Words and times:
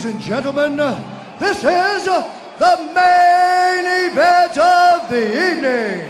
Ladies 0.00 0.14
and 0.14 0.24
gentlemen, 0.24 0.76
this 1.38 1.58
is 1.58 2.04
the 2.06 2.76
main 2.94 3.84
event 4.08 4.56
of 4.56 5.10
the 5.10 5.50
evening. 5.50 6.08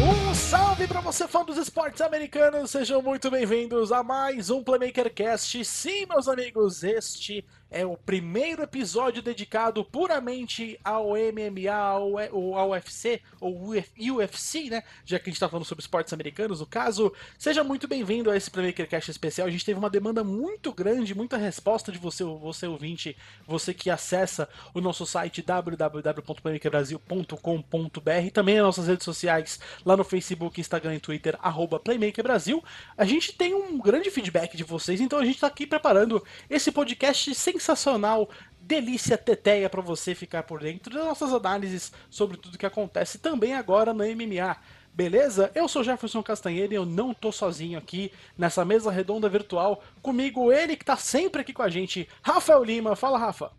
Um 0.00 0.34
salve 0.34 0.86
para 0.86 1.02
você, 1.02 1.28
fã 1.28 1.44
dos 1.44 1.58
esportes 1.58 2.00
americanos! 2.00 2.70
Sejam 2.70 3.02
muito 3.02 3.30
bem-vindos 3.30 3.92
a 3.92 4.02
mais 4.02 4.48
um 4.48 4.64
Playmaker 4.64 5.12
Cast. 5.12 5.62
Sim, 5.62 6.06
meus 6.06 6.26
amigos, 6.26 6.82
este 6.82 7.44
o 7.84 7.96
primeiro 7.96 8.62
episódio 8.62 9.20
dedicado 9.20 9.84
puramente 9.84 10.80
ao 10.82 11.10
MMA, 11.10 11.70
ao, 11.70 12.18
ao 12.56 12.70
UFC, 12.70 13.20
ou 13.40 13.70
UFC, 13.70 14.70
né? 14.70 14.82
Já 15.04 15.18
que 15.18 15.28
a 15.28 15.32
gente 15.32 15.40
tá 15.40 15.48
falando 15.48 15.66
sobre 15.66 15.82
esportes 15.82 16.12
americanos, 16.12 16.60
no 16.60 16.66
caso. 16.66 17.12
Seja 17.38 17.62
muito 17.62 17.86
bem-vindo 17.86 18.30
a 18.30 18.36
esse 18.36 18.50
Playmaker 18.50 18.88
Cast 18.88 19.10
especial. 19.10 19.46
A 19.46 19.50
gente 19.50 19.66
teve 19.66 19.78
uma 19.78 19.90
demanda 19.90 20.24
muito 20.24 20.72
grande, 20.72 21.14
muita 21.14 21.36
resposta 21.36 21.92
de 21.92 21.98
você, 21.98 22.24
você 22.24 22.66
ouvinte, 22.66 23.14
você 23.46 23.74
que 23.74 23.90
acessa 23.90 24.48
o 24.72 24.80
nosso 24.80 25.04
site 25.04 25.42
www.playmakerbrasil.com.br, 25.42 28.30
também 28.32 28.58
as 28.58 28.64
nossas 28.64 28.88
redes 28.88 29.04
sociais, 29.04 29.60
lá 29.84 29.94
no 29.96 30.04
Facebook, 30.04 30.60
Instagram 30.60 30.94
e 30.94 31.00
Twitter, 31.00 31.36
arroba 31.42 31.78
Playmaker 31.78 32.24
Brasil. 32.24 32.64
A 32.96 33.04
gente 33.04 33.34
tem 33.34 33.54
um 33.54 33.78
grande 33.78 34.10
feedback 34.10 34.56
de 34.56 34.64
vocês, 34.64 35.00
então 35.00 35.18
a 35.18 35.24
gente 35.24 35.40
tá 35.40 35.46
aqui 35.46 35.66
preparando 35.66 36.24
esse 36.48 36.72
podcast 36.72 37.34
sem 37.34 37.57
sensacional 37.58 38.28
delícia 38.60 39.16
teteia 39.16 39.68
para 39.70 39.80
você 39.80 40.14
ficar 40.14 40.42
por 40.42 40.60
dentro 40.60 40.92
das 40.92 41.04
nossas 41.04 41.32
análises 41.32 41.92
sobre 42.10 42.36
tudo 42.36 42.58
que 42.58 42.66
acontece 42.66 43.18
também 43.18 43.54
agora 43.54 43.94
no 43.94 44.04
MMA. 44.04 44.56
Beleza? 44.92 45.50
Eu 45.54 45.68
sou 45.68 45.84
Jefferson 45.84 46.22
Castanheira 46.22 46.74
e 46.74 46.76
eu 46.76 46.84
não 46.84 47.14
tô 47.14 47.30
sozinho 47.30 47.78
aqui 47.78 48.12
nessa 48.36 48.64
mesa 48.64 48.90
redonda 48.90 49.28
virtual. 49.28 49.82
Comigo, 50.02 50.52
ele 50.52 50.76
que 50.76 50.84
tá 50.84 50.96
sempre 50.96 51.40
aqui 51.40 51.52
com 51.52 51.62
a 51.62 51.68
gente, 51.68 52.08
Rafael 52.22 52.62
Lima. 52.64 52.96
Fala, 52.96 53.16
Rafa. 53.16 53.52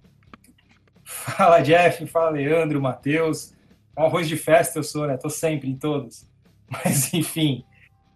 Fala, 1.03 1.61
Jeff. 1.61 2.05
Fala, 2.07 2.31
Leandro, 2.31 2.81
Matheus. 2.81 3.53
Um 3.97 4.03
arroz 4.03 4.27
de 4.27 4.37
festa 4.37 4.79
eu 4.79 4.83
sou, 4.83 5.07
né? 5.07 5.17
Tô 5.17 5.29
sempre 5.29 5.69
em 5.69 5.75
todos. 5.75 6.25
Mas, 6.69 7.11
enfim, 7.13 7.63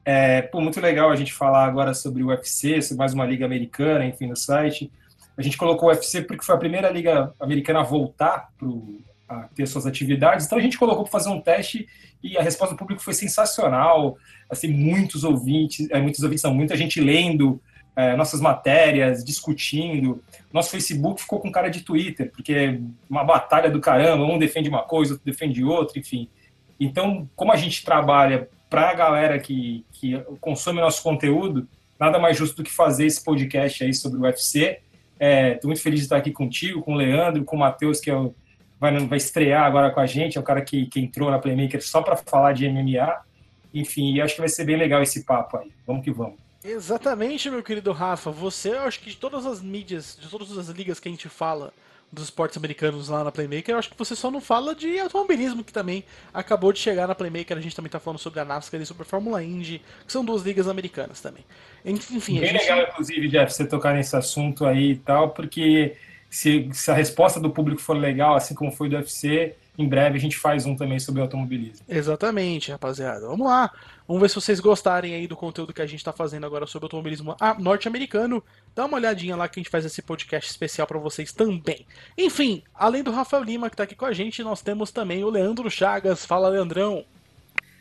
é 0.05 0.41
pô, 0.43 0.59
muito 0.59 0.79
legal 0.79 1.09
a 1.09 1.15
gente 1.15 1.33
falar 1.33 1.65
agora 1.65 1.93
sobre 1.93 2.21
o 2.21 2.27
UFC, 2.27 2.81
sobre 2.81 2.99
mais 2.99 3.13
uma 3.13 3.25
liga 3.25 3.45
americana, 3.45 4.05
enfim, 4.05 4.27
no 4.27 4.35
site. 4.35 4.91
A 5.37 5.41
gente 5.41 5.57
colocou 5.57 5.89
o 5.89 5.91
UFC 5.91 6.21
porque 6.21 6.45
foi 6.45 6.55
a 6.55 6.59
primeira 6.59 6.89
liga 6.89 7.33
americana 7.39 7.79
a 7.79 7.83
voltar 7.83 8.49
pro, 8.57 9.01
a 9.27 9.47
ter 9.55 9.67
suas 9.67 9.85
atividades, 9.85 10.45
então 10.45 10.57
a 10.57 10.61
gente 10.61 10.77
colocou 10.77 11.03
para 11.03 11.11
fazer 11.11 11.29
um 11.29 11.41
teste 11.41 11.87
e 12.23 12.37
a 12.37 12.41
resposta 12.41 12.73
do 12.73 12.77
público 12.77 13.01
foi 13.01 13.13
sensacional. 13.13 14.17
Assim, 14.49 14.67
muitos 14.67 15.23
ouvintes, 15.23 15.89
é, 15.89 15.99
muitos 15.99 16.23
ouvintes, 16.23 16.43
não, 16.43 16.53
muita 16.53 16.77
gente 16.77 17.01
lendo 17.01 17.59
é, 17.95 18.15
nossas 18.15 18.39
matérias, 18.39 19.23
discutindo. 19.23 20.23
Nosso 20.51 20.69
Facebook 20.69 21.21
ficou 21.21 21.39
com 21.39 21.51
cara 21.51 21.69
de 21.69 21.81
Twitter, 21.81 22.31
porque 22.31 22.53
é 22.53 22.79
uma 23.09 23.23
batalha 23.23 23.69
do 23.69 23.81
caramba, 23.81 24.23
um 24.23 24.39
defende 24.39 24.69
uma 24.69 24.83
coisa, 24.83 25.13
outro 25.13 25.25
defende 25.25 25.63
outra, 25.63 25.99
enfim. 25.99 26.29
Então, 26.79 27.29
como 27.35 27.51
a 27.51 27.57
gente 27.57 27.83
trabalha 27.83 28.49
para 28.69 28.89
a 28.89 28.93
galera 28.93 29.37
que, 29.37 29.85
que 29.91 30.19
consome 30.39 30.81
nosso 30.81 31.03
conteúdo, 31.03 31.67
nada 31.99 32.17
mais 32.17 32.37
justo 32.37 32.57
do 32.57 32.63
que 32.63 32.71
fazer 32.71 33.05
esse 33.05 33.23
podcast 33.23 33.83
aí 33.83 33.93
sobre 33.93 34.17
o 34.17 34.23
UFC 34.23 34.79
Estou 35.23 35.67
é, 35.69 35.71
muito 35.71 35.81
feliz 35.81 35.99
de 36.01 36.05
estar 36.05 36.17
aqui 36.17 36.31
contigo, 36.31 36.81
com 36.81 36.93
o 36.93 36.97
Leandro, 36.97 37.45
com 37.45 37.55
o 37.55 37.59
Matheus, 37.59 38.01
que 38.01 38.09
é 38.09 38.15
o, 38.15 38.35
vai, 38.77 38.97
vai 39.07 39.17
estrear 39.17 39.63
agora 39.63 39.89
com 39.89 40.01
a 40.01 40.05
gente, 40.05 40.37
é 40.37 40.41
o 40.41 40.43
cara 40.43 40.61
que, 40.61 40.87
que 40.87 40.99
entrou 40.99 41.31
na 41.31 41.39
Playmaker 41.39 41.81
só 41.81 42.01
para 42.01 42.17
falar 42.17 42.51
de 42.51 42.67
MMA. 42.67 43.21
Enfim, 43.73 44.19
acho 44.19 44.35
que 44.35 44.41
vai 44.41 44.49
ser 44.49 44.65
bem 44.65 44.75
legal 44.75 45.01
esse 45.01 45.23
papo 45.23 45.57
aí. 45.57 45.71
Vamos 45.87 46.03
que 46.03 46.11
vamos. 46.11 46.42
Exatamente, 46.63 47.49
meu 47.49 47.61
querido 47.61 47.91
Rafa. 47.91 48.31
Você, 48.31 48.69
eu 48.69 48.81
acho 48.81 48.99
que 48.99 49.09
de 49.09 49.17
todas 49.17 49.45
as 49.45 49.61
mídias, 49.61 50.17
de 50.19 50.29
todas 50.29 50.57
as 50.57 50.69
ligas 50.69 50.99
que 50.99 51.09
a 51.09 51.11
gente 51.11 51.27
fala, 51.27 51.73
dos 52.13 52.25
esportes 52.25 52.55
americanos 52.55 53.09
lá 53.09 53.23
na 53.23 53.31
Playmaker, 53.31 53.73
eu 53.73 53.79
acho 53.79 53.89
que 53.89 53.97
você 53.97 54.15
só 54.15 54.29
não 54.29 54.39
fala 54.39 54.75
de 54.75 54.99
automobilismo, 54.99 55.63
que 55.63 55.73
também 55.73 56.05
acabou 56.31 56.71
de 56.71 56.77
chegar 56.77 57.07
na 57.07 57.15
Playmaker. 57.15 57.57
A 57.57 57.61
gente 57.61 57.75
também 57.75 57.89
tá 57.89 57.99
falando 57.99 58.19
sobre 58.19 58.39
a 58.39 58.45
NASCAR 58.45 58.79
e 58.79 58.85
sobre 58.85 59.01
a 59.01 59.05
Fórmula 59.05 59.43
Indy, 59.43 59.81
que 60.05 60.13
são 60.13 60.23
duas 60.23 60.43
ligas 60.43 60.67
americanas 60.67 61.19
também. 61.19 61.43
Enfim, 61.83 62.39
Bem 62.39 62.51
gente... 62.51 62.61
legal, 62.61 62.83
inclusive, 62.83 63.27
Jeff, 63.27 63.51
você 63.51 63.65
tocar 63.65 63.95
nesse 63.95 64.15
assunto 64.15 64.63
aí 64.63 64.91
e 64.91 64.97
tal, 64.97 65.29
porque 65.31 65.95
se, 66.29 66.69
se 66.71 66.91
a 66.91 66.93
resposta 66.93 67.39
do 67.39 67.49
público 67.49 67.81
for 67.81 67.97
legal, 67.97 68.35
assim 68.35 68.53
como 68.53 68.71
foi 68.71 68.89
do 68.89 68.95
UFC, 68.95 69.55
em 69.77 69.87
breve 69.87 70.17
a 70.17 70.21
gente 70.21 70.37
faz 70.37 70.65
um 70.65 70.75
também 70.75 70.99
sobre 70.99 71.21
automobilismo. 71.21 71.83
Exatamente, 71.89 72.71
rapaziada. 72.71 73.27
Vamos 73.27 73.47
lá. 73.47 73.71
Vamos 74.07 74.21
ver 74.21 74.29
se 74.29 74.35
vocês 74.35 74.59
gostarem 74.59 75.15
aí 75.15 75.27
do 75.27 75.35
conteúdo 75.35 75.73
que 75.73 75.81
a 75.81 75.85
gente 75.85 75.99
está 75.99 76.13
fazendo 76.13 76.45
agora 76.45 76.67
sobre 76.67 76.85
automobilismo 76.85 77.35
norte-americano. 77.57 78.43
Dá 78.75 78.85
uma 78.85 78.97
olhadinha 78.97 79.35
lá 79.35 79.47
que 79.47 79.59
a 79.59 79.63
gente 79.63 79.71
faz 79.71 79.83
esse 79.83 80.01
podcast 80.01 80.49
especial 80.49 80.85
para 80.85 80.99
vocês 80.99 81.33
também. 81.33 81.87
Enfim, 82.15 82.61
além 82.75 83.01
do 83.01 83.11
Rafael 83.11 83.43
Lima 83.43 83.69
que 83.69 83.73
está 83.73 83.83
aqui 83.83 83.95
com 83.95 84.05
a 84.05 84.13
gente, 84.13 84.43
nós 84.43 84.61
temos 84.61 84.91
também 84.91 85.23
o 85.23 85.29
Leandro 85.29 85.69
Chagas. 85.71 86.23
Fala, 86.23 86.49
Leandrão. 86.49 87.03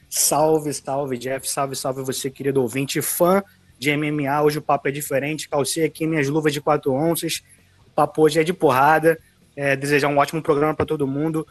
Salve, 0.08 0.72
salve, 0.72 1.18
Jeff. 1.18 1.46
Salve, 1.46 1.76
salve 1.76 2.02
você, 2.02 2.30
querido 2.30 2.62
ouvinte, 2.62 3.02
fã 3.02 3.42
de 3.78 3.94
MMA. 3.94 4.42
Hoje 4.42 4.58
o 4.58 4.62
papo 4.62 4.88
é 4.88 4.90
diferente. 4.90 5.46
Calcei 5.46 5.84
aqui 5.84 6.06
minhas 6.06 6.28
luvas 6.28 6.54
de 6.54 6.60
4 6.60 6.90
onças. 6.90 7.42
O 7.86 7.90
papo 7.90 8.22
hoje 8.22 8.40
é 8.40 8.44
de 8.44 8.54
porrada. 8.54 9.18
É, 9.54 9.76
desejar 9.76 10.08
um 10.08 10.16
ótimo 10.16 10.40
programa 10.40 10.74
para 10.74 10.86
todo 10.86 11.06
mundo 11.06 11.46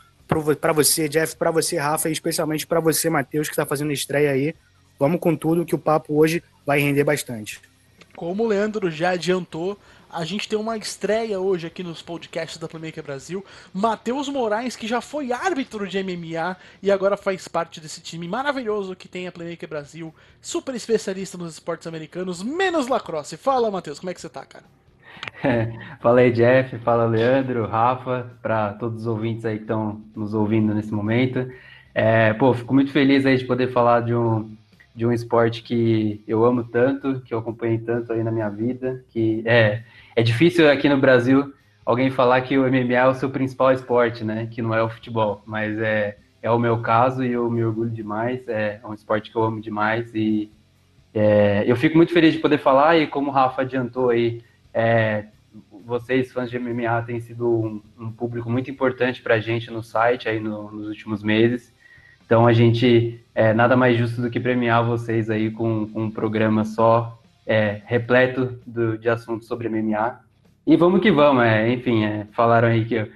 para 0.56 0.72
você, 0.72 1.10
Jeff, 1.10 1.36
para 1.36 1.52
você, 1.52 1.78
Rafa, 1.78 2.08
e 2.08 2.14
especialmente 2.14 2.66
para 2.66 2.80
você, 2.80 3.10
Matheus, 3.10 3.48
que 3.48 3.54
está 3.54 3.66
fazendo 3.66 3.92
estreia 3.92 4.32
aí. 4.32 4.56
Vamos 4.98 5.20
com 5.20 5.36
tudo, 5.36 5.66
que 5.66 5.76
o 5.76 5.80
papo 5.80 6.18
hoje 6.18 6.42
vai 6.66 6.80
render 6.80 7.04
bastante. 7.04 7.60
Como 8.16 8.44
o 8.44 8.48
Leandro 8.48 8.90
já 8.90 9.12
adiantou, 9.12 9.78
a 10.10 10.24
gente 10.24 10.48
tem 10.48 10.58
uma 10.58 10.78
estreia 10.78 11.40
hoje 11.40 11.68
aqui 11.68 11.84
nos 11.84 12.02
podcasts 12.02 12.58
da 12.58 12.68
Playmaker 12.68 13.04
Brasil. 13.04 13.44
Matheus 13.74 14.30
Moraes, 14.30 14.76
que 14.76 14.88
já 14.88 15.02
foi 15.02 15.32
árbitro 15.32 15.88
de 15.88 16.02
MMA 16.04 16.56
e 16.82 16.92
agora 16.92 17.18
faz 17.18 17.48
parte 17.48 17.80
desse 17.80 18.00
time 18.02 18.28
maravilhoso 18.28 18.96
que 18.96 19.08
tem 19.08 19.28
a 19.28 19.32
Playmaker 19.32 19.68
Brasil, 19.68 20.14
super 20.42 20.76
especialista 20.76 21.38
nos 21.38 21.54
esportes 21.54 21.88
americanos, 21.88 22.44
menos 22.44 22.88
lacrosse. 22.88 23.38
Fala, 23.38 23.72
Matheus, 23.72 24.00
como 24.00 24.10
é 24.10 24.14
que 24.14 24.22
você 24.22 24.30
tá, 24.30 24.46
cara? 24.46 24.66
fala 26.00 26.22
aí, 26.22 26.32
Jeff, 26.32 26.78
fala 26.80 27.06
Leandro, 27.06 27.66
Rafa, 27.66 28.32
para 28.42 28.74
todos 28.74 29.02
os 29.02 29.08
ouvintes 29.08 29.46
aí 29.46 29.58
que 29.58 29.64
estão 29.64 30.02
nos 30.16 30.34
ouvindo 30.34 30.74
nesse 30.74 30.94
momento. 30.94 31.48
É, 31.94 32.34
pô, 32.34 32.54
fico 32.54 32.74
muito 32.74 32.92
feliz 32.92 33.26
aí 33.26 33.38
de 33.38 33.46
poder 33.46 33.72
falar 33.72 34.02
de 34.02 34.14
um, 34.14 34.50
de 34.96 35.06
um 35.06 35.12
esporte 35.12 35.64
que 35.64 36.24
eu 36.28 36.46
amo 36.46 36.64
tanto, 36.64 37.22
que 37.22 37.34
eu 37.34 37.40
acompanhei 37.40 37.78
tanto 37.78 38.14
aí 38.14 38.24
na 38.24 38.32
minha 38.32 38.50
vida, 38.50 39.04
que 39.10 39.42
é, 39.46 39.84
é 40.16 40.24
difícil 40.24 40.70
aqui 40.70 40.88
no 40.88 40.98
Brasil 40.98 41.54
alguém 41.86 42.10
falar 42.10 42.42
que 42.42 42.58
o 42.58 42.70
MMA 42.70 42.94
é 42.94 43.08
o 43.08 43.14
seu 43.14 43.30
principal 43.30 43.72
esporte, 43.72 44.24
né, 44.24 44.48
que 44.50 44.62
não 44.62 44.74
é 44.74 44.82
o 44.82 44.90
futebol, 44.90 45.42
mas 45.46 45.78
é, 45.80 46.18
é 46.42 46.50
o 46.52 46.60
meu 46.60 46.82
caso 46.82 47.24
e 47.24 47.32
eu 47.32 47.50
me 47.50 47.64
orgulho 47.64 47.90
demais, 47.90 48.48
é 48.48 48.80
um 48.86 48.94
esporte 48.94 49.32
que 49.32 49.36
eu 49.36 49.44
amo 49.44 49.60
demais 49.60 50.14
e 50.14 50.52
é, 51.14 51.64
eu 51.68 51.76
fico 51.76 51.98
muito 51.98 52.14
feliz 52.14 52.34
de 52.34 52.40
poder 52.40 52.60
falar 52.60 52.98
e 52.98 53.08
como 53.08 53.30
o 53.30 53.34
Rafa 53.34 53.64
adiantou 53.64 54.10
aí, 54.10 54.42
é, 54.74 55.26
vocês, 55.86 56.32
fãs 56.32 56.50
de 56.50 56.58
MMA, 56.58 57.02
têm 57.04 57.20
sido 57.20 57.48
um, 57.50 57.82
um 58.00 58.12
público 58.12 58.50
muito 58.50 58.70
importante 58.72 59.22
para 59.22 59.36
a 59.36 59.40
gente 59.40 59.70
no 59.72 59.84
site 59.84 60.30
aí 60.30 60.40
no, 60.40 60.72
nos 60.72 60.88
últimos 60.88 61.24
meses. 61.24 61.74
Então 62.26 62.48
a 62.48 62.54
gente 62.54 63.22
é 63.36 63.54
nada 63.54 63.76
mais 63.76 63.98
justo 63.98 64.22
do 64.22 64.30
que 64.30 64.40
premiar 64.40 64.86
vocês 64.86 65.30
aí 65.30 65.52
com, 65.52 65.88
com 65.88 66.04
um 66.04 66.12
programa 66.12 66.64
só 66.64 67.20
é, 67.46 67.82
repleto 67.86 68.58
do, 68.66 68.98
de 68.98 69.10
assuntos 69.10 69.48
sobre 69.48 69.68
MMA. 69.68 70.20
E 70.66 70.78
vamos 70.78 71.02
que 71.02 71.12
vamos, 71.12 71.44
é, 71.44 71.70
enfim, 71.72 72.06
é, 72.06 72.26
falaram 72.32 72.70
aí 72.70 72.86
que 72.86 72.96
eu 72.96 73.10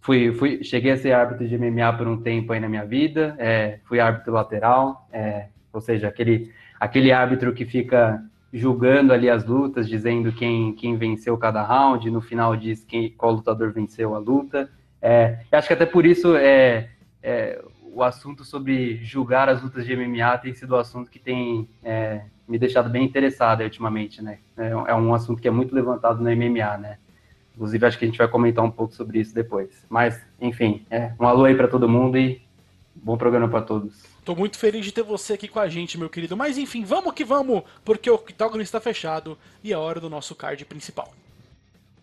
fui, 0.00 0.32
fui, 0.32 0.64
cheguei 0.64 0.92
a 0.92 0.96
ser 0.96 1.12
árbitro 1.12 1.46
de 1.46 1.58
MMA 1.58 1.92
por 1.98 2.08
um 2.08 2.20
tempo 2.20 2.52
aí 2.52 2.60
na 2.60 2.68
minha 2.68 2.84
vida, 2.84 3.34
é, 3.38 3.78
fui 3.84 4.00
árbitro 4.00 4.32
lateral, 4.32 5.06
é, 5.12 5.46
ou 5.72 5.80
seja, 5.80 6.08
aquele, 6.08 6.52
aquele 6.78 7.12
árbitro 7.12 7.52
que 7.52 7.64
fica 7.64 8.22
julgando 8.52 9.12
ali 9.12 9.30
as 9.30 9.44
lutas, 9.44 9.88
dizendo 9.88 10.32
quem, 10.32 10.74
quem 10.74 10.96
venceu 10.96 11.36
cada 11.38 11.62
round, 11.62 12.10
no 12.10 12.20
final 12.20 12.54
diz 12.54 12.84
quem, 12.84 13.10
qual 13.10 13.32
lutador 13.32 13.72
venceu 13.72 14.14
a 14.14 14.18
luta. 14.18 14.70
É, 15.00 15.38
acho 15.50 15.68
que 15.68 15.74
até 15.74 15.86
por 15.86 16.04
isso 16.04 16.36
é, 16.36 16.90
é, 17.22 17.62
o 17.82 18.02
assunto 18.02 18.44
sobre 18.44 18.96
julgar 19.02 19.48
as 19.48 19.62
lutas 19.62 19.86
de 19.86 19.96
MMA 19.96 20.38
tem 20.38 20.54
sido 20.54 20.74
um 20.74 20.78
assunto 20.78 21.10
que 21.10 21.18
tem 21.18 21.68
é, 21.82 22.22
me 22.46 22.58
deixado 22.58 22.90
bem 22.90 23.04
interessado 23.04 23.62
ultimamente, 23.62 24.22
né? 24.22 24.38
É, 24.56 24.68
é 24.70 24.94
um 24.94 25.14
assunto 25.14 25.40
que 25.40 25.48
é 25.48 25.50
muito 25.50 25.74
levantado 25.74 26.22
no 26.22 26.30
MMA, 26.30 26.76
né? 26.76 26.98
Inclusive, 27.54 27.86
acho 27.86 27.98
que 27.98 28.04
a 28.04 28.08
gente 28.08 28.18
vai 28.18 28.28
comentar 28.28 28.64
um 28.64 28.70
pouco 28.70 28.94
sobre 28.94 29.18
isso 29.18 29.34
depois. 29.34 29.86
Mas, 29.88 30.22
enfim, 30.40 30.86
é, 30.90 31.12
um 31.18 31.26
alô 31.26 31.44
aí 31.44 31.54
para 31.54 31.68
todo 31.68 31.88
mundo 31.88 32.16
e 32.16 32.42
bom 32.94 33.16
programa 33.16 33.48
para 33.48 33.62
todos. 33.62 34.11
Tô 34.24 34.36
muito 34.36 34.56
feliz 34.56 34.84
de 34.84 34.92
ter 34.92 35.02
você 35.02 35.32
aqui 35.32 35.48
com 35.48 35.58
a 35.58 35.68
gente, 35.68 35.98
meu 35.98 36.08
querido. 36.08 36.36
Mas 36.36 36.56
enfim, 36.56 36.84
vamos 36.84 37.12
que 37.12 37.24
vamos, 37.24 37.62
porque 37.84 38.08
o 38.08 38.14
octógono 38.14 38.62
está 38.62 38.80
fechado 38.80 39.36
e 39.64 39.72
é 39.72 39.76
hora 39.76 39.98
do 39.98 40.08
nosso 40.08 40.34
card 40.34 40.64
principal. 40.64 41.12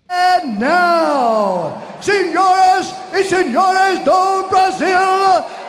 And 0.09 0.59
now, 0.59 1.81
senhoras 2.01 2.91
e 3.13 3.23
senhores 3.23 3.99
do 3.99 4.49
Brasil 4.49 4.97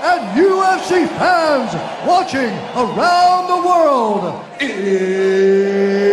and 0.03 0.35
UFC 0.35 1.07
fans 1.19 1.75
watching 2.07 2.51
around 2.75 3.49
the 3.49 3.61
world, 3.69 4.43
it's 4.59 6.10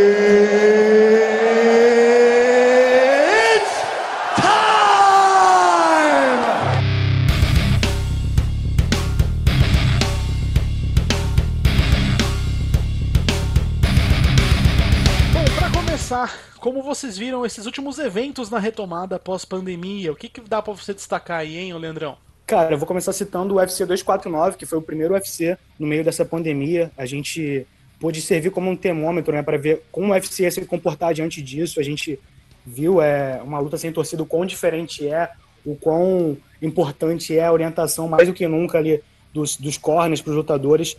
como 16.57 16.81
vocês 16.81 17.18
viram 17.18 17.45
esses 17.45 17.65
últimos 17.65 18.00
eventos 18.00 18.50
na 18.50 18.59
retomada 18.59 19.18
pós-pandemia, 19.19 20.12
o 20.12 20.15
que, 20.15 20.30
que 20.30 20.42
dá 20.42 20.62
pra 20.62 20.74
você 20.74 20.94
destacar 20.94 21.39
aí, 21.39 21.57
hein, 21.57 21.74
Leandrão? 21.74 22.18
Cara, 22.45 22.74
eu 22.74 22.77
vou 22.77 22.88
começar 22.88 23.12
citando 23.12 23.56
o 23.56 23.57
UFC 23.57 23.86
249, 23.86 24.57
que 24.57 24.65
foi 24.65 24.77
o 24.77 24.81
primeiro 24.81 25.13
UFC 25.13 25.57
no 25.77 25.86
meio 25.86 26.04
dessa 26.04 26.24
pandemia. 26.24 26.92
A 26.98 27.06
gente 27.06 27.68
pôde 28.00 28.21
servir 28.21 28.51
como 28.51 28.69
um 28.69 28.75
termômetro, 28.75 29.33
né, 29.33 29.44
para 29.44 29.57
ver 29.57 29.83
como 29.92 30.07
o 30.07 30.12
UFC 30.12 30.44
ia 30.44 30.51
se 30.51 30.65
comportar 30.65 31.13
diante 31.13 31.42
disso. 31.42 31.80
A 31.80 31.83
gente 31.83 32.19
viu 32.65 33.01
é, 33.01 33.42
uma 33.44 33.60
luta 33.60 33.77
sem 33.77 33.92
torcida, 33.92 34.24
o 34.24 34.25
quão 34.25 34.45
diferente 34.45 35.07
é, 35.07 35.30
o 35.65 35.75
quão 35.75 36.38
importante 36.62 37.38
é 37.38 37.45
a 37.45 37.51
orientação, 37.51 38.07
mais 38.07 38.27
do 38.27 38.33
que 38.33 38.48
nunca 38.48 38.77
ali, 38.77 39.03
dos, 39.33 39.57
dos 39.57 39.77
corners 39.77 40.21
para 40.21 40.31
os 40.31 40.38
lutadores. 40.38 40.98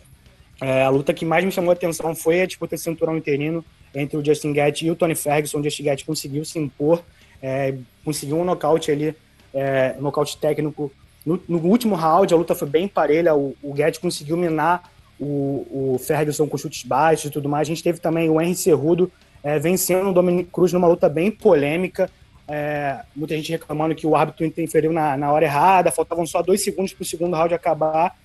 É, 0.61 0.83
a 0.83 0.89
luta 0.89 1.13
que 1.13 1.25
mais 1.25 1.43
me 1.43 1.51
chamou 1.51 1.71
a 1.71 1.73
atenção 1.73 2.13
foi 2.13 2.41
a 2.41 2.45
disputa 2.45 2.75
de 2.75 2.81
cinturão 2.81 3.17
interino 3.17 3.65
entre 3.93 4.17
o 4.17 4.23
Justin 4.23 4.53
Gaethje 4.53 4.87
e 4.87 4.91
o 4.91 4.95
Tony 4.95 5.15
Ferguson. 5.15 5.59
O 5.59 5.63
Justin 5.63 5.83
Gaethje 5.83 6.05
conseguiu 6.05 6.45
se 6.45 6.59
impor, 6.59 7.03
é, 7.41 7.75
conseguiu 8.03 8.37
um 8.37 8.43
nocaute 8.43 8.91
ali, 8.91 9.15
é, 9.53 9.95
um 9.97 10.03
nocaute 10.03 10.37
técnico. 10.37 10.91
No, 11.25 11.41
no, 11.47 11.59
último 11.59 11.95
round, 11.95 12.33
a 12.33 12.37
luta 12.37 12.55
foi 12.55 12.67
bem 12.67 12.87
parelha. 12.87 13.35
O, 13.35 13.55
o 13.61 13.73
Gaethje 13.73 13.99
conseguiu 13.99 14.37
minar 14.37 14.89
o, 15.19 15.93
o, 15.95 15.99
Ferguson 15.99 16.47
com 16.47 16.57
chutes 16.57 16.83
baixos 16.83 17.25
e 17.25 17.29
tudo 17.31 17.49
mais. 17.49 17.67
A 17.67 17.69
gente 17.69 17.83
teve 17.83 17.99
também 17.99 18.29
o 18.29 18.39
Henry 18.39 18.55
Cerrudo 18.55 19.11
é, 19.43 19.59
vencendo 19.59 20.09
o 20.09 20.13
Dominic 20.13 20.49
Cruz 20.51 20.73
numa 20.73 20.87
luta 20.87 21.09
bem 21.09 21.29
polêmica. 21.29 22.09
É, 22.47 23.01
muita 23.15 23.35
gente 23.35 23.51
reclamando 23.51 23.93
que 23.93 24.07
o 24.07 24.15
árbitro 24.15 24.45
interferiu 24.45 24.91
na, 24.91 25.15
na 25.15 25.31
hora 25.31 25.45
errada, 25.45 25.91
faltavam 25.91 26.25
só 26.25 26.41
dois 26.41 26.63
segundos 26.63 26.93
para 26.93 27.03
o 27.03 27.05
segundo 27.05 27.35
round 27.35 27.53
acabar 27.53 28.17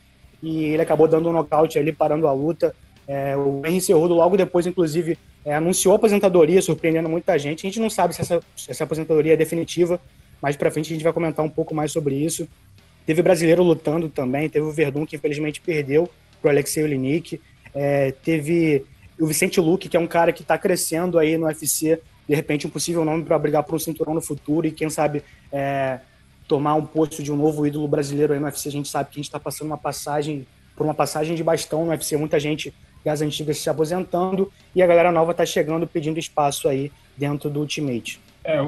e 0.43 0.65
ele 0.65 0.83
acabou 0.83 1.09
dando 1.09 1.29
um 1.29 1.33
nocaute 1.33 1.79
ali, 1.79 1.93
parando 1.93 2.27
a 2.27 2.33
luta. 2.33 2.75
É, 3.07 3.37
o 3.37 3.63
Henry 3.65 3.81
Cerrudo, 3.81 4.15
logo 4.15 4.37
depois, 4.37 4.67
inclusive, 4.67 5.19
é, 5.44 5.55
anunciou 5.55 5.94
aposentadoria, 5.94 6.62
surpreendendo 6.62 7.08
muita 7.08 7.38
gente. 7.38 7.67
A 7.67 7.70
gente 7.70 7.81
não 7.81 7.91
sabe 7.91 8.14
se 8.14 8.23
essa, 8.23 8.41
se 8.56 8.70
essa 8.70 8.85
aposentadoria 8.85 9.35
é 9.35 9.37
definitiva, 9.37 10.00
mais 10.41 10.56
para 10.56 10.70
frente 10.70 10.93
a 10.93 10.94
gente 10.94 11.02
vai 11.02 11.12
comentar 11.12 11.44
um 11.44 11.50
pouco 11.50 11.75
mais 11.75 11.93
sobre 11.93 12.14
isso. 12.14 12.49
Teve 13.06 13.23
brasileiro 13.23 13.62
lutando 13.62 14.08
também, 14.08 14.49
teve 14.49 14.64
o 14.64 14.73
Verdun, 14.73 15.05
que 15.05 15.17
infelizmente 15.17 15.61
perdeu 15.61 16.08
para 16.41 16.49
o 16.49 16.50
Alexei 16.50 16.82
Olinik. 16.82 17.41
É, 17.75 18.12
teve 18.12 18.85
o 19.20 19.26
Vicente 19.26 19.61
Luque, 19.61 19.88
que 19.88 19.96
é 19.96 20.00
um 20.00 20.06
cara 20.06 20.32
que 20.32 20.43
está 20.43 20.56
crescendo 20.56 21.19
aí 21.19 21.37
no 21.37 21.46
UFC, 21.46 22.00
de 22.26 22.35
repente 22.35 22.67
um 22.67 22.70
possível 22.70 23.05
nome 23.05 23.25
para 23.25 23.38
brigar 23.38 23.62
por 23.62 23.75
um 23.75 23.79
cinturão 23.79 24.14
no 24.14 24.20
futuro 24.23 24.67
e 24.67 24.73
quem 24.73 24.88
sabe 24.88 25.23
é, 25.52 26.00
tomar 26.49 26.75
um 26.75 26.87
posto 26.87 27.23
de 27.23 27.31
um 27.31 27.37
novo 27.37 27.67
ídolo 27.67 27.87
brasileiro 27.87 28.32
aí 28.32 28.38
no 28.38 28.46
UFC. 28.46 28.69
A 28.69 28.73
gente 28.73 28.88
sabe 28.88 29.11
que 29.11 29.17
a 29.17 29.20
gente 29.20 29.26
está 29.26 29.38
passando 29.38 29.69
uma 29.69 29.79
passagem 29.79 30.46
por 30.75 30.85
uma 30.85 30.94
passagem 30.94 31.37
de 31.37 31.44
bastão 31.44 31.85
no 31.85 31.91
UFC, 31.91 32.17
muita 32.17 32.41
gente 32.41 32.75
das 33.05 33.21
antigas 33.21 33.59
se 33.59 33.69
aposentando 33.69 34.51
e 34.75 34.83
a 34.83 34.87
galera 34.87 35.12
nova 35.12 35.33
está 35.33 35.45
chegando 35.45 35.87
pedindo 35.87 36.19
espaço 36.19 36.69
aí 36.69 36.91
dentro 37.17 37.51
do 37.51 37.61
Ultimate. 37.61 38.21
É, 38.43 38.61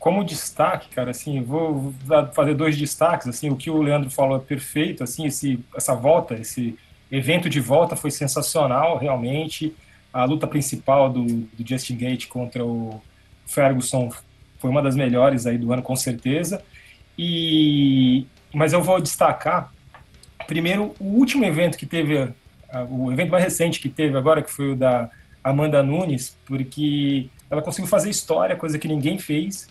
como 0.00 0.24
destaque, 0.24 0.88
cara, 0.88 1.10
assim, 1.10 1.42
vou 1.42 1.92
fazer 2.32 2.54
dois 2.54 2.76
destaques, 2.76 3.28
assim, 3.28 3.50
o 3.50 3.56
que 3.56 3.70
o 3.70 3.82
Leandro 3.82 4.08
falou 4.10 4.38
é 4.38 4.40
perfeito, 4.40 5.04
assim, 5.04 5.26
esse, 5.26 5.60
essa 5.76 5.94
volta, 5.94 6.34
esse 6.34 6.74
evento 7.12 7.50
de 7.50 7.60
volta 7.60 7.94
foi 7.94 8.10
sensacional, 8.10 8.96
realmente, 8.96 9.76
a 10.10 10.24
luta 10.24 10.46
principal 10.46 11.10
do, 11.10 11.24
do 11.24 11.68
Justin 11.68 11.96
Gate 11.96 12.28
contra 12.28 12.64
o 12.64 13.00
Ferguson 13.46 14.10
foi 14.58 14.70
uma 14.70 14.82
das 14.82 14.96
melhores 14.96 15.46
aí 15.46 15.58
do 15.58 15.70
ano, 15.70 15.82
com 15.82 15.94
certeza, 15.94 16.62
e, 17.18 18.26
mas 18.54 18.72
eu 18.72 18.82
vou 18.82 19.02
destacar, 19.02 19.70
primeiro, 20.46 20.94
o 20.98 21.04
último 21.04 21.44
evento 21.44 21.76
que 21.76 21.84
teve, 21.84 22.32
o 22.90 23.12
evento 23.12 23.30
mais 23.30 23.44
recente 23.44 23.80
que 23.80 23.88
teve 23.88 24.16
agora, 24.16 24.42
que 24.42 24.50
foi 24.50 24.72
o 24.72 24.76
da 24.76 25.10
Amanda 25.42 25.82
Nunes, 25.82 26.36
porque 26.44 27.28
ela 27.50 27.62
conseguiu 27.62 27.88
fazer 27.88 28.10
história, 28.10 28.56
coisa 28.56 28.78
que 28.78 28.86
ninguém 28.86 29.18
fez, 29.18 29.68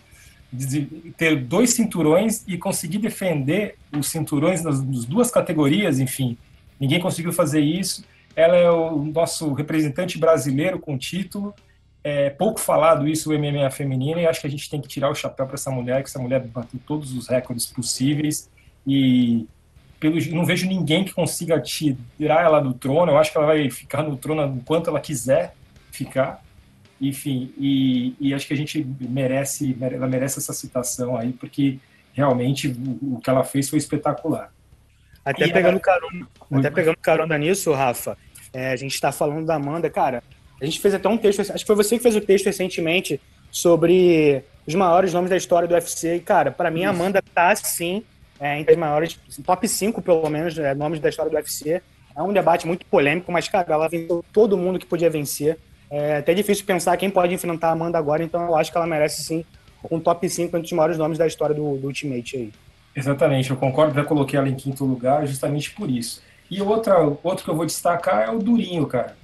ter 1.16 1.36
dois 1.36 1.70
cinturões 1.70 2.44
e 2.46 2.58
conseguir 2.58 2.98
defender 2.98 3.76
os 3.96 4.08
cinturões 4.08 4.62
nas, 4.62 4.84
nas 4.84 5.04
duas 5.04 5.30
categorias, 5.30 5.98
enfim, 5.98 6.36
ninguém 6.78 7.00
conseguiu 7.00 7.32
fazer 7.32 7.60
isso. 7.60 8.04
Ela 8.34 8.56
é 8.56 8.70
o 8.70 9.04
nosso 9.04 9.52
representante 9.52 10.18
brasileiro 10.18 10.78
com 10.78 10.98
título, 10.98 11.54
é 12.02 12.30
pouco 12.30 12.58
falado 12.58 13.06
isso 13.06 13.30
o 13.30 13.38
MMA 13.38 13.70
feminino 13.70 14.18
e 14.18 14.26
acho 14.26 14.40
que 14.40 14.46
a 14.46 14.50
gente 14.50 14.68
tem 14.68 14.80
que 14.80 14.88
tirar 14.88 15.10
o 15.10 15.14
chapéu 15.14 15.46
para 15.46 15.54
essa 15.54 15.70
mulher, 15.70 16.02
que 16.02 16.08
essa 16.08 16.18
mulher 16.18 16.40
bateu 16.46 16.80
todos 16.86 17.14
os 17.14 17.28
recordes 17.28 17.66
possíveis. 17.66 18.50
E 18.86 19.46
pelo, 20.00 20.18
não 20.34 20.46
vejo 20.46 20.66
ninguém 20.66 21.04
que 21.04 21.12
consiga 21.12 21.60
tirar 21.60 22.42
ela 22.42 22.58
do 22.58 22.72
trono. 22.72 23.12
Eu 23.12 23.18
acho 23.18 23.30
que 23.30 23.36
ela 23.36 23.46
vai 23.46 23.70
ficar 23.70 24.02
no 24.02 24.16
trono 24.16 24.56
enquanto 24.56 24.88
ela 24.88 24.98
quiser 24.98 25.54
ficar. 25.92 26.42
Enfim, 26.98 27.52
e, 27.58 28.14
e 28.18 28.34
acho 28.34 28.46
que 28.46 28.54
a 28.54 28.56
gente 28.56 28.86
merece, 28.98 29.76
ela 29.80 30.06
merece 30.06 30.38
essa 30.38 30.54
citação 30.54 31.16
aí, 31.16 31.32
porque 31.32 31.78
realmente 32.12 32.68
o, 32.68 33.16
o 33.16 33.20
que 33.20 33.28
ela 33.28 33.44
fez 33.44 33.68
foi 33.68 33.78
espetacular. 33.78 34.52
Até 35.24 35.46
e 35.46 35.52
pegando, 35.52 35.74
ela... 35.74 35.80
carona, 35.80 36.28
até 36.50 36.70
pegando 36.70 36.96
carona 36.96 37.38
nisso, 37.38 37.72
Rafa, 37.72 38.16
é, 38.52 38.72
a 38.72 38.76
gente 38.76 38.94
está 38.94 39.12
falando 39.12 39.46
da 39.46 39.54
Amanda, 39.54 39.88
cara. 39.90 40.22
A 40.60 40.64
gente 40.64 40.80
fez 40.80 40.94
até 40.94 41.08
um 41.08 41.16
texto, 41.16 41.40
acho 41.40 41.52
que 41.52 41.66
foi 41.66 41.76
você 41.76 41.96
que 41.96 42.02
fez 42.02 42.16
o 42.16 42.20
texto 42.20 42.46
recentemente 42.46 43.20
sobre 43.50 44.44
os 44.66 44.74
maiores 44.74 45.12
nomes 45.12 45.30
da 45.30 45.36
história 45.36 45.68
do 45.68 45.74
UFC. 45.74 46.16
E, 46.16 46.20
cara, 46.20 46.50
para 46.50 46.70
mim, 46.70 46.84
a 46.84 46.90
Amanda 46.90 47.22
tá 47.34 47.54
sim 47.56 48.02
é, 48.40 48.58
entre 48.58 48.72
os 48.72 48.78
maiores, 48.78 49.20
top 49.44 49.68
5 49.68 50.00
pelo 50.00 50.28
menos, 50.30 50.58
é, 50.58 50.74
nomes 50.74 50.98
da 50.98 51.10
história 51.10 51.30
do 51.30 51.36
UFC. 51.36 51.82
É 52.16 52.22
um 52.22 52.32
debate 52.32 52.66
muito 52.66 52.86
polêmico, 52.86 53.30
mas, 53.30 53.48
cara, 53.48 53.66
ela 53.72 53.86
venceu 53.86 54.24
todo 54.32 54.56
mundo 54.56 54.78
que 54.78 54.86
podia 54.86 55.10
vencer. 55.10 55.58
É 55.90 56.16
até 56.16 56.32
difícil 56.32 56.64
pensar 56.64 56.96
quem 56.96 57.10
pode 57.10 57.34
enfrentar 57.34 57.68
a 57.68 57.72
Amanda 57.72 57.98
agora, 57.98 58.22
então 58.22 58.42
eu 58.42 58.56
acho 58.56 58.72
que 58.72 58.78
ela 58.78 58.86
merece 58.86 59.22
sim 59.22 59.44
um 59.90 60.00
top 60.00 60.28
5 60.28 60.56
entre 60.56 60.66
os 60.66 60.72
maiores 60.72 60.96
nomes 60.96 61.18
da 61.18 61.26
história 61.26 61.54
do, 61.54 61.76
do 61.76 61.86
Ultimate 61.86 62.36
aí. 62.36 62.52
Exatamente, 62.94 63.50
eu 63.50 63.56
concordo, 63.56 63.94
já 63.94 64.04
coloquei 64.04 64.38
ela 64.38 64.48
em 64.48 64.54
quinto 64.54 64.84
lugar 64.84 65.26
justamente 65.26 65.70
por 65.72 65.90
isso. 65.90 66.22
E 66.50 66.60
outra, 66.60 66.98
outro 67.22 67.44
que 67.44 67.50
eu 67.50 67.56
vou 67.56 67.66
destacar 67.66 68.28
é 68.28 68.30
o 68.30 68.38
Durinho, 68.38 68.86
cara. 68.86 69.16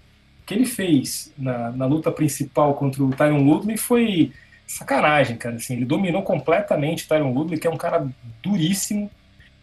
O 0.43 0.47
que 0.47 0.55
ele 0.55 0.65
fez 0.65 1.33
na, 1.37 1.73
na 1.73 1.87
luta 1.87 2.13
principal 2.13 2.75
contra 2.75 3.03
o 3.03 3.11
Tyron 3.11 3.45
Woodley 3.45 3.77
foi 3.77 4.33
sacanagem, 4.67 5.37
cara. 5.37 5.57
Assim, 5.57 5.75
ele 5.75 5.85
dominou 5.85 6.23
completamente 6.23 7.05
o 7.05 7.09
Tyron 7.09 7.33
Woodley, 7.33 7.59
que 7.59 7.67
é 7.67 7.71
um 7.71 7.77
cara 7.77 8.07
duríssimo, 8.43 9.11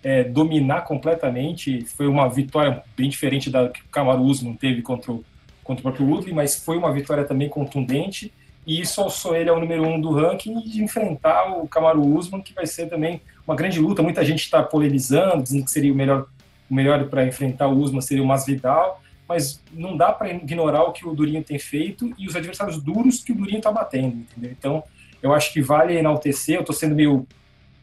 é, 0.04 0.24
dominar 0.24 0.82
completamente. 0.82 1.86
Foi 1.86 2.08
uma 2.08 2.30
vitória 2.30 2.84
bem 2.96 3.10
diferente 3.10 3.50
da 3.50 3.70
que 3.70 3.82
o 3.82 3.90
Kamaru 3.90 4.24
Usman 4.24 4.56
teve 4.56 4.82
contra 4.82 5.12
o 5.12 5.24
contra 5.64 5.80
o 5.80 5.84
próprio 5.84 6.08
Woodley, 6.08 6.34
mas 6.34 6.56
foi 6.56 6.78
uma 6.78 6.92
vitória 6.92 7.24
também 7.24 7.50
contundente. 7.50 8.32
E 8.66 8.80
isso 8.80 9.02
alçou 9.02 9.36
ele 9.36 9.50
ao 9.50 9.60
número 9.60 9.84
um 9.84 10.00
do 10.00 10.12
ranking 10.12 10.62
de 10.62 10.84
enfrentar 10.84 11.58
o 11.58 11.68
Kamaru 11.68 12.06
Usman, 12.16 12.42
que 12.42 12.54
vai 12.54 12.66
ser 12.66 12.88
também 12.88 13.22
uma 13.46 13.56
grande 13.56 13.80
luta. 13.80 14.02
Muita 14.02 14.24
gente 14.24 14.40
está 14.40 14.62
polemizando, 14.62 15.44
dizendo 15.44 15.66
que 15.66 15.72
seria 15.72 15.92
o 15.92 15.96
melhor, 15.96 16.28
o 16.70 16.74
melhor 16.74 17.06
para 17.10 17.26
enfrentar 17.26 17.68
o 17.68 17.78
Usman 17.78 18.02
seria 18.02 18.24
o 18.24 18.28
Masvidal, 18.28 19.02
mas 19.34 19.60
não 19.74 19.98
dá 19.98 20.12
para 20.12 20.30
ignorar 20.30 20.84
o 20.84 20.92
que 20.92 21.08
o 21.08 21.16
Durinho 21.16 21.44
tem 21.44 21.58
feito 21.58 22.14
e 22.20 22.28
os 22.28 22.36
adversários 22.36 22.82
duros 22.82 23.24
que 23.24 23.32
o 23.32 23.36
Durinho 23.36 23.58
está 23.58 23.72
batendo, 23.72 24.18
entendeu? 24.18 24.52
Então, 24.52 24.84
eu 25.24 25.34
acho 25.34 25.52
que 25.52 25.60
vale 25.60 25.98
enaltecer. 25.98 26.56
Eu 26.56 26.62
estou 26.62 26.76
sendo 26.76 26.94
meio 26.94 27.26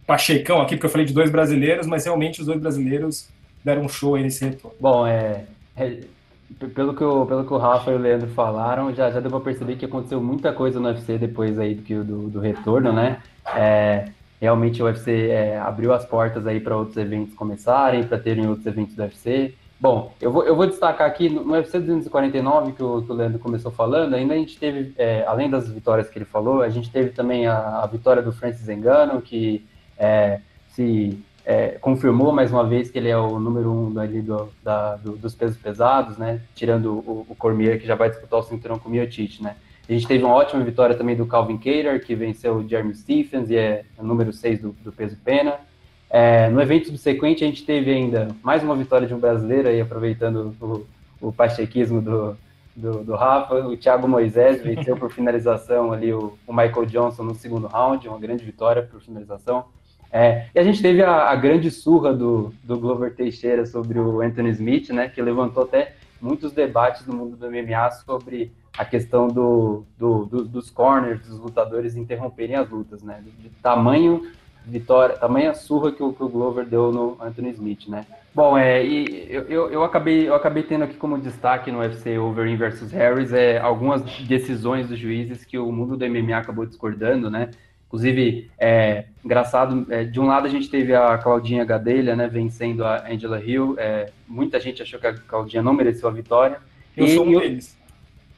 pachecão 0.07 0.61
aqui, 0.61 0.77
porque 0.77 0.87
eu 0.87 0.91
falei 0.91 1.07
de 1.07 1.13
dois 1.13 1.29
brasileiros, 1.29 1.89
mas 1.89 2.05
realmente 2.05 2.41
os 2.41 2.47
dois 2.47 2.61
brasileiros 2.61 3.29
deram 3.65 3.83
um 3.83 3.89
show 3.89 4.15
aí 4.15 4.23
nesse 4.23 4.45
retorno. 4.45 4.77
Bom, 4.79 5.05
é, 5.05 5.45
é 5.77 5.99
pelo 6.73 6.95
que, 6.95 7.03
o, 7.03 7.27
pelo 7.27 7.45
que 7.45 7.53
o 7.53 7.59
Rafa 7.59 7.91
e 7.91 7.95
o 7.95 7.99
Leandro 7.99 8.29
falaram, 8.29 8.95
já, 8.95 9.11
já 9.11 9.19
deu 9.19 9.31
para 9.31 9.41
perceber 9.41 9.77
que 9.77 9.85
aconteceu 9.85 10.21
muita 10.21 10.53
coisa 10.53 10.79
no 10.79 10.89
UFC 10.89 11.19
depois 11.19 11.59
aí 11.59 11.75
do, 11.75 12.05
do, 12.05 12.31
do 12.31 12.41
retorno, 12.41 12.93
né? 12.93 13.19
É, 13.57 14.11
realmente 14.41 14.83
o 14.83 14.87
UFC 14.87 15.29
é, 15.29 15.59
abriu 15.59 15.93
as 15.93 16.05
portas 16.05 16.47
aí 16.47 16.61
para 16.61 16.77
outros 16.77 16.97
eventos 16.97 17.35
começarem, 17.35 18.05
para 18.05 18.19
terem 18.19 18.47
outros 18.47 18.67
eventos 18.67 18.95
do 18.95 19.03
UFC. 19.03 19.55
Bom, 19.81 20.13
eu 20.21 20.31
vou, 20.31 20.45
eu 20.45 20.55
vou 20.55 20.67
destacar 20.67 21.07
aqui 21.07 21.31
no 21.31 21.53
UFC 21.53 21.79
249 21.79 22.73
que 22.73 22.83
o, 22.83 23.01
que 23.01 23.11
o 23.11 23.15
Leandro 23.15 23.39
começou 23.39 23.71
falando, 23.71 24.15
ainda 24.15 24.35
a 24.35 24.37
gente 24.37 24.59
teve, 24.59 24.93
é, 24.99 25.25
além 25.27 25.49
das 25.49 25.71
vitórias 25.71 26.11
que 26.11 26.19
ele 26.19 26.27
falou, 26.27 26.61
a 26.61 26.69
gente 26.69 26.91
teve 26.91 27.11
também 27.11 27.47
a, 27.47 27.81
a 27.83 27.87
vitória 27.87 28.23
do 28.23 28.31
Francis 28.31 28.69
Engano, 28.69 29.23
que 29.23 29.67
é, 29.97 30.41
se 30.69 31.19
é, 31.47 31.79
confirmou 31.81 32.31
mais 32.31 32.53
uma 32.53 32.63
vez 32.63 32.91
que 32.91 32.99
ele 32.99 33.09
é 33.09 33.17
o 33.17 33.39
número 33.39 33.73
um 33.73 33.99
ali 33.99 34.21
do, 34.21 34.51
da, 34.63 34.97
do, 34.97 35.17
dos 35.17 35.35
pesos 35.35 35.57
pesados, 35.57 36.19
né? 36.19 36.43
Tirando 36.55 36.93
o, 36.93 37.27
o, 37.27 37.35
Cormier, 37.35 37.81
que 37.81 37.87
já 37.87 37.95
vai 37.95 38.11
disputar 38.11 38.41
o 38.41 38.43
cinturão 38.43 38.79
com 38.79 38.89
o 38.89 38.93
Miocic, 38.93 39.43
né? 39.43 39.57
A 39.89 39.93
gente 39.93 40.07
teve 40.07 40.23
uma 40.23 40.35
ótima 40.35 40.63
vitória 40.63 40.95
também 40.95 41.17
do 41.17 41.27
Calvin 41.27 41.57
Cater, 41.57 42.05
que 42.05 42.15
venceu 42.15 42.57
o 42.57 42.69
Jeremy 42.69 42.95
Stephens 42.95 43.51
e 43.51 43.57
é 43.57 43.85
o 43.99 44.05
número 44.05 44.33
6 44.33 44.61
do, 44.61 44.73
do 44.85 44.93
peso 44.93 45.17
pena. 45.25 45.59
É, 46.11 46.49
no 46.49 46.61
evento 46.61 46.89
subsequente, 46.89 47.45
a 47.45 47.47
gente 47.47 47.65
teve 47.65 47.93
ainda 47.93 48.35
mais 48.43 48.65
uma 48.65 48.75
vitória 48.75 49.07
de 49.07 49.15
um 49.15 49.21
brasileiro, 49.21 49.69
aí, 49.69 49.81
aproveitando 49.81 50.57
o, 50.61 50.87
o 51.21 51.33
pachequismo 51.33 52.03
do, 52.03 52.37
do, 52.75 53.05
do, 53.05 53.15
Rafa. 53.15 53.55
O 53.55 53.77
Thiago 53.77 54.09
Moisés 54.09 54.61
venceu 54.65 54.97
por 54.97 55.13
finalização 55.13 55.93
ali 55.93 56.13
o, 56.13 56.37
o, 56.45 56.53
Michael 56.53 56.87
Johnson 56.87 57.23
no 57.23 57.35
segundo 57.37 57.69
round, 57.69 58.09
uma 58.09 58.19
grande 58.19 58.45
vitória 58.45 58.83
por 58.83 59.01
finalização. 59.01 59.67
É, 60.13 60.47
e 60.53 60.59
a 60.59 60.65
gente 60.65 60.83
teve 60.83 61.01
a, 61.01 61.31
a, 61.31 61.37
grande 61.37 61.71
surra 61.71 62.13
do, 62.13 62.53
do 62.65 62.77
Glover 62.77 63.15
Teixeira 63.15 63.65
sobre 63.65 64.01
o 64.01 64.21
Anthony 64.21 64.51
Smith, 64.51 64.91
né, 64.91 65.09
que 65.09 65.23
levantou 65.23 65.63
até 65.63 65.95
muitos 66.21 66.51
debates 66.51 67.07
no 67.07 67.15
mundo 67.15 67.37
do 67.37 67.49
MMA 67.49 67.91
sobre 68.05 68.53
a 68.77 68.85
questão 68.85 69.29
do, 69.29 69.85
do, 69.97 70.25
do, 70.25 70.45
dos 70.45 70.71
corners, 70.71 71.21
dos 71.21 71.39
lutadores 71.39 71.97
interromperem 71.97 72.57
as 72.57 72.69
lutas, 72.69 73.03
né? 73.03 73.23
De 73.39 73.51
tamanho 73.63 74.31
vitória, 74.67 75.17
tamanha 75.17 75.55
surra 75.55 75.93
que 75.93 76.03
o, 76.03 76.13
que 76.13 76.23
o 76.23 76.29
Glover 76.29 76.65
deu 76.65 76.93
no 76.93 77.17
Anthony 77.21 77.51
Smith, 77.51 77.89
né? 77.89 78.07
Bom, 78.35 78.57
é, 78.57 78.85
e 78.85 79.27
eu, 79.29 79.43
eu, 79.45 79.71
eu, 79.71 79.83
acabei, 79.83 80.29
eu 80.29 80.35
acabei 80.35 80.63
tendo 80.63 80.85
aqui 80.85 80.95
como 80.95 81.19
destaque 81.19 81.73
no 81.73 81.81
UFC 81.81 82.17
Overeem 82.17 82.57
versus 82.57 82.93
Harris 82.93 83.33
é, 83.33 83.59
algumas 83.59 84.03
decisões 84.21 84.89
dos 84.89 84.99
juízes 84.99 85.45
que 85.45 85.59
o 85.59 85.73
mundo 85.73 85.97
do 85.97 86.09
MMA 86.09 86.37
acabou 86.37 86.65
discordando, 86.65 87.29
né? 87.29 87.51
Inclusive, 87.89 88.49
é, 88.57 89.07
engraçado, 89.25 89.85
é, 89.91 90.05
de 90.05 90.21
um 90.21 90.27
lado 90.27 90.47
a 90.47 90.49
gente 90.49 90.71
teve 90.71 90.95
a 90.95 91.19
Claudinha 91.19 91.65
Gadelha, 91.65 92.15
né, 92.15 92.29
vencendo 92.29 92.85
a 92.85 93.05
Angela 93.11 93.45
Hill. 93.45 93.75
É, 93.79 94.13
muita 94.29 94.61
gente 94.61 94.81
achou 94.81 95.01
que 95.01 95.09
a 95.09 95.15
Claudinha 95.15 95.61
não 95.61 95.73
mereceu 95.73 96.09
a 96.09 96.13
vitória. 96.13 96.59
Eu 96.97 97.07
e, 97.07 97.15
sou 97.17 97.27
um 97.27 97.37
deles. 97.41 97.77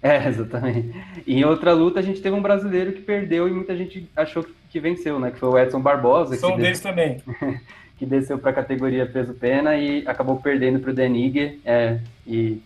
É, 0.04 0.28
exatamente. 0.28 0.92
E 1.24 1.38
em 1.38 1.44
outra 1.44 1.72
luta 1.72 2.00
a 2.00 2.02
gente 2.02 2.20
teve 2.20 2.34
um 2.34 2.42
brasileiro 2.42 2.92
que 2.92 3.00
perdeu 3.00 3.46
e 3.46 3.52
muita 3.52 3.76
gente 3.76 4.10
achou 4.16 4.44
que 4.68 4.80
venceu, 4.80 5.20
né? 5.20 5.30
Que 5.30 5.38
foi 5.38 5.48
o 5.48 5.56
Edson 5.56 5.80
Barbosa. 5.80 6.36
Sou 6.36 6.54
um 6.54 6.56
deles 6.56 6.80
também. 6.80 7.22
que 7.96 8.04
desceu 8.04 8.36
para 8.36 8.50
a 8.50 8.54
categoria 8.54 9.06
peso-pena 9.06 9.76
e 9.76 10.04
acabou 10.08 10.36
perdendo 10.40 10.80
para 10.80 10.90
o 10.90 10.94
Denigre. 10.94 11.60
É, 11.64 12.00
e, 12.26 12.60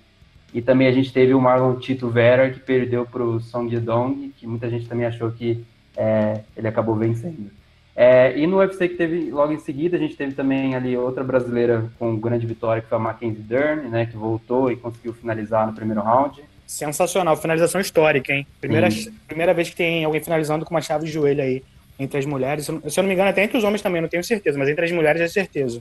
e 0.55 0.63
também 0.63 0.87
a 0.87 0.93
gente 0.93 1.13
teve 1.13 1.35
o 1.35 1.41
Marlon 1.41 1.77
Tito 1.77 2.09
Vera, 2.09 2.49
que 2.49 2.59
perdeu 2.59 3.05
para 3.05 3.23
o 3.23 3.39
Song 3.39 3.71
Yedong, 3.71 4.33
que 4.35 4.47
muita 4.47 4.71
gente 4.71 4.89
também 4.89 5.05
achou 5.05 5.31
que 5.31 5.63
é, 5.95 6.41
ele 6.57 6.67
acabou 6.67 6.95
vencendo. 6.95 7.51
É, 7.95 8.39
e 8.39 8.47
no 8.47 8.59
UFC 8.59 8.89
que 8.89 8.95
teve 8.95 9.31
logo 9.31 9.53
em 9.53 9.59
seguida, 9.59 9.97
a 9.97 10.01
gente 10.01 10.17
teve 10.17 10.33
também 10.33 10.75
ali 10.75 10.97
outra 10.97 11.23
brasileira 11.23 11.85
com 11.99 12.19
grande 12.19 12.47
vitória, 12.47 12.81
que 12.81 12.89
foi 12.89 12.97
a 12.97 13.01
Mackenzie 13.01 13.43
Dern, 13.43 13.89
né? 13.89 14.07
Que 14.07 14.17
voltou 14.17 14.71
e 14.73 14.77
conseguiu 14.77 15.13
finalizar 15.13 15.67
no 15.67 15.75
primeiro 15.75 16.01
round. 16.01 16.43
Sensacional, 16.67 17.37
finalização 17.37 17.81
histórica, 17.81 18.33
hein? 18.33 18.47
Primeira, 18.61 18.89
primeira 19.29 19.55
vez 19.55 19.71
que 19.71 19.77
tem 19.77 20.05
alguém 20.05 20.21
finalizando 20.21 20.65
com 20.65 20.75
uma 20.75 20.81
chave 20.81 21.07
de 21.07 21.13
joelho 21.13 21.43
aí 21.43 21.63
entre 21.99 22.19
as 22.19 22.27
mulheres. 22.27 22.67
Se 22.67 22.73
eu 22.73 23.03
não 23.03 23.09
me 23.09 23.15
engano, 23.15 23.31
até 23.31 23.45
entre 23.45 23.57
os 23.57 23.65
homens 23.65 23.81
também, 23.83 24.03
não 24.03 24.09
tenho 24.09 24.25
certeza, 24.25 24.59
mas 24.59 24.69
entre 24.69 24.85
as 24.85 24.93
mulheres 24.93 25.23
é 25.23 25.29
certeza. 25.29 25.81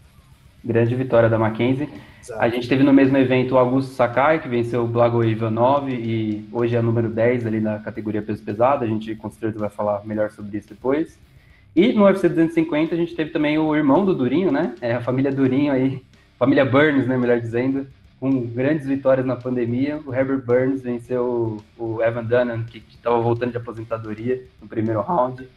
Grande 0.63 0.95
vitória 0.95 1.29
da 1.29 1.37
Mackenzie. 1.37 1.89
Exato. 2.21 2.41
A 2.41 2.49
gente 2.49 2.67
teve 2.67 2.83
no 2.83 2.93
mesmo 2.93 3.17
evento 3.17 3.53
o 3.53 3.57
Augusto 3.57 3.93
Sakai, 3.93 4.41
que 4.41 4.47
venceu 4.47 4.83
o 4.83 4.87
Blago 4.87 5.23
Ivanov 5.23 5.89
e 5.89 6.47
hoje 6.51 6.75
é 6.75 6.81
número 6.81 7.09
10 7.09 7.45
ali 7.45 7.59
na 7.59 7.79
categoria 7.79 8.21
peso 8.21 8.43
pesado. 8.43 8.83
A 8.83 8.87
gente 8.87 9.15
com 9.15 9.29
certeza 9.29 9.59
vai 9.59 9.69
falar 9.69 10.03
melhor 10.05 10.31
sobre 10.31 10.57
isso 10.57 10.69
depois. 10.69 11.19
E 11.75 11.91
no 11.91 12.05
UFC 12.05 12.29
250 12.29 12.95
a 12.95 12.97
gente 12.97 13.13
teve 13.13 13.31
também 13.31 13.57
o 13.57 13.75
irmão 13.75 14.05
do 14.05 14.15
Durinho, 14.15 14.51
né? 14.51 14.73
É 14.81 14.93
a 14.93 15.01
família 15.01 15.31
Durinho 15.31 15.73
aí, 15.73 16.01
família 16.39 16.63
Burns, 16.63 17.05
né, 17.05 17.17
melhor 17.17 17.39
dizendo, 17.39 17.85
com 18.19 18.45
grandes 18.47 18.87
vitórias 18.87 19.25
na 19.25 19.35
pandemia. 19.35 20.01
O 20.05 20.13
Herbert 20.13 20.43
Burns 20.45 20.81
venceu 20.81 21.57
o 21.77 22.01
Evan 22.01 22.23
Dunham, 22.23 22.63
que 22.63 22.83
estava 22.89 23.19
voltando 23.19 23.51
de 23.51 23.57
aposentadoria 23.57 24.43
no 24.61 24.67
primeiro 24.67 25.01
round. 25.01 25.47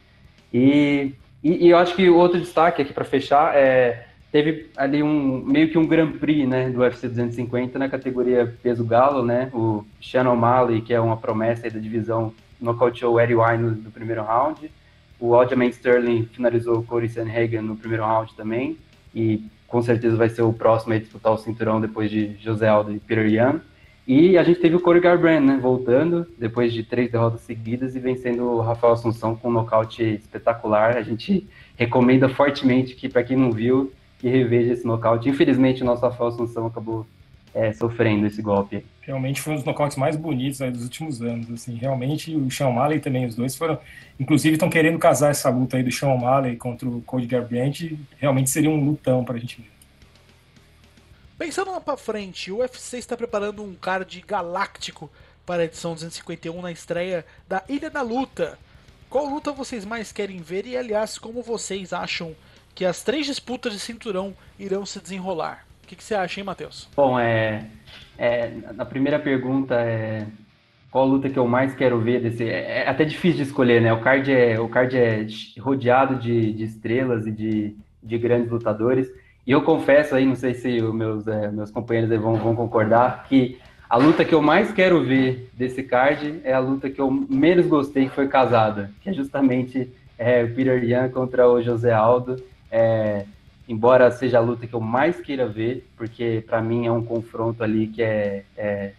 E, 0.53 1.15
e, 1.43 1.67
e 1.67 1.71
eu 1.71 1.79
acho 1.79 1.95
que 1.95 2.09
outro 2.09 2.41
destaque 2.41 2.83
aqui 2.83 2.93
para 2.93 3.05
fechar 3.05 3.55
é 3.55 4.07
teve 4.31 4.71
ali 4.77 5.03
um 5.03 5.43
meio 5.45 5.71
que 5.71 5.79
um 5.79 5.87
Grand 5.87 6.13
Prix, 6.13 6.47
né, 6.47 6.69
do 6.71 6.81
UFC 6.81 7.09
250 7.09 7.79
na 7.79 7.89
categoria 7.89 8.55
peso 8.63 8.85
galo, 8.85 9.25
né? 9.25 9.51
O 9.55 9.85
Shannon 10.01 10.35
O'Malley, 10.35 10.83
que 10.83 10.93
é 10.93 11.01
uma 11.01 11.17
promessa 11.17 11.71
da 11.71 11.79
divisão, 11.79 12.35
nocauteou 12.61 13.15
o 13.15 13.21
Eddie 13.21 13.37
Wine 13.37 13.63
no, 13.63 13.71
no 13.71 13.91
primeiro 13.91 14.23
round. 14.23 14.71
O 15.19 15.35
Aljamain 15.35 15.71
Sterling 15.71 16.27
finalizou 16.27 16.79
o 16.79 16.83
Corey 16.85 17.09
Sanhagen 17.09 17.63
no 17.63 17.77
primeiro 17.77 18.05
round 18.05 18.35
também 18.35 18.79
e 19.15 19.45
com 19.69 19.81
certeza 19.83 20.17
vai 20.17 20.29
ser 20.29 20.43
o 20.43 20.53
próximo 20.53 20.95
a 20.95 20.99
disputar 20.99 21.33
o 21.33 21.39
cinturão 21.39 21.81
depois 21.81 22.11
de 22.11 22.35
José 22.41 22.67
Aldo 22.67 22.93
e 22.93 22.99
Peter 22.99 23.27
Yan. 23.27 23.61
E 24.07 24.39
a 24.39 24.43
gente 24.43 24.59
teve 24.59 24.75
o 24.75 24.81
Corey 24.81 25.03
Garbrandt, 25.03 25.47
né, 25.47 25.59
voltando 25.61 26.27
depois 26.39 26.73
de 26.73 26.83
três 26.83 27.13
derrotas 27.13 27.43
seguidas 27.43 27.95
e 27.95 28.01
vencendo 28.01 28.43
o 28.45 28.61
Rafael 28.63 28.95
Assunção 28.95 29.37
com 29.37 29.49
um 29.49 29.53
nocaute 29.53 30.03
espetacular. 30.03 30.97
A 30.97 31.03
gente 31.03 31.47
recomenda 31.77 32.27
fortemente 32.27 32.95
que, 32.95 33.07
para 33.07 33.23
quem 33.23 33.37
não 33.37 33.53
viu, 33.53 33.93
que 34.19 34.27
reveja 34.27 34.73
esse 34.73 34.87
nocaute. 34.87 35.29
Infelizmente, 35.29 35.83
o 35.83 35.85
nosso 35.85 36.01
Rafael 36.01 36.31
Assunção 36.31 36.67
acabou 36.67 37.07
é, 37.55 37.71
sofrendo 37.75 38.27
esse 38.27 38.41
golpe. 38.41 38.83
Realmente 39.09 39.41
foi 39.41 39.55
um 39.55 39.57
dos 39.57 39.65
nocautes 39.65 39.97
mais 39.97 40.17
bonitos 40.17 40.59
dos 40.59 40.83
últimos 40.83 41.23
anos. 41.23 41.51
Assim, 41.51 41.75
realmente, 41.77 42.37
o 42.37 42.51
Sean 42.51 42.69
O'Malley 42.69 43.01
também, 43.01 43.25
os 43.25 43.35
dois 43.35 43.57
foram. 43.57 43.81
Inclusive, 44.21 44.57
estão 44.57 44.69
querendo 44.69 44.99
casar 44.99 45.31
essa 45.31 45.49
luta 45.49 45.79
aí 45.79 45.83
do 45.83 45.91
Sean 45.91 46.11
O'Malley 46.11 46.57
contra 46.57 46.87
o 46.87 47.01
Cody 47.01 47.27
Garbrandt. 47.27 47.99
Realmente 48.19 48.51
seria 48.51 48.69
um 48.69 48.85
lutão 48.85 49.25
para 49.25 49.37
a 49.37 49.39
gente 49.39 49.63
ver. 49.63 49.71
Pensando 51.39 51.71
lá 51.71 51.81
para 51.81 51.97
frente, 51.97 52.53
o 52.53 52.59
UFC 52.59 52.99
está 52.99 53.17
preparando 53.17 53.63
um 53.65 53.75
card 53.75 54.23
galáctico 54.29 55.11
para 55.47 55.63
a 55.63 55.65
edição 55.65 55.95
251 55.95 56.61
na 56.61 56.71
estreia 56.71 57.25
da 57.49 57.65
Ilha 57.67 57.89
da 57.89 58.03
Luta. 58.03 58.59
Qual 59.09 59.25
luta 59.25 59.53
vocês 59.53 59.87
mais 59.87 60.13
querem 60.13 60.43
ver 60.43 60.67
e, 60.67 60.77
aliás, 60.77 61.17
como 61.17 61.43
vocês 61.43 61.95
acham 61.95 62.37
que 62.75 62.85
as 62.85 63.03
três 63.03 63.25
disputas 63.25 63.73
de 63.73 63.81
cinturão 63.81 64.37
irão 64.59 64.85
se 64.85 65.01
desenrolar? 65.01 65.67
O 65.83 65.87
que, 65.87 65.97
que 65.97 66.05
você 66.05 66.15
acha, 66.15 66.41
hein, 66.41 66.45
Matheus? 66.45 66.87
Bom, 66.95 67.19
é, 67.19 67.65
é, 68.19 68.51
na 68.75 68.85
primeira 68.85 69.19
pergunta 69.19 69.77
é 69.77 70.27
qual 70.91 71.07
luta 71.07 71.31
que 71.31 71.39
eu 71.39 71.47
mais 71.47 71.75
quero 71.75 72.01
ver 72.01 72.21
desse. 72.21 72.45
É, 72.45 72.83
é 72.85 72.89
até 72.89 73.05
difícil 73.05 73.39
de 73.39 73.43
escolher, 73.45 73.81
né? 73.81 73.93
O 73.93 74.01
card 74.01 74.33
é, 74.33 74.59
o 74.59 74.69
card 74.69 74.97
é 74.97 75.27
rodeado 75.61 76.17
de, 76.17 76.53
de 76.53 76.65
estrelas 76.65 77.27
e 77.27 77.31
de, 77.31 77.77
de 78.03 78.19
grandes 78.19 78.51
lutadores. 78.51 79.09
E 79.47 79.53
eu 79.53 79.63
confesso 79.63 80.15
aí, 80.15 80.27
não 80.27 80.35
sei 80.35 80.55
se 80.55 80.81
os 80.81 80.95
meus, 80.95 81.27
é, 81.27 81.51
meus 81.51 81.71
companheiros 81.71 82.11
vão, 82.21 82.35
vão 82.35 82.55
concordar, 82.55 83.25
que 83.29 83.59
a 83.89 83.97
luta 83.97 84.25
que 84.25 84.35
eu 84.35 84.43
mais 84.43 84.71
quero 84.73 85.03
ver 85.03 85.49
desse 85.55 85.83
card 85.83 86.41
é 86.45 86.53
a 86.53 86.59
luta 86.59 86.91
que 86.91 87.01
eu 87.01 87.11
menos 87.11 87.67
gostei, 87.67 88.09
que 88.09 88.15
foi 88.15 88.29
casada, 88.29 88.91
que 89.01 89.09
é 89.09 89.13
justamente 89.13 89.91
é, 90.19 90.45
o 90.45 90.55
Peter 90.55 90.85
Yan 90.85 91.09
contra 91.09 91.49
o 91.49 91.63
José 91.63 91.93
Aldo. 91.93 92.37
É, 92.71 93.25
embora 93.69 94.11
seja 94.11 94.39
a 94.39 94.41
luta 94.41 94.67
que 94.67 94.75
eu 94.75 94.81
mais 94.81 95.21
queira 95.21 95.47
ver, 95.47 95.87
porque 95.97 96.43
para 96.47 96.63
mim 96.63 96.87
é 96.87 96.93
um 96.93 97.05
confronto 97.05 97.63
ali 97.63 97.87
que 97.87 98.03
é, 98.03 98.45
é, 98.57 98.93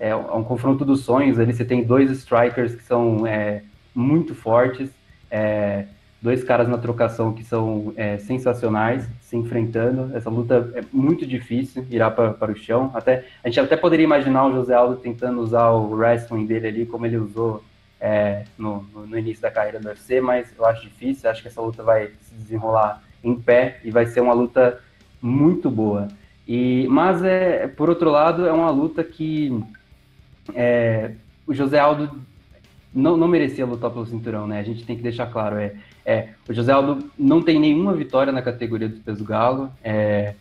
é, 0.00 0.16
um 0.16 0.42
confronto 0.42 0.84
dos 0.84 1.04
sonhos. 1.04 1.38
Ali 1.38 1.54
você 1.54 1.64
tem 1.64 1.84
dois 1.84 2.10
strikers 2.10 2.74
que 2.74 2.82
são 2.82 3.24
é, 3.24 3.62
muito 3.94 4.34
fortes. 4.34 4.90
É, 5.30 5.86
dois 6.20 6.42
caras 6.42 6.66
na 6.66 6.76
trocação 6.76 7.32
que 7.32 7.44
são 7.44 7.92
é, 7.96 8.18
sensacionais 8.18 9.08
se 9.20 9.36
enfrentando. 9.36 10.16
Essa 10.16 10.28
luta 10.28 10.72
é 10.74 10.82
muito 10.92 11.24
difícil, 11.24 11.86
irá 11.88 12.10
para, 12.10 12.32
para 12.32 12.50
o 12.50 12.56
chão. 12.56 12.90
Até, 12.94 13.24
a 13.44 13.48
gente 13.48 13.60
até 13.60 13.76
poderia 13.76 14.04
imaginar 14.04 14.46
o 14.46 14.52
José 14.52 14.74
Aldo 14.74 14.96
tentando 14.96 15.40
usar 15.40 15.70
o 15.70 15.94
wrestling 15.94 16.46
dele 16.46 16.66
ali, 16.66 16.86
como 16.86 17.06
ele 17.06 17.16
usou 17.16 17.62
é, 18.00 18.44
no, 18.58 18.82
no, 18.92 19.16
início 19.16 19.40
da 19.40 19.50
carreira 19.50 19.78
do 19.78 19.88
UFC, 19.88 20.20
mas 20.20 20.52
eu 20.58 20.66
acho 20.66 20.82
difícil. 20.82 21.30
Acho 21.30 21.42
que 21.42 21.48
essa 21.48 21.60
luta 21.60 21.82
vai 21.82 22.10
se 22.20 22.34
desenrolar 22.34 23.05
em 23.26 23.34
pé 23.34 23.80
e 23.84 23.90
vai 23.90 24.06
ser 24.06 24.20
uma 24.20 24.32
luta 24.32 24.80
muito 25.20 25.70
boa. 25.70 26.08
E, 26.46 26.86
mas, 26.88 27.22
é, 27.24 27.66
por 27.66 27.88
outro 27.88 28.10
lado, 28.10 28.46
é 28.46 28.52
uma 28.52 28.70
luta 28.70 29.02
que 29.02 29.52
é, 30.54 31.12
o 31.46 31.52
José 31.52 31.78
Aldo 31.78 32.10
não, 32.94 33.16
não 33.16 33.28
merecia 33.28 33.66
lutar 33.66 33.90
pelo 33.90 34.06
cinturão, 34.06 34.46
né? 34.46 34.60
A 34.60 34.62
gente 34.62 34.84
tem 34.84 34.96
que 34.96 35.02
deixar 35.02 35.26
claro. 35.26 35.56
É, 35.58 35.74
é, 36.04 36.28
o 36.48 36.52
José 36.52 36.72
Aldo 36.72 37.10
não 37.18 37.42
tem 37.42 37.58
nenhuma 37.58 37.92
vitória 37.92 38.32
na 38.32 38.40
categoria 38.40 38.88
do 38.88 39.00
peso 39.00 39.24
galo. 39.24 39.70
É, 39.82 40.34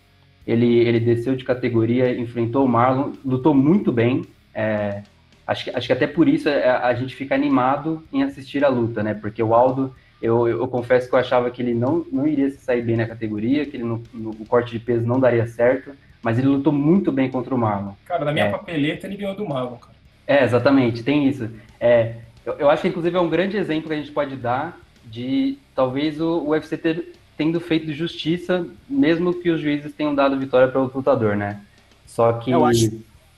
ele, 0.46 0.78
ele 0.80 1.00
desceu 1.00 1.36
de 1.36 1.44
categoria, 1.44 2.18
enfrentou 2.18 2.64
o 2.64 2.70
Marlon, 2.70 3.14
lutou 3.26 3.54
muito 3.54 3.92
bem. 3.92 4.24
É, 4.54 5.02
acho, 5.46 5.66
que, 5.66 5.70
acho 5.72 5.88
que 5.88 5.94
até 5.94 6.08
por 6.08 6.30
isso 6.30 6.48
a, 6.48 6.52
é, 6.52 6.70
a, 6.70 6.94
gente 6.94 7.16
fica 7.16 7.34
animado 7.34 8.04
em 8.14 8.24
assistir 8.24 8.64
a 8.64 8.70
luta, 8.70 9.02
né? 9.02 9.16
Porque 9.16 9.42
o 9.42 9.54
Aldo, 9.56 9.94
eu, 10.26 10.48
eu, 10.48 10.60
eu, 10.62 10.68
confesso 10.68 11.08
que 11.08 11.16
eu 11.16 11.20
achava 11.20 11.52
que 11.52 11.62
ele 11.62 11.74
não, 11.74 12.06
não 12.12 12.28
iria 12.28 12.50
se 12.50 12.58
sair 12.58 12.82
bem 12.82 12.98
na 12.98 13.06
categoria, 13.06 13.66
que 13.66 13.78
ele 13.78 13.84
no, 13.84 14.04
no, 14.14 14.32
o 14.32 14.46
corte 14.46 14.72
de 14.72 14.80
peso 14.80 15.06
não 15.06 15.20
daria 15.20 15.46
certo, 15.48 15.92
mas 16.22 16.40
ele 16.40 16.48
lutou 16.48 16.74
muito 16.74 17.12
bem 17.12 17.30
contra 17.30 17.54
o 17.54 17.58
Marlon. 17.58 17.94
Cara, 18.06 18.26
na 18.26 18.32
minha 18.32 18.46
é. 18.46 18.52
papeleta 18.52 19.06
ele 19.06 19.18
ganhou 19.18 19.36
do 19.36 19.48
Marlon, 19.48 19.76
cara. 19.76 19.96
É, 20.28 20.44
exatamente, 20.44 21.04
tem 21.04 21.28
isso. 21.28 21.50
É, 21.80 22.16
eu, 22.46 22.54
eu 22.54 22.70
acho 22.70 22.82
que 22.82 22.88
inclusive 22.88 23.16
é 23.16 23.22
um 23.22 23.30
grande 23.30 23.58
exemplo 23.58 23.88
que 23.88 23.94
a 23.94 23.98
gente 23.98 24.12
pode 24.12 24.36
dar 24.36 24.80
de 25.06 25.58
talvez 25.76 26.20
o 26.20 26.50
UFC 26.50 26.78
ter, 26.78 27.14
tendo 27.38 27.60
feito 27.60 27.94
justiça, 27.94 28.66
mesmo 28.90 29.34
que 29.34 29.50
os 29.50 29.62
juízes 29.62 29.94
tenham 29.94 30.16
dado 30.16 30.40
vitória 30.40 30.68
para 30.68 30.82
o 30.82 30.92
lutador, 30.94 31.36
né? 31.36 31.62
Só 32.06 32.34
que. 32.34 32.50
Eu 32.50 32.66
acho, 32.66 32.92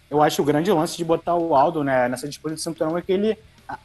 eu 0.10 0.22
acho 0.22 0.42
o 0.42 0.46
grande 0.46 0.72
lance 0.72 0.96
de 0.96 1.04
botar 1.04 1.36
o 1.36 1.56
Aldo 1.56 1.84
né, 1.84 2.08
nessa 2.08 2.28
disputa 2.28 2.56
de 2.56 2.62
cinturão 2.62 2.98
é 2.98 3.02
que 3.02 3.12
ele 3.12 3.38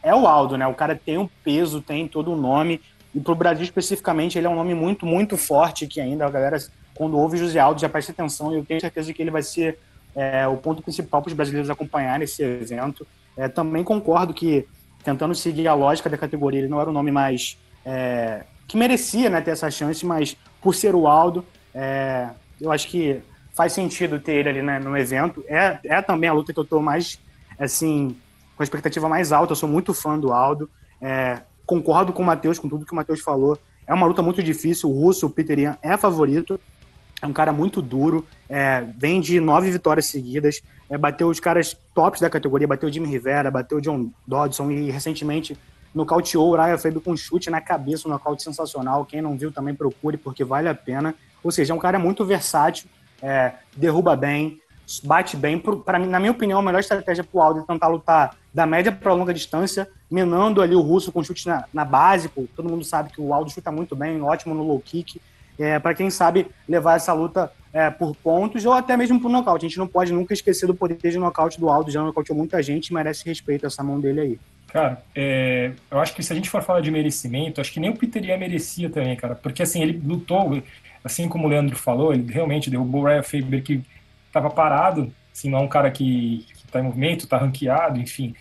é 0.02 0.14
o 0.14 0.26
Aldo, 0.26 0.56
né? 0.56 0.66
O 0.66 0.74
cara 0.74 0.94
tem 0.94 1.18
um 1.18 1.28
peso, 1.42 1.80
tem 1.80 2.06
todo 2.06 2.30
o 2.30 2.34
um 2.34 2.40
nome. 2.40 2.80
E 3.14 3.20
pro 3.20 3.34
Brasil 3.34 3.64
especificamente, 3.64 4.38
ele 4.38 4.46
é 4.46 4.50
um 4.50 4.54
nome 4.54 4.74
muito, 4.74 5.04
muito 5.04 5.36
forte 5.36 5.86
que 5.86 6.00
ainda 6.00 6.26
a 6.26 6.30
galera, 6.30 6.58
quando 6.94 7.18
ouve 7.18 7.36
José 7.36 7.58
Aldo, 7.58 7.80
já 7.80 7.88
presta 7.88 8.12
atenção. 8.12 8.52
E 8.52 8.56
eu 8.56 8.64
tenho 8.64 8.80
certeza 8.80 9.12
que 9.12 9.20
ele 9.20 9.30
vai 9.30 9.42
ser 9.42 9.78
é, 10.14 10.46
o 10.46 10.56
ponto 10.56 10.82
principal 10.82 11.20
para 11.20 11.28
os 11.28 11.34
brasileiros 11.34 11.70
acompanhar 11.70 12.18
nesse 12.18 12.42
evento. 12.42 13.06
É, 13.36 13.48
também 13.48 13.84
concordo 13.84 14.32
que, 14.32 14.66
tentando 15.04 15.34
seguir 15.34 15.68
a 15.68 15.74
lógica 15.74 16.08
da 16.08 16.16
categoria, 16.16 16.60
ele 16.60 16.68
não 16.68 16.80
era 16.80 16.88
o 16.88 16.92
nome 16.92 17.10
mais. 17.10 17.58
É, 17.84 18.44
que 18.66 18.76
merecia 18.76 19.28
né, 19.28 19.40
ter 19.40 19.50
essa 19.50 19.70
chance, 19.70 20.04
mas 20.06 20.36
por 20.60 20.74
ser 20.74 20.94
o 20.94 21.06
Aldo, 21.06 21.44
é, 21.74 22.30
eu 22.60 22.72
acho 22.72 22.88
que 22.88 23.20
faz 23.54 23.72
sentido 23.72 24.18
ter 24.18 24.32
ele 24.32 24.48
ali 24.48 24.62
né, 24.62 24.78
no 24.78 24.96
evento. 24.96 25.44
É, 25.46 25.78
é 25.84 26.02
também 26.02 26.30
a 26.30 26.32
luta 26.32 26.52
que 26.52 26.58
eu 26.58 26.64
estou 26.64 26.80
mais, 26.80 27.18
assim, 27.58 28.16
com 28.56 28.62
a 28.62 28.64
expectativa 28.64 29.08
mais 29.08 29.32
alta. 29.32 29.52
Eu 29.52 29.56
sou 29.56 29.68
muito 29.68 29.92
fã 29.92 30.18
do 30.18 30.32
Aldo. 30.32 30.70
É, 31.00 31.40
concordo 31.66 32.12
com 32.12 32.22
o 32.22 32.26
Matheus, 32.26 32.58
com 32.58 32.68
tudo 32.68 32.86
que 32.86 32.92
o 32.92 32.96
Matheus 32.96 33.20
falou. 33.20 33.58
É 33.86 33.92
uma 33.92 34.06
luta 34.06 34.22
muito 34.22 34.42
difícil. 34.42 34.90
O 34.90 34.92
russo, 34.92 35.26
o 35.26 35.30
Peter 35.30 35.58
Ian, 35.58 35.78
é 35.82 35.96
favorito. 35.96 36.58
É 37.20 37.26
um 37.26 37.32
cara 37.32 37.52
muito 37.52 37.80
duro. 37.80 38.26
É, 38.48 38.84
vem 38.96 39.20
de 39.20 39.40
nove 39.40 39.70
vitórias 39.70 40.06
seguidas. 40.06 40.62
É, 40.88 40.98
bateu 40.98 41.28
os 41.28 41.40
caras 41.40 41.76
tops 41.94 42.20
da 42.20 42.30
categoria. 42.30 42.66
Bateu 42.66 42.88
o 42.88 42.92
Jimmy 42.92 43.08
Rivera, 43.08 43.50
bateu 43.50 43.78
o 43.78 43.80
John 43.80 44.10
Dodson 44.26 44.70
e 44.70 44.90
recentemente 44.90 45.56
nocauteou 45.94 46.50
o 46.50 46.56
Ryan 46.56 46.78
Faber 46.78 47.00
com 47.00 47.12
um 47.12 47.16
chute 47.16 47.50
na 47.50 47.60
cabeça, 47.60 48.08
um 48.08 48.10
nocaute 48.10 48.42
sensacional. 48.42 49.04
Quem 49.04 49.20
não 49.20 49.36
viu 49.36 49.52
também 49.52 49.74
procure, 49.74 50.16
porque 50.16 50.44
vale 50.44 50.68
a 50.68 50.74
pena. 50.74 51.14
Ou 51.42 51.50
seja, 51.50 51.72
é 51.72 51.76
um 51.76 51.78
cara 51.78 51.98
muito 51.98 52.24
versátil, 52.24 52.88
é, 53.20 53.52
derruba 53.76 54.16
bem, 54.16 54.60
bate 55.02 55.36
bem. 55.36 55.58
Para 55.58 55.98
na 55.98 56.18
minha 56.18 56.32
opinião, 56.32 56.58
a 56.58 56.62
melhor 56.62 56.80
estratégia 56.80 57.24
para 57.24 57.38
o 57.38 57.42
Aldo 57.42 57.60
é 57.60 57.62
tentar 57.64 57.88
lutar 57.88 58.36
da 58.52 58.66
média 58.66 58.92
para 58.92 59.12
longa 59.12 59.32
distância, 59.32 59.88
minando 60.10 60.60
ali 60.60 60.74
o 60.74 60.80
russo 60.80 61.10
com 61.10 61.22
chute 61.22 61.46
na, 61.46 61.64
na 61.72 61.84
base. 61.84 62.28
Pô, 62.28 62.44
todo 62.54 62.68
mundo 62.68 62.84
sabe 62.84 63.12
que 63.12 63.20
o 63.20 63.32
Aldo 63.32 63.50
chuta 63.50 63.70
muito 63.70 63.96
bem, 63.96 64.20
ótimo 64.22 64.54
no 64.54 64.62
low 64.62 64.80
kick. 64.80 65.20
É, 65.58 65.78
para 65.78 65.94
quem 65.94 66.10
sabe 66.10 66.46
levar 66.66 66.96
essa 66.96 67.12
luta 67.12 67.52
é, 67.72 67.90
por 67.90 68.14
pontos 68.16 68.64
ou 68.64 68.72
até 68.72 68.96
mesmo 68.96 69.20
por 69.20 69.30
nocaute. 69.30 69.64
A 69.64 69.68
gente 69.68 69.78
não 69.78 69.86
pode 69.86 70.12
nunca 70.12 70.34
esquecer 70.34 70.66
do 70.66 70.74
poder 70.74 70.98
de 70.98 71.18
nocaute 71.18 71.58
do 71.58 71.68
Aldo, 71.68 71.90
já 71.90 72.02
nocauteou 72.02 72.36
muita 72.36 72.62
gente 72.62 72.92
merece 72.92 73.24
respeito 73.24 73.66
essa 73.66 73.82
mão 73.82 74.00
dele 74.00 74.20
aí. 74.20 74.38
Cara, 74.72 75.02
é, 75.14 75.72
eu 75.90 76.00
acho 76.00 76.14
que 76.14 76.22
se 76.22 76.32
a 76.32 76.36
gente 76.36 76.48
for 76.48 76.62
falar 76.62 76.80
de 76.80 76.90
merecimento, 76.90 77.60
acho 77.60 77.72
que 77.72 77.80
nem 77.80 77.90
o 77.90 77.96
Peter 77.96 78.24
Ian 78.24 78.38
merecia 78.38 78.88
também, 78.88 79.14
cara, 79.16 79.34
porque 79.34 79.62
assim, 79.62 79.82
ele 79.82 80.00
lutou, 80.02 80.62
assim 81.04 81.28
como 81.28 81.46
o 81.46 81.50
Leandro 81.50 81.76
falou, 81.76 82.12
ele 82.14 82.30
realmente 82.32 82.70
derrubou 82.70 83.02
o 83.02 83.04
Ryan 83.04 83.22
Faber 83.22 83.62
que 83.62 83.82
estava 84.32 84.48
parado, 84.48 85.12
assim, 85.30 85.50
não 85.50 85.58
é 85.58 85.62
um 85.62 85.68
cara 85.68 85.90
que 85.90 86.46
está 86.64 86.80
em 86.80 86.82
movimento, 86.82 87.24
está 87.24 87.36
ranqueado, 87.36 88.00
enfim. 88.00 88.34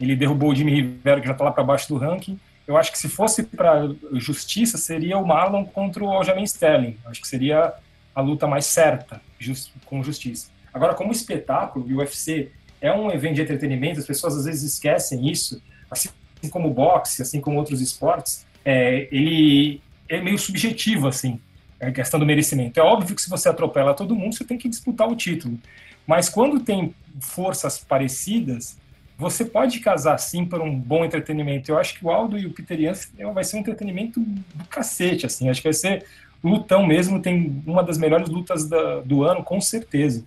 Ele 0.00 0.16
derrubou 0.16 0.50
o 0.50 0.54
Jimmy 0.54 0.74
Rivera, 0.74 1.20
que 1.20 1.26
já 1.26 1.32
está 1.32 1.44
lá 1.44 1.52
para 1.52 1.62
baixo 1.62 1.88
do 1.88 1.96
ranking. 1.96 2.38
Eu 2.66 2.76
acho 2.76 2.90
que 2.90 2.98
se 2.98 3.08
fosse 3.08 3.44
para 3.44 3.88
justiça, 4.14 4.76
seria 4.76 5.16
o 5.16 5.26
Marlon 5.26 5.64
contra 5.64 6.02
o 6.02 6.10
Aljamain 6.10 6.44
Sterling. 6.44 6.98
Eu 7.04 7.10
acho 7.10 7.20
que 7.20 7.28
seria 7.28 7.72
a 8.12 8.20
luta 8.20 8.46
mais 8.46 8.66
certa, 8.66 9.22
just, 9.38 9.70
com 9.84 10.02
justiça. 10.02 10.50
Agora, 10.74 10.94
como 10.94 11.12
espetáculo, 11.12 11.86
o 11.86 11.98
UFC 11.98 12.50
é 12.80 12.92
um 12.92 13.10
evento 13.10 13.36
de 13.36 13.42
entretenimento, 13.42 14.00
as 14.00 14.06
pessoas 14.06 14.36
às 14.36 14.44
vezes 14.44 14.74
esquecem 14.74 15.30
isso, 15.30 15.62
assim 15.90 16.10
como 16.50 16.68
o 16.68 16.74
boxe, 16.74 17.22
assim 17.22 17.40
como 17.40 17.56
outros 17.56 17.80
esportes, 17.80 18.44
é, 18.64 19.08
ele 19.12 19.80
é 20.08 20.20
meio 20.20 20.38
subjetivo, 20.38 21.06
assim 21.08 21.40
a 21.80 21.90
questão 21.90 22.18
do 22.18 22.26
merecimento. 22.26 22.78
É 22.78 22.82
óbvio 22.82 23.14
que 23.14 23.22
se 23.22 23.28
você 23.28 23.48
atropela 23.48 23.94
todo 23.94 24.14
mundo, 24.14 24.34
você 24.34 24.44
tem 24.44 24.58
que 24.58 24.68
disputar 24.68 25.08
o 25.08 25.16
título. 25.16 25.58
Mas 26.06 26.28
quando 26.28 26.60
tem 26.60 26.94
forças 27.20 27.78
parecidas, 27.78 28.78
você 29.18 29.44
pode 29.44 29.80
casar 29.80 30.18
sim 30.18 30.44
por 30.44 30.60
um 30.60 30.78
bom 30.78 31.04
entretenimento. 31.04 31.70
Eu 31.70 31.78
acho 31.78 31.98
que 31.98 32.04
o 32.04 32.10
Aldo 32.10 32.38
e 32.38 32.46
o 32.46 32.52
Peter 32.52 32.78
Ian 32.78 33.32
vai 33.32 33.44
ser 33.44 33.56
um 33.56 33.60
entretenimento 33.60 34.20
do 34.20 34.64
cacete, 34.64 35.26
assim. 35.26 35.48
Acho 35.48 35.60
que 35.60 35.68
vai 35.68 35.74
ser 35.74 36.04
lutão 36.44 36.86
mesmo, 36.86 37.20
tem 37.20 37.62
uma 37.66 37.82
das 37.82 37.98
melhores 37.98 38.28
lutas 38.28 38.68
da, 38.68 39.00
do 39.00 39.24
ano, 39.24 39.42
com 39.42 39.60
certeza. 39.60 40.24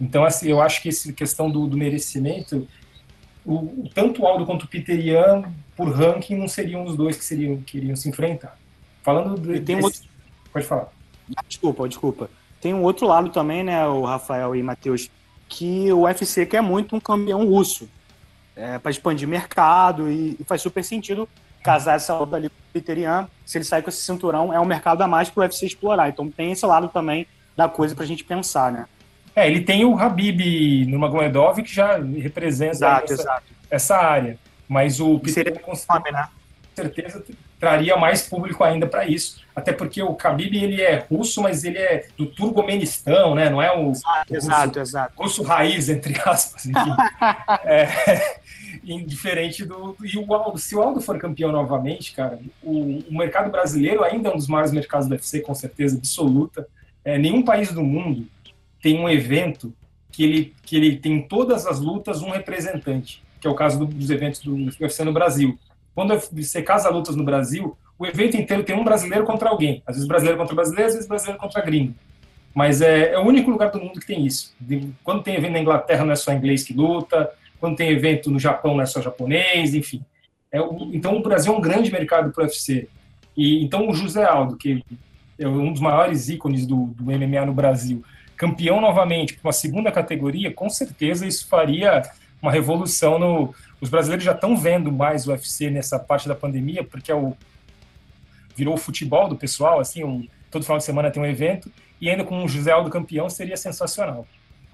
Então, 0.00 0.24
assim, 0.24 0.48
eu 0.48 0.60
acho 0.60 0.82
que 0.82 0.88
essa 0.88 1.12
questão 1.12 1.48
do, 1.50 1.66
do 1.66 1.76
merecimento, 1.76 2.68
o, 3.46 3.88
tanto 3.94 4.22
o 4.22 4.26
Aldo 4.26 4.44
quanto 4.44 4.64
o 4.64 4.68
Peter 4.68 4.98
Ian, 4.98 5.44
por 5.76 5.90
ranking, 5.90 6.36
não 6.36 6.48
seriam 6.48 6.84
os 6.84 6.96
dois 6.96 7.16
que 7.16 7.24
seriam 7.24 7.56
que 7.58 7.78
iriam 7.78 7.96
se 7.96 8.08
enfrentar. 8.08 8.58
Falando 9.02 9.40
de, 9.40 9.60
tem 9.60 9.76
desse... 9.76 9.84
outro 9.84 10.13
Pode 10.54 10.66
falar. 10.66 10.88
Desculpa, 11.48 11.88
desculpa. 11.88 12.30
Tem 12.60 12.72
um 12.72 12.82
outro 12.82 13.08
lado 13.08 13.28
também, 13.30 13.64
né, 13.64 13.84
o 13.86 14.04
Rafael 14.04 14.54
e 14.54 14.62
Matheus, 14.62 15.10
que 15.48 15.92
o 15.92 16.02
UFC 16.02 16.46
quer 16.46 16.62
muito 16.62 16.94
um 16.94 17.00
campeão 17.00 17.44
russo. 17.44 17.88
É, 18.56 18.78
para 18.78 18.92
expandir 18.92 19.26
mercado 19.26 20.08
e, 20.08 20.36
e, 20.38 20.44
faz 20.44 20.62
super 20.62 20.84
sentido 20.84 21.28
casar 21.60 21.96
essa 21.96 22.16
luta 22.16 22.36
ali 22.36 22.48
com 22.48 22.54
o 22.54 22.72
Peter 22.72 22.96
Ian. 22.96 23.28
Se 23.44 23.58
ele 23.58 23.64
sair 23.64 23.82
com 23.82 23.88
esse 23.88 24.00
cinturão, 24.00 24.54
é 24.54 24.60
um 24.60 24.64
mercado 24.64 25.02
a 25.02 25.08
mais 25.08 25.28
para 25.28 25.40
o 25.40 25.42
UFC 25.42 25.66
explorar. 25.66 26.08
Então 26.08 26.30
tem 26.30 26.52
esse 26.52 26.64
lado 26.64 26.86
também 26.86 27.26
da 27.56 27.68
coisa 27.68 27.96
para 27.96 28.04
a 28.04 28.06
gente 28.06 28.22
pensar, 28.22 28.70
né? 28.70 28.86
É, 29.34 29.48
ele 29.48 29.62
tem 29.62 29.84
o 29.84 29.98
Habib 29.98 30.86
Nurmagomedov 30.86 31.60
que 31.64 31.74
já 31.74 31.98
representa 31.98 32.76
exato, 32.76 33.12
essa, 33.12 33.22
exato. 33.22 33.42
essa, 33.68 33.96
área. 33.96 34.38
Mas 34.68 35.00
o 35.00 35.18
Peter 35.18 35.48
Ian 35.48 35.58
com 35.60 35.72
né? 36.12 36.28
certeza 36.76 37.24
traria 37.64 37.96
mais 37.96 38.28
público 38.28 38.62
ainda 38.62 38.86
para 38.86 39.06
isso. 39.06 39.42
Até 39.56 39.72
porque 39.72 40.02
o 40.02 40.14
Khabib 40.14 40.54
ele 40.54 40.82
é 40.82 41.06
russo, 41.10 41.40
mas 41.40 41.64
ele 41.64 41.78
é 41.78 42.06
do 42.16 42.26
Turcomenistão, 42.26 43.34
né? 43.34 43.48
Não 43.48 43.62
é 43.62 43.74
o, 43.74 43.90
exato, 43.90 44.32
o 44.32 44.36
exato, 44.36 44.80
exato. 44.80 45.14
russo 45.16 45.42
raiz, 45.42 45.88
entre 45.88 46.20
aspas. 46.26 46.66
é, 47.64 48.38
diferente 49.06 49.64
do. 49.64 49.96
E 50.04 50.18
o 50.18 50.34
Aldo, 50.34 50.58
se 50.58 50.76
o 50.76 50.82
Aldo 50.82 51.00
for 51.00 51.16
campeão 51.18 51.50
novamente, 51.50 52.12
cara, 52.12 52.38
o, 52.62 52.98
o, 53.08 53.16
mercado 53.16 53.50
brasileiro 53.50 54.04
ainda 54.04 54.28
é 54.28 54.32
um 54.32 54.36
dos 54.36 54.48
maiores 54.48 54.72
mercados 54.72 55.08
do 55.08 55.12
UFC, 55.12 55.40
com 55.40 55.54
certeza 55.54 55.96
absoluta. 55.96 56.68
É, 57.02 57.16
nenhum 57.16 57.42
país 57.42 57.72
do 57.72 57.82
mundo 57.82 58.26
tem 58.82 59.00
um 59.00 59.08
evento 59.08 59.72
que 60.12 60.22
ele, 60.22 60.54
que 60.62 60.76
ele 60.76 60.96
tem 60.96 61.22
todas 61.22 61.66
as 61.66 61.80
lutas 61.80 62.20
um 62.20 62.30
representante, 62.30 63.22
que 63.40 63.46
é 63.46 63.50
o 63.50 63.54
caso 63.54 63.78
do, 63.78 63.86
dos 63.86 64.10
eventos 64.10 64.40
do 64.40 64.54
UFC 64.54 65.02
no 65.02 65.12
Brasil. 65.12 65.58
Quando 65.94 66.18
você 66.32 66.62
casa 66.62 66.90
lutas 66.90 67.16
no 67.16 67.24
Brasil, 67.24 67.76
o 67.98 68.06
evento 68.06 68.36
inteiro 68.36 68.64
tem 68.64 68.76
um 68.76 68.84
brasileiro 68.84 69.24
contra 69.24 69.48
alguém. 69.48 69.82
Às 69.86 69.96
vezes 69.96 70.08
brasileiro 70.08 70.38
contra 70.38 70.54
brasileiro, 70.54 70.88
às 70.88 70.94
vezes 70.94 71.08
brasileiro 71.08 71.40
contra 71.40 71.62
gringo. 71.62 71.94
Mas 72.54 72.80
é, 72.80 73.12
é 73.12 73.18
o 73.18 73.26
único 73.26 73.50
lugar 73.50 73.70
do 73.70 73.80
mundo 73.80 74.00
que 74.00 74.06
tem 74.06 74.24
isso. 74.24 74.54
Quando 75.02 75.22
tem 75.22 75.34
evento 75.34 75.52
na 75.52 75.60
Inglaterra, 75.60 76.04
não 76.04 76.12
é 76.12 76.16
só 76.16 76.32
inglês 76.32 76.62
que 76.62 76.72
luta. 76.72 77.30
Quando 77.60 77.76
tem 77.76 77.90
evento 77.90 78.30
no 78.30 78.38
Japão, 78.38 78.74
não 78.74 78.82
é 78.82 78.86
só 78.86 79.00
japonês, 79.00 79.74
enfim. 79.74 80.02
É, 80.52 80.58
então, 80.92 81.16
o 81.16 81.22
Brasil 81.22 81.52
é 81.52 81.56
um 81.56 81.60
grande 81.60 81.90
mercado 81.90 82.32
para 82.32 82.42
o 82.42 82.44
UFC. 82.44 82.88
E, 83.36 83.64
então, 83.64 83.88
o 83.88 83.94
José 83.94 84.24
Aldo, 84.24 84.56
que 84.56 84.84
é 85.38 85.48
um 85.48 85.72
dos 85.72 85.80
maiores 85.80 86.28
ícones 86.28 86.64
do, 86.64 86.86
do 86.88 87.04
MMA 87.04 87.44
no 87.44 87.52
Brasil, 87.52 88.04
campeão 88.36 88.80
novamente 88.80 89.34
para 89.34 89.48
uma 89.48 89.52
segunda 89.52 89.90
categoria, 89.90 90.52
com 90.52 90.68
certeza 90.70 91.26
isso 91.26 91.48
faria 91.48 92.02
uma 92.40 92.52
revolução 92.52 93.18
no. 93.18 93.54
Os 93.84 93.90
brasileiros 93.90 94.24
já 94.24 94.32
estão 94.32 94.56
vendo 94.56 94.90
mais 94.90 95.28
o 95.28 95.30
UFC 95.30 95.68
nessa 95.68 95.98
parte 95.98 96.26
da 96.26 96.34
pandemia, 96.34 96.82
porque 96.82 97.12
é 97.12 97.14
o 97.14 97.36
virou 98.56 98.72
o 98.72 98.78
futebol 98.78 99.28
do 99.28 99.36
pessoal, 99.36 99.78
assim, 99.78 100.02
um, 100.02 100.26
todo 100.50 100.62
final 100.62 100.78
de 100.78 100.84
semana 100.84 101.10
tem 101.10 101.22
um 101.22 101.26
evento, 101.26 101.70
e 102.00 102.08
ainda 102.08 102.24
com 102.24 102.42
o 102.42 102.48
José 102.48 102.72
Aldo 102.72 102.88
campeão 102.88 103.28
seria 103.28 103.58
sensacional. 103.58 104.26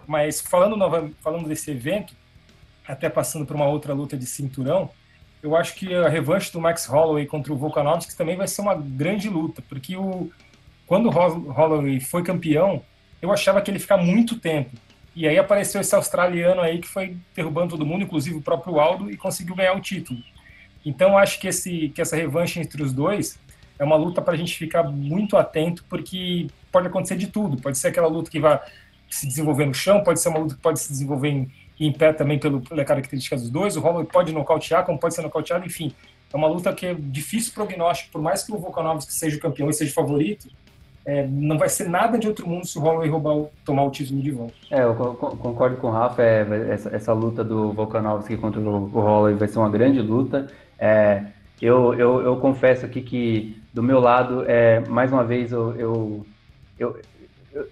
Mas 0.06 0.40
falando, 0.40 0.76
nova, 0.76 1.10
falando 1.20 1.48
desse 1.48 1.72
evento, 1.72 2.14
até 2.86 3.08
passando 3.08 3.44
por 3.44 3.56
uma 3.56 3.66
outra 3.66 3.92
luta 3.92 4.16
de 4.16 4.26
cinturão, 4.26 4.88
eu 5.42 5.56
acho 5.56 5.74
que 5.74 5.92
a 5.92 6.08
revanche 6.08 6.52
do 6.52 6.60
Max 6.60 6.86
Holloway 6.86 7.26
contra 7.26 7.52
o 7.52 7.56
Volkanovski 7.56 8.16
também 8.16 8.36
vai 8.36 8.46
ser 8.46 8.60
uma 8.60 8.76
grande 8.76 9.28
luta, 9.28 9.60
porque 9.68 9.96
o, 9.96 10.30
quando 10.86 11.06
o 11.06 11.10
Holloway 11.10 11.98
foi 11.98 12.22
campeão, 12.22 12.80
eu 13.20 13.32
achava 13.32 13.60
que 13.60 13.72
ele 13.72 13.78
ia 13.78 13.82
ficar 13.82 13.96
muito 13.96 14.38
tempo. 14.38 14.70
E 15.14 15.26
aí 15.26 15.38
apareceu 15.38 15.80
esse 15.80 15.94
australiano 15.94 16.60
aí 16.60 16.78
que 16.78 16.88
foi 16.88 17.16
derrubando 17.34 17.70
todo 17.70 17.84
mundo, 17.86 18.04
inclusive 18.04 18.36
o 18.36 18.42
próprio 18.42 18.78
Aldo, 18.78 19.10
e 19.10 19.16
conseguiu 19.16 19.54
ganhar 19.54 19.74
o 19.74 19.80
título. 19.80 20.20
Então 20.84 21.18
acho 21.18 21.40
que, 21.40 21.48
esse, 21.48 21.90
que 21.90 22.00
essa 22.00 22.16
revanche 22.16 22.60
entre 22.60 22.82
os 22.82 22.92
dois 22.92 23.38
é 23.78 23.84
uma 23.84 23.96
luta 23.96 24.22
para 24.22 24.34
a 24.34 24.36
gente 24.36 24.56
ficar 24.56 24.82
muito 24.84 25.36
atento, 25.36 25.84
porque 25.88 26.46
pode 26.70 26.86
acontecer 26.86 27.16
de 27.16 27.26
tudo. 27.26 27.60
Pode 27.60 27.78
ser 27.78 27.88
aquela 27.88 28.08
luta 28.08 28.30
que 28.30 28.38
vai 28.38 28.60
se 29.08 29.26
desenvolver 29.26 29.66
no 29.66 29.74
chão, 29.74 30.02
pode 30.02 30.20
ser 30.20 30.28
uma 30.28 30.38
luta 30.38 30.54
que 30.54 30.60
pode 30.60 30.78
se 30.78 30.88
desenvolver 30.88 31.28
em, 31.28 31.50
em 31.78 31.92
pé 31.92 32.12
também 32.12 32.38
pelo, 32.38 32.60
pela 32.60 32.84
característica 32.84 33.36
dos 33.36 33.50
dois. 33.50 33.76
O 33.76 33.80
Holloway 33.80 34.06
pode 34.06 34.32
nocautear, 34.32 34.84
como 34.84 34.98
pode 34.98 35.14
ser 35.14 35.22
nocauteado, 35.22 35.66
enfim. 35.66 35.92
É 36.32 36.36
uma 36.36 36.46
luta 36.46 36.72
que 36.72 36.86
é 36.86 36.94
difícil 36.94 37.52
prognóstico, 37.52 38.12
por 38.12 38.22
mais 38.22 38.44
que 38.44 38.52
o 38.52 38.58
Volkanovski 38.58 39.12
seja 39.12 39.36
o 39.36 39.40
campeão 39.40 39.68
e 39.68 39.72
seja 39.72 39.90
o 39.90 39.94
favorito, 39.94 40.48
é, 41.10 41.26
não 41.26 41.58
vai 41.58 41.68
ser 41.68 41.88
nada 41.88 42.16
de 42.16 42.28
outro 42.28 42.48
mundo 42.48 42.64
se 42.64 42.78
o 42.78 42.80
Holloway 42.80 43.08
roubar, 43.08 43.50
tomar 43.64 43.82
o 43.82 43.90
título 43.90 44.22
de 44.22 44.30
volta. 44.30 44.54
É, 44.70 44.84
eu 44.84 44.94
concordo 44.94 45.76
com 45.78 45.88
o 45.88 45.90
Rafa, 45.90 46.22
é, 46.22 46.68
essa, 46.70 46.94
essa, 46.94 47.12
luta 47.12 47.42
do 47.42 47.72
Volkanovski 47.72 48.36
contra 48.36 48.60
o, 48.60 48.84
o 48.84 49.00
Holloway 49.00 49.34
vai 49.34 49.48
ser 49.48 49.58
uma 49.58 49.68
grande 49.68 50.00
luta. 50.00 50.46
É, 50.78 51.24
eu, 51.60 51.94
eu, 51.94 52.22
eu, 52.22 52.36
confesso 52.36 52.86
aqui 52.86 53.02
que, 53.02 53.60
do 53.74 53.82
meu 53.82 53.98
lado, 53.98 54.44
é, 54.46 54.78
mais 54.88 55.12
uma 55.12 55.24
vez, 55.24 55.50
eu, 55.50 55.74
eu, 55.74 56.26
eu, 56.78 57.00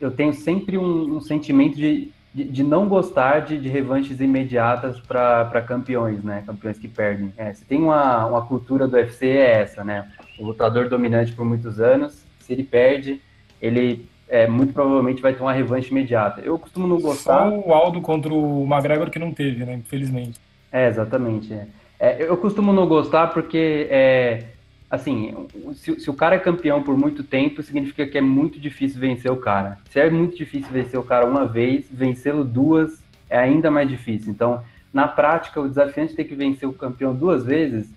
eu 0.01 0.11
tenho 0.11 0.33
sempre 0.33 0.77
um, 0.77 1.18
um 1.18 1.20
sentimento 1.20 1.77
de, 1.77 2.11
de, 2.35 2.42
de 2.42 2.64
não 2.64 2.88
gostar 2.88 3.42
de, 3.42 3.57
de 3.57 3.68
revanches 3.68 4.18
imediatas 4.18 4.98
para 4.98 5.62
campeões, 5.62 6.24
né? 6.24 6.42
Campeões 6.44 6.77
que 6.77 6.88
perdem. 6.88 7.33
É, 7.37 7.53
se 7.53 7.64
tem 7.64 7.81
uma, 7.81 8.27
uma 8.27 8.44
cultura 8.44 8.88
do 8.88 8.96
UFC 8.96 9.29
é 9.29 9.61
essa, 9.61 9.85
né? 9.85 10.11
O 10.40 10.44
lutador 10.44 10.88
dominante 10.88 11.33
por 11.33 11.44
muitos 11.44 11.79
anos, 11.79 12.27
se 12.40 12.53
ele 12.53 12.64
perde, 12.64 13.22
ele 13.61 14.07
é, 14.29 14.47
muito 14.47 14.73
provavelmente 14.73 15.23
vai 15.23 15.35
ter 15.35 15.42
uma 15.42 15.53
revanche 15.53 15.90
imediata. 15.90 16.40
Eu 16.40 16.59
costumo 16.59 16.87
não 16.87 17.01
gostar. 17.01 17.49
Só 17.51 17.59
o 17.59 17.73
Aldo 17.73 18.01
contra 18.01 18.33
o 18.33 18.64
McGregor 18.64 19.11
que 19.11 19.18
não 19.18 19.33
teve, 19.33 19.64
né? 19.64 19.75
Infelizmente. 19.75 20.38
É, 20.71 20.87
exatamente. 20.87 21.53
É. 21.53 21.66
É, 21.99 22.23
eu 22.23 22.37
costumo 22.37 22.73
não 22.73 22.87
gostar 22.87 23.29
porque, 23.29 23.88
é, 23.90 24.44
assim, 24.88 25.35
se, 25.75 25.99
se, 25.99 26.09
o 26.11 26.14
cara 26.14 26.37
é 26.37 26.38
campeão 26.38 26.83
por 26.83 26.97
muito 26.97 27.25
tempo, 27.25 27.62
significa 27.62 28.07
que 28.07 28.16
é 28.16 28.21
muito 28.21 28.61
difícil 28.61 29.01
vencer 29.01 29.33
o 29.33 29.37
cara. 29.37 29.79
Se 29.90 29.99
é 29.99 30.09
muito 30.09 30.37
difícil 30.37 30.71
vencer 30.71 31.01
o 31.01 31.03
cara 31.03 31.27
uma 31.27 31.47
vez, 31.47 31.87
vencê-lo 31.90 32.44
duas 32.44 33.03
é 33.29 33.38
ainda 33.38 33.71
mais 33.71 33.88
difícil. 33.88 34.31
Então, 34.31 34.62
na 34.92 35.09
prática, 35.09 35.61
o 35.61 35.68
desafiante 35.68 36.14
ter 36.14 36.25
que 36.25 36.35
vencer 36.35 36.68
o 36.68 36.73
campeão 36.73 37.14
duas 37.14 37.44
vezes, 37.44 37.90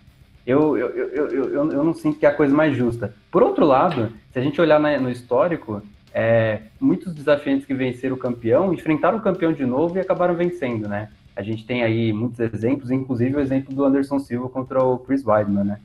eu, 0.45 0.77
eu, 0.77 0.89
eu, 0.89 1.27
eu, 1.29 1.71
eu 1.71 1.83
não 1.83 1.93
sinto 1.93 2.19
que 2.19 2.25
é 2.25 2.29
a 2.29 2.33
coisa 2.33 2.55
mais 2.55 2.75
justa. 2.75 3.13
Por 3.29 3.43
outro 3.43 3.65
lado, 3.65 4.11
se 4.31 4.39
a 4.39 4.41
gente 4.41 4.59
olhar 4.59 4.79
no 4.99 5.09
histórico, 5.09 5.81
é, 6.13 6.63
muitos 6.79 7.13
desafiantes 7.13 7.65
que 7.65 7.73
venceram 7.73 8.15
o 8.15 8.19
campeão 8.19 8.73
enfrentaram 8.73 9.17
o 9.17 9.21
campeão 9.21 9.53
de 9.53 9.65
novo 9.65 9.97
e 9.97 10.01
acabaram 10.01 10.35
vencendo, 10.35 10.87
né? 10.87 11.09
A 11.35 11.41
gente 11.41 11.65
tem 11.65 11.83
aí 11.83 12.11
muitos 12.11 12.39
exemplos, 12.39 12.91
inclusive 12.91 13.35
o 13.35 13.39
exemplo 13.39 13.73
do 13.73 13.85
Anderson 13.85 14.19
Silva 14.19 14.49
contra 14.49 14.83
o 14.83 14.99
Chris 14.99 15.25
Weidman, 15.25 15.63
né? 15.63 15.79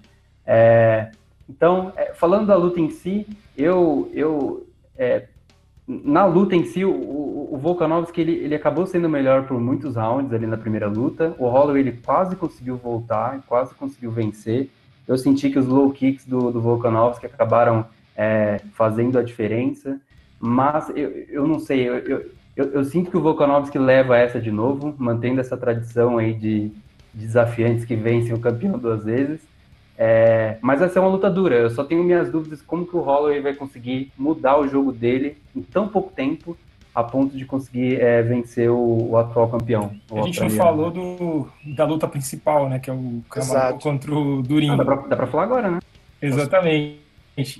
É, 0.44 1.10
então, 1.48 1.92
é, 1.96 2.12
falando 2.14 2.46
da 2.46 2.56
luta 2.56 2.80
em 2.80 2.90
si, 2.90 3.26
eu, 3.56 4.10
eu 4.12 4.66
é, 4.98 5.26
na 5.86 6.24
luta 6.24 6.56
em 6.56 6.64
si, 6.64 6.84
o, 6.84 6.90
o 6.92 7.56
Volkanovski 7.58 8.20
ele, 8.20 8.32
ele 8.32 8.54
acabou 8.54 8.86
sendo 8.86 9.08
melhor 9.08 9.46
por 9.46 9.60
muitos 9.60 9.96
rounds 9.96 10.32
ali 10.32 10.46
na 10.46 10.56
primeira 10.56 10.88
luta. 10.88 11.34
O 11.38 11.48
Holloway 11.48 11.80
ele 11.80 12.00
quase 12.04 12.34
conseguiu 12.36 12.76
voltar, 12.76 13.40
quase 13.46 13.74
conseguiu 13.74 14.10
vencer. 14.10 14.68
Eu 15.06 15.16
senti 15.16 15.50
que 15.50 15.58
os 15.58 15.66
low 15.66 15.90
kicks 15.90 16.26
do, 16.26 16.50
do 16.50 16.60
Volkanovski 16.60 17.26
acabaram 17.26 17.86
é, 18.16 18.60
fazendo 18.74 19.18
a 19.18 19.22
diferença. 19.22 20.00
Mas 20.40 20.90
eu, 20.90 21.10
eu 21.28 21.46
não 21.46 21.58
sei, 21.60 21.88
eu, 21.88 21.98
eu, 21.98 22.30
eu, 22.56 22.64
eu 22.72 22.84
sinto 22.84 23.10
que 23.10 23.16
o 23.16 23.22
Volkanovski 23.22 23.78
leva 23.78 24.16
essa 24.16 24.40
de 24.40 24.50
novo, 24.50 24.94
mantendo 24.98 25.40
essa 25.40 25.56
tradição 25.56 26.18
aí 26.18 26.34
de, 26.34 26.72
desafiantes 27.16 27.84
que 27.84 27.96
vencem 27.96 28.34
o 28.34 28.38
campeão 28.38 28.78
duas 28.78 29.04
vezes. 29.04 29.40
É, 29.98 30.58
mas 30.60 30.82
essa 30.82 30.98
é 30.98 31.02
uma 31.02 31.10
luta 31.10 31.30
dura. 31.30 31.56
Eu 31.56 31.70
só 31.70 31.82
tenho 31.82 32.04
minhas 32.04 32.30
dúvidas 32.30 32.60
como 32.60 32.86
que 32.86 32.96
o 32.96 33.00
Holloway 33.00 33.40
vai 33.40 33.54
conseguir 33.54 34.12
mudar 34.16 34.58
o 34.58 34.68
jogo 34.68 34.92
dele 34.92 35.38
em 35.54 35.62
tão 35.62 35.88
pouco 35.88 36.12
tempo 36.12 36.56
a 36.94 37.02
ponto 37.04 37.36
de 37.36 37.44
conseguir 37.44 38.00
é, 38.00 38.22
vencer 38.22 38.70
o, 38.70 39.10
o, 39.10 39.18
atual 39.18 39.48
campeão. 39.50 39.94
O 40.10 40.18
a 40.18 40.22
gente 40.22 40.40
não 40.40 40.50
falou 40.50 40.90
do, 40.90 41.46
da 41.62 41.84
luta 41.84 42.08
principal, 42.08 42.70
né? 42.70 42.78
Que 42.78 42.88
é 42.88 42.92
o 42.92 43.22
Camaro 43.28 43.78
contra 43.78 44.14
o 44.14 44.42
Durinho. 44.42 44.72
Ah, 44.72 44.76
dá, 44.76 44.84
pra, 44.84 44.96
dá 44.96 45.16
pra 45.16 45.26
falar 45.26 45.42
agora, 45.42 45.70
né? 45.70 45.78
Exatamente. 46.22 46.98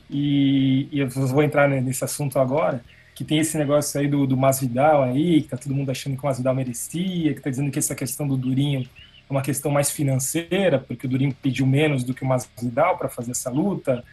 E, 0.08 0.88
e 0.90 1.00
eu 1.00 1.08
vou 1.08 1.42
entrar 1.42 1.68
nesse 1.68 2.02
assunto 2.02 2.38
agora, 2.38 2.82
que 3.14 3.24
tem 3.24 3.38
esse 3.38 3.58
negócio 3.58 4.00
aí 4.00 4.08
do, 4.08 4.26
do 4.26 4.38
Masvidal 4.38 5.02
aí, 5.02 5.42
que 5.42 5.48
tá 5.48 5.58
todo 5.58 5.74
mundo 5.74 5.90
achando 5.90 6.16
que 6.16 6.22
o 6.22 6.26
Masvidal 6.26 6.54
merecia, 6.54 7.34
que 7.34 7.40
tá 7.42 7.50
dizendo 7.50 7.70
que 7.70 7.78
essa 7.78 7.94
questão 7.94 8.26
do 8.26 8.38
Durinho 8.38 8.88
uma 9.28 9.42
questão 9.42 9.70
mais 9.70 9.90
financeira, 9.90 10.78
porque 10.78 11.06
o 11.06 11.08
Durinho 11.10 11.34
pediu 11.42 11.66
menos 11.66 12.04
do 12.04 12.14
que 12.14 12.22
o 12.22 12.26
Masvidal 12.26 12.96
para 12.96 13.08
fazer 13.08 13.32
essa 13.32 13.50
luta, 13.50 14.04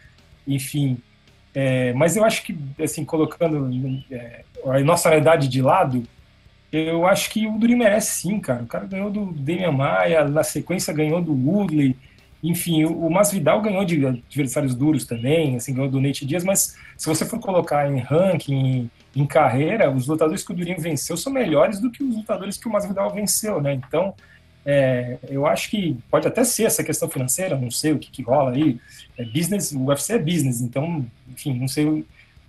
enfim. 0.46 0.98
É, 1.54 1.92
mas 1.92 2.16
eu 2.16 2.24
acho 2.24 2.42
que, 2.42 2.56
assim, 2.82 3.04
colocando 3.04 3.70
é, 4.10 4.44
a 4.66 4.80
nossa 4.80 5.08
realidade 5.08 5.46
de 5.48 5.62
lado, 5.62 6.02
eu 6.72 7.06
acho 7.06 7.30
que 7.30 7.46
o 7.46 7.56
Durinho 7.58 7.78
merece 7.78 8.22
sim, 8.22 8.40
cara. 8.40 8.64
O 8.64 8.66
cara 8.66 8.86
ganhou 8.86 9.10
do 9.10 9.26
Demian 9.32 9.70
Maia, 9.70 10.24
na 10.24 10.42
sequência 10.42 10.92
ganhou 10.92 11.22
do 11.22 11.32
Woodley, 11.32 11.96
enfim, 12.44 12.84
o, 12.84 13.08
Masvidal 13.08 13.62
ganhou 13.62 13.86
de 13.86 14.04
adversários 14.04 14.74
duros 14.74 15.06
também, 15.06 15.56
assim, 15.56 15.72
ganhou 15.72 15.90
do 15.90 15.98
Nate 15.98 16.26
Diaz, 16.26 16.44
mas 16.44 16.76
se 16.94 17.08
você 17.08 17.24
for 17.24 17.40
colocar 17.40 17.90
em 17.90 17.98
ranking, 18.00 18.90
em 19.16 19.26
carreira, 19.26 19.90
os 19.90 20.06
lutadores 20.06 20.44
que 20.44 20.52
o 20.52 20.54
Durinho 20.54 20.78
venceu 20.78 21.16
são 21.16 21.32
melhores 21.32 21.80
do 21.80 21.90
que 21.90 22.04
os 22.04 22.14
lutadores 22.14 22.58
que 22.58 22.68
o 22.68 22.70
Masvidal 22.70 23.10
venceu, 23.14 23.62
né? 23.62 23.72
Então, 23.72 24.14
é, 24.66 25.18
eu 25.28 25.46
acho 25.46 25.70
que 25.70 25.96
pode 26.10 26.26
até 26.26 26.42
ser 26.42 26.64
essa 26.64 26.82
questão 26.82 27.08
financeira, 27.08 27.56
não 27.56 27.70
sei 27.70 27.92
o 27.92 27.98
que, 27.98 28.10
que 28.10 28.22
rola 28.22 28.52
aí. 28.52 28.80
É 29.16 29.24
business, 29.24 29.72
o 29.72 29.84
UFC 29.86 30.14
é 30.14 30.18
business, 30.18 30.60
então, 30.60 31.04
enfim, 31.28 31.58
não 31.58 31.68
sei 31.68 32.04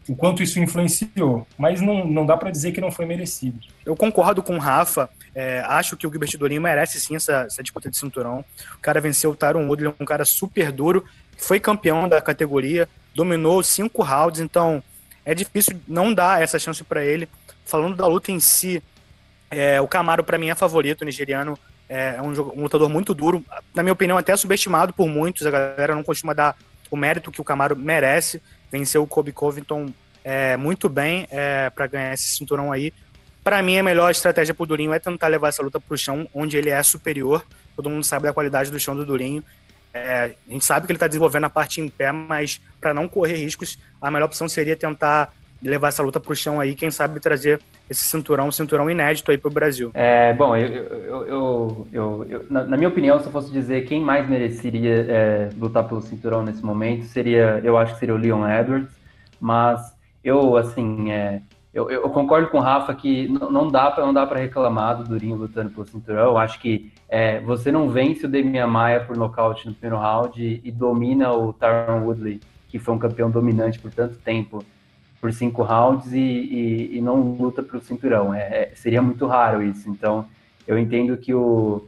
o 0.08 0.16
quanto 0.16 0.44
isso 0.44 0.60
influenciou, 0.60 1.48
mas 1.58 1.82
não, 1.82 2.06
não 2.06 2.26
dá 2.26 2.38
para 2.38 2.52
dizer 2.52 2.72
que 2.72 2.80
não 2.80 2.92
foi 2.92 3.06
merecido. 3.06 3.60
Eu 3.86 3.96
concordo 3.96 4.42
com 4.44 4.56
o 4.56 4.60
Rafa, 4.60 5.10
é, 5.34 5.62
acho 5.66 5.98
que 5.98 6.06
o 6.06 6.12
Gilbert 6.12 6.38
Durinho 6.38 6.62
merece 6.62 7.00
sim 7.00 7.16
essa, 7.16 7.42
essa 7.48 7.64
disputa 7.64 7.90
de 7.90 7.98
cinturão. 7.98 8.46
O 8.76 8.80
cara 8.80 9.02
venceu 9.02 9.32
o 9.32 9.36
Tyron 9.36 9.68
Woodley, 9.68 9.94
um 10.00 10.06
cara 10.06 10.24
super 10.24 10.72
duro, 10.72 11.04
foi 11.38 11.60
campeão 11.60 12.08
da 12.08 12.22
categoria, 12.22 12.88
dominou 13.14 13.62
cinco 13.64 14.04
rounds, 14.04 14.40
então 14.40 14.82
é 15.26 15.34
difícil 15.34 15.80
não 15.88 16.14
dar 16.14 16.42
essa 16.42 16.60
chance 16.60 16.84
para 16.84 17.04
ele. 17.04 17.28
Falando 17.66 17.96
da 17.96 18.06
luta 18.06 18.32
em 18.32 18.40
si, 18.40 18.82
é, 19.50 19.82
o 19.82 19.88
Camaro 19.88 20.24
para 20.24 20.38
mim 20.38 20.50
é 20.50 20.56
favorito, 20.56 21.02
o 21.02 21.06
nigeriano 21.06 21.58
é 21.88 22.22
um, 22.22 22.30
um, 22.30 22.62
lutador 22.64 22.90
muito 22.90 23.14
duro, 23.14 23.44
na 23.74 23.84
minha 23.84 23.94
opinião 23.94 24.18
até 24.18 24.36
subestimado 24.36 24.94
por 24.94 25.08
muitos, 25.08 25.46
a 25.46 25.52
galera 25.52 25.94
não 25.94 26.04
costuma 26.04 26.34
dar 26.34 26.58
o 26.90 26.98
mérito 26.98 27.32
que 27.32 27.42
o 27.42 27.44
Camaro 27.44 27.76
merece 27.76 28.42
venceu 28.72 29.04
o 29.04 29.08
Kobe 29.08 29.32
Covington 29.32 29.92
é, 30.24 30.58
muito 30.58 30.90
bem 30.90 31.28
é, 31.30 31.70
para 31.70 31.88
ganhar 31.88 32.14
esse 32.14 32.36
cinturão 32.36 32.72
aí. 32.72 32.94
Para 33.44 33.62
mim, 33.62 33.78
a 33.78 33.84
melhor 33.84 34.10
estratégia 34.10 34.54
para 34.54 34.64
o 34.64 34.66
Durinho 34.66 34.94
é 34.94 35.00
tentar 35.00 35.28
levar 35.28 35.50
essa 35.50 35.62
luta 35.62 35.80
para 35.80 35.94
o 35.94 35.98
chão, 35.98 36.28
onde 36.34 36.58
ele 36.58 36.70
é 36.70 36.82
superior. 36.82 37.46
Todo 37.76 37.90
mundo 37.90 38.04
sabe 38.04 38.26
da 38.26 38.34
qualidade 38.34 38.72
do 38.72 38.80
chão 38.80 38.96
do 38.96 39.06
Durinho. 39.06 39.44
É, 39.94 40.36
a 40.48 40.52
gente 40.52 40.66
sabe 40.66 40.86
que 40.86 40.92
ele 40.92 40.98
está 40.98 41.08
desenvolvendo 41.08 41.46
a 41.46 41.50
parte 41.50 41.80
em 41.80 41.88
pé, 41.88 42.12
mas 42.12 42.60
para 42.82 42.94
não 42.94 43.08
correr 43.08 43.36
riscos, 43.36 43.80
a 44.02 44.10
melhor 44.10 44.26
opção 44.26 44.50
seria 44.50 44.76
tentar 44.76 45.32
levar 45.62 45.90
essa 45.90 46.04
luta 46.04 46.20
para 46.20 46.34
o 46.34 46.36
chão 46.36 46.60
aí, 46.60 46.76
quem 46.76 46.92
sabe 46.92 47.20
trazer 47.20 47.62
esse 47.90 48.04
cinturão, 48.04 48.48
um 48.48 48.52
cinturão 48.52 48.90
inédito 48.90 49.30
aí 49.32 49.38
para 49.38 49.50
o 49.50 49.54
Brasil. 49.54 49.92
É, 49.94 50.34
bom, 50.34 50.56
eu, 50.56 51.88
eu, 51.92 52.28
eu, 52.28 52.46
na, 52.50 52.76
minha 52.76 52.90
opinião, 52.90 53.20
se 53.20 53.26
eu 53.26 53.32
fosse 53.32 53.52
dizer 53.52 53.86
quem 53.86 54.02
mais 54.02 54.28
mereceria 54.28 55.06
é, 55.08 55.50
lutar 55.58 55.88
pelo 55.88 56.02
cinturão 56.02 56.44
nesse 56.44 56.64
momento, 56.64 57.06
seria, 57.06 57.62
eu 57.64 57.78
acho 57.78 57.94
que 57.94 58.00
seria 58.00 58.16
o 58.16 58.18
Leon 58.18 58.48
Edwards, 58.48 58.90
mas 59.40 59.96
eu, 60.24 60.58
assim, 60.58 61.12
é, 61.12 61.42
eu, 61.76 61.92
eu, 61.92 62.10
concordo 62.10 62.48
com 62.48 62.58
o 62.58 62.62
Rafa 62.62 62.96
que 62.96 63.28
não 63.28 63.68
dá 63.70 63.92
para 63.92 64.06
não 64.06 64.14
dá 64.14 64.26
para 64.26 64.40
reclamar 64.40 64.98
do 64.98 65.04
Durinho 65.04 65.36
lutando 65.36 65.70
pelo 65.70 65.86
cinturão. 65.86 66.24
Eu 66.24 66.38
acho 66.38 66.58
que 66.60 66.92
é, 67.10 67.42
você 67.42 67.70
não 67.70 67.90
vence 67.90 68.26
o 68.26 68.30
Demian 68.30 68.66
Maia 68.66 69.02
por 69.02 69.18
nocaute 69.18 69.68
no 69.68 69.74
primeiro 69.74 70.02
round 70.02 70.42
e, 70.42 70.62
e 70.64 70.72
domina 70.72 71.34
o 71.34 71.52
Tyron 71.52 72.06
Woodley, 72.06 72.40
que 72.70 72.80
foi 72.80 72.96
um 72.96 72.98
campeão 72.98 73.30
dominante 73.30 73.78
por 73.78 73.92
tanto 73.92 74.16
tempo 74.20 74.64
por 75.26 75.34
cinco 75.34 75.64
rounds 75.64 76.14
e, 76.14 76.20
e, 76.20 76.98
e 76.98 77.02
não 77.02 77.20
luta 77.20 77.64
para 77.64 77.78
o 77.78 77.82
cinturão. 77.82 78.32
É, 78.32 78.42
é, 78.42 78.72
seria 78.76 79.02
muito 79.02 79.26
raro 79.26 79.64
isso. 79.64 79.90
Então, 79.90 80.28
eu 80.68 80.78
entendo 80.78 81.18
que 81.18 81.34
o, 81.34 81.84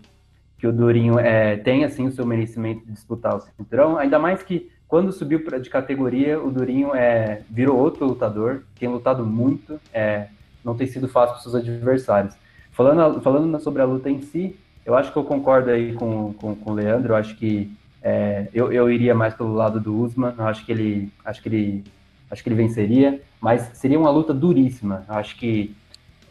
que 0.58 0.65
o 0.65 0.73
Durinho 0.73 1.19
é, 1.19 1.56
tem, 1.56 1.86
assim, 1.86 2.08
o 2.08 2.12
seu 2.12 2.26
merecimento 2.26 2.84
de 2.84 2.93
disputar 2.93 3.36
o 3.36 3.41
cinturão, 3.41 3.95
ainda 3.95 4.17
mais 4.17 4.41
que 4.41 4.71
quando 4.88 5.12
subiu 5.12 5.43
pra, 5.43 5.60
de 5.60 5.69
categoria, 5.69 6.41
o 6.41 6.50
Durinho 6.50 6.95
é, 6.95 7.43
virou 7.47 7.78
outro 7.78 8.08
lutador, 8.08 8.63
tem 8.80 8.89
lutado 8.89 9.23
muito, 9.23 9.80
é, 9.93 10.30
não 10.65 10.76
tem 10.76 10.88
sido 10.88 11.08
fácil 11.08 11.36
para 11.36 11.43
seus 11.43 11.54
adversários. 11.54 12.34
Falando, 12.71 13.21
falando 13.21 13.60
sobre 13.60 13.84
a 13.84 13.86
luta 13.86 14.10
em 14.10 14.23
si, 14.23 14.56
eu 14.84 14.95
acho 14.95 15.12
que 15.12 15.17
eu 15.19 15.23
concordo 15.23 15.69
aí 15.69 15.93
com, 15.93 16.34
com, 16.34 16.56
com 16.56 16.71
o 16.71 16.73
Leandro, 16.73 17.13
eu 17.13 17.17
acho 17.17 17.36
que 17.36 17.71
é, 18.02 18.47
eu, 18.52 18.73
eu 18.73 18.89
iria 18.89 19.13
mais 19.13 19.36
pelo 19.36 19.54
lado 19.54 19.80
do 19.80 19.95
Usman, 19.95 20.34
eu 20.36 20.47
acho 20.47 20.65
que 20.65 20.71
ele, 20.71 21.12
acho 21.23 21.39
que 21.39 21.50
ele 21.50 21.96
acho 22.29 22.43
que 22.43 22.49
ele 22.49 22.55
venceria, 22.55 23.21
mas 23.39 23.69
seria 23.73 23.99
uma 23.99 24.09
luta 24.09 24.33
duríssima. 24.33 25.05
Acho 25.07 25.35
que, 25.37 25.75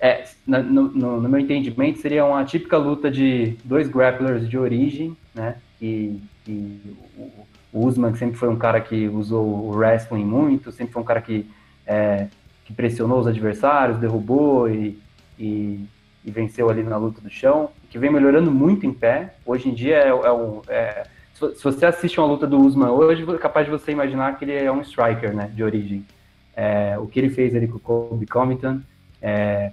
é, 0.01 0.25
no, 0.47 0.63
no, 0.63 1.21
no, 1.21 1.29
meu 1.29 1.41
entendimento, 1.41 1.99
seria 1.99 2.25
uma 2.25 2.45
típica 2.45 2.77
luta 2.77 3.11
de 3.11 3.57
dois 3.65 3.89
grapplers 3.89 4.49
de 4.49 4.59
origem, 4.59 5.17
né? 5.35 5.57
E, 5.81 6.21
e 6.47 6.81
o, 7.17 7.47
o 7.73 7.87
Usman 7.87 8.15
sempre 8.15 8.37
foi 8.37 8.49
um 8.49 8.57
cara 8.57 8.81
que 8.81 9.09
usou 9.09 9.45
o 9.45 9.77
wrestling 9.77 10.25
muito, 10.25 10.73
sempre 10.73 10.93
foi 10.93 11.03
um 11.03 11.05
cara 11.05 11.21
que, 11.21 11.49
é, 11.87 12.29
que 12.65 12.73
pressionou 12.73 13.21
os 13.21 13.27
adversários, 13.27 13.99
derrubou 13.99 14.69
e, 14.69 14.99
e, 15.39 15.85
e, 16.25 16.31
venceu 16.31 16.71
ali 16.71 16.83
na 16.83 16.97
luta 16.97 17.21
do 17.21 17.29
chão, 17.29 17.71
que 17.91 17.99
vem 17.99 18.11
melhorando 18.11 18.51
muito 18.51 18.87
em 18.87 18.93
pé. 18.93 19.35
Hoje 19.45 19.69
em 19.69 19.75
dia 19.75 19.97
é, 19.97 20.09
é, 20.09 20.73
é 20.75 21.07
se 21.37 21.63
você 21.63 21.85
assiste 21.85 22.19
uma 22.19 22.27
luta 22.27 22.47
do 22.47 22.59
Usman 22.59 22.91
hoje, 22.91 23.25
é 23.29 23.39
capaz 23.39 23.67
de 23.67 23.71
você 23.71 23.93
imaginar 23.93 24.39
que 24.39 24.45
ele 24.45 24.55
é 24.55 24.73
um 24.73 24.81
striker, 24.81 25.35
né, 25.35 25.51
de 25.55 25.63
origem. 25.63 26.07
É, 26.55 26.97
o 26.99 27.07
que 27.07 27.21
ele 27.21 27.29
fez 27.29 27.55
ali 27.55 27.69
com 27.69 27.77
o 27.77 27.81
Kobe 27.81 28.27
Covington 28.27 28.81
é, 29.21 29.73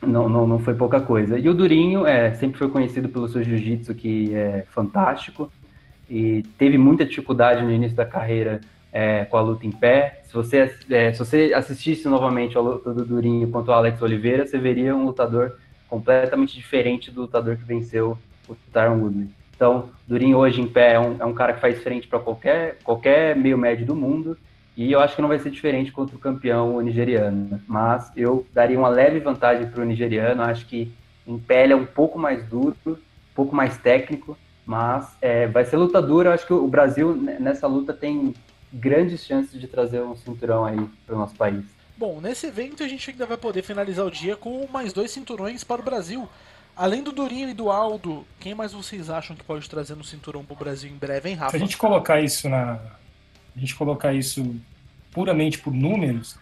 não, 0.00 0.28
não, 0.28 0.46
não 0.46 0.58
foi 0.58 0.74
pouca 0.74 1.00
coisa. 1.00 1.38
E 1.38 1.48
o 1.48 1.54
Durinho 1.54 2.06
é, 2.06 2.32
sempre 2.32 2.58
foi 2.58 2.70
conhecido 2.70 3.10
pelo 3.10 3.28
seu 3.28 3.42
jiu-jitsu, 3.42 3.94
que 3.94 4.34
é 4.34 4.64
fantástico, 4.70 5.52
e 6.08 6.42
teve 6.56 6.78
muita 6.78 7.04
dificuldade 7.04 7.62
no 7.62 7.70
início 7.70 7.96
da 7.96 8.06
carreira 8.06 8.62
é, 8.90 9.26
com 9.26 9.36
a 9.36 9.42
luta 9.42 9.66
em 9.66 9.70
pé. 9.70 10.22
Se 10.24 10.32
você, 10.32 10.74
é, 10.88 11.12
se 11.12 11.18
você 11.18 11.52
assistisse 11.54 12.08
novamente 12.08 12.56
a 12.56 12.60
luta 12.60 12.94
do 12.94 13.04
Durinho 13.04 13.48
contra 13.50 13.72
o 13.72 13.74
Alex 13.74 14.00
Oliveira, 14.00 14.46
você 14.46 14.58
veria 14.58 14.96
um 14.96 15.04
lutador 15.04 15.58
completamente 15.88 16.54
diferente 16.54 17.10
do 17.10 17.22
lutador 17.22 17.56
que 17.56 17.64
venceu 17.64 18.16
o 18.48 18.56
Tyron 18.72 19.00
Woodley. 19.00 19.39
Então, 19.60 19.90
Durinho 20.08 20.38
hoje 20.38 20.58
em 20.58 20.66
pé 20.66 20.94
é 20.94 20.98
um, 20.98 21.16
é 21.20 21.24
um 21.26 21.34
cara 21.34 21.52
que 21.52 21.60
faz 21.60 21.82
frente 21.82 22.08
para 22.08 22.18
qualquer, 22.18 22.78
qualquer 22.82 23.36
meio 23.36 23.58
médio 23.58 23.84
do 23.84 23.94
mundo, 23.94 24.38
e 24.74 24.90
eu 24.90 24.98
acho 25.00 25.14
que 25.14 25.20
não 25.20 25.28
vai 25.28 25.38
ser 25.38 25.50
diferente 25.50 25.92
contra 25.92 26.16
o 26.16 26.18
campeão 26.18 26.80
nigeriano. 26.80 27.60
Mas 27.68 28.10
eu 28.16 28.46
daria 28.54 28.78
uma 28.78 28.88
leve 28.88 29.20
vantagem 29.20 29.68
para 29.68 29.82
o 29.82 29.84
nigeriano, 29.84 30.40
acho 30.40 30.64
que 30.64 30.90
em 31.26 31.38
pé 31.38 31.64
ele 31.64 31.74
é 31.74 31.76
um 31.76 31.84
pouco 31.84 32.18
mais 32.18 32.42
duro, 32.48 32.74
um 32.86 32.96
pouco 33.34 33.54
mais 33.54 33.76
técnico, 33.76 34.34
mas 34.64 35.14
é, 35.20 35.46
vai 35.46 35.66
ser 35.66 35.76
luta 35.76 36.00
dura. 36.00 36.30
Eu 36.30 36.32
acho 36.32 36.46
que 36.46 36.54
o 36.54 36.66
Brasil 36.66 37.14
nessa 37.14 37.66
luta 37.66 37.92
tem 37.92 38.34
grandes 38.72 39.22
chances 39.26 39.60
de 39.60 39.68
trazer 39.68 40.00
um 40.00 40.16
cinturão 40.16 40.64
aí 40.64 40.88
para 41.04 41.14
o 41.14 41.18
nosso 41.18 41.34
país. 41.34 41.66
Bom, 41.98 42.18
nesse 42.18 42.46
evento 42.46 42.82
a 42.82 42.88
gente 42.88 43.10
ainda 43.10 43.26
vai 43.26 43.36
poder 43.36 43.60
finalizar 43.60 44.06
o 44.06 44.10
dia 44.10 44.34
com 44.36 44.66
mais 44.72 44.94
dois 44.94 45.10
cinturões 45.10 45.62
para 45.62 45.82
o 45.82 45.84
Brasil. 45.84 46.26
Além 46.80 47.02
do 47.02 47.12
Durinho 47.12 47.46
e 47.50 47.52
do 47.52 47.70
Aldo, 47.70 48.26
quem 48.40 48.54
mais 48.54 48.72
vocês 48.72 49.10
acham 49.10 49.36
que 49.36 49.44
pode 49.44 49.68
trazer 49.68 49.94
no 49.94 50.02
cinturão 50.02 50.42
para 50.42 50.54
o 50.54 50.56
Brasil 50.56 50.90
em 50.90 50.96
breve, 50.96 51.28
hein, 51.28 51.34
Rafa? 51.34 51.50
Se 51.50 51.56
a 51.56 51.60
gente 51.60 51.76
colocar 51.76 52.22
isso 52.22 52.48
na. 52.48 52.80
A 53.54 53.60
gente 53.60 53.74
colocar 53.74 54.14
isso 54.14 54.56
puramente 55.12 55.58
por 55.58 55.74
números, 55.74 56.38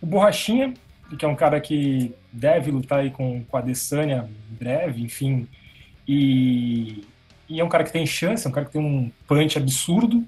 o 0.00 0.06
Borrachinha, 0.06 0.72
que 1.18 1.22
é 1.22 1.28
um 1.28 1.36
cara 1.36 1.60
que 1.60 2.14
deve 2.32 2.70
lutar 2.70 3.00
aí 3.00 3.10
com, 3.10 3.44
com 3.44 3.56
a 3.58 3.60
Adesanya 3.60 4.26
em 4.50 4.54
breve, 4.54 5.02
enfim, 5.02 5.46
e, 6.08 7.04
e 7.46 7.60
é 7.60 7.64
um 7.64 7.68
cara 7.68 7.84
que 7.84 7.92
tem 7.92 8.06
chance, 8.06 8.46
é 8.46 8.48
um 8.48 8.52
cara 8.54 8.64
que 8.64 8.72
tem 8.72 8.80
um 8.80 9.12
punch 9.28 9.58
absurdo, 9.58 10.24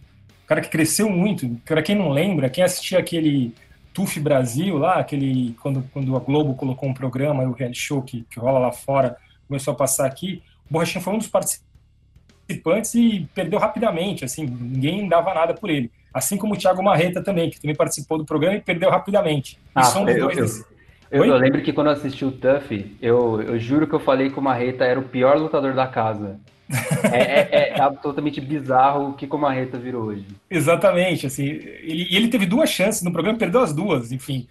cara 0.47 0.61
que 0.61 0.69
cresceu 0.69 1.09
muito. 1.09 1.49
Para 1.65 1.83
quem 1.83 1.95
não 1.95 2.11
lembra, 2.11 2.51
quem 2.51 2.63
assistia 2.63 2.99
aquele 2.99 3.55
TUF 3.95 4.21
Brasil 4.21 4.77
lá, 4.77 4.97
aquele 4.97 5.57
quando, 5.63 5.83
quando 5.95 6.15
a 6.15 6.21
Globo 6.21 6.55
colocou 6.57 6.87
um 6.87 6.93
programa, 6.93 7.43
o 7.45 7.53
reality 7.53 7.81
show 7.81 8.03
que, 8.03 8.27
que 8.29 8.39
rola 8.39 8.59
lá 8.59 8.71
fora, 8.71 9.17
começou 9.47 9.73
a 9.73 9.77
passar 9.77 10.07
aqui, 10.07 10.43
o 10.69 10.73
Borrachinha 10.73 11.03
foi 11.03 11.15
um 11.15 11.19
dos 11.19 11.29
participantes 11.29 12.95
e 12.95 13.29
perdeu 13.35 13.59
rapidamente, 13.59 14.25
assim, 14.25 14.47
ninguém 14.47 15.09
dava 15.09 15.33
nada 15.35 15.55
por 15.55 15.71
ele. 15.71 15.91
Assim 16.13 16.37
como 16.37 16.55
o 16.55 16.57
Thiago 16.57 16.83
Marreta 16.83 17.23
também, 17.23 17.51
que 17.51 17.61
também 17.61 17.77
participou 17.77 18.19
do 18.19 18.25
programa 18.25 18.57
e 18.57 18.61
perdeu 18.61 18.91
rapidamente. 18.91 19.59
Ah, 19.75 19.93
eu, 20.09 20.31
eu, 20.31 20.31
eu, 21.11 21.25
eu, 21.25 21.37
lembro 21.37 21.63
que 21.63 21.73
quando 21.73 21.89
eu 21.89 21.93
assisti 21.93 22.25
o 22.25 22.33
TUF, 22.33 22.97
eu, 23.01 23.43
eu 23.43 23.59
juro 23.59 23.87
que 23.87 23.95
eu 23.95 24.01
falei 24.01 24.31
que 24.31 24.39
o 24.39 24.43
Marreta 24.43 24.85
era 24.85 24.99
o 24.99 25.05
pior 25.05 25.37
lutador 25.37 25.75
da 25.75 25.87
casa 25.87 26.41
é, 27.13 27.19
é, 27.19 27.69
é, 27.77 27.81
absolutamente 27.81 28.41
bizarro 28.41 29.11
o 29.11 29.13
que 29.15 29.27
o 29.27 29.39
Marreta 29.39 29.79
virou 29.79 30.07
hoje. 30.07 30.27
Exatamente, 30.51 31.27
assim, 31.27 31.45
ele, 31.45 32.09
ele 32.11 32.29
teve 32.29 32.47
duas 32.47 32.71
chances 32.71 33.03
no 33.03 33.13
programa, 33.13 33.39
perdeu 33.39 33.61
as 33.61 33.73
duas, 33.73 34.11
enfim. 34.11 34.49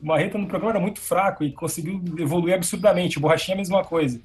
O 0.00 0.06
Marreta 0.06 0.38
no 0.38 0.46
programa 0.46 0.74
era 0.74 0.80
muito 0.80 1.00
fraco 1.00 1.42
e 1.42 1.50
conseguiu 1.50 2.00
evoluir 2.18 2.54
absurdamente. 2.54 3.18
O 3.18 3.20
Borrachinha 3.20 3.54
é 3.54 3.56
a 3.56 3.58
mesma 3.58 3.82
coisa. 3.82 4.20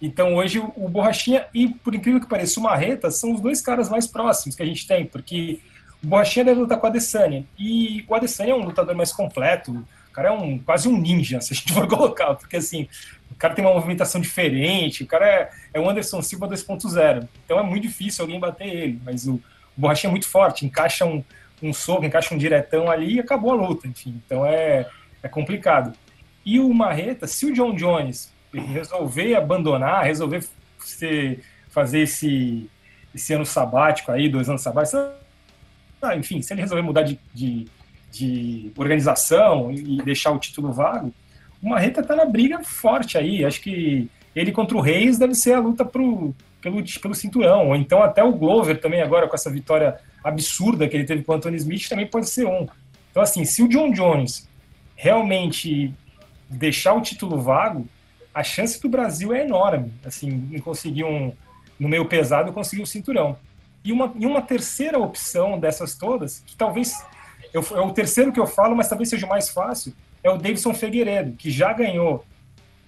Então 0.00 0.34
hoje 0.36 0.58
o 0.58 0.88
Borrachinha 0.88 1.46
e, 1.52 1.68
por 1.68 1.94
incrível 1.94 2.20
que 2.20 2.28
pareça, 2.28 2.58
o 2.58 2.62
Marreta 2.62 3.10
são 3.10 3.32
os 3.32 3.40
dois 3.40 3.60
caras 3.60 3.88
mais 3.88 4.06
próximos 4.06 4.56
que 4.56 4.62
a 4.62 4.66
gente 4.66 4.86
tem, 4.86 5.04
porque 5.04 5.60
o 6.02 6.06
Borrachinha 6.06 6.44
deve 6.44 6.60
lutar 6.60 6.78
com 6.78 6.86
a 6.86 6.88
Adesanya. 6.88 7.44
E 7.58 8.04
o 8.08 8.14
Adesanya 8.14 8.52
é 8.52 8.54
um 8.54 8.64
lutador 8.64 8.94
mais 8.94 9.12
completo, 9.12 9.72
o 10.10 10.12
cara 10.12 10.28
é 10.28 10.32
um, 10.32 10.58
quase 10.58 10.88
um 10.88 10.98
ninja, 10.98 11.40
se 11.42 11.52
a 11.52 11.56
gente 11.56 11.72
for 11.72 11.86
colocar, 11.86 12.34
porque 12.34 12.56
assim, 12.56 12.88
o 13.30 13.34
cara 13.34 13.54
tem 13.54 13.64
uma 13.64 13.74
movimentação 13.74 14.20
diferente, 14.20 15.02
o 15.02 15.06
cara 15.06 15.26
é, 15.26 15.50
é 15.74 15.80
o 15.80 15.88
Anderson 15.88 16.22
Silva 16.22 16.48
2.0. 16.48 17.28
Então 17.44 17.58
é 17.58 17.62
muito 17.62 17.82
difícil 17.82 18.24
alguém 18.24 18.40
bater 18.40 18.66
ele, 18.66 19.00
mas 19.04 19.26
o, 19.26 19.34
o 19.34 19.42
Borrachinha 19.76 20.08
é 20.08 20.12
muito 20.12 20.28
forte, 20.28 20.64
encaixa 20.64 21.04
um, 21.04 21.22
um 21.62 21.74
soco, 21.74 22.06
encaixa 22.06 22.34
um 22.34 22.38
diretão 22.38 22.90
ali 22.90 23.16
e 23.16 23.20
acabou 23.20 23.52
a 23.52 23.54
luta, 23.54 23.86
enfim. 23.86 24.20
Então 24.24 24.46
é, 24.46 24.86
é 25.22 25.28
complicado. 25.28 25.92
E 26.44 26.58
o 26.58 26.72
Marreta, 26.72 27.26
se 27.26 27.44
o 27.44 27.52
John 27.52 27.74
Jones 27.74 28.32
resolver 28.52 29.34
abandonar, 29.34 30.04
resolver 30.04 30.44
ser, 30.78 31.42
fazer 31.68 32.00
esse, 32.00 32.68
esse 33.14 33.32
ano 33.32 33.46
sabático 33.46 34.10
aí, 34.10 34.28
dois 34.28 34.48
anos 34.48 34.62
sabáticos, 34.62 35.00
ah, 36.02 36.16
enfim, 36.16 36.40
se 36.40 36.52
ele 36.52 36.62
resolver 36.62 36.82
mudar 36.82 37.02
de, 37.02 37.20
de 37.34 37.66
de 38.10 38.72
organização 38.76 39.70
e 39.70 40.02
deixar 40.02 40.32
o 40.32 40.38
título 40.38 40.72
vago, 40.72 41.14
o 41.62 41.68
Marreta 41.68 42.00
está 42.00 42.16
na 42.16 42.24
briga 42.24 42.62
forte 42.64 43.16
aí. 43.16 43.44
Acho 43.44 43.60
que 43.60 44.08
ele 44.34 44.52
contra 44.52 44.76
o 44.76 44.80
Reis 44.80 45.18
deve 45.18 45.34
ser 45.34 45.54
a 45.54 45.60
luta 45.60 45.84
pro, 45.84 46.34
pelo, 46.60 46.82
pelo 47.00 47.14
cinturão. 47.14 47.68
Ou 47.68 47.76
então 47.76 48.02
até 48.02 48.22
o 48.22 48.32
Glover 48.32 48.80
também 48.80 49.00
agora 49.00 49.28
com 49.28 49.34
essa 49.34 49.50
vitória 49.50 49.98
absurda 50.24 50.88
que 50.88 50.96
ele 50.96 51.04
teve 51.04 51.22
com 51.22 51.32
o 51.32 51.34
Anthony 51.36 51.56
Smith 51.56 51.88
também 51.88 52.06
pode 52.06 52.28
ser 52.28 52.46
um. 52.46 52.66
Então 53.10 53.22
assim, 53.22 53.44
se 53.44 53.62
o 53.62 53.68
John 53.68 53.92
Jones 53.92 54.48
realmente 54.96 55.94
deixar 56.48 56.94
o 56.94 57.00
título 57.00 57.40
vago, 57.40 57.86
a 58.34 58.42
chance 58.42 58.80
do 58.80 58.88
Brasil 58.88 59.34
é 59.34 59.42
enorme, 59.42 59.92
assim, 60.04 60.48
em 60.52 60.58
conseguir 60.58 61.04
um 61.04 61.32
no 61.80 61.88
meio 61.88 62.04
pesado 62.04 62.52
conseguir 62.52 62.82
um 62.82 62.86
cinturão. 62.86 63.38
E 63.82 63.90
uma, 63.90 64.12
e 64.14 64.26
uma 64.26 64.42
terceira 64.42 64.98
opção 64.98 65.58
dessas 65.58 65.94
todas, 65.94 66.40
que 66.46 66.54
talvez 66.54 67.02
eu, 67.54 67.64
é 67.74 67.80
o 67.80 67.90
terceiro 67.92 68.30
que 68.30 68.38
eu 68.38 68.46
falo, 68.46 68.76
mas 68.76 68.88
talvez 68.88 69.08
seja 69.08 69.24
o 69.24 69.28
mais 69.28 69.48
fácil, 69.48 69.94
é 70.22 70.30
o 70.30 70.36
Davidson 70.36 70.74
Figueiredo, 70.74 71.32
que 71.32 71.50
já 71.50 71.72
ganhou 71.72 72.22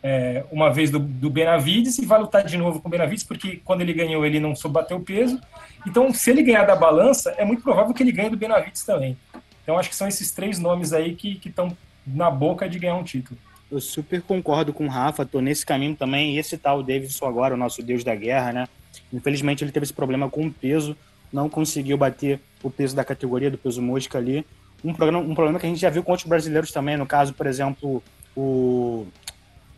é, 0.02 0.44
uma 0.52 0.70
vez 0.70 0.90
do, 0.90 0.98
do 0.98 1.30
Benavides 1.30 1.96
e 1.98 2.04
vai 2.04 2.20
lutar 2.20 2.44
de 2.44 2.58
novo 2.58 2.80
com 2.80 2.88
o 2.88 2.90
Benavides, 2.90 3.24
porque 3.24 3.62
quando 3.64 3.80
ele 3.80 3.94
ganhou 3.94 4.26
ele 4.26 4.38
não 4.38 4.54
soube 4.54 4.74
bater 4.74 4.94
o 4.94 5.00
peso. 5.00 5.40
Então, 5.86 6.12
se 6.12 6.30
ele 6.30 6.42
ganhar 6.42 6.64
da 6.64 6.76
balança, 6.76 7.34
é 7.38 7.44
muito 7.46 7.62
provável 7.62 7.94
que 7.94 8.02
ele 8.02 8.12
ganhe 8.12 8.28
do 8.28 8.36
Benavides 8.36 8.84
também. 8.84 9.16
Então, 9.62 9.78
acho 9.78 9.88
que 9.88 9.96
são 9.96 10.06
esses 10.06 10.32
três 10.32 10.58
nomes 10.58 10.92
aí 10.92 11.14
que 11.14 11.40
estão 11.46 11.74
na 12.06 12.30
boca 12.30 12.68
de 12.68 12.78
ganhar 12.78 12.96
um 12.96 13.04
título. 13.04 13.40
Eu 13.72 13.80
super 13.80 14.20
concordo 14.20 14.70
com 14.70 14.84
o 14.84 14.88
Rafa, 14.88 15.24
tô 15.24 15.40
nesse 15.40 15.64
caminho 15.64 15.96
também. 15.96 16.34
E 16.34 16.38
esse 16.38 16.58
tal 16.58 16.82
Davidson 16.82 17.24
agora, 17.24 17.54
o 17.54 17.56
nosso 17.56 17.82
deus 17.82 18.04
da 18.04 18.14
guerra, 18.14 18.52
né? 18.52 18.68
Infelizmente 19.10 19.64
ele 19.64 19.72
teve 19.72 19.84
esse 19.84 19.94
problema 19.94 20.28
com 20.28 20.46
o 20.46 20.52
peso, 20.52 20.94
não 21.32 21.48
conseguiu 21.48 21.96
bater 21.96 22.38
o 22.62 22.70
peso 22.70 22.94
da 22.94 23.02
categoria, 23.02 23.50
do 23.50 23.56
peso 23.56 23.80
mosca 23.80 24.18
ali. 24.18 24.44
Um, 24.84 24.92
problema, 24.92 25.18
um 25.20 25.34
problema 25.34 25.58
que 25.58 25.64
a 25.64 25.70
gente 25.70 25.80
já 25.80 25.88
viu 25.88 26.02
com 26.02 26.12
outros 26.12 26.28
brasileiros 26.28 26.70
também, 26.70 26.98
no 26.98 27.06
caso, 27.06 27.32
por 27.32 27.46
exemplo, 27.46 28.02
o 28.36 29.06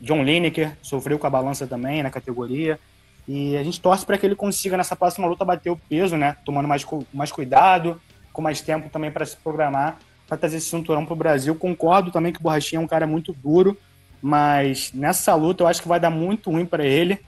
John 0.00 0.24
Lineker 0.24 0.76
sofreu 0.83 1.16
com 1.16 1.28
a 1.28 1.30
balança 1.30 1.64
também 1.64 2.02
na 2.02 2.11
categoria. 2.11 2.80
E 3.28 3.57
a 3.57 3.62
gente 3.62 3.80
torce 3.80 4.04
para 4.04 4.18
que 4.18 4.26
ele 4.26 4.35
consiga 4.35 4.76
nessa 4.76 4.96
próxima 4.96 5.28
luta 5.28 5.44
bater 5.44 5.70
o 5.70 5.76
peso, 5.76 6.16
né? 6.16 6.37
Tomando 6.44 6.66
mais, 6.66 6.85
mais 7.12 7.30
cuidado, 7.30 8.00
com 8.33 8.42
mais 8.42 8.61
tempo 8.61 8.90
também 8.90 9.12
para 9.12 9.24
se 9.24 9.37
programar, 9.37 9.98
para 10.26 10.37
trazer 10.37 10.56
esse 10.56 10.68
cinturão 10.68 11.04
para 11.04 11.14
o 11.14 11.16
Brasil. 11.16 11.54
Concordo 11.54 12.10
também 12.10 12.32
que 12.32 12.40
o 12.40 12.42
Borrachinha 12.42 12.80
é 12.80 12.84
um 12.84 12.87
cara 12.87 13.06
muito 13.06 13.32
duro, 13.32 13.76
mas 14.22 14.92
nessa 14.92 15.34
luta 15.34 15.62
eu 15.62 15.66
acho 15.66 15.82
que 15.82 15.88
vai 15.88 16.00
dar 16.00 16.10
muito 16.10 16.50
ruim 16.50 16.66
para 16.66 16.84
ele. 16.84 17.20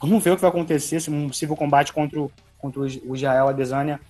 Vamos 0.00 0.22
ver 0.22 0.32
o 0.32 0.36
que 0.36 0.42
vai 0.42 0.50
acontecer, 0.50 1.00
se 1.00 1.10
um 1.10 1.28
possível 1.28 1.56
combate 1.56 1.92
contra 1.92 2.20
o, 2.20 2.30
contra 2.58 2.80
o 2.80 3.16
Jael 3.16 3.48
Adesanya 3.48 4.00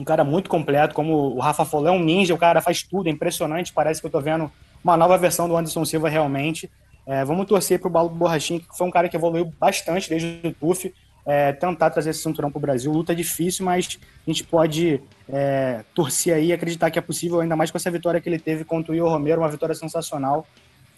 um 0.00 0.04
cara 0.04 0.24
muito 0.24 0.48
completo, 0.48 0.94
como 0.94 1.12
o 1.12 1.38
Rafa 1.38 1.64
falou, 1.64 1.88
é 1.88 1.90
um 1.90 2.02
ninja, 2.02 2.34
o 2.34 2.38
cara 2.38 2.60
faz 2.62 2.82
tudo, 2.82 3.08
é 3.08 3.12
impressionante, 3.12 3.72
parece 3.72 4.00
que 4.00 4.06
eu 4.06 4.10
tô 4.10 4.20
vendo 4.20 4.50
uma 4.82 4.96
nova 4.96 5.18
versão 5.18 5.46
do 5.46 5.56
Anderson 5.56 5.84
Silva 5.84 6.08
realmente. 6.08 6.70
É, 7.06 7.24
vamos 7.24 7.46
torcer 7.46 7.78
pro 7.78 7.90
Balo 7.90 8.08
Borrachinha, 8.08 8.60
que 8.60 8.66
foi 8.76 8.86
um 8.86 8.90
cara 8.90 9.08
que 9.08 9.16
evoluiu 9.16 9.52
bastante 9.58 10.08
desde 10.08 10.40
o 10.44 10.52
TUF, 10.52 10.94
é, 11.26 11.52
tentar 11.52 11.90
trazer 11.90 12.10
esse 12.10 12.22
cinturão 12.22 12.50
pro 12.50 12.60
Brasil. 12.60 12.90
Luta 12.92 13.14
difícil, 13.14 13.64
mas 13.64 13.98
a 14.26 14.30
gente 14.30 14.44
pode 14.44 15.00
é, 15.28 15.84
torcer 15.94 16.34
aí 16.34 16.46
e 16.46 16.52
acreditar 16.52 16.90
que 16.90 16.98
é 16.98 17.02
possível, 17.02 17.40
ainda 17.40 17.56
mais 17.56 17.70
com 17.70 17.78
essa 17.78 17.90
vitória 17.90 18.20
que 18.20 18.28
ele 18.28 18.38
teve 18.38 18.64
contra 18.64 18.92
o 18.92 18.94
Ior 18.94 19.10
Romero, 19.10 19.40
uma 19.40 19.48
vitória 19.48 19.74
sensacional, 19.74 20.46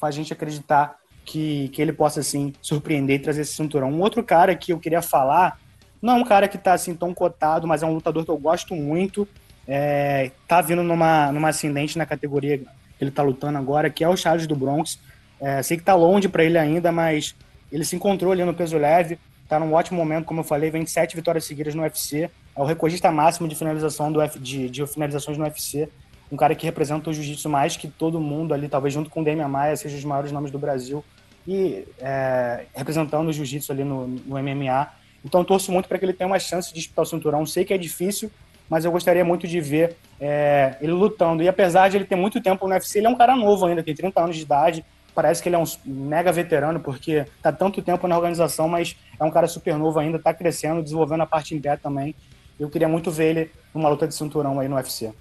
faz 0.00 0.14
a 0.14 0.18
gente 0.18 0.32
acreditar 0.32 0.96
que, 1.24 1.68
que 1.68 1.80
ele 1.80 1.92
possa, 1.92 2.20
assim, 2.20 2.52
surpreender 2.60 3.16
e 3.16 3.22
trazer 3.22 3.42
esse 3.42 3.52
cinturão. 3.52 3.90
Um 3.90 4.00
outro 4.00 4.22
cara 4.22 4.54
que 4.54 4.72
eu 4.72 4.78
queria 4.78 5.02
falar 5.02 5.58
não 6.00 6.14
é 6.14 6.16
um 6.16 6.24
cara 6.24 6.48
que 6.48 6.58
tá 6.58 6.72
assim 6.72 6.94
tão 6.94 7.14
cotado, 7.14 7.66
mas 7.66 7.82
é 7.82 7.86
um 7.86 7.94
lutador 7.94 8.24
que 8.24 8.30
eu 8.30 8.38
gosto 8.38 8.74
muito. 8.74 9.26
É, 9.68 10.32
tá 10.48 10.60
vindo 10.60 10.82
numa, 10.82 11.30
numa 11.30 11.50
ascendente 11.50 11.96
na 11.96 12.04
categoria 12.04 12.58
que 12.58 12.66
ele 13.00 13.12
tá 13.12 13.22
lutando 13.22 13.56
agora, 13.56 13.88
que 13.88 14.02
é 14.02 14.08
o 14.08 14.16
Charles 14.16 14.46
do 14.48 14.56
Bronx. 14.56 14.98
É, 15.40 15.62
sei 15.62 15.76
que 15.76 15.84
tá 15.84 15.94
longe 15.94 16.28
para 16.28 16.42
ele 16.42 16.58
ainda, 16.58 16.90
mas 16.90 17.36
ele 17.70 17.84
se 17.84 17.94
encontrou 17.94 18.32
ali 18.32 18.44
no 18.44 18.52
peso 18.52 18.76
leve, 18.76 19.18
tá 19.52 19.60
num 19.60 19.74
ótimo 19.74 19.98
momento, 19.98 20.24
como 20.24 20.40
eu 20.40 20.44
falei, 20.44 20.70
vem 20.70 20.86
sete 20.86 21.14
vitórias 21.14 21.44
seguidas 21.44 21.74
no 21.74 21.82
UFC. 21.82 22.30
É 22.56 22.60
o 22.60 22.64
recordista 22.64 23.12
máximo 23.12 23.46
de 23.46 23.54
finalização 23.54 24.10
do 24.10 24.22
F, 24.22 24.38
de, 24.38 24.70
de 24.70 24.86
finalizações 24.86 25.36
no 25.36 25.44
UFC. 25.44 25.90
Um 26.30 26.38
cara 26.38 26.54
que 26.54 26.64
representa 26.64 27.10
o 27.10 27.12
jiu-jitsu 27.12 27.50
mais 27.50 27.76
que 27.76 27.86
todo 27.86 28.18
mundo 28.18 28.54
ali, 28.54 28.66
talvez 28.66 28.94
junto 28.94 29.10
com 29.10 29.20
o 29.20 29.24
Demian 29.24 29.48
Maia, 29.48 29.76
seja 29.76 29.94
os 29.94 30.04
maiores 30.04 30.32
nomes 30.32 30.50
do 30.50 30.58
Brasil. 30.58 31.04
E 31.46 31.84
é, 31.98 32.64
representando 32.74 33.28
o 33.28 33.32
jiu-jitsu 33.32 33.70
ali 33.72 33.84
no, 33.84 34.08
no 34.08 34.42
MMA. 34.42 34.88
Então 35.22 35.44
torço 35.44 35.70
muito 35.70 35.86
para 35.86 35.98
que 35.98 36.04
ele 36.06 36.14
tenha 36.14 36.28
uma 36.28 36.38
chance 36.38 36.70
de 36.70 36.76
disputar 36.76 37.02
o 37.02 37.06
cinturão. 37.06 37.44
Sei 37.44 37.62
que 37.62 37.74
é 37.74 37.78
difícil, 37.78 38.30
mas 38.70 38.86
eu 38.86 38.90
gostaria 38.90 39.22
muito 39.22 39.46
de 39.46 39.60
ver 39.60 39.96
é, 40.18 40.76
ele 40.80 40.92
lutando. 40.92 41.42
E 41.42 41.48
apesar 41.48 41.90
de 41.90 41.98
ele 41.98 42.06
ter 42.06 42.16
muito 42.16 42.40
tempo 42.40 42.66
no 42.66 42.72
UFC, 42.72 43.00
ele 43.00 43.06
é 43.06 43.10
um 43.10 43.16
cara 43.16 43.36
novo 43.36 43.66
ainda, 43.66 43.82
tem 43.82 43.94
30 43.94 44.18
anos 44.18 44.36
de 44.36 44.42
idade. 44.42 44.82
Parece 45.14 45.42
que 45.42 45.48
ele 45.48 45.56
é 45.56 45.58
um 45.58 45.64
mega 45.84 46.32
veterano, 46.32 46.80
porque 46.80 47.26
tá 47.42 47.52
tanto 47.52 47.82
tempo 47.82 48.08
na 48.08 48.16
organização, 48.16 48.68
mas 48.68 48.96
é 49.18 49.24
um 49.24 49.30
cara 49.30 49.46
super 49.46 49.76
novo 49.76 49.98
ainda, 49.98 50.18
tá 50.18 50.32
crescendo, 50.32 50.82
desenvolvendo 50.82 51.22
a 51.22 51.26
parte 51.26 51.54
em 51.54 51.60
pé 51.60 51.76
também. 51.76 52.14
Eu 52.58 52.70
queria 52.70 52.88
muito 52.88 53.10
ver 53.10 53.30
ele 53.30 53.50
numa 53.74 53.88
luta 53.88 54.06
de 54.06 54.14
cinturão 54.14 54.58
aí 54.58 54.68
no 54.68 54.76
UFC. 54.76 55.12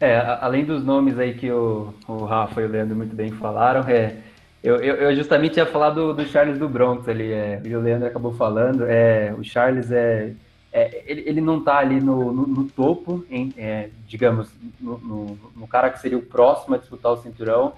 É, 0.00 0.18
além 0.40 0.64
dos 0.64 0.84
nomes 0.84 1.18
aí 1.18 1.34
que 1.34 1.50
o, 1.50 1.94
o 2.06 2.24
Rafa 2.24 2.60
e 2.60 2.64
o 2.64 2.68
Leandro 2.68 2.96
muito 2.96 3.14
bem 3.14 3.30
falaram, 3.30 3.88
é, 3.88 4.16
eu, 4.62 4.76
eu, 4.76 4.96
eu 4.96 5.14
justamente 5.14 5.58
ia 5.58 5.66
falar 5.66 5.90
do, 5.90 6.12
do 6.12 6.24
Charles 6.26 6.58
do 6.58 6.68
Bronx 6.68 7.08
ali, 7.08 7.30
é, 7.30 7.60
o 7.64 7.80
Leandro 7.80 8.08
acabou 8.08 8.32
falando, 8.32 8.84
é, 8.86 9.32
o 9.38 9.44
Charles 9.44 9.90
é, 9.90 10.32
é 10.72 11.04
ele, 11.06 11.22
ele 11.26 11.40
não 11.40 11.58
está 11.58 11.78
ali 11.78 12.00
no, 12.00 12.32
no, 12.32 12.46
no 12.46 12.64
topo, 12.64 13.24
em, 13.30 13.52
é, 13.56 13.90
digamos, 14.08 14.50
no, 14.80 14.98
no, 14.98 15.38
no, 15.54 15.68
cara 15.68 15.90
que 15.90 16.00
seria 16.00 16.18
o 16.18 16.22
próximo 16.22 16.74
a 16.74 16.78
disputar 16.78 17.12
o 17.12 17.18
cinturão, 17.18 17.74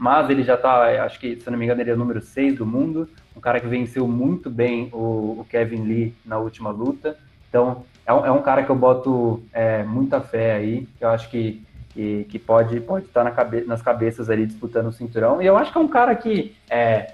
mas 0.00 0.30
ele 0.30 0.42
já 0.42 0.54
está, 0.54 1.04
acho 1.04 1.20
que, 1.20 1.36
se 1.36 1.50
não 1.50 1.58
me 1.58 1.66
engano, 1.66 1.82
ele 1.82 1.90
é 1.90 1.92
o 1.92 1.98
número 1.98 2.22
6 2.22 2.56
do 2.56 2.64
mundo, 2.64 3.06
um 3.36 3.40
cara 3.40 3.60
que 3.60 3.66
venceu 3.66 4.08
muito 4.08 4.48
bem 4.48 4.88
o, 4.94 5.40
o 5.40 5.46
Kevin 5.50 5.82
Lee 5.82 6.14
na 6.24 6.38
última 6.38 6.70
luta, 6.70 7.18
então 7.46 7.84
é 8.06 8.14
um, 8.14 8.24
é 8.24 8.30
um 8.30 8.40
cara 8.40 8.62
que 8.62 8.70
eu 8.70 8.74
boto 8.76 9.42
é, 9.52 9.82
muita 9.82 10.18
fé 10.18 10.54
aí, 10.54 10.88
que 10.96 11.04
eu 11.04 11.10
acho 11.10 11.28
que, 11.28 11.62
que, 11.90 12.26
que 12.30 12.38
pode, 12.38 12.80
pode 12.80 13.04
estar 13.04 13.22
na 13.22 13.30
cabe 13.30 13.60
nas 13.66 13.82
cabeças 13.82 14.30
ali 14.30 14.46
disputando 14.46 14.86
o 14.86 14.92
cinturão. 14.92 15.42
E 15.42 15.44
eu 15.44 15.54
acho 15.54 15.70
que 15.70 15.76
é 15.76 15.80
um 15.82 15.88
cara 15.88 16.14
que 16.14 16.56
é, 16.70 17.12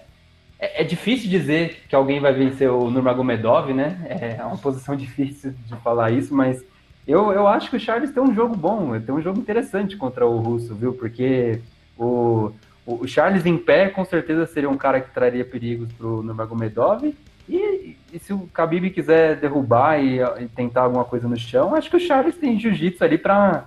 é, 0.56 0.82
é 0.82 0.84
difícil 0.84 1.28
dizer 1.28 1.82
que 1.88 1.96
alguém 1.96 2.20
vai 2.20 2.32
vencer 2.32 2.70
o 2.70 2.88
Nurmagomedov, 2.88 3.74
né? 3.74 3.98
É, 4.08 4.36
é 4.38 4.44
uma 4.44 4.58
posição 4.58 4.94
difícil 4.96 5.54
de 5.66 5.74
falar 5.78 6.12
isso, 6.12 6.32
mas 6.32 6.64
eu, 7.04 7.32
eu 7.32 7.48
acho 7.48 7.68
que 7.68 7.76
o 7.76 7.80
Charles 7.80 8.12
tem 8.12 8.22
um 8.22 8.32
jogo 8.32 8.56
bom, 8.56 8.96
tem 9.00 9.12
um 9.12 9.20
jogo 9.20 9.40
interessante 9.40 9.96
contra 9.96 10.24
o 10.24 10.38
Russo, 10.38 10.72
viu? 10.72 10.92
Porque 10.92 11.60
o, 11.98 12.52
o 12.86 13.06
Charles 13.06 13.44
em 13.44 13.58
pé 13.58 13.88
com 13.88 14.04
certeza 14.04 14.46
seria 14.46 14.70
um 14.70 14.76
cara 14.76 15.00
que 15.00 15.12
traria 15.12 15.44
perigos 15.44 15.92
para 15.92 16.06
o 16.06 16.22
Nurmagomedov 16.22 17.12
e, 17.48 17.96
e, 18.12 18.18
se 18.18 18.32
o 18.32 18.48
Khabib 18.52 18.90
quiser 18.90 19.36
derrubar 19.36 20.00
e, 20.00 20.20
e, 20.20 20.48
tentar 20.48 20.82
alguma 20.82 21.04
coisa 21.04 21.28
no 21.28 21.36
chão, 21.36 21.74
acho 21.74 21.90
que 21.90 21.96
o 21.96 22.00
Charles 22.00 22.36
tem 22.36 22.58
jiu-jitsu 22.58 23.04
ali 23.04 23.18
para 23.18 23.64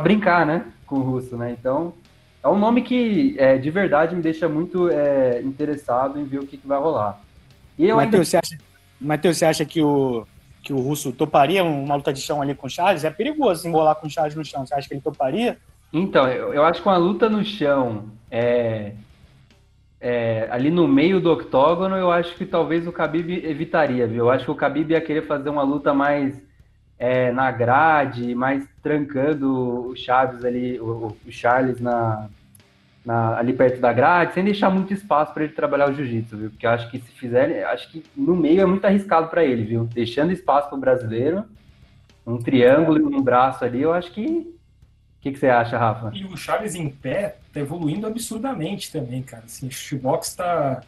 brincar, 0.00 0.46
né? 0.46 0.66
Com 0.86 0.96
o 0.96 1.02
russo, 1.02 1.36
né? 1.36 1.54
Então, 1.58 1.94
é 2.42 2.48
um 2.48 2.58
nome 2.58 2.82
que 2.82 3.34
é, 3.38 3.58
de 3.58 3.70
verdade 3.70 4.14
me 4.14 4.22
deixa 4.22 4.48
muito 4.48 4.88
é, 4.88 5.40
interessado 5.42 6.18
em 6.20 6.24
ver 6.24 6.38
o 6.38 6.46
que, 6.46 6.56
que 6.56 6.66
vai 6.66 6.78
rolar. 6.78 7.20
E 7.76 7.88
eu 7.88 7.96
Mateus, 7.96 8.14
ainda... 8.14 8.24
você 8.24 8.36
acha, 8.36 8.58
Mateus, 9.00 9.38
você 9.38 9.44
acha 9.44 9.64
que 9.64 9.82
o, 9.82 10.24
que 10.62 10.72
o 10.72 10.78
russo 10.78 11.12
toparia 11.12 11.64
uma 11.64 11.96
luta 11.96 12.12
de 12.12 12.20
chão 12.20 12.40
ali 12.40 12.54
com 12.54 12.68
o 12.68 12.70
Charles? 12.70 13.04
É 13.04 13.10
perigoso 13.10 13.66
embolar 13.66 13.96
com 13.96 14.06
o 14.06 14.10
Charles 14.10 14.36
no 14.36 14.44
chão. 14.44 14.64
Você 14.64 14.74
acha 14.74 14.86
que 14.86 14.94
ele 14.94 15.00
toparia? 15.00 15.58
Então, 15.92 16.28
eu, 16.28 16.64
acho 16.64 16.82
que 16.82 16.88
uma 16.88 16.96
luta 16.96 17.28
no 17.28 17.44
chão 17.44 18.10
é, 18.30 18.92
é, 20.00 20.48
ali 20.50 20.70
no 20.70 20.86
meio 20.86 21.20
do 21.20 21.32
octógono, 21.32 21.96
eu 21.96 22.10
acho 22.10 22.34
que 22.36 22.46
talvez 22.46 22.86
o 22.86 22.92
Khabib 22.92 23.44
evitaria, 23.44 24.06
viu? 24.06 24.24
Eu 24.24 24.30
acho 24.30 24.44
que 24.44 24.50
o 24.50 24.54
Khabib 24.54 24.92
ia 24.92 25.00
querer 25.00 25.26
fazer 25.26 25.50
uma 25.50 25.62
luta 25.62 25.92
mais 25.92 26.40
é, 26.98 27.32
na 27.32 27.50
grade, 27.50 28.34
mais 28.34 28.68
trancando 28.82 29.88
o 29.88 29.96
Chaves 29.96 30.44
ali, 30.44 30.78
o, 30.78 31.16
o 31.26 31.32
Charles 31.32 31.80
na, 31.80 32.28
na, 33.04 33.36
ali 33.36 33.52
perto 33.52 33.80
da 33.80 33.92
grade, 33.92 34.34
sem 34.34 34.44
deixar 34.44 34.70
muito 34.70 34.94
espaço 34.94 35.34
para 35.34 35.44
ele 35.44 35.54
trabalhar 35.54 35.90
o 35.90 35.94
jiu-jitsu, 35.94 36.36
viu? 36.36 36.50
Porque 36.50 36.66
eu 36.66 36.70
acho 36.70 36.90
que 36.90 36.98
se 37.00 37.10
fizer, 37.12 37.64
acho 37.64 37.90
que 37.90 38.04
no 38.16 38.36
meio 38.36 38.60
é 38.60 38.66
muito 38.66 38.84
arriscado 38.84 39.28
para 39.28 39.44
ele, 39.44 39.64
viu? 39.64 39.84
Deixando 39.84 40.30
espaço 40.30 40.68
para 40.68 40.78
o 40.78 40.80
brasileiro, 40.80 41.44
um 42.24 42.38
triângulo 42.38 42.98
e 42.98 43.16
um 43.16 43.22
braço 43.22 43.64
ali, 43.64 43.82
eu 43.82 43.92
acho 43.92 44.12
que 44.12 44.59
o 45.20 45.22
que, 45.22 45.32
que, 45.32 45.38
você 45.38 45.48
acha, 45.48 45.76
Rafa? 45.76 46.10
E 46.14 46.24
o 46.24 46.34
Charles 46.34 46.74
em 46.74 46.88
pé 46.88 47.36
tá 47.52 47.60
evoluindo 47.60 48.06
absurdamente 48.06 48.90
também, 48.90 49.22
cara. 49.22 49.42
Assim, 49.44 49.66
o 49.66 49.70
Shibox 49.70 50.34
tá, 50.34 50.80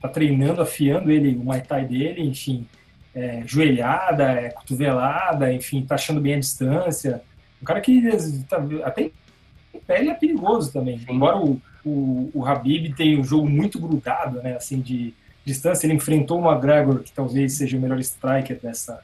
tá 0.00 0.08
treinando, 0.08 0.62
afiando 0.62 1.12
ele, 1.12 1.36
o 1.36 1.40
Muay 1.40 1.60
Thai 1.60 1.84
dele, 1.84 2.22
enfim, 2.22 2.66
é, 3.14 3.42
joelhada, 3.44 4.24
é, 4.24 4.48
cotovelada, 4.48 5.52
enfim, 5.52 5.84
tá 5.84 5.96
achando 5.96 6.18
bem 6.18 6.36
a 6.36 6.40
distância. 6.40 7.22
Um 7.60 7.66
cara 7.66 7.82
que 7.82 8.00
tá, 8.48 8.56
até 8.84 9.02
em 9.02 9.80
pé 9.86 10.00
ele 10.00 10.08
é 10.08 10.14
perigoso 10.14 10.72
também. 10.72 10.98
Sim. 11.00 11.04
Embora 11.10 11.36
o, 11.36 11.60
o, 11.84 12.30
o 12.32 12.46
Habib 12.46 12.94
tenha 12.94 13.20
um 13.20 13.24
jogo 13.24 13.46
muito 13.46 13.78
grudado, 13.78 14.40
né, 14.40 14.56
assim, 14.56 14.80
de 14.80 15.12
distância, 15.44 15.86
ele 15.86 15.92
enfrentou 15.92 16.40
o 16.40 16.50
McGregor, 16.50 17.00
que 17.00 17.12
talvez 17.12 17.52
seja 17.52 17.76
o 17.76 17.80
melhor 17.80 17.98
striker 17.98 18.58
dessa 18.58 18.98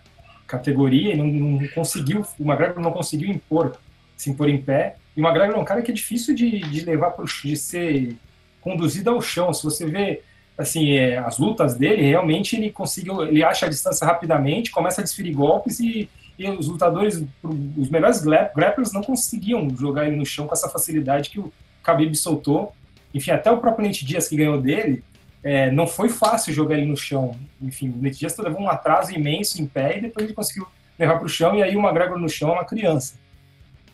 categoria, 0.47 1.12
e 1.12 1.16
não, 1.19 1.27
não 1.27 1.69
conseguiu, 1.69 2.25
o 2.38 2.45
McGregor 2.45 2.83
não 2.83 2.93
conseguiu 2.93 3.29
impor 3.29 3.77
se 4.20 4.28
impor 4.28 4.50
em 4.50 4.61
pé. 4.61 4.96
E 5.16 5.20
o 5.20 5.24
McGregor 5.24 5.56
é 5.56 5.59
um 5.59 5.64
cara 5.64 5.80
que 5.80 5.90
é 5.90 5.94
difícil 5.94 6.35
de, 6.35 6.61
de 6.61 6.85
levar 6.85 7.12
pro, 7.12 7.24
de 7.24 7.56
ser 7.56 8.16
conduzido 8.61 9.09
ao 9.09 9.22
chão. 9.22 9.52
Se 9.54 9.64
você 9.64 9.87
vê 9.87 10.20
assim 10.59 10.92
é, 10.92 11.16
as 11.16 11.38
lutas 11.38 11.74
dele, 11.74 12.02
realmente 12.02 12.54
ele 12.54 12.70
conseguiu, 12.70 13.22
ele 13.22 13.42
acha 13.42 13.64
a 13.64 13.68
distância 13.68 14.06
rapidamente, 14.06 14.70
começa 14.70 15.00
a 15.00 15.04
desferir 15.04 15.33
golpes 15.33 15.80
e, 15.80 16.06
e 16.38 16.50
os 16.50 16.68
lutadores, 16.68 17.24
os 17.42 17.88
melhores 17.88 18.20
grapplers 18.20 18.92
não 18.92 19.02
conseguiam 19.02 19.74
jogar 19.74 20.06
ele 20.06 20.16
no 20.16 20.26
chão 20.26 20.46
com 20.46 20.52
essa 20.52 20.68
facilidade 20.68 21.30
que 21.30 21.40
o 21.40 21.50
Khabib 21.83 22.14
soltou. 22.14 22.74
Enfim, 23.14 23.30
até 23.30 23.50
o 23.50 23.56
próprio 23.56 23.87
Nate 23.87 24.04
Diaz 24.04 24.28
que 24.28 24.37
ganhou 24.37 24.61
dele, 24.61 25.02
é, 25.42 25.70
não 25.70 25.87
foi 25.87 26.11
fácil 26.11 26.52
jogar 26.52 26.76
ele 26.76 26.87
no 26.87 26.96
chão. 26.96 27.35
Enfim, 27.61 27.88
o 27.88 28.02
Nate 28.02 28.18
Diaz 28.18 28.37
levou 28.37 28.61
um 28.61 28.68
atraso 28.68 29.14
imenso 29.14 29.62
em 29.62 29.66
pé 29.66 29.96
e 29.96 30.02
depois 30.02 30.26
ele 30.26 30.35
conseguiu 30.35 30.66
levar 30.98 31.16
para 31.16 31.24
o 31.24 31.28
chão 31.28 31.56
e 31.56 31.62
aí 31.62 31.74
o 31.74 31.80
McGregor 31.80 32.18
no 32.18 32.28
chão 32.28 32.50
é 32.50 32.52
uma 32.52 32.66
criança. 32.66 33.14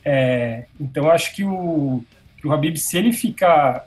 É, 0.08 0.66
então, 0.78 1.10
acho 1.10 1.34
que 1.34 1.42
o, 1.42 2.00
que 2.36 2.46
o 2.46 2.52
Habib, 2.52 2.76
se 2.76 2.96
ele 2.96 3.12
ficar 3.12 3.86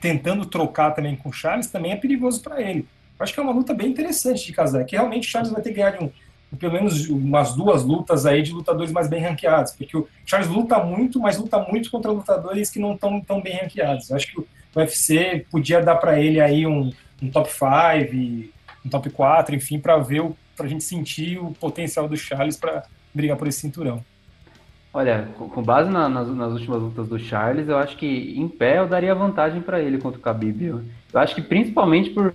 tentando 0.00 0.44
trocar 0.44 0.90
também 0.90 1.14
com 1.14 1.28
o 1.28 1.32
Charles, 1.32 1.68
também 1.68 1.92
é 1.92 1.96
perigoso 1.96 2.42
para 2.42 2.60
ele. 2.60 2.88
Acho 3.20 3.32
que 3.32 3.38
é 3.38 3.42
uma 3.42 3.52
luta 3.52 3.72
bem 3.72 3.88
interessante 3.88 4.44
de 4.44 4.52
casar, 4.52 4.84
que 4.84 4.96
realmente 4.96 5.28
o 5.28 5.30
Charles 5.30 5.52
vai 5.52 5.62
ter 5.62 5.68
que 5.68 5.76
ganhar 5.76 6.02
um, 6.02 6.10
pelo 6.58 6.72
menos 6.72 7.08
umas 7.08 7.54
duas 7.54 7.84
lutas 7.84 8.26
aí 8.26 8.42
de 8.42 8.50
lutadores 8.50 8.90
mais 8.90 9.08
bem 9.08 9.22
ranqueados, 9.22 9.70
porque 9.70 9.96
o 9.96 10.08
Charles 10.26 10.48
luta 10.50 10.82
muito, 10.82 11.20
mas 11.20 11.38
luta 11.38 11.60
muito 11.60 11.88
contra 11.88 12.10
lutadores 12.10 12.68
que 12.68 12.80
não 12.80 12.94
estão 12.94 13.20
tão 13.20 13.40
bem 13.40 13.58
ranqueados. 13.58 14.10
Acho 14.10 14.26
que 14.26 14.40
o 14.40 14.46
UFC 14.74 15.46
podia 15.52 15.80
dar 15.80 15.96
para 15.96 16.18
ele 16.18 16.40
aí 16.40 16.66
um, 16.66 16.92
um 17.22 17.30
top 17.30 17.48
5, 17.48 18.52
um 18.84 18.88
top 18.88 19.08
4, 19.08 19.54
enfim, 19.54 19.78
para 19.78 19.98
ver, 19.98 20.28
para 20.56 20.66
a 20.66 20.68
gente 20.68 20.82
sentir 20.82 21.38
o 21.38 21.52
potencial 21.52 22.08
do 22.08 22.16
Charles 22.16 22.56
para 22.56 22.82
brigar 23.14 23.36
por 23.36 23.46
esse 23.46 23.60
cinturão. 23.60 24.04
Olha, 24.94 25.28
com 25.38 25.62
base 25.62 25.90
na, 25.90 26.06
nas, 26.06 26.28
nas, 26.28 26.52
últimas 26.52 26.82
lutas 26.82 27.08
do 27.08 27.18
Charles, 27.18 27.66
eu 27.66 27.78
acho 27.78 27.96
que 27.96 28.34
em 28.36 28.46
pé 28.46 28.78
eu 28.78 28.86
daria 28.86 29.14
vantagem 29.14 29.62
para 29.62 29.80
ele 29.80 29.96
contra 29.96 30.20
o 30.20 30.22
Khabib. 30.22 30.66
Eu, 30.66 30.82
acho 31.14 31.34
que 31.34 31.40
principalmente 31.40 32.10
por 32.10 32.32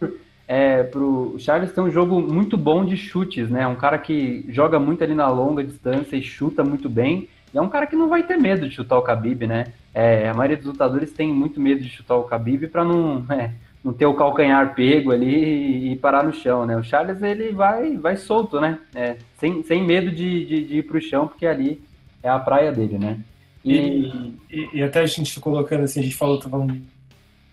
é, 0.48 0.82
pro 0.82 1.36
Charles 1.38 1.72
ter 1.72 1.82
um 1.82 1.91
jogo 1.91 2.20
muito 2.20 2.58
bom 2.58 2.84
de 2.84 2.98
chutes, 2.98 3.50
né? 3.50 3.67
Um 3.67 3.76
cara 3.76 3.98
que 4.00 4.43
joga 4.50 4.80
muito 4.80 5.04
ali 5.04 5.13
na 5.13 5.30
longa 5.30 5.63
distância 5.63 6.15
e 6.15 6.24
chuta 6.24 6.63
muito 6.63 6.89
bem. 6.89 7.30
E 7.54 7.58
é 7.58 7.62
um 7.62 7.70
cara 7.70 7.86
que 7.86 7.96
não 7.96 8.10
vai 8.10 8.24
ter 8.24 8.38
medo 8.38 8.67
de 8.67 8.74
chutar 8.74 8.98
o 8.98 9.04
Khabib, 9.04 9.46
né? 9.46 9.65
É, 9.93 10.30
a 10.30 10.34
maioria 10.34 10.58
dos 10.58 10.65
lutadores 10.65 11.12
tem 11.12 11.32
muito 11.32 11.60
medo 11.60 11.82
de 11.82 11.89
chutar 11.89 12.15
o 12.15 12.28
Khabib 12.28 12.67
para 12.70 12.84
não, 12.84 13.24
é, 13.30 13.52
não 13.84 13.93
ter 13.93 14.06
o 14.08 14.15
calcanhar 14.15 14.74
pego 14.74 15.12
ali 15.12 15.91
e, 15.91 15.96
parar 15.98 16.24
no 16.24 16.34
chão, 16.34 16.65
né? 16.65 16.76
O 16.76 16.84
Charles 16.84 17.22
ele 17.22 17.52
vai, 17.52 17.98
vai 17.98 18.15
solto, 18.15 18.60
né? 18.60 18.80
É, 18.96 19.17
sem, 19.38 19.62
sem 19.63 19.84
medo 19.84 20.10
de, 20.10 20.46
de, 20.46 20.63
de 20.63 20.78
ir 20.78 20.84
para 20.84 20.98
o 20.98 21.02
chão, 21.02 21.28
porque 21.28 21.46
ali 21.46 21.82
é 22.28 22.32
a 22.32 22.40
praia 22.40 22.72
dele, 22.72 22.98
né? 22.98 23.20
E, 23.63 24.34
e, 24.50 24.70
e, 24.76 24.84
até 24.84 25.02
a 25.02 25.06
gente 25.06 25.40
colocando 25.40 25.84
assim, 25.84 26.00
a 26.00 26.04
gente 26.04 26.16
falou, 26.16 26.40
tá 26.40 26.48
falando 26.48 26.82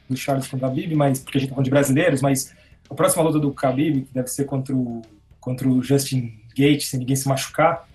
do 0.08 0.16
Charles 0.16 0.46
com 0.46 0.56
o 0.56 0.60
Khabib, 0.60 0.94
mas 0.94 1.18
porque 1.18 1.38
a 1.38 1.40
gente 1.40 1.48
tá 1.48 1.54
falando 1.54 1.64
de 1.64 1.70
brasileiros, 1.70 2.22
mas 2.22 2.54
a 2.88 2.94
próxima 2.94 3.24
luta 3.24 3.38
do 3.38 3.50
Khabib, 3.50 4.02
que 4.02 4.14
deve 4.14 4.28
ser 4.28 4.44
contra 4.44 4.74
o, 4.74 5.02
contra 5.40 5.68
o 5.68 5.82
Justin 5.82 6.32
Gates, 6.50 6.88
se 6.88 6.98
ninguém 6.98 7.16
se 7.16 7.28
machucar, 7.28 7.88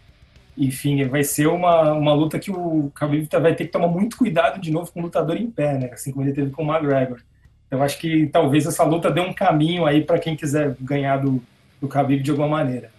enfim, 0.58 1.06
vai 1.08 1.24
ser 1.24 1.48
uma, 1.48 1.94
uma 1.94 2.14
luta 2.14 2.38
que 2.38 2.52
o 2.52 2.92
Khabib 2.94 3.28
tá, 3.28 3.40
vai 3.40 3.56
ter 3.56 3.66
que 3.66 3.72
tomar 3.72 3.88
muito 3.88 4.18
cuidado 4.18 4.60
de 4.60 4.72
novo 4.72 4.92
com 4.92 5.00
o 5.00 5.04
lutador 5.04 5.38
em 5.38 5.50
pé, 5.50 5.78
né? 5.78 5.90
Assim 5.94 6.12
como 6.12 6.26
ele 6.26 6.34
teve 6.34 6.52
com 6.52 6.66
o 6.66 6.68
McGregor. 6.70 7.22
Então 7.66 7.82
acho 7.82 7.98
que 7.98 8.28
talvez 8.28 8.66
essa 8.66 8.84
luta 8.84 9.10
dê 9.10 9.22
um 9.22 9.32
caminho 9.32 9.86
aí 9.86 10.04
para 10.04 10.20
quem 10.20 10.36
quiser 10.36 10.76
ganhar 10.82 11.18
do, 11.18 11.42
do 11.80 11.88
Khabib 11.88 12.22
de 12.22 12.32
alguma 12.32 12.50
maneira. 12.50 12.92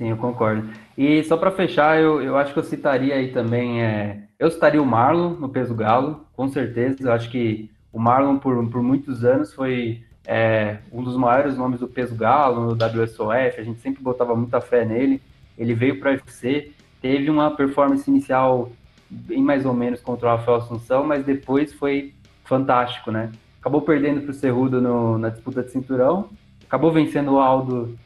Sim, 0.00 0.08
eu 0.08 0.16
concordo. 0.16 0.66
E 0.96 1.22
só 1.24 1.36
para 1.36 1.50
fechar, 1.50 2.00
eu, 2.00 2.22
eu 2.22 2.34
acho 2.38 2.54
que 2.54 2.58
eu 2.58 2.64
citaria 2.64 3.14
aí 3.14 3.32
também, 3.32 3.82
é, 3.82 4.22
eu 4.38 4.50
citaria 4.50 4.80
o 4.80 4.86
Marlon 4.86 5.34
no 5.34 5.46
peso 5.46 5.74
galo, 5.74 6.24
com 6.34 6.48
certeza. 6.48 6.96
Eu 7.02 7.12
acho 7.12 7.30
que 7.30 7.70
o 7.92 8.00
Marlon, 8.00 8.38
por, 8.38 8.66
por 8.70 8.82
muitos 8.82 9.26
anos, 9.26 9.52
foi 9.52 10.02
é, 10.26 10.78
um 10.90 11.02
dos 11.02 11.18
maiores 11.18 11.54
nomes 11.54 11.80
do 11.80 11.86
peso 11.86 12.14
galo, 12.14 12.62
no 12.62 12.72
WSOF, 12.72 13.60
a 13.60 13.62
gente 13.62 13.78
sempre 13.80 14.02
botava 14.02 14.34
muita 14.34 14.58
fé 14.58 14.86
nele. 14.86 15.20
Ele 15.58 15.74
veio 15.74 16.00
para 16.00 16.12
o 16.12 16.14
UFC, 16.14 16.72
teve 17.02 17.28
uma 17.28 17.50
performance 17.50 18.08
inicial 18.08 18.72
bem 19.10 19.42
mais 19.42 19.66
ou 19.66 19.74
menos 19.74 20.00
contra 20.00 20.28
o 20.28 20.30
Rafael 20.34 20.56
Assunção, 20.56 21.04
mas 21.04 21.26
depois 21.26 21.74
foi 21.74 22.14
fantástico, 22.46 23.10
né? 23.10 23.30
Acabou 23.60 23.82
perdendo 23.82 24.22
para 24.22 24.30
o 24.30 24.34
Cerrudo 24.34 24.80
no, 24.80 25.18
na 25.18 25.28
disputa 25.28 25.62
de 25.62 25.70
cinturão, 25.70 26.30
acabou 26.66 26.90
vencendo 26.90 27.32
o 27.32 27.38
Aldo 27.38 27.98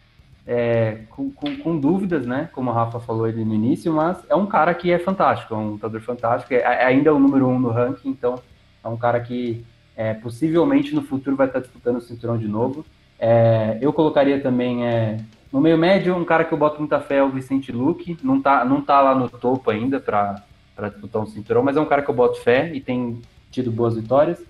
é, 0.46 0.98
com, 1.10 1.30
com, 1.30 1.56
com, 1.56 1.78
dúvidas, 1.78 2.26
né? 2.26 2.48
Como 2.52 2.70
a 2.70 2.74
Rafa 2.74 3.00
falou 3.00 3.24
ali 3.24 3.44
no 3.44 3.54
início, 3.54 3.92
mas 3.92 4.18
é 4.28 4.34
um 4.34 4.46
cara 4.46 4.74
que 4.74 4.90
é 4.90 4.98
fantástico, 4.98 5.54
é 5.54 5.56
um 5.56 5.70
lutador 5.70 6.00
fantástico, 6.00 6.52
é, 6.52 6.58
é 6.58 6.84
ainda 6.84 7.14
o 7.14 7.18
número 7.18 7.48
um 7.48 7.58
no 7.58 7.70
ranking, 7.70 8.10
então 8.10 8.34
é 8.82 8.88
um 8.88 8.96
cara 8.96 9.20
que 9.20 9.64
é, 9.96 10.12
possivelmente 10.14 10.94
no 10.94 11.02
futuro 11.02 11.36
vai 11.36 11.46
estar 11.46 11.60
disputando 11.60 11.96
o 11.96 12.00
cinturão 12.00 12.36
de 12.36 12.48
novo. 12.48 12.84
É, 13.18 13.78
eu 13.80 13.92
colocaria 13.92 14.40
também 14.40 14.86
é, 14.86 15.18
no 15.52 15.60
meio 15.60 15.78
médio 15.78 16.14
um 16.16 16.24
cara 16.24 16.44
que 16.44 16.52
eu 16.52 16.58
boto 16.58 16.80
muita 16.80 17.00
fé 17.00 17.16
é 17.18 17.22
o 17.22 17.30
Vicente 17.30 17.72
Luque, 17.72 18.18
não 18.22 18.40
tá, 18.40 18.64
não 18.64 18.82
tá 18.82 19.00
lá 19.00 19.14
no 19.14 19.28
topo 19.28 19.70
ainda 19.70 20.00
para 20.00 20.42
disputar 20.90 21.22
um 21.22 21.26
cinturão, 21.26 21.62
mas 21.62 21.76
é 21.76 21.80
um 21.80 21.86
cara 21.86 22.02
que 22.02 22.10
eu 22.10 22.14
boto 22.14 22.40
fé 22.40 22.70
e 22.74 22.80
tem 22.80 23.22
tido 23.50 23.70
boas 23.70 23.94
vitórias. 23.94 24.44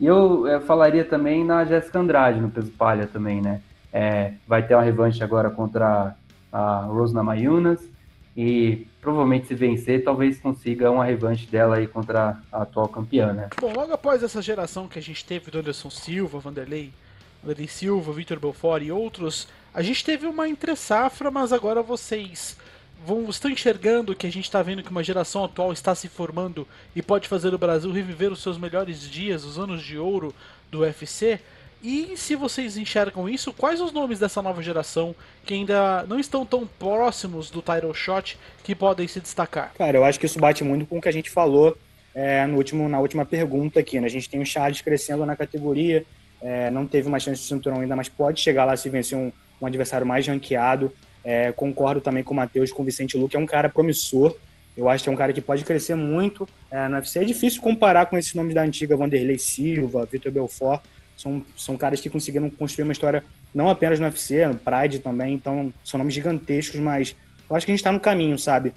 E 0.00 0.06
eu, 0.06 0.46
eu 0.46 0.60
falaria 0.62 1.04
também 1.04 1.44
na 1.44 1.64
Jéssica 1.64 1.98
Andrade, 1.98 2.40
no 2.40 2.50
peso 2.50 2.70
palha 2.70 3.06
também, 3.06 3.40
né? 3.40 3.60
É, 3.98 4.34
vai 4.46 4.62
ter 4.66 4.74
uma 4.74 4.82
revanche 4.82 5.24
agora 5.24 5.48
contra 5.48 6.14
a 6.52 6.80
Rosna 6.80 7.22
Mayunas 7.22 7.80
e 8.36 8.86
provavelmente 9.00 9.46
se 9.46 9.54
vencer, 9.54 10.04
talvez 10.04 10.38
consiga 10.38 10.90
uma 10.90 11.02
revanche 11.02 11.46
dela 11.46 11.76
aí 11.76 11.86
contra 11.86 12.36
a 12.52 12.60
atual 12.60 12.88
campeã, 12.88 13.32
né? 13.32 13.48
Bom, 13.58 13.72
logo 13.72 13.94
após 13.94 14.22
essa 14.22 14.42
geração 14.42 14.86
que 14.86 14.98
a 14.98 15.02
gente 15.02 15.24
teve 15.24 15.50
do 15.50 15.60
Anderson 15.60 15.88
Silva, 15.88 16.38
Vanderlei, 16.38 16.92
Vanderlei 17.42 17.68
Silva, 17.68 18.12
Vitor 18.12 18.38
Belfort 18.38 18.82
e 18.82 18.92
outros, 18.92 19.48
a 19.72 19.80
gente 19.80 20.04
teve 20.04 20.26
uma 20.26 20.46
entre 20.46 20.76
safra, 20.76 21.30
mas 21.30 21.50
agora 21.50 21.82
vocês 21.82 22.54
vão, 23.02 23.30
estão 23.30 23.50
enxergando 23.50 24.14
que 24.14 24.26
a 24.26 24.30
gente 24.30 24.44
está 24.44 24.62
vendo 24.62 24.82
que 24.82 24.90
uma 24.90 25.02
geração 25.02 25.42
atual 25.42 25.72
está 25.72 25.94
se 25.94 26.06
formando 26.06 26.68
e 26.94 27.00
pode 27.00 27.28
fazer 27.28 27.54
o 27.54 27.58
Brasil 27.58 27.90
reviver 27.90 28.30
os 28.30 28.42
seus 28.42 28.58
melhores 28.58 29.08
dias, 29.08 29.42
os 29.42 29.58
anos 29.58 29.82
de 29.82 29.96
ouro 29.96 30.34
do 30.70 30.80
UFC. 30.80 31.40
E 31.86 32.16
se 32.16 32.34
vocês 32.34 32.76
enxergam 32.76 33.28
isso, 33.28 33.52
quais 33.52 33.80
os 33.80 33.92
nomes 33.92 34.18
dessa 34.18 34.42
nova 34.42 34.60
geração 34.60 35.14
que 35.44 35.54
ainda 35.54 36.02
não 36.08 36.18
estão 36.18 36.44
tão 36.44 36.66
próximos 36.66 37.48
do 37.48 37.62
title 37.62 37.94
shot 37.94 38.36
que 38.64 38.74
podem 38.74 39.06
se 39.06 39.20
destacar? 39.20 39.72
Cara, 39.78 39.96
eu 39.96 40.04
acho 40.04 40.18
que 40.18 40.26
isso 40.26 40.40
bate 40.40 40.64
muito 40.64 40.84
com 40.84 40.98
o 40.98 41.00
que 41.00 41.08
a 41.08 41.12
gente 41.12 41.30
falou 41.30 41.78
é, 42.12 42.44
no 42.44 42.56
último, 42.56 42.88
na 42.88 42.98
última 42.98 43.24
pergunta 43.24 43.78
aqui. 43.78 44.00
Né? 44.00 44.06
A 44.08 44.10
gente 44.10 44.28
tem 44.28 44.40
o 44.40 44.44
Charles 44.44 44.80
crescendo 44.80 45.24
na 45.24 45.36
categoria, 45.36 46.04
é, 46.42 46.72
não 46.72 46.88
teve 46.88 47.06
uma 47.06 47.20
chance 47.20 47.42
de 47.42 47.46
cinturão 47.46 47.80
ainda, 47.80 47.94
mas 47.94 48.08
pode 48.08 48.40
chegar 48.40 48.64
lá 48.64 48.76
se 48.76 48.88
vencer 48.88 49.16
um, 49.16 49.30
um 49.62 49.66
adversário 49.66 50.04
mais 50.04 50.26
ranqueado. 50.26 50.92
É, 51.22 51.52
concordo 51.52 52.00
também 52.00 52.24
com 52.24 52.34
o 52.34 52.36
Matheus, 52.36 52.72
com 52.72 52.82
o 52.82 52.84
Vicente 52.84 53.16
Luque, 53.16 53.36
é 53.36 53.38
um 53.38 53.46
cara 53.46 53.68
promissor. 53.68 54.34
Eu 54.76 54.88
acho 54.88 55.04
que 55.04 55.08
é 55.08 55.12
um 55.12 55.16
cara 55.16 55.32
que 55.32 55.40
pode 55.40 55.64
crescer 55.64 55.94
muito 55.94 56.48
é, 56.68 56.88
no 56.88 56.96
UFC. 56.96 57.20
É 57.20 57.24
difícil 57.24 57.62
comparar 57.62 58.06
com 58.06 58.18
esses 58.18 58.34
nomes 58.34 58.56
da 58.56 58.62
antiga 58.62 58.96
Vanderlei 58.96 59.38
Silva, 59.38 60.04
Vitor 60.04 60.32
Belfort, 60.32 60.82
são, 61.16 61.44
são 61.56 61.76
caras 61.76 62.00
que 62.00 62.10
conseguiram 62.10 62.50
construir 62.50 62.84
uma 62.84 62.92
história 62.92 63.24
não 63.54 63.70
apenas 63.70 63.98
no 63.98 64.06
UFC, 64.06 64.46
no 64.46 64.56
Pride 64.56 64.98
também, 64.98 65.34
então 65.34 65.72
são 65.82 65.98
nomes 65.98 66.14
gigantescos, 66.14 66.78
mas 66.78 67.16
eu 67.48 67.56
acho 67.56 67.64
que 67.64 67.72
a 67.72 67.74
gente 67.74 67.80
está 67.80 67.90
no 67.90 68.00
caminho, 68.00 68.38
sabe? 68.38 68.74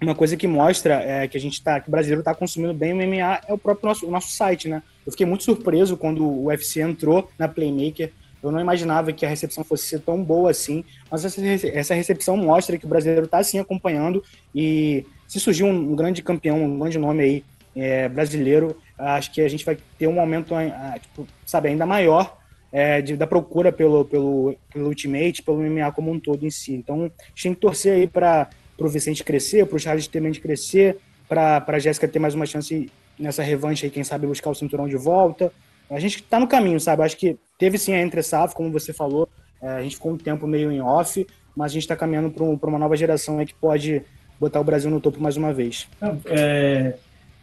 Uma 0.00 0.14
coisa 0.14 0.36
que 0.36 0.46
mostra 0.46 0.94
é, 1.02 1.26
que 1.26 1.36
a 1.36 1.40
gente 1.40 1.62
tá, 1.62 1.80
que 1.80 1.88
o 1.88 1.90
brasileiro 1.90 2.20
está 2.20 2.34
consumindo 2.34 2.74
bem 2.74 2.92
o 2.92 2.96
MMA 2.96 3.40
é 3.48 3.52
o 3.52 3.58
próprio 3.58 3.88
nosso, 3.88 4.06
o 4.06 4.10
nosso 4.10 4.30
site, 4.30 4.68
né? 4.68 4.82
Eu 5.04 5.12
fiquei 5.12 5.26
muito 5.26 5.44
surpreso 5.44 5.96
quando 5.96 6.24
o 6.24 6.46
UFC 6.46 6.80
entrou 6.80 7.30
na 7.38 7.48
Playmaker. 7.48 8.12
Eu 8.42 8.52
não 8.52 8.60
imaginava 8.60 9.12
que 9.12 9.24
a 9.24 9.28
recepção 9.28 9.64
fosse 9.64 9.86
ser 9.86 10.00
tão 10.00 10.22
boa 10.22 10.50
assim, 10.50 10.84
mas 11.10 11.24
essa, 11.24 11.94
recepção 11.94 12.36
mostra 12.36 12.76
que 12.76 12.84
o 12.84 12.88
brasileiro 12.88 13.24
está 13.24 13.38
assim 13.38 13.58
acompanhando 13.58 14.22
e 14.54 15.06
se 15.26 15.40
surgir 15.40 15.64
um, 15.64 15.92
um 15.92 15.96
grande 15.96 16.22
campeão, 16.22 16.62
um 16.62 16.78
grande 16.78 16.98
nome 16.98 17.22
aí 17.22 17.44
é, 17.74 18.08
brasileiro, 18.08 18.76
acho 18.98 19.32
que 19.32 19.40
a 19.40 19.48
gente 19.48 19.64
vai 19.64 19.76
ter 19.98 20.06
um 20.06 20.20
aumento, 20.20 20.54
tipo, 21.00 21.26
sabe, 21.44 21.68
ainda 21.68 21.84
maior 21.84 22.38
é, 22.74 23.00
de, 23.00 23.16
da 23.16 23.26
procura 23.26 23.70
pelo, 23.70 24.04
pelo, 24.04 24.56
pelo 24.72 24.88
Ultimate, 24.88 25.42
pelo 25.42 25.58
MMA 25.58 25.92
como 25.92 26.10
um 26.10 26.18
todo 26.18 26.44
em 26.44 26.50
si. 26.50 26.74
Então, 26.74 27.04
a 27.04 27.28
gente 27.28 27.42
tem 27.42 27.54
que 27.54 27.60
torcer 27.60 27.92
aí 27.94 28.06
para 28.08 28.48
o 28.78 28.88
Vicente 28.88 29.22
crescer, 29.22 29.64
para 29.64 29.76
o 29.76 29.78
Charles 29.78 30.08
também 30.08 30.32
crescer, 30.32 30.98
para 31.28 31.64
a 31.66 31.78
Jéssica 31.78 32.08
ter 32.08 32.18
mais 32.18 32.34
uma 32.34 32.46
chance 32.46 32.90
nessa 33.16 33.44
revanche 33.44 33.86
aí, 33.86 33.90
quem 33.90 34.02
sabe 34.02 34.26
buscar 34.26 34.50
o 34.50 34.54
cinturão 34.54 34.88
de 34.88 34.96
volta. 34.96 35.52
A 35.88 36.00
gente 36.00 36.16
está 36.16 36.40
no 36.40 36.48
caminho, 36.48 36.80
sabe? 36.80 37.02
Acho 37.04 37.16
que 37.16 37.38
teve 37.58 37.78
sim 37.78 37.94
a 37.94 38.00
entre 38.00 38.22
safra, 38.22 38.56
como 38.56 38.72
você 38.72 38.92
falou, 38.92 39.28
é, 39.62 39.68
a 39.68 39.82
gente 39.82 39.94
ficou 39.94 40.12
um 40.12 40.18
tempo 40.18 40.44
meio 40.46 40.72
em 40.72 40.80
off, 40.80 41.24
mas 41.56 41.70
a 41.70 41.74
gente 41.74 41.84
está 41.84 41.94
caminhando 41.94 42.30
para 42.30 42.68
uma 42.68 42.78
nova 42.78 42.96
geração 42.96 43.38
aí 43.38 43.46
que 43.46 43.54
pode 43.54 44.02
botar 44.40 44.60
o 44.60 44.64
Brasil 44.64 44.90
no 44.90 45.00
topo 45.00 45.20
mais 45.20 45.36
uma 45.36 45.52
vez. 45.52 45.88
É, 46.26 46.94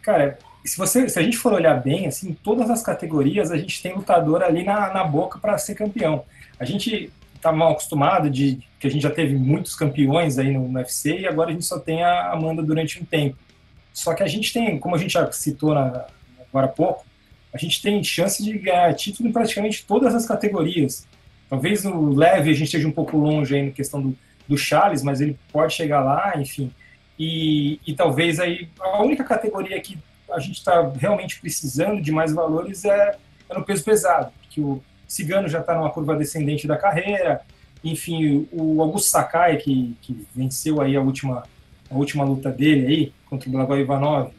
cara, 0.02 0.38
se, 0.64 0.78
você, 0.78 1.07
se 1.09 1.18
a 1.18 1.24
gente 1.24 1.38
for 1.38 1.53
olhar 1.53 1.82
bem, 1.82 2.07
assim, 2.07 2.34
todas 2.43 2.70
as 2.70 2.84
categorias 2.84 3.51
a 3.51 3.57
gente 3.57 3.82
tem 3.82 3.93
lutador 3.93 4.43
ali 4.43 4.64
na, 4.64 4.93
na 4.93 5.03
boca 5.03 5.39
para 5.39 5.57
ser 5.57 5.76
campeão. 5.76 6.24
A 6.59 6.66
gente 6.66 7.12
está 7.36 7.51
mal 7.51 7.72
acostumado 7.72 8.30
de 8.30 8.59
que 8.80 8.88
a 8.88 8.89
gente 8.89 9.01
já 9.01 9.09
teve 9.09 9.36
muitos 9.36 9.76
campeões 9.76 10.38
aí 10.38 10.51
no, 10.51 10.68
no 10.68 10.78
UFC 10.78 11.22
e 11.22 11.28
agora 11.28 11.49
a 11.49 11.53
gente 11.53 11.66
só 11.66 11.80
tem 11.80 12.03
a 12.03 12.32
Amanda 12.32 12.62
durante 12.62 13.01
um 13.01 13.05
tempo. 13.05 13.38
Só 13.93 14.14
que 14.14 14.24
a 14.24 14.28
gente 14.28 14.53
tem, 14.53 14.80
como 14.80 14.95
a 14.95 14.97
gente 14.97 15.14
já 15.14 15.32
citou 15.32 15.74
na, 15.74 16.05
agora 16.49 16.68
há 16.68 16.70
pouco, 16.70 17.05
a 17.53 17.57
gente 17.57 17.82
tem 17.82 18.03
chance 18.03 18.43
de 18.43 18.57
ganhar 18.57 18.93
título 18.93 19.28
em 19.28 19.32
praticamente 19.32 19.86
todas 19.86 20.14
as 20.16 20.26
categorias. 20.26 21.07
Talvez 21.49 21.84
no 21.84 22.14
leve 22.14 22.51
a 22.51 22.53
gente 22.53 22.66
esteja 22.66 22.88
um 22.88 22.91
pouco 22.91 23.18
longe 23.18 23.55
aí 23.55 23.66
na 23.66 23.72
questão 23.72 24.01
do, 24.01 24.18
do 24.47 24.57
Charles, 24.57 25.03
mas 25.03 25.20
ele 25.20 25.38
pode 25.51 25.74
chegar 25.74 26.01
lá, 26.01 26.34
enfim. 26.38 26.72
E, 27.20 27.80
e 27.86 27.93
talvez 27.93 28.39
aí 28.39 28.70
a 28.80 29.01
única 29.01 29.24
categoria 29.24 29.80
que 29.82 29.97
a 30.32 30.39
gente 30.39 30.57
está 30.57 30.89
realmente 30.97 31.39
precisando 31.39 32.01
de 32.01 32.11
mais 32.11 32.34
valores 32.34 32.86
é, 32.86 33.17
é, 33.49 33.53
no 33.53 33.63
peso 33.63 33.84
pesado, 33.84 34.32
que 34.49 34.61
o 34.61 34.82
Cigano 35.07 35.47
já 35.47 35.59
está 35.59 35.75
numa 35.75 35.89
curva 35.89 36.15
descendente 36.15 36.67
da 36.67 36.77
carreira, 36.77 37.41
enfim, 37.84 38.47
o 38.51 38.82
Augusto 38.82 39.09
Sakai, 39.09 39.57
que, 39.57 39.95
que 40.01 40.25
venceu 40.34 40.82
aí 40.82 40.95
a 40.95 41.01
última, 41.01 41.43
a 41.89 41.95
última 41.95 42.23
luta 42.23 42.51
dele 42.51 42.88
aí, 42.88 43.13
contra 43.29 43.49
o 43.49 43.51
Blagoy 43.51 43.82
Ivanov, 43.82 44.32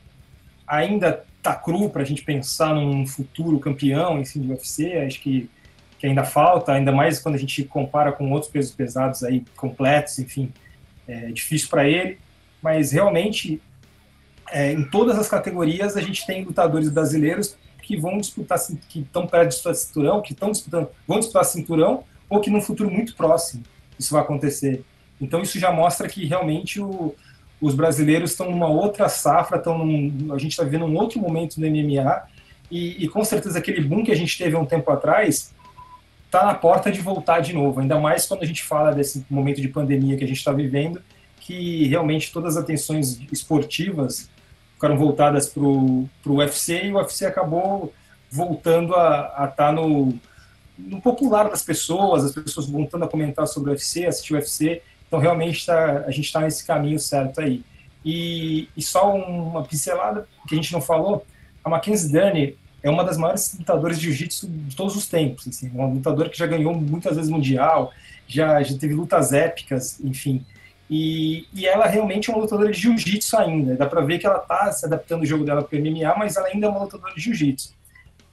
ainda 0.67 1.25
tá 1.43 1.55
cru 1.55 1.91
para 1.91 2.03
a 2.03 2.05
gente 2.05 2.23
pensar 2.23 2.75
num 2.75 3.07
futuro 3.07 3.59
campeão 3.59 4.19
em 4.19 4.25
cima 4.25 4.47
do 4.47 4.53
UFC, 4.53 4.97
acho 4.99 5.21
que, 5.21 5.51
que 5.99 6.07
ainda 6.07 6.25
falta, 6.25 6.73
ainda 6.73 6.93
mais 6.93 7.19
quando 7.19 7.35
a 7.35 7.39
gente 7.39 7.65
compara 7.65 8.13
com 8.13 8.31
outros 8.31 8.51
pesos 8.51 8.73
pesados 8.73 9.25
aí 9.25 9.45
completos, 9.57 10.19
enfim, 10.19 10.53
é 11.07 11.33
difícil 11.33 11.69
para 11.69 11.87
ele, 11.89 12.19
mas 12.63 12.93
realmente 12.93 13.61
é, 14.53 14.73
em 14.73 14.85
todas 14.85 15.19
as 15.19 15.29
categorias 15.29 15.97
a 15.97 16.01
gente 16.01 16.27
tem 16.27 16.45
lutadores 16.45 16.91
brasileiros 16.91 17.57
que 17.83 17.97
vão 17.97 18.19
disputar, 18.19 18.59
que 18.89 19.01
estão 19.01 19.27
de 19.27 19.47
disputar 19.49 19.75
cinturão, 19.75 20.23
que 20.23 20.33
estão 20.33 20.51
disputando, 20.51 20.89
vão 21.07 21.19
disputar 21.19 21.45
cinturão, 21.45 22.05
ou 22.29 22.41
que 22.41 22.51
num 22.51 22.61
futuro 22.61 22.91
muito 22.91 23.17
próximo 23.17 23.63
isso 23.99 24.13
vai 24.13 24.23
acontecer. 24.23 24.85
Então 25.21 25.43
isso 25.43 25.59
já 25.59 25.73
mostra 25.73 26.09
que 26.09 26.25
realmente 26.25 26.81
o, 26.81 27.15
os 27.61 27.75
brasileiros 27.75 28.33
estão 28.33 28.51
numa 28.51 28.69
outra 28.69 29.09
safra, 29.09 29.57
estão 29.57 29.83
a 30.33 30.39
gente 30.39 30.53
está 30.53 30.65
vivendo 30.65 30.85
um 30.85 30.97
outro 30.97 31.21
momento 31.21 31.61
no 31.61 31.67
MMA, 31.67 32.23
e, 32.71 33.05
e, 33.05 33.09
com 33.09 33.23
certeza 33.23 33.59
aquele 33.59 33.83
boom 33.83 34.03
que 34.03 34.11
a 34.11 34.17
gente 34.17 34.39
teve 34.39 34.57
há 34.57 34.59
um 34.59 34.65
tempo 34.65 34.91
atrás 34.91 35.53
está 36.25 36.47
na 36.47 36.55
porta 36.55 36.91
de 36.91 37.03
voltar 37.03 37.41
de 37.41 37.53
novo, 37.53 37.81
ainda 37.81 38.01
mais 38.01 38.25
quando 38.25 38.43
a 38.43 38.47
gente 38.47 38.63
fala 38.63 38.93
desse 38.93 39.27
momento 39.29 39.61
de 39.61 39.69
pandemia 39.69 40.17
que 40.17 40.25
a 40.25 40.27
gente 40.27 40.39
está 40.39 40.53
vivendo, 40.53 41.03
que 41.39 41.87
realmente 41.89 42.33
todas 42.33 42.57
as 42.57 42.63
atenções 42.65 43.21
esportivas 43.31 44.31
ficaram 44.83 44.99
voltadas 44.99 45.49
para 45.49 45.63
o 45.63 46.09
UFC 46.27 46.87
e 46.87 46.93
o 46.93 46.97
UFC 46.97 47.25
acabou 47.25 47.93
voltando 48.29 48.97
a 48.97 49.49
estar 49.49 49.53
tá 49.53 49.73
no, 49.73 50.13
no 50.77 51.01
popular 51.01 51.49
das 51.49 51.63
pessoas, 51.63 52.25
as 52.25 52.33
pessoas 52.33 52.69
voltando 52.69 53.05
a 53.05 53.09
comentar 53.09 53.47
sobre 53.47 53.71
o 53.71 53.73
UFC, 53.75 54.07
assistir 54.07 54.35
o 54.35 54.37
UFC. 54.37 54.83
Então, 55.07 55.21
realmente, 55.21 55.65
tá, 55.65 56.05
a 56.05 56.11
gente 56.11 56.25
está 56.25 56.41
nesse 56.41 56.67
caminho 56.67 56.99
certo 56.99 57.41
aí. 57.41 57.63
E, 58.05 58.69
e, 58.77 58.83
só 58.83 59.15
uma 59.15 59.63
pincelada 59.63 60.27
que 60.49 60.55
a 60.55 60.57
gente 60.57 60.73
não 60.73 60.81
falou: 60.81 61.25
a 61.63 61.71
Mackenzie 61.71 62.11
Dani 62.11 62.59
é 62.83 62.91
uma 62.91 63.05
das 63.05 63.17
maiores 63.17 63.57
lutadoras 63.57 64.01
de 64.01 64.07
jiu-jitsu 64.07 64.49
de 64.49 64.75
todos 64.75 64.97
os 64.97 65.07
tempos. 65.07 65.47
Assim, 65.47 65.71
uma 65.73 65.87
lutadora 65.87 66.29
que 66.29 66.37
já 66.37 66.47
ganhou 66.47 66.75
muitas 66.75 67.15
vezes 67.15 67.31
mundial, 67.31 67.93
já, 68.27 68.61
já 68.65 68.77
teve 68.77 68.95
lutas 68.95 69.33
épicas, 69.33 70.01
enfim. 70.01 70.45
E, 70.91 71.47
e 71.55 71.67
ela 71.67 71.87
realmente 71.87 72.31
é 72.31 72.35
uma 72.35 72.43
lutadora 72.43 72.71
de 72.71 72.79
jiu-jitsu 72.79 73.37
ainda. 73.37 73.77
Dá 73.77 73.87
pra 73.87 74.03
ver 74.03 74.19
que 74.19 74.27
ela 74.27 74.39
tá 74.39 74.71
se 74.73 74.85
adaptando 74.85 75.23
o 75.23 75.27
jogo 75.27 75.45
dela 75.45 75.63
pro 75.63 75.79
MMA, 75.79 76.15
mas 76.17 76.37
ela 76.37 76.49
ainda 76.49 76.67
é 76.67 76.69
uma 76.71 76.81
lutadora 76.81 77.15
de 77.15 77.21
jiu-jitsu. 77.21 77.75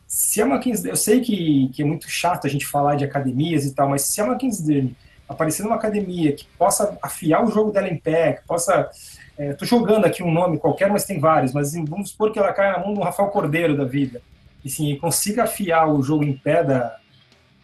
Se 0.08 0.42
a 0.42 0.46
Mackenzie, 0.46 0.90
eu 0.90 0.96
sei 0.96 1.22
que, 1.22 1.70
que 1.74 1.82
é 1.82 1.86
muito 1.86 2.10
chato 2.10 2.48
a 2.48 2.50
gente 2.50 2.66
falar 2.66 2.96
de 2.96 3.06
academias 3.06 3.66
e 3.66 3.74
tal, 3.74 3.90
mas 3.90 4.02
se 4.04 4.20
a 4.20 4.26
Mackenzie 4.26 4.96
aparecer 5.30 5.62
numa 5.62 5.76
academia 5.76 6.34
que 6.34 6.46
possa 6.58 6.98
afiar 7.02 7.46
o 7.46 7.52
jogo 7.52 7.72
dela 7.72 7.88
em 7.88 7.98
pé, 7.98 8.34
que 8.34 8.48
possa. 8.48 8.90
É, 9.38 9.54
tô 9.54 9.66
jogando 9.66 10.04
aqui 10.06 10.22
um 10.22 10.32
nome 10.32 10.58
qualquer, 10.58 10.90
mas 10.90 11.06
tem 11.06 11.20
vários, 11.20 11.54
mas 11.54 11.74
vamos 11.74 12.10
supor 12.10 12.34
que 12.34 12.40
ela 12.40 12.52
caia 12.52 12.74
na 12.74 12.80
mão 12.80 12.94
do 12.94 13.02
Rafael 13.02 13.30
Cordeiro 13.30 13.78
da 13.78 13.86
vida. 13.86 14.22
E 14.66 14.70
sim, 14.70 14.98
consiga 14.98 15.44
afiar 15.44 15.88
o 15.88 16.02
jogo 16.02 16.26
em 16.26 16.36
pé 16.36 16.62
da, 16.64 16.98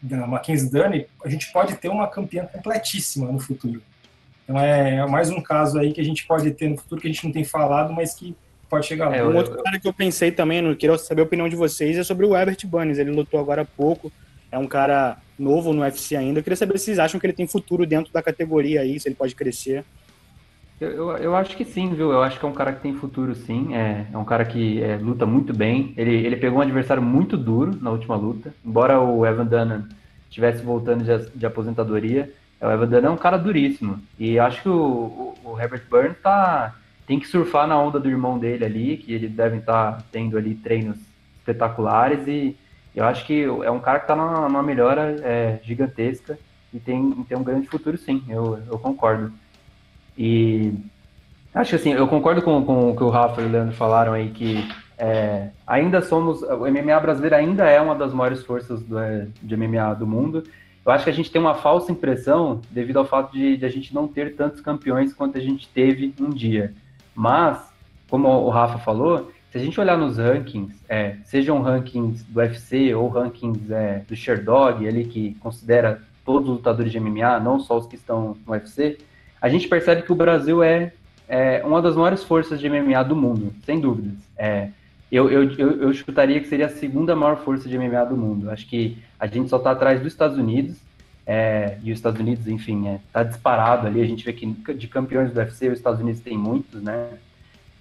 da 0.02 0.26
Mackenzie 0.28 0.72
Dani, 0.72 1.08
a 1.24 1.28
gente 1.28 1.52
pode 1.52 1.76
ter 1.76 1.90
uma 1.90 2.08
campeã 2.08 2.46
completíssima 2.46 3.30
no 3.30 3.40
futuro. 3.40 3.82
Então 4.46 4.60
é, 4.60 4.98
é 4.98 5.06
mais 5.08 5.30
um 5.30 5.42
caso 5.42 5.80
aí 5.80 5.92
que 5.92 6.00
a 6.00 6.06
gente 6.06 6.26
pode 6.26 6.50
ter 6.52 6.70
no 6.70 6.78
futuro 6.78 7.02
que 7.02 7.08
a 7.08 7.12
gente 7.12 7.26
não 7.26 7.32
tem 7.32 7.44
falado, 7.44 7.92
mas 7.92 8.14
que 8.14 8.36
pode 8.70 8.86
chegar 8.86 9.10
lá. 9.10 9.18
É, 9.18 9.24
um 9.24 9.36
outro 9.36 9.62
cara 9.62 9.80
que 9.80 9.88
eu 9.88 9.94
pensei 9.94 10.32
também, 10.32 10.62
não 10.62 10.76
queria 10.76 10.98
saber 10.98 11.22
a 11.22 11.26
opinião 11.26 11.50
de 11.50 11.56
vocês, 11.56 11.98
é 11.98 12.04
sobre 12.04 12.26
o 12.26 12.36
Herbert 12.36 12.60
Bunnies. 12.66 13.00
Ele 13.00 13.12
lutou 13.12 13.40
agora 13.40 13.64
há 13.64 13.66
pouco, 13.66 14.12
é 14.52 14.58
um 14.58 14.68
cara 14.68 15.18
novo 15.38 15.74
no 15.74 15.82
UFC 15.82 16.16
ainda. 16.16 16.40
Eu 16.40 16.44
queria 16.44 16.56
saber 16.56 16.78
se 16.78 16.86
vocês 16.86 17.00
acham 17.00 17.20
que 17.20 17.26
ele 17.26 17.34
tem 17.34 17.48
futuro 17.48 17.86
dentro 17.86 18.14
da 18.14 18.22
categoria 18.22 18.82
aí, 18.82 19.00
se 19.00 19.08
ele 19.08 19.16
pode 19.16 19.34
crescer. 19.36 19.84
Eu, 20.80 20.90
eu, 20.90 21.18
eu, 21.18 21.36
acho 21.36 21.56
que 21.56 21.64
sim, 21.64 21.94
viu? 21.94 22.12
Eu 22.12 22.22
acho 22.22 22.38
que 22.38 22.46
é 22.46 22.50
um 22.50 22.54
cara 22.54 22.74
que 22.74 22.82
tem 22.82 22.94
futuro, 22.94 23.34
sim. 23.34 23.74
É, 23.74 24.06
é 24.12 24.18
um 24.18 24.26
cara 24.26 24.44
que 24.44 24.84
é, 24.84 24.98
luta 24.98 25.26
muito 25.26 25.54
bem. 25.54 25.94
Ele, 25.96 26.14
ele 26.14 26.36
pegou 26.36 26.60
um 26.60 26.62
adversário 26.62 27.02
muito 27.02 27.38
duro 27.38 27.78
na 27.82 27.92
última 27.92 28.16
luta. 28.16 28.54
Embora 28.64 29.00
o 29.00 29.26
Evan 29.26 29.46
Dunham 29.46 29.88
estivesse 30.30 30.62
voltando 30.62 31.04
de, 31.06 31.30
de 31.34 31.46
aposentadoria, 31.46 32.30
o 32.62 32.72
Evan 32.72 32.98
é 32.98 33.10
um 33.10 33.18
cara 33.18 33.38
duríssimo. 33.38 34.02
E 34.18 34.40
acho 34.40 34.62
que 34.62 34.70
o, 34.70 34.74
o, 34.74 35.36
o 35.44 35.60
Herbert 35.60 35.84
Burns 35.90 36.18
tá, 36.22 36.76
tem 37.06 37.20
que 37.20 37.28
surfar 37.28 37.68
na 37.68 37.80
onda 37.80 38.00
do 38.00 38.10
irmão 38.10 38.40
dele 38.40 38.66
ali, 38.66 38.98
que 38.98 39.14
eles 39.14 39.32
devem 39.32 39.60
estar 39.60 39.94
tá 39.94 40.04
tendo 40.12 40.38
ali 40.38 40.56
treinos 40.56 40.98
espetaculares 41.40 42.28
e 42.28 42.58
eu 42.96 43.04
acho 43.06 43.26
que 43.26 43.44
é 43.44 43.70
um 43.70 43.80
cara 43.80 44.00
que 44.00 44.06
está 44.06 44.16
numa, 44.16 44.48
numa, 44.48 44.64
melhora 44.64 45.18
é, 45.22 45.60
gigantesca 45.62 46.40
e 46.74 46.80
tem, 46.80 47.12
tem 47.28 47.38
um 47.38 47.44
grande 47.44 47.68
futuro 47.68 47.98
sim, 47.98 48.24
eu, 48.30 48.58
eu 48.72 48.80
concordo. 48.80 49.34
E 50.18 50.74
acho 51.54 51.72
que 51.72 51.76
assim, 51.76 51.94
eu 51.94 52.08
concordo 52.08 52.42
com, 52.42 52.64
com 52.64 52.92
o 52.92 52.96
que 52.96 53.04
o 53.04 53.10
Rafa 53.10 53.42
e 53.42 53.46
o 53.46 53.50
Leandro 53.50 53.76
falaram 53.76 54.14
aí, 54.14 54.30
que 54.30 54.66
é, 54.98 55.50
ainda 55.68 56.02
somos, 56.02 56.42
o 56.42 56.60
MMA 56.60 56.98
brasileiro 57.02 57.36
ainda 57.36 57.66
é 57.66 57.82
uma 57.82 57.96
das 57.96 58.14
maiores 58.14 58.44
forças 58.44 58.82
do, 58.82 58.98
é, 58.98 59.28
de 59.44 59.58
MMA 59.58 59.94
do 59.96 60.08
mundo, 60.08 60.44
eu 60.86 60.92
acho 60.92 61.04
que 61.04 61.10
a 61.10 61.14
gente 61.14 61.32
tem 61.32 61.42
uma 61.42 61.56
falsa 61.56 61.92
impressão 61.92 62.62
devido 62.70 62.98
ao 62.98 63.06
fato 63.06 63.34
de, 63.34 63.58
de, 63.58 63.66
a 63.66 63.70
gente 63.70 63.94
não 63.94 64.08
ter 64.08 64.36
tantos 64.36 64.62
campeões 64.62 65.14
quanto 65.14 65.38
a 65.38 65.42
gente 65.42 65.68
teve 65.70 66.14
um 66.20 66.30
dia. 66.30 66.74
Mas, 67.16 67.60
como 68.08 68.28
o 68.28 68.50
Rafa 68.50 68.78
falou, 68.78 69.32
se 69.50 69.58
a 69.58 69.62
gente 69.62 69.80
olhar 69.80 69.98
nos 69.98 70.18
rankings, 70.18 70.76
é, 70.88 71.16
sejam 71.24 71.62
rankings 71.62 72.24
do 72.26 72.40
UFC 72.40 72.94
ou 72.94 73.08
rankings 73.08 73.72
é, 73.72 74.04
do 74.08 74.16
Sherdog, 74.16 74.88
ali 74.88 75.06
que 75.06 75.34
considera 75.36 76.02
todos 76.24 76.50
os 76.50 76.58
lutadores 76.58 76.92
de 76.92 77.00
MMA, 77.00 77.40
não 77.40 77.60
só 77.60 77.78
os 77.78 77.88
que 77.88 77.96
estão 77.96 78.38
no 78.46 78.54
UFC, 78.54 79.00
a 79.42 79.50
gente 79.50 79.68
percebe 79.68 80.04
que 80.04 80.12
o 80.12 80.16
Brasil 80.16 80.62
é, 80.62 80.94
é 81.28 81.64
uma 81.66 81.82
das 81.82 81.96
maiores 81.96 82.24
forças 82.24 82.60
de 82.60 82.70
MMA 82.70 83.04
do 83.04 83.16
mundo, 83.16 83.54
sem 83.64 83.80
dúvidas. 83.80 84.18
É, 84.38 84.70
eu, 85.16 85.32
eu, 85.32 85.52
eu, 85.52 85.82
eu 85.84 85.94
chutaria 85.94 86.40
que 86.42 86.48
seria 86.48 86.66
a 86.66 86.70
segunda 86.70 87.16
maior 87.16 87.38
força 87.38 87.70
de 87.70 87.78
MMA 87.78 88.06
do 88.06 88.18
mundo. 88.18 88.50
Acho 88.50 88.68
que 88.68 88.98
a 89.20 89.26
gente 89.28 89.50
só 89.50 89.58
está 89.58 89.72
atrás 89.72 90.00
dos 90.00 90.12
Estados 90.12 90.38
Unidos, 90.38 90.78
é, 91.26 91.78
e 91.82 91.92
os 91.92 91.98
Estados 91.98 92.20
Unidos, 92.20 92.48
enfim, 92.48 92.88
está 93.08 93.22
é, 93.22 93.24
disparado 93.24 93.88
ali. 93.88 94.02
A 94.02 94.06
gente 94.06 94.24
vê 94.24 94.34
que 94.34 94.46
de 94.46 94.88
campeões 94.88 95.32
do 95.32 95.40
UFC, 95.40 95.70
os 95.70 95.78
Estados 95.78 96.00
Unidos 96.00 96.22
tem 96.22 96.38
muitos, 96.38 96.82
né? 96.82 97.10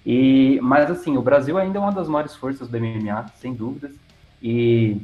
E, 0.06 0.58
mas 0.62 0.90
assim, 0.90 1.16
o 1.16 1.22
Brasil 1.22 1.58
ainda 1.58 1.78
é 1.78 1.80
uma 1.80 1.92
das 1.92 2.08
maiores 2.08 2.34
forças 2.34 2.68
do 2.68 2.78
MMA, 2.78 3.26
sem 3.36 3.52
dúvidas. 3.52 3.92
E, 4.42 4.98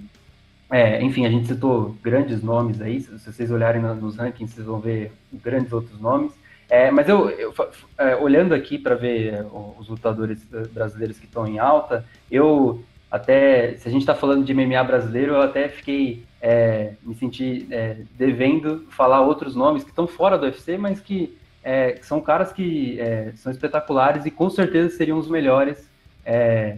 é, 0.71 1.03
enfim, 1.03 1.27
a 1.27 1.31
gente 1.31 1.49
citou 1.49 1.97
grandes 2.03 2.43
nomes 2.43 2.81
aí. 2.81 3.01
Se 3.01 3.33
vocês 3.33 3.51
olharem 3.51 3.83
nos 3.83 4.17
rankings, 4.17 4.55
vocês 4.55 4.67
vão 4.67 4.79
ver 4.79 5.13
grandes 5.33 5.73
outros 5.73 6.01
nomes. 6.01 6.33
É, 6.71 6.89
mas 6.89 7.09
eu, 7.09 7.29
eu 7.31 7.53
é, 7.99 8.15
olhando 8.15 8.55
aqui 8.55 8.79
para 8.79 8.95
ver 8.95 9.35
é, 9.35 9.45
os 9.77 9.89
lutadores 9.89 10.47
brasileiros 10.73 11.19
que 11.19 11.27
estão 11.27 11.45
em 11.45 11.59
alta, 11.59 12.05
eu 12.31 12.81
até, 13.11 13.75
se 13.75 13.89
a 13.89 13.91
gente 13.91 14.03
está 14.03 14.15
falando 14.15 14.45
de 14.45 14.55
MMA 14.55 14.85
brasileiro, 14.85 15.33
eu 15.33 15.43
até 15.43 15.69
fiquei, 15.69 16.23
é, 16.41 16.93
me 17.03 17.17
senti 17.17 17.67
é, 17.73 17.97
devendo 18.17 18.87
falar 18.89 19.21
outros 19.21 19.57
nomes 19.57 19.83
que 19.83 19.91
estão 19.91 20.07
fora 20.07 20.39
do 20.39 20.45
UFC, 20.45 20.79
mas 20.79 21.01
que, 21.01 21.37
é, 21.65 21.99
são 22.03 22.21
caras 22.21 22.53
que 22.53 22.99
são 23.35 23.51
espetaculares 23.51 24.25
e 24.25 24.31
com 24.31 24.49
certeza 24.49 24.97
seriam 24.97 25.19
os 25.19 25.29
melhores 25.29 25.91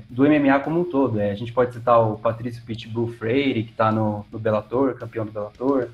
do 0.08 0.24
MMA 0.24 0.58
como 0.60 0.80
um 0.80 0.84
todo. 0.84 1.20
a 1.20 1.34
gente 1.34 1.52
pode 1.52 1.74
citar 1.74 2.00
o 2.00 2.16
Patrício 2.16 2.64
Pitbull 2.64 3.08
Freire, 3.08 3.62
que 3.64 3.70
está 3.70 3.92
no, 3.92 4.24
no 4.32 4.38
Bellator, 4.38 4.94
campeão 4.94 5.26
do 5.26 5.30
Bellator, 5.30 5.88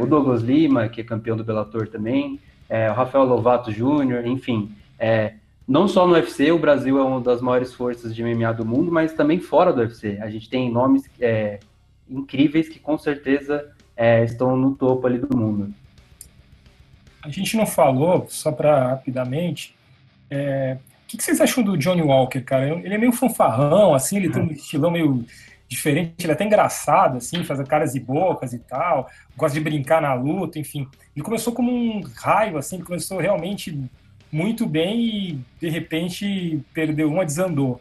o 0.00 0.06
Douglas 0.06 0.42
Lima, 0.42 0.88
que 0.88 1.02
é 1.02 1.04
campeão 1.04 1.36
do 1.36 1.44
Bellator 1.44 1.86
também, 1.86 2.40
é, 2.74 2.90
o 2.90 2.94
Rafael 2.94 3.24
Lovato 3.24 3.70
Júnior, 3.70 4.26
enfim. 4.26 4.74
É, 4.98 5.34
não 5.66 5.86
só 5.86 6.08
no 6.08 6.14
UFC, 6.14 6.50
o 6.50 6.58
Brasil 6.58 6.98
é 6.98 7.04
uma 7.04 7.20
das 7.20 7.40
maiores 7.40 7.72
forças 7.72 8.12
de 8.12 8.24
MMA 8.24 8.52
do 8.52 8.66
mundo, 8.66 8.90
mas 8.90 9.12
também 9.12 9.38
fora 9.38 9.72
do 9.72 9.80
UFC. 9.80 10.18
A 10.20 10.28
gente 10.28 10.50
tem 10.50 10.72
nomes 10.72 11.08
é, 11.20 11.60
incríveis 12.10 12.68
que 12.68 12.80
com 12.80 12.98
certeza 12.98 13.70
é, 13.96 14.24
estão 14.24 14.56
no 14.56 14.74
topo 14.74 15.06
ali 15.06 15.20
do 15.20 15.36
mundo. 15.36 15.72
A 17.22 17.28
gente 17.28 17.56
não 17.56 17.64
falou, 17.64 18.26
só 18.28 18.50
para 18.50 18.88
rapidamente, 18.88 19.76
é, 20.28 20.76
o 21.04 21.06
que, 21.06 21.16
que, 21.16 21.22
vocês 21.22 21.40
acham 21.40 21.62
do 21.62 21.78
Johnny 21.78 22.02
Walker, 22.02 22.40
cara? 22.40 22.70
Ele 22.70 22.92
é 22.92 22.98
meio 22.98 23.12
fanfarrão, 23.12 23.94
assim, 23.94 24.16
ele 24.16 24.30
tem 24.30 24.42
um 24.42 24.50
estilão 24.50 24.90
meio 24.90 25.24
diferente, 25.74 26.14
ele 26.20 26.30
é 26.30 26.34
até 26.34 26.44
engraçado, 26.44 27.18
assim, 27.18 27.44
faz 27.44 27.60
caras 27.68 27.94
e 27.94 28.00
bocas 28.00 28.52
e 28.52 28.58
tal, 28.58 29.08
gosta 29.36 29.58
de 29.58 29.64
brincar 29.64 30.00
na 30.00 30.14
luta, 30.14 30.58
enfim. 30.58 30.88
Ele 31.14 31.24
começou 31.24 31.52
como 31.52 31.70
um 31.70 32.02
raio, 32.16 32.56
assim, 32.56 32.80
começou 32.80 33.18
realmente 33.18 33.78
muito 34.32 34.66
bem 34.66 35.00
e, 35.00 35.40
de 35.60 35.68
repente, 35.68 36.60
perdeu 36.72 37.08
uma, 37.08 37.24
desandou. 37.24 37.80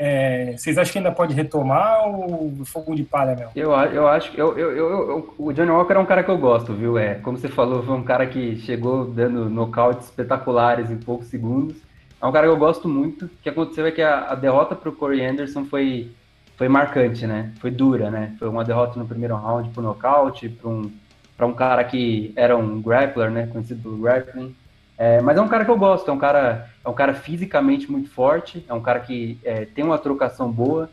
É, 0.00 0.54
vocês 0.56 0.78
acham 0.78 0.92
que 0.92 0.98
ainda 0.98 1.10
pode 1.10 1.34
retomar 1.34 2.08
ou 2.08 2.64
fogo 2.64 2.94
de 2.94 3.02
palha 3.02 3.34
mesmo? 3.34 3.50
Eu, 3.56 3.72
eu 3.72 4.06
acho 4.06 4.30
que 4.30 4.40
eu, 4.40 4.56
eu, 4.56 4.70
eu, 4.76 5.34
o 5.36 5.52
Johnny 5.52 5.70
Walker 5.70 5.94
é 5.94 5.98
um 5.98 6.06
cara 6.06 6.22
que 6.22 6.30
eu 6.30 6.38
gosto, 6.38 6.72
viu? 6.72 6.96
É, 6.96 7.16
como 7.16 7.36
você 7.36 7.48
falou, 7.48 7.82
foi 7.82 7.96
um 7.96 8.04
cara 8.04 8.24
que 8.26 8.56
chegou 8.60 9.06
dando 9.06 9.50
nocautes 9.50 10.06
espetaculares 10.06 10.88
em 10.90 10.96
poucos 10.96 11.26
segundos. 11.26 11.76
É 12.22 12.26
um 12.26 12.30
cara 12.30 12.46
que 12.46 12.52
eu 12.52 12.56
gosto 12.56 12.88
muito. 12.88 13.24
O 13.24 13.30
que 13.42 13.48
aconteceu 13.48 13.86
é 13.86 13.90
que 13.90 14.02
a, 14.02 14.30
a 14.30 14.34
derrota 14.36 14.76
para 14.76 14.88
o 14.88 14.92
Corey 14.92 15.24
Anderson 15.24 15.64
foi 15.64 16.12
foi 16.58 16.68
marcante, 16.68 17.24
né? 17.24 17.52
Foi 17.60 17.70
dura, 17.70 18.10
né? 18.10 18.34
Foi 18.36 18.48
uma 18.48 18.64
derrota 18.64 18.98
no 18.98 19.06
primeiro 19.06 19.36
round 19.36 19.70
por 19.70 19.80
nocaute, 19.80 20.48
para 20.48 20.68
um, 20.68 20.90
pra 21.36 21.46
um 21.46 21.54
cara 21.54 21.84
que 21.84 22.32
era 22.34 22.56
um 22.56 22.82
grappler, 22.82 23.30
né? 23.30 23.46
Conhecido 23.46 23.80
pelo 23.80 23.96
grappling. 23.98 24.54
É, 24.98 25.20
mas 25.20 25.38
é 25.38 25.40
um 25.40 25.46
cara 25.46 25.64
que 25.64 25.70
eu 25.70 25.78
gosto, 25.78 26.10
é 26.10 26.12
um 26.12 26.18
cara, 26.18 26.68
é 26.84 26.88
um 26.88 26.92
cara 26.92 27.14
fisicamente 27.14 27.88
muito 27.88 28.10
forte, 28.10 28.66
é 28.68 28.74
um 28.74 28.80
cara 28.80 28.98
que 28.98 29.38
é, 29.44 29.64
tem 29.66 29.84
uma 29.84 29.96
trocação 29.96 30.50
boa. 30.50 30.90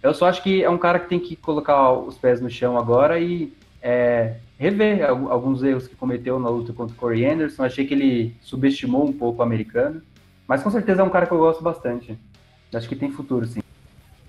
Eu 0.00 0.14
só 0.14 0.28
acho 0.28 0.40
que 0.40 0.62
é 0.62 0.70
um 0.70 0.78
cara 0.78 1.00
que 1.00 1.08
tem 1.08 1.18
que 1.18 1.34
colocar 1.34 1.90
os 1.90 2.16
pés 2.16 2.40
no 2.40 2.48
chão 2.48 2.78
agora 2.78 3.18
e 3.18 3.52
é, 3.82 4.36
rever 4.56 5.04
alguns 5.04 5.64
erros 5.64 5.88
que 5.88 5.96
cometeu 5.96 6.38
na 6.38 6.48
luta 6.48 6.72
contra 6.72 6.94
o 6.94 6.96
Corey 6.96 7.26
Anderson. 7.26 7.64
Achei 7.64 7.84
que 7.84 7.94
ele 7.94 8.36
subestimou 8.40 9.04
um 9.04 9.12
pouco 9.12 9.40
o 9.40 9.42
americano, 9.42 10.00
mas 10.46 10.62
com 10.62 10.70
certeza 10.70 11.02
é 11.02 11.04
um 11.04 11.10
cara 11.10 11.26
que 11.26 11.32
eu 11.32 11.38
gosto 11.38 11.60
bastante. 11.60 12.16
Acho 12.72 12.88
que 12.88 12.94
tem 12.94 13.10
futuro, 13.10 13.44
sim. 13.44 13.60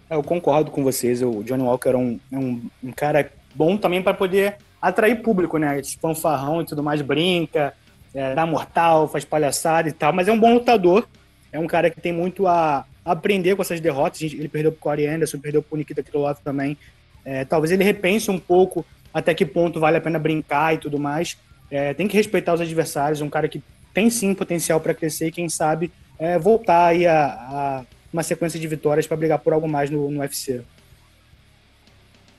É, 0.10 0.16
eu 0.16 0.24
concordo 0.24 0.72
com 0.72 0.84
vocês. 0.84 1.22
O 1.22 1.44
Johnny 1.44 1.64
Walker 1.64 1.90
é 1.90 1.98
um, 1.98 2.20
é 2.32 2.38
um, 2.38 2.62
um 2.84 2.92
cara 2.92 3.32
bom 3.54 3.78
também 3.78 4.02
para 4.02 4.14
poder 4.14 4.58
atrair 4.82 5.22
público, 5.22 5.58
né? 5.58 5.80
Esse 5.80 5.98
fanfarrão 5.98 6.62
e 6.62 6.66
tudo 6.66 6.82
mais, 6.82 7.02
brinca, 7.02 7.74
é, 8.14 8.34
dá 8.34 8.46
mortal, 8.46 9.08
faz 9.08 9.24
palhaçada 9.24 9.88
e 9.90 9.92
tal, 9.92 10.12
mas 10.14 10.28
é 10.28 10.32
um 10.32 10.40
bom 10.40 10.54
lutador. 10.54 11.08
É 11.52 11.60
um 11.60 11.68
cara 11.68 11.90
que 11.90 12.00
tem 12.00 12.14
muito 12.14 12.48
a 12.48 12.86
aprender 13.04 13.56
com 13.56 13.62
essas 13.62 13.80
derrotas. 13.80 14.22
Ele 14.22 14.48
perdeu 14.48 14.72
pro 14.72 14.82
Corey 14.82 15.08
Anderson, 15.08 15.40
perdeu 15.40 15.62
pro 15.62 15.78
Nikita 15.78 16.04
Krylov 16.04 16.38
também. 16.44 16.78
É, 17.26 17.44
talvez 17.46 17.72
ele 17.72 17.84
repense 17.84 18.30
um 18.32 18.40
pouco 18.40 18.86
até 19.14 19.34
que 19.34 19.46
ponto 19.46 19.80
vale 19.80 19.98
a 19.98 20.02
pena 20.02 20.20
brincar 20.20 20.76
e 20.76 20.78
tudo 20.78 21.00
mais. 21.00 21.38
É, 21.72 21.94
tem 21.94 22.08
que 22.08 22.16
respeitar 22.16 22.54
os 22.54 22.62
adversários. 22.62 23.22
É 23.22 23.24
um 23.24 23.30
cara 23.30 23.48
que 23.48 23.64
tem 23.94 24.10
sim 24.10 24.34
potencial 24.34 24.80
para 24.80 24.94
crescer 24.94 25.28
e 25.28 25.32
quem 25.32 25.50
sabe 25.50 25.92
é, 26.18 26.38
voltar 26.38 26.88
aí 26.88 27.08
a, 27.08 27.26
a 27.26 27.86
uma 28.12 28.24
sequência 28.24 28.60
de 28.60 28.68
vitórias 28.68 29.08
para 29.08 29.18
brigar 29.18 29.40
por 29.40 29.54
algo 29.54 29.68
mais 29.68 29.90
no, 29.90 30.10
no 30.10 30.20
UFC. 30.20 30.62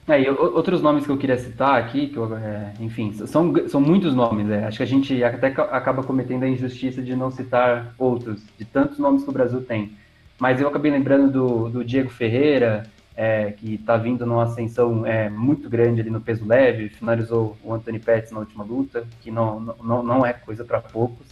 É, 0.08 0.28
outros 0.30 0.82
nomes 0.82 1.04
que 1.04 1.12
eu 1.12 1.16
queria 1.16 1.38
citar 1.38 1.78
aqui, 1.78 2.08
que 2.08 2.16
eu, 2.16 2.36
é, 2.36 2.72
enfim, 2.80 3.12
são, 3.12 3.52
são 3.68 3.80
muitos 3.80 4.12
nomes. 4.14 4.50
É. 4.50 4.64
Acho 4.64 4.78
que 4.78 4.82
a 4.82 4.86
gente 4.86 5.22
até 5.22 5.48
acaba 5.48 6.02
cometendo 6.02 6.42
a 6.42 6.48
injustiça 6.48 7.00
de 7.00 7.14
não 7.14 7.30
citar 7.30 7.94
outros, 7.96 8.42
de 8.58 8.64
tantos 8.64 8.98
nomes 8.98 9.22
que 9.22 9.30
o 9.30 9.32
Brasil 9.32 9.62
tem. 9.62 9.92
Mas 10.38 10.60
eu 10.60 10.66
acabei 10.66 10.90
lembrando 10.90 11.30
do, 11.30 11.68
do 11.68 11.84
Diego 11.84 12.10
Ferreira, 12.10 12.84
é, 13.14 13.52
que 13.52 13.74
está 13.74 13.96
vindo 13.96 14.24
numa 14.24 14.44
ascensão 14.44 15.04
é, 15.04 15.28
muito 15.28 15.68
grande 15.68 16.00
ali 16.00 16.10
no 16.10 16.20
peso 16.20 16.46
leve, 16.46 16.88
finalizou 16.88 17.56
o 17.62 17.72
Anthony 17.74 17.98
Pettis 17.98 18.32
na 18.32 18.40
última 18.40 18.64
luta, 18.64 19.04
que 19.20 19.30
não, 19.30 19.60
não, 19.60 20.02
não 20.02 20.26
é 20.26 20.32
coisa 20.32 20.64
para 20.64 20.80
poucos. 20.80 21.26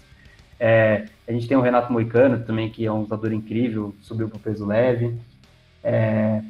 É, 0.58 1.06
a 1.26 1.32
gente 1.32 1.46
tem 1.46 1.56
o 1.56 1.60
Renato 1.60 1.92
Moicano 1.92 2.44
também, 2.44 2.70
que 2.70 2.84
é 2.84 2.92
um 2.92 3.00
lutador 3.00 3.32
incrível, 3.32 3.94
subiu 4.02 4.28
para 4.28 4.36
o 4.36 4.40
peso 4.40 4.66
leve. 4.66 5.14
É, 5.82 6.42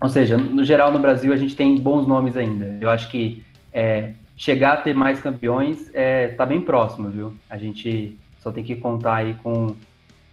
ou 0.00 0.08
seja, 0.08 0.36
no 0.36 0.64
geral 0.64 0.92
no 0.92 0.98
Brasil 0.98 1.32
a 1.32 1.36
gente 1.36 1.56
tem 1.56 1.78
bons 1.78 2.06
nomes 2.06 2.36
ainda. 2.36 2.76
Eu 2.80 2.90
acho 2.90 3.10
que 3.10 3.42
é, 3.72 4.12
chegar 4.36 4.74
a 4.74 4.76
ter 4.76 4.94
mais 4.94 5.20
campeões 5.20 5.88
está 5.88 6.44
é, 6.44 6.46
bem 6.46 6.60
próximo, 6.60 7.08
viu? 7.08 7.34
A 7.48 7.56
gente 7.56 8.18
só 8.40 8.52
tem 8.52 8.62
que 8.62 8.76
contar 8.76 9.16
aí 9.16 9.34
com, 9.42 9.74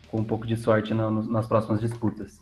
com 0.10 0.20
um 0.20 0.24
pouco 0.24 0.46
de 0.46 0.58
sorte 0.58 0.94
nas 0.94 1.48
próximas 1.48 1.80
disputas. 1.80 2.40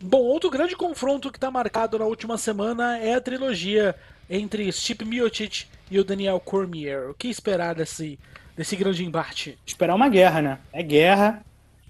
Bom, 0.00 0.18
outro 0.18 0.50
grande 0.50 0.76
confronto 0.76 1.30
que 1.30 1.38
está 1.38 1.50
marcado 1.50 1.98
na 1.98 2.04
última 2.04 2.38
semana 2.38 2.98
é 2.98 3.14
a 3.14 3.20
trilogia 3.20 3.96
entre 4.30 4.70
Stipe 4.70 5.04
Miocic 5.04 5.66
e 5.90 5.98
o 5.98 6.04
Daniel 6.04 6.38
Cormier. 6.38 7.10
O 7.10 7.14
que 7.14 7.28
esperar 7.28 7.74
desse, 7.74 8.18
desse 8.58 8.74
grande 8.74 9.04
embate? 9.04 9.56
Esperar 9.64 9.94
uma 9.94 10.08
guerra, 10.08 10.42
né? 10.42 10.58
É 10.72 10.82
guerra. 10.82 11.44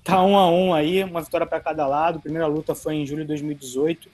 Tá 0.05 0.23
um 0.23 0.37
a 0.37 0.51
um 0.51 0.75
aí, 0.75 1.03
uma 1.03 1.23
vitória 1.23 1.47
para 1.47 1.59
cada 1.61 1.87
lado. 1.87 2.19
A 2.19 2.21
primeira 2.21 2.47
luta 2.47 2.75
foi 2.75 2.95
em 2.95 3.07
julho 3.07 3.23
de 3.23 3.29
2018, 3.29 4.09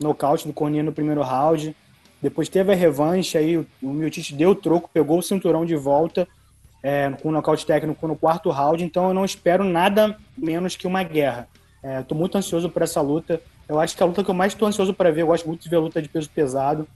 nocaute 0.00 0.46
do 0.46 0.52
Cornier 0.54 0.82
no 0.82 0.92
primeiro 0.92 1.22
round. 1.22 1.76
Depois 2.20 2.48
teve 2.48 2.72
a 2.72 2.74
revanche 2.74 3.36
aí, 3.36 3.58
o 3.58 3.66
Miltic 3.82 4.32
deu 4.32 4.50
o 4.50 4.54
troco, 4.54 4.90
pegou 4.92 5.18
o 5.18 5.22
cinturão 5.22 5.64
de 5.64 5.76
volta 5.76 6.26
é, 6.82 7.10
com 7.22 7.28
o 7.28 7.32
nocaute 7.32 7.64
técnico 7.64 8.08
no 8.08 8.16
quarto 8.16 8.50
round. 8.50 8.82
Então 8.82 9.08
eu 9.08 9.14
não 9.14 9.24
espero 9.24 9.62
nada 9.62 10.16
menos 10.36 10.76
que 10.76 10.86
uma 10.86 11.02
guerra. 11.02 11.46
É, 11.82 12.02
muito 12.14 12.36
ansioso 12.38 12.70
por 12.70 12.82
essa 12.82 13.00
luta. 13.02 13.40
Eu 13.68 13.78
acho 13.78 13.94
que 13.94 14.02
é 14.02 14.04
a 14.04 14.08
luta 14.08 14.24
que 14.24 14.30
eu 14.30 14.34
mais 14.34 14.54
estou 14.54 14.66
ansioso 14.66 14.94
para 14.94 15.10
ver. 15.10 15.22
Eu 15.22 15.26
gosto 15.26 15.46
muito 15.46 15.62
de 15.62 15.68
ver 15.68 15.76
a 15.76 15.80
luta 15.80 16.00
de 16.00 16.08
peso 16.08 16.28
pesado. 16.30 16.88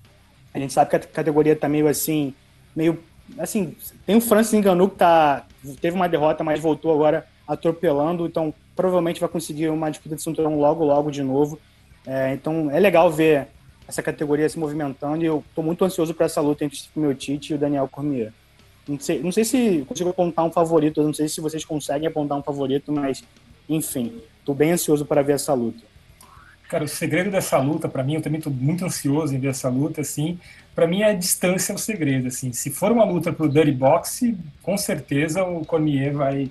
A 0.55 0.59
gente 0.59 0.73
sabe 0.73 0.91
que 0.91 0.97
a 0.97 1.01
categoria 1.01 1.53
está 1.53 1.69
meio 1.69 1.87
assim, 1.87 2.35
meio 2.75 2.99
assim, 3.39 3.75
tem 4.07 4.17
o 4.17 4.21
Francis 4.21 4.59
Ngannou 4.59 4.89
que 4.89 4.97
tá, 4.97 5.47
teve 5.81 5.97
uma 5.97 6.09
derrota, 6.09 6.43
mas 6.43 6.61
voltou 6.61 6.93
agora 6.93 7.27
atropelando. 7.47 8.27
Então, 8.27 8.53
provavelmente 8.75 9.21
vai 9.21 9.29
conseguir 9.29 9.69
uma 9.69 9.91
disputa 9.91 10.17
de 10.17 10.23
cinturão 10.23 10.59
logo, 10.59 10.85
logo 10.85 11.11
de 11.11 11.23
novo. 11.23 11.59
É, 12.07 12.33
então 12.33 12.71
é 12.71 12.81
legal 12.81 13.11
ver 13.11 13.49
essa 13.87 14.03
categoria 14.03 14.49
se 14.49 14.59
movimentando 14.59 15.23
e 15.23 15.27
eu 15.27 15.45
estou 15.49 15.63
muito 15.63 15.85
ansioso 15.85 16.15
para 16.15 16.27
essa 16.27 16.41
luta 16.41 16.65
entre 16.65 16.79
o 16.97 17.01
meu 17.01 17.15
Tite 17.15 17.53
e 17.53 17.57
o 17.57 17.59
Daniel 17.59 17.89
Cormier. 17.89 18.33
Não 18.89 18.99
sei, 18.99 19.23
não 19.23 19.31
sei 19.31 19.45
se 19.45 19.85
consigo 19.87 20.11
apontar 20.11 20.45
um 20.45 20.51
favorito, 20.51 21.03
não 21.03 21.15
sei 21.15 21.29
se 21.29 21.41
vocês 21.41 21.65
conseguem 21.65 22.09
apontar 22.09 22.37
um 22.37 22.43
favorito, 22.43 22.91
mas 22.91 23.23
enfim, 23.69 24.21
estou 24.41 24.55
bem 24.55 24.73
ansioso 24.73 25.05
para 25.05 25.23
ver 25.23 25.35
essa 25.35 25.55
luta. 25.55 25.92
Cara, 26.73 26.85
o 26.85 26.89
segredo 26.89 27.31
dessa 27.31 27.59
luta, 27.59 27.87
para 27.87 28.03
mim, 28.03 28.15
eu 28.15 28.23
também 28.23 28.39
estou 28.39 28.51
muito 28.51 28.83
ansioso 28.83 29.35
em 29.35 29.39
ver 29.39 29.49
essa 29.49 29.69
luta, 29.69 30.01
assim, 30.01 30.39
para 30.75 30.87
mim 30.87 31.03
a 31.03 31.13
distância 31.13 31.71
é 31.71 31.75
o 31.75 31.79
segredo, 31.79 32.29
assim. 32.29 32.51
Se 32.51 32.71
for 32.71 32.91
uma 32.91 33.05
luta 33.05 33.31
pro 33.31 33.47
Dirty 33.47 33.73
Box, 33.73 34.35
com 34.63 34.79
certeza 34.79 35.45
o 35.45 35.67
Cormier 35.67 36.15
vai 36.15 36.51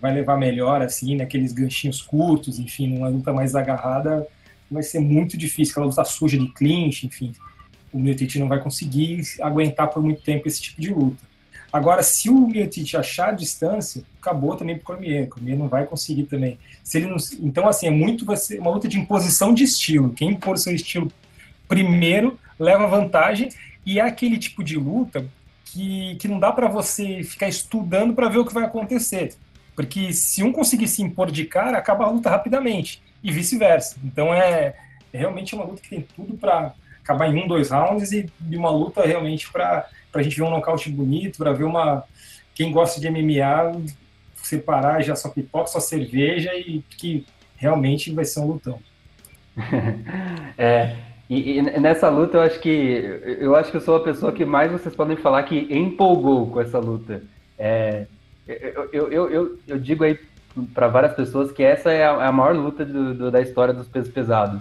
vai 0.00 0.14
levar 0.14 0.38
melhor, 0.38 0.80
assim, 0.80 1.16
naqueles 1.16 1.52
ganchinhos 1.52 2.00
curtos, 2.00 2.58
enfim, 2.58 2.88
numa 2.88 3.08
luta 3.08 3.30
mais 3.30 3.54
agarrada, 3.54 4.26
vai 4.70 4.82
ser 4.82 5.00
muito 5.00 5.36
difícil, 5.36 5.72
aquela 5.72 5.86
luta 5.86 6.02
suja 6.02 6.38
de 6.38 6.48
clinch, 6.54 7.06
enfim. 7.06 7.34
O 7.92 7.98
Miotite 7.98 8.38
não 8.38 8.48
vai 8.48 8.60
conseguir 8.60 9.20
aguentar 9.42 9.88
por 9.88 10.02
muito 10.02 10.22
tempo 10.22 10.48
esse 10.48 10.62
tipo 10.62 10.80
de 10.80 10.94
luta. 10.94 11.27
Agora, 11.72 12.02
se 12.02 12.30
o 12.30 12.48
Miotite 12.48 12.96
achar 12.96 13.28
a 13.28 13.32
distância, 13.32 14.02
acabou 14.20 14.56
também 14.56 14.76
para 14.76 14.82
o 14.82 14.86
Cormier. 14.86 15.24
O 15.24 15.28
Cormier 15.28 15.58
não 15.58 15.68
vai 15.68 15.86
conseguir 15.86 16.24
também. 16.24 16.58
Se 16.82 16.98
ele 16.98 17.06
não, 17.06 17.16
então, 17.40 17.68
assim, 17.68 17.86
é 17.86 17.90
muito 17.90 18.24
vai 18.24 18.36
ser 18.36 18.58
uma 18.58 18.70
luta 18.70 18.88
de 18.88 18.98
imposição 18.98 19.52
de 19.52 19.64
estilo. 19.64 20.12
Quem 20.12 20.30
impor 20.30 20.56
seu 20.58 20.74
estilo 20.74 21.12
primeiro 21.68 22.38
leva 22.58 22.86
vantagem 22.86 23.50
e 23.84 24.00
é 24.00 24.02
aquele 24.02 24.38
tipo 24.38 24.64
de 24.64 24.76
luta 24.76 25.26
que, 25.66 26.16
que 26.16 26.26
não 26.26 26.38
dá 26.38 26.50
para 26.50 26.68
você 26.68 27.22
ficar 27.22 27.48
estudando 27.48 28.14
para 28.14 28.28
ver 28.28 28.38
o 28.38 28.44
que 28.44 28.54
vai 28.54 28.64
acontecer. 28.64 29.34
Porque 29.76 30.12
se 30.12 30.42
um 30.42 30.52
conseguir 30.52 30.88
se 30.88 31.02
impor 31.02 31.30
de 31.30 31.44
cara, 31.44 31.78
acaba 31.78 32.04
a 32.04 32.10
luta 32.10 32.30
rapidamente 32.30 33.02
e 33.22 33.30
vice-versa. 33.30 33.96
Então 34.02 34.32
é, 34.32 34.74
é, 35.12 35.18
realmente 35.18 35.54
uma 35.54 35.64
luta 35.64 35.82
que 35.82 35.90
tem 35.90 36.06
tudo 36.16 36.36
para 36.36 36.74
acabar 37.02 37.28
em 37.28 37.42
um, 37.42 37.46
dois 37.46 37.70
rounds 37.70 38.12
e, 38.12 38.30
e 38.50 38.56
uma 38.56 38.70
luta 38.70 39.06
realmente 39.06 39.50
para 39.50 39.88
a 40.14 40.22
gente 40.22 40.36
ver 40.36 40.42
um 40.42 40.50
nocaute 40.50 40.90
bonito, 40.90 41.38
para 41.38 41.52
ver 41.52 41.64
uma. 41.64 42.04
Quem 42.54 42.72
gosta 42.72 43.00
de 43.00 43.08
MMA 43.10 43.80
separar 44.42 45.02
já 45.02 45.14
só 45.14 45.28
pipoca, 45.28 45.68
só 45.68 45.80
cerveja 45.80 46.54
e 46.54 46.82
que 46.96 47.26
realmente 47.56 48.12
vai 48.12 48.24
ser 48.24 48.40
um 48.40 48.46
lutão. 48.46 48.78
é, 50.56 50.96
e, 51.28 51.58
e, 51.58 51.62
nessa 51.62 52.08
luta 52.08 52.38
eu 52.38 52.42
acho 52.42 52.60
que 52.60 52.70
eu 53.40 53.54
acho 53.54 53.70
que 53.70 53.76
eu 53.76 53.80
sou 53.80 53.96
a 53.96 54.02
pessoa 54.02 54.32
que 54.32 54.44
mais 54.44 54.72
vocês 54.72 54.94
podem 54.94 55.16
falar 55.16 55.42
que 55.42 55.66
empolgou 55.70 56.46
com 56.50 56.60
essa 56.60 56.78
luta. 56.78 57.22
É, 57.58 58.06
eu, 58.46 58.88
eu, 58.92 59.12
eu, 59.12 59.30
eu, 59.30 59.58
eu 59.66 59.78
digo 59.78 60.04
aí 60.04 60.18
para 60.72 60.88
várias 60.88 61.14
pessoas 61.14 61.52
que 61.52 61.62
essa 61.62 61.92
é 61.92 62.06
a, 62.06 62.12
é 62.22 62.26
a 62.26 62.32
maior 62.32 62.56
luta 62.56 62.84
do, 62.84 63.14
do, 63.14 63.30
da 63.30 63.40
história 63.40 63.74
dos 63.74 63.88
pesos 63.88 64.12
pesados. 64.12 64.60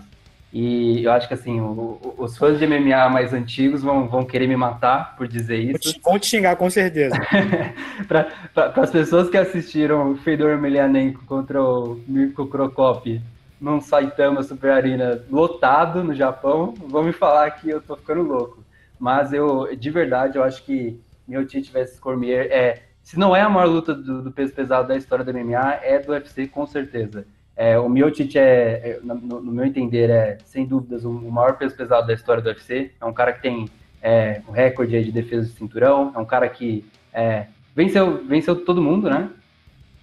E 0.52 1.04
eu 1.04 1.12
acho 1.12 1.28
que 1.28 1.34
assim, 1.34 1.60
o, 1.60 2.16
os 2.18 2.38
fãs 2.38 2.58
de 2.58 2.66
MMA 2.66 3.10
mais 3.10 3.34
antigos 3.34 3.84
vão, 3.84 4.08
vão 4.08 4.24
querer 4.24 4.48
me 4.48 4.56
matar 4.56 5.16
por 5.18 5.28
dizer 5.28 5.58
isso. 5.58 6.00
Vão 6.04 6.18
te 6.18 6.28
xingar, 6.28 6.56
com 6.56 6.70
certeza. 6.70 7.16
para 8.08 8.28
as 8.76 8.90
pessoas 8.90 9.30
que 9.30 9.38
assistiram 9.38 10.12
o 10.12 10.18
Fedor 10.18 10.52
Emelianenko 10.52 11.26
contra 11.26 11.62
o 11.62 12.02
Mirko 12.08 12.48
Krokop 12.48 13.22
num 13.60 13.82
Saitama 13.82 14.44
Super 14.44 14.72
Arena 14.72 15.24
lotado 15.30 16.04
no 16.04 16.14
Japão, 16.14 16.74
vão 16.88 17.04
me 17.04 17.12
falar 17.12 17.50
que 17.52 17.70
eu 17.70 17.82
tô 17.82 17.96
ficando 17.98 18.22
louco. 18.22 18.64
Mas 19.00 19.34
eu, 19.34 19.76
de 19.76 19.90
verdade, 19.90 20.38
eu 20.38 20.44
acho 20.44 20.64
que 20.64 21.00
meu 21.28 21.46
Tite 21.46 21.72
vs 21.72 22.00
Cormier 22.00 22.48
é 22.52 22.84
se 23.08 23.18
não 23.18 23.34
é 23.34 23.40
a 23.40 23.50
maior 23.50 23.70
luta 23.70 23.94
do, 23.94 24.22
do, 24.22 24.32
peso 24.34 24.54
pesado 24.54 24.90
da 24.90 24.98
história 24.98 25.24
do 25.24 25.34
MMA, 25.34 25.80
é 25.82 25.98
do 25.98 26.12
UFC 26.12 26.46
com 26.46 26.68
certeza. 26.68 27.26
É, 27.58 27.78
o 27.80 27.90
Miocic 27.90 28.38
é, 28.38 28.42
é 28.44 29.00
no, 29.02 29.16
no, 29.16 29.52
meu 29.52 29.66
entender, 29.66 30.12
é 30.12 30.38
sem 30.46 30.64
dúvidas 30.64 31.04
o, 31.04 31.12
maior 31.12 31.58
peso 31.58 31.76
pesado 31.76 32.06
da 32.06 32.14
história 32.14 32.42
do 32.42 32.48
UFC. 32.48 32.92
É 33.02 33.06
um 33.06 33.12
cara 33.12 33.34
que 33.34 33.42
tem 33.42 33.68
é, 34.00 34.42
um 34.48 34.52
recorde 34.52 35.04
de 35.04 35.12
defesa 35.12 35.48
de 35.48 35.54
cinturão, 35.54 36.12
é 36.16 36.20
um 36.20 36.26
cara 36.26 36.48
que 36.48 36.86
é, 37.12 37.48
venceu, 37.76 38.24
venceu 38.26 38.64
todo 38.64 38.80
mundo, 38.80 39.10
né? 39.10 39.32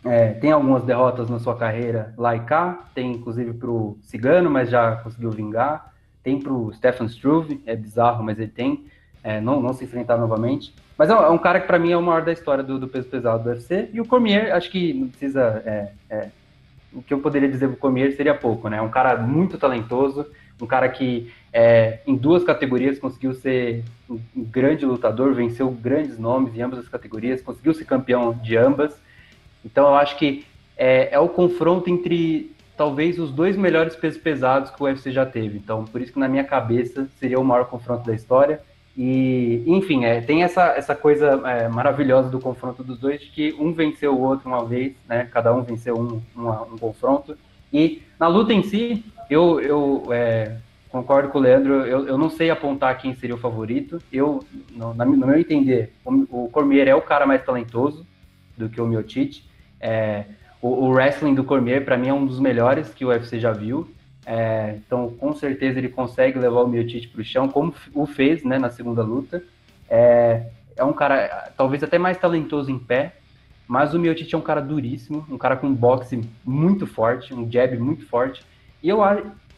É, 0.05 0.32
tem 0.32 0.50
algumas 0.50 0.82
derrotas 0.82 1.30
na 1.30 1.38
sua 1.38 1.57
carreira 1.57 2.12
lá 2.18 2.34
e 2.34 2.40
cá, 2.40 2.86
tem 2.92 3.12
inclusive 3.12 3.55
para 3.55 3.70
o 3.70 3.96
Cigano, 4.02 4.50
mas 4.50 4.68
já 4.68 4.96
conseguiu 4.96 5.30
vingar. 5.30 5.94
Tem 6.24 6.40
para 6.40 6.52
o 6.52 6.72
Stefan 6.74 7.07
Struve, 7.07 7.62
é 7.64 7.76
bizarro, 7.76 8.24
mas 8.24 8.38
ele 8.38 8.50
tem. 8.50 8.84
É, 9.22 9.40
não, 9.40 9.62
não 9.62 9.72
se 9.72 9.84
enfrentar 9.84 10.18
novamente. 10.18 10.74
Mas 10.98 11.09
é, 11.09 11.14
um 11.14 11.38
cara 11.38 11.61
que 11.61 11.66
para 11.66 11.78
mim 11.78 11.92
é 11.92 11.96
o 11.96 12.02
maior 12.02 12.22
da 12.22 12.32
história 12.32 12.62
do, 12.62 12.78
do, 12.78 12.88
peso 12.88 13.09
pesado 13.09 13.44
do 13.44 13.50
UFC. 13.50 13.88
E 13.92 14.00
o 14.00 14.07
Cormier, 14.07 14.55
acho 14.55 14.70
que 14.70 14.92
não 14.92 15.09
precisa. 15.09 15.62
É, 15.64 15.92
é, 16.11 16.28
o 16.95 17.03
que 17.03 17.12
eu 17.12 17.18
poderia 17.18 17.49
dizer 17.49 17.68
do 17.68 17.76
Cormier 17.76 18.12
seria 18.12 18.34
pouco, 18.34 18.68
né? 18.68 18.80
Um 18.80 18.88
cara 18.88 19.16
muito 19.16 19.59
talentoso, 19.59 20.26
um 20.61 20.66
cara 20.66 20.88
que 20.88 21.32
é, 21.53 22.01
em 22.07 22.16
duas 22.16 22.45
categorias 22.45 22.99
conseguiu 22.99 23.34
ser 23.34 23.84
um 24.09 24.18
grande 24.36 24.84
lutador, 24.84 25.34
venceu 25.34 25.70
grandes 25.70 26.18
nomes 26.18 26.55
em 26.55 26.62
ambas 26.62 26.78
as 26.78 26.88
categorias, 26.88 27.42
conseguiu 27.42 27.74
ser 27.74 27.84
campeão 27.84 28.32
de 28.32 28.57
ambas. 28.57 28.97
Então 29.64 29.86
eu 29.88 29.95
acho 29.95 30.16
que 30.16 30.45
é, 30.76 31.12
é 31.12 31.18
o 31.18 31.28
confronto 31.28 31.90
entre 31.90 32.53
talvez 32.76 33.18
os 33.18 33.30
dois 33.30 33.57
melhores 33.57 33.95
pesos 33.97 34.20
pesados 34.20 34.70
que 34.70 34.82
o 34.82 34.86
UFC 34.86 35.11
já 35.11 35.26
teve. 35.26 35.59
Então 35.59 35.84
por 35.84 36.01
isso 36.01 36.12
que 36.12 36.18
na 36.18 36.28
minha 36.28 36.45
cabeça 36.45 37.09
seria 37.18 37.38
o 37.38 37.45
maior 37.45 37.66
confronto 37.66 38.07
da 38.07 38.14
história. 38.14 38.61
E, 38.97 39.64
enfim, 39.66 40.05
é, 40.05 40.20
tem 40.20 40.45
essa, 40.45 40.68
essa 40.68 40.95
coisa 40.95 41.40
é, 41.47 41.68
maravilhosa 41.68 42.28
do 42.28 42.38
confronto 42.38 42.84
dos 42.84 42.99
dois, 42.99 43.20
de 43.20 43.26
que 43.26 43.53
um 43.59 43.72
venceu 43.72 44.14
o 44.14 44.20
outro 44.20 44.49
uma 44.49 44.64
vez, 44.64 44.95
né? 45.09 45.28
Cada 45.32 45.53
um 45.53 45.62
venceu 45.62 45.99
um, 45.99 46.22
uma, 46.34 46.62
um 46.62 46.78
confronto. 46.78 47.36
E 47.72 48.03
na 48.20 48.28
luta 48.28 48.53
em 48.53 48.62
si, 48.62 49.05
eu, 49.28 49.61
eu 49.61 50.05
é, 50.12 50.59
concordo 50.88 51.28
com 51.28 51.38
o 51.38 51.40
Leandro, 51.40 51.84
eu, 51.84 52.07
eu 52.07 52.16
não 52.16 52.30
sei 52.30 52.51
apontar 52.51 52.97
quem 52.99 53.16
seria 53.16 53.34
o 53.34 53.38
favorito. 53.38 54.01
Eu, 54.12 54.45
no, 54.70 54.95
na, 54.95 55.05
no 55.05 55.26
meu 55.26 55.38
entender, 55.38 55.92
o, 56.05 56.45
o, 56.45 56.49
Cormier 56.49 56.86
é 56.86 56.95
o 56.95 57.03
cara 57.03 57.26
mais 57.26 57.45
talentoso 57.45 58.07
do 58.57 58.68
que 58.68 58.80
o 58.80 58.86
Miocic. 58.86 59.42
É, 59.80 60.24
o, 60.62 60.68
o 60.68 60.90
wrestling 60.90 61.34
do 61.34 61.42
Cormier, 61.42 61.84
para 61.84 61.97
mim, 61.97 62.09
é 62.09 62.14
um 62.14 62.24
dos 62.24 62.38
melhores 62.38 62.90
que 62.90 63.05
o 63.05 63.09
UFC 63.09 63.40
já 63.40 63.51
viu. 63.51 63.88
É, 64.27 64.77
então, 64.77 65.11
com 65.18 65.35
certeza, 65.35 65.79
ele 65.79 65.89
consegue 65.89 66.39
levar 66.39 66.62
o 66.62 66.68
Miotite 66.68 67.09
para 67.09 67.20
o 67.20 67.25
chão, 67.25 67.49
como 67.49 67.75
o 67.95 68.07
fez 68.07 68.43
né, 68.43 68.59
na 68.59 68.70
segunda 68.70 69.03
luta. 69.03 69.43
É, 69.89 70.47
é 70.77 70.85
um 70.85 70.93
cara, 70.93 71.53
talvez 71.57 71.83
até 71.83 71.99
mais 71.99 72.16
talentoso 72.16 72.70
em 72.70 72.79
pé, 72.79 73.16
mas 73.66 73.95
o 73.95 73.99
Miotite 73.99 74.35
é 74.35 74.39
um 74.39 74.43
cara 74.43 74.61
duríssimo, 74.61 75.25
um 75.31 75.39
cara 75.39 75.57
com 75.57 75.66
um 75.66 75.75
boxe 75.75 76.20
muito 76.45 76.87
forte, 76.87 77.35
um 77.35 77.51
jab 77.51 77.77
muito 77.79 78.07
forte. 78.07 78.45
E 78.83 78.89
eu, 78.89 79.01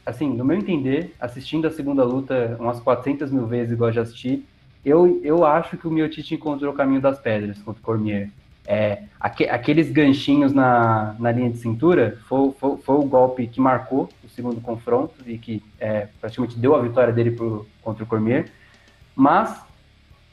assim, 0.04 0.28
no 0.28 0.44
meu 0.44 0.56
entender, 0.56 1.14
assistindo 1.20 1.66
a 1.66 1.70
segunda 1.70 2.04
luta 2.04 2.56
umas 2.60 2.80
400 2.80 3.30
mil 3.30 3.46
vezes, 3.46 3.72
igual 3.72 3.90
eu 3.90 3.94
já 3.94 4.02
assisti, 4.02 4.44
eu, 4.84 5.20
eu 5.24 5.44
acho 5.44 5.76
que 5.76 5.88
o 5.88 5.90
Miotite 5.90 6.34
encontrou 6.34 6.72
o 6.72 6.76
caminho 6.76 7.00
das 7.00 7.18
pedras 7.18 7.58
contra 7.58 7.80
o 7.80 7.84
Cormier. 7.84 8.30
É, 8.64 9.02
aqu 9.20 9.44
aqueles 9.44 9.90
ganchinhos 9.90 10.52
na, 10.52 11.14
na 11.20 11.30
linha 11.30 11.50
de 11.50 11.58
cintura 11.58 12.18
foi, 12.28 12.52
foi, 12.58 12.76
foi, 12.78 12.96
o 12.96 13.04
golpe 13.04 13.46
que 13.46 13.60
marcou 13.60 14.08
segundo 14.36 14.60
confronto 14.60 15.14
e 15.26 15.38
que 15.38 15.62
é, 15.80 16.08
praticamente 16.20 16.58
deu 16.58 16.76
a 16.76 16.82
vitória 16.82 17.12
dele 17.12 17.32
pro, 17.32 17.66
contra 17.82 18.04
o 18.04 18.06
Cormier. 18.06 18.46
Mas 19.14 19.60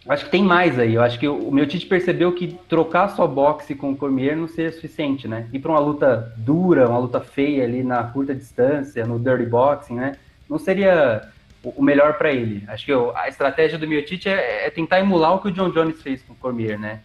acho 0.08 0.26
que 0.26 0.32
tem 0.32 0.44
mais 0.44 0.78
aí. 0.78 0.94
Eu 0.94 1.02
acho 1.02 1.18
que 1.18 1.28
o, 1.28 1.50
meu 1.50 1.66
Tite 1.66 1.86
percebeu 1.86 2.32
que 2.34 2.60
trocar 2.70 3.08
só 3.10 3.26
boxe 3.26 3.74
com 3.74 3.92
o 3.92 3.96
Cormier 3.96 4.36
não 4.36 4.48
seria 4.48 4.72
suficiente, 4.72 5.28
né? 5.28 5.48
Ir 5.52 5.60
para 5.60 5.72
uma 5.72 5.80
luta 5.80 6.34
dura, 6.38 6.88
uma 6.88 7.00
luta 7.00 7.22
feia 7.22 7.64
ali 7.64 7.82
na 7.82 8.04
curta 8.04 8.36
distância, 8.36 9.06
no 9.06 9.18
dirty 9.18 9.46
boxing, 9.46 9.96
né? 9.96 10.18
Não 10.48 10.60
seria 10.60 11.30
o, 11.64 11.82
melhor 11.82 12.18
para 12.18 12.32
ele. 12.32 12.64
Acho 12.68 12.86
que 12.86 12.92
a 13.16 13.28
estratégia 13.30 13.80
do 13.80 13.88
Miotite 13.88 14.30
é, 14.30 14.68
é 14.68 14.70
tentar 14.70 15.00
emular 15.00 15.34
o 15.34 15.40
que 15.40 15.48
o 15.48 15.52
John 15.52 15.72
Jones 15.72 16.02
fez 16.02 16.22
com 16.22 16.34
o 16.34 16.36
Cormier, 16.36 16.78
né? 16.78 17.00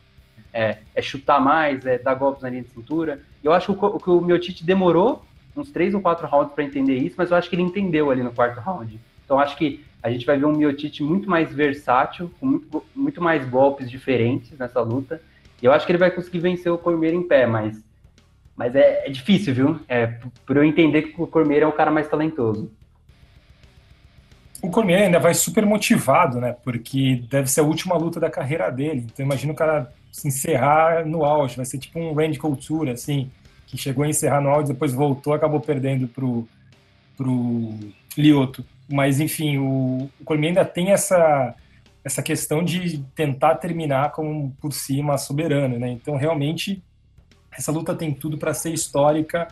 é, 0.53 0.79
é, 0.95 1.03
chutar 1.03 1.41
mais, 1.41 1.85
é 1.87 1.99
dar 1.99 2.15
golpes 2.15 2.43
na 2.43 2.51
linha 2.51 2.63
de 2.63 2.71
cintura. 2.71 3.21
Eu 3.43 3.53
acho 3.53 3.75
que 3.75 3.85
o, 3.85 3.99
que 3.99 4.11
o 4.11 4.65
demorou 4.65 5.25
uns 5.59 5.71
três 5.71 5.95
ou 5.95 6.01
quatro 6.01 6.27
rounds 6.27 6.55
para 6.55 6.65
entender 6.65 6.97
isso, 6.97 7.17
mas 7.19 7.31
eu 7.31 7.37
acho 7.37 7.49
que 7.51 7.57
ele 7.57 7.63
entendeu 7.63 8.11
ali 8.11 8.23
no 8.23 8.33
quarto 8.33 8.61
round. 8.61 8.99
Então 9.25 9.39
acho 9.39 9.57
que 9.57 9.85
a 10.03 10.11
gente 10.11 10.25
vai 10.25 10.39
ver 10.39 10.47
um 10.47 10.53
Miotite 10.53 11.03
muito 11.03 11.29
mais 11.29 11.53
versátil, 11.53 12.31
com 12.39 12.47
muito, 12.47 12.85
muito 12.95 13.21
mais 13.21 13.47
golpes 13.49 13.91
diferentes 13.91 14.57
nessa 14.57 14.81
luta. 14.81 15.21
E 15.61 15.67
eu 15.67 15.73
acho 15.73 15.85
que 15.85 15.93
ele 15.93 15.99
vai 15.99 16.11
conseguir 16.11 16.39
vencer 16.39 16.71
o 16.71 16.79
Cormier 16.79 17.13
em 17.13 17.23
pé, 17.23 17.47
mas, 17.47 17.83
mas 18.57 18.75
é, 18.77 19.07
é 19.07 19.11
difícil, 19.11 19.53
viu? 19.53 19.81
É, 19.89 20.07
por 20.47 20.57
eu 20.57 20.65
entender 20.65 21.03
que 21.03 21.21
o 21.21 21.27
Cormier 21.27 21.63
é 21.63 21.67
o 21.67 21.73
cara 21.73 21.91
mais 21.91 22.09
talentoso. 22.09 22.71
O 24.63 24.71
Cormier 24.71 25.03
ainda 25.03 25.19
vai 25.19 25.35
super 25.35 25.67
motivado, 25.67 26.41
né? 26.41 26.57
Porque 26.65 27.23
deve 27.29 27.49
ser 27.49 27.61
a 27.61 27.65
última 27.65 27.97
luta 27.97 28.19
da 28.19 28.31
carreira 28.31 28.71
dele. 28.71 29.07
Então 29.13 29.25
imagina 29.25 29.53
o 29.53 29.57
cara 29.57 29.93
se 30.11 30.27
encerrar 30.29 31.05
no 31.07 31.25
auge, 31.25 31.57
vai 31.57 31.67
ser 31.67 31.79
tipo 31.79 31.99
um 31.99 32.13
Randy 32.15 32.39
Couture, 32.39 32.91
assim, 32.91 33.31
que 33.69 33.77
chegou 33.77 34.05
a 34.05 34.09
encerrar 34.09 34.41
no 34.41 34.49
auge, 34.49 34.73
depois 34.73 34.93
voltou, 34.93 35.35
acabou 35.35 35.61
perdendo 35.61 36.09
pro, 36.09 36.49
pro 37.17 37.75
Lioto. 38.17 38.65
Mas, 38.89 39.21
enfim, 39.21 39.59
o, 39.59 40.11
o 40.25 40.33
ainda 40.33 40.65
tem 40.65 40.91
essa, 40.91 41.55
essa 42.03 42.23
questão 42.23 42.65
de 42.65 43.05
tentar 43.15 43.57
terminar 43.57 44.13
com 44.13 44.51
por 44.59 44.73
cima 44.73 45.19
soberano, 45.19 45.79
né? 45.79 45.91
Então, 45.91 46.17
realmente, 46.17 46.83
essa 47.53 47.71
luta 47.71 47.95
tem 47.95 48.15
tudo 48.15 48.39
para 48.39 48.55
ser 48.55 48.73
histórica 48.73 49.49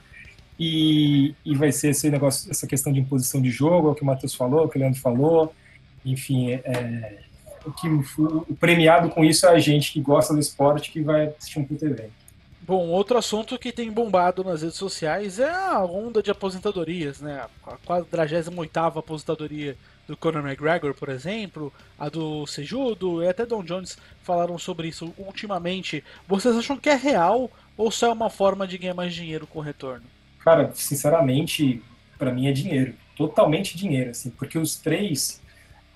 e, 0.58 1.34
e 1.44 1.54
vai 1.54 1.70
ser 1.70 1.90
esse 1.90 2.08
negócio, 2.08 2.50
essa 2.50 2.66
questão 2.66 2.90
de 2.90 3.00
imposição 3.00 3.42
de 3.42 3.50
jogo, 3.50 3.88
é 3.88 3.90
o 3.90 3.94
que 3.94 4.02
o 4.02 4.06
Matheus 4.06 4.34
falou, 4.34 4.64
o 4.64 4.68
que 4.70 4.78
o 4.78 4.80
Leandro 4.80 4.98
falou, 4.98 5.54
enfim, 6.02 6.52
é, 6.52 7.18
o 7.66 7.72
que 7.72 7.86
o 7.86 8.56
premiado 8.58 9.10
com 9.10 9.22
isso 9.22 9.44
é 9.44 9.50
a 9.50 9.58
gente 9.58 9.92
que 9.92 10.00
gosta 10.00 10.32
do 10.32 10.40
esporte 10.40 10.90
que 10.90 11.02
vai 11.02 11.26
assistir 11.26 11.58
um 11.58 11.64
puto 11.64 11.84
evento. 11.84 12.25
Bom, 12.66 12.88
outro 12.88 13.16
assunto 13.16 13.56
que 13.56 13.70
tem 13.70 13.92
bombado 13.92 14.42
nas 14.42 14.62
redes 14.62 14.76
sociais 14.76 15.38
é 15.38 15.48
a 15.48 15.84
onda 15.84 16.20
de 16.20 16.32
aposentadorias, 16.32 17.20
né? 17.20 17.46
A 17.64 17.76
48 17.76 18.98
aposentadoria 18.98 19.76
do 20.08 20.16
Conor 20.16 20.44
McGregor, 20.44 20.92
por 20.92 21.08
exemplo, 21.08 21.72
a 21.96 22.08
do 22.08 22.44
Sejudo 22.44 23.22
e 23.22 23.28
até 23.28 23.46
Don 23.46 23.62
Jones 23.62 23.96
falaram 24.24 24.58
sobre 24.58 24.88
isso 24.88 25.14
ultimamente. 25.16 26.02
Vocês 26.26 26.56
acham 26.56 26.76
que 26.76 26.88
é 26.88 26.96
real 26.96 27.48
ou 27.76 27.88
só 27.92 28.08
é 28.08 28.12
uma 28.12 28.30
forma 28.30 28.66
de 28.66 28.78
ganhar 28.78 28.94
mais 28.94 29.14
dinheiro 29.14 29.46
com 29.46 29.60
retorno? 29.60 30.04
Cara, 30.40 30.72
sinceramente, 30.74 31.80
para 32.18 32.32
mim 32.32 32.48
é 32.48 32.52
dinheiro, 32.52 32.94
totalmente 33.16 33.76
dinheiro, 33.76 34.10
assim, 34.10 34.30
porque 34.30 34.58
os 34.58 34.74
três 34.74 35.40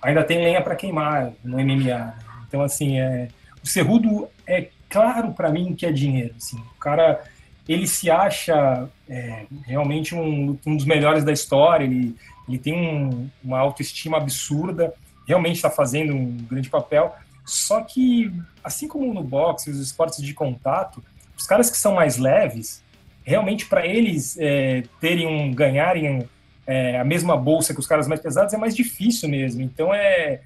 ainda 0.01 0.23
tem 0.23 0.41
lenha 0.41 0.61
para 0.61 0.77
queimar 0.77 1.33
no 1.43 1.57
MMA. 1.57 2.13
Então, 2.47 2.61
assim, 2.61 2.97
é, 2.97 3.27
o 3.61 3.67
Cerrudo 3.67 4.29
é 4.47 4.69
claro 4.91 5.31
para 5.31 5.49
mim 5.49 5.73
que 5.73 5.85
é 5.85 5.91
dinheiro. 5.91 6.35
Assim, 6.37 6.57
o 6.57 6.79
cara, 6.79 7.23
ele 7.67 7.87
se 7.87 8.11
acha 8.11 8.89
é, 9.09 9.45
realmente 9.65 10.13
um, 10.13 10.59
um, 10.65 10.75
dos 10.75 10.85
melhores 10.85 11.23
da 11.23 11.31
história, 11.31 11.85
ele, 11.85 12.15
ele 12.47 12.59
tem 12.59 12.75
um, 12.75 13.29
uma 13.43 13.59
autoestima 13.59 14.17
absurda, 14.17 14.93
realmente 15.25 15.55
está 15.55 15.69
fazendo 15.69 16.13
um 16.13 16.37
grande 16.49 16.69
papel. 16.69 17.15
Só 17.45 17.81
que, 17.81 18.31
assim 18.63 18.87
como 18.87 19.13
no 19.13 19.23
boxe, 19.23 19.71
os 19.71 19.79
esportes 19.79 20.21
de 20.21 20.33
contato, 20.33 21.03
os 21.37 21.47
caras 21.47 21.69
que 21.69 21.77
são 21.77 21.95
mais 21.95 22.17
leves, 22.17 22.83
realmente 23.23 23.65
para 23.65 23.85
eles 23.85 24.37
é, 24.39 24.83
terem 24.99 25.25
um 25.25 25.53
ganharem 25.53 26.27
é, 26.67 26.99
a 26.99 27.03
mesma 27.03 27.35
bolsa 27.35 27.73
que 27.73 27.79
os 27.79 27.87
caras 27.87 28.07
mais 28.07 28.21
pesados 28.21 28.53
é 28.53 28.57
mais 28.57 28.75
difícil 28.75 29.29
mesmo. 29.29 29.61
Então 29.61 29.93
é, 29.93 30.41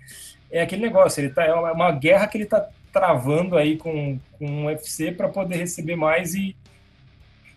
é 0.51 0.61
aquele 0.61 0.83
negócio, 0.83 1.21
ele 1.21 1.33
tá, 1.33 1.43
é 1.43 1.53
uma 1.53 1.91
guerra 1.91 2.27
que 2.27 2.37
ele 2.37 2.45
está 2.45 2.67
travando 2.95 3.57
aí 3.57 3.75
com, 3.75 4.17
com 4.39 4.63
o 4.63 4.65
UFC 4.67 5.11
para 5.11 5.27
poder 5.27 5.57
receber 5.57 5.97
mais 5.97 6.33
e, 6.33 6.55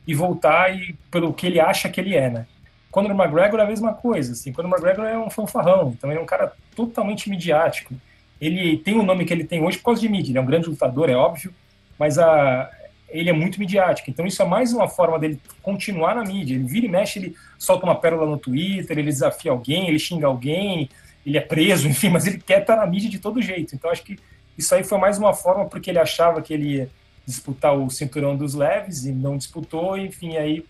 e 0.04 0.12
voltar 0.12 0.76
e, 0.76 0.96
pelo 1.12 1.32
que 1.32 1.46
ele 1.46 1.60
acha 1.60 1.88
que 1.88 2.00
ele 2.00 2.16
é, 2.16 2.28
né? 2.28 2.46
Conor 2.90 3.12
McGregor 3.12 3.60
é 3.60 3.62
a 3.62 3.66
mesma 3.66 3.94
coisa, 3.94 4.32
assim, 4.32 4.52
Conor 4.52 4.72
McGregor 4.72 5.04
é 5.04 5.16
um 5.16 5.30
fanfarrão, 5.30 5.94
então 5.96 6.10
ele 6.10 6.18
é 6.18 6.22
um 6.22 6.26
cara 6.26 6.52
totalmente 6.74 7.30
midiático. 7.30 7.94
Ele 8.40 8.78
tem 8.78 8.98
o 8.98 9.04
nome 9.04 9.24
que 9.24 9.32
ele 9.32 9.44
tem 9.44 9.62
hoje 9.62 9.78
por 9.78 9.84
causa 9.84 10.00
de 10.00 10.08
mídia, 10.08 10.32
ele 10.32 10.38
é 10.38 10.40
um 10.40 10.46
grande 10.46 10.68
lutador, 10.68 11.08
é 11.08 11.14
óbvio, 11.14 11.54
mas 11.96 12.18
a, 12.18 12.68
ele 13.08 13.30
é 13.30 13.32
muito 13.32 13.60
midiático. 13.60 14.10
Então 14.10 14.26
isso 14.26 14.42
é 14.42 14.44
mais 14.44 14.72
uma 14.72 14.88
forma 14.88 15.20
dele 15.20 15.40
continuar 15.62 16.16
na 16.16 16.24
mídia. 16.24 16.56
Ele 16.56 16.64
vira 16.64 16.86
e 16.86 16.88
mexe, 16.88 17.20
ele 17.20 17.36
solta 17.56 17.86
uma 17.86 17.94
pérola 17.94 18.26
no 18.26 18.38
Twitter, 18.38 18.98
ele 18.98 19.08
desafia 19.08 19.52
alguém, 19.52 19.86
ele 19.86 20.00
xinga 20.00 20.26
alguém, 20.26 20.88
ele 21.24 21.38
é 21.38 21.40
preso, 21.40 21.86
enfim, 21.88 22.08
mas 22.08 22.26
ele 22.26 22.38
quer 22.38 22.62
estar 22.62 22.74
na 22.74 22.86
mídia 22.86 23.08
de 23.08 23.20
todo 23.20 23.40
jeito. 23.40 23.76
Então 23.76 23.88
acho 23.88 24.02
que 24.02 24.18
isso 24.58 24.74
aí 24.74 24.82
foi 24.82 24.98
mais 24.98 25.16
uma 25.16 25.32
forma 25.32 25.66
porque 25.66 25.88
ele 25.88 26.00
achava 26.00 26.42
que 26.42 26.52
ele 26.52 26.74
ia 26.74 26.90
disputar 27.24 27.76
o 27.76 27.88
cinturão 27.88 28.36
dos 28.36 28.54
leves 28.54 29.04
e 29.04 29.12
não 29.12 29.36
disputou, 29.36 29.96
enfim, 29.96 30.36
aí 30.36 30.66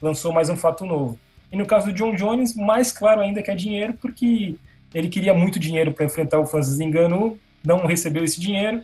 lançou 0.00 0.32
mais 0.32 0.50
um 0.50 0.56
fato 0.56 0.84
novo. 0.84 1.18
E 1.50 1.56
no 1.56 1.64
caso 1.64 1.86
do 1.86 1.92
John 1.92 2.14
Jones, 2.14 2.54
mais 2.54 2.92
claro 2.92 3.20
ainda 3.20 3.42
que 3.42 3.50
é 3.50 3.54
dinheiro, 3.54 3.94
porque 3.94 4.56
ele 4.92 5.08
queria 5.08 5.32
muito 5.32 5.58
dinheiro 5.58 5.92
para 5.92 6.04
enfrentar 6.04 6.38
o 6.38 6.46
Francis 6.46 6.78
Ngannou, 6.78 7.38
não 7.64 7.86
recebeu 7.86 8.22
esse 8.22 8.40
dinheiro, 8.40 8.82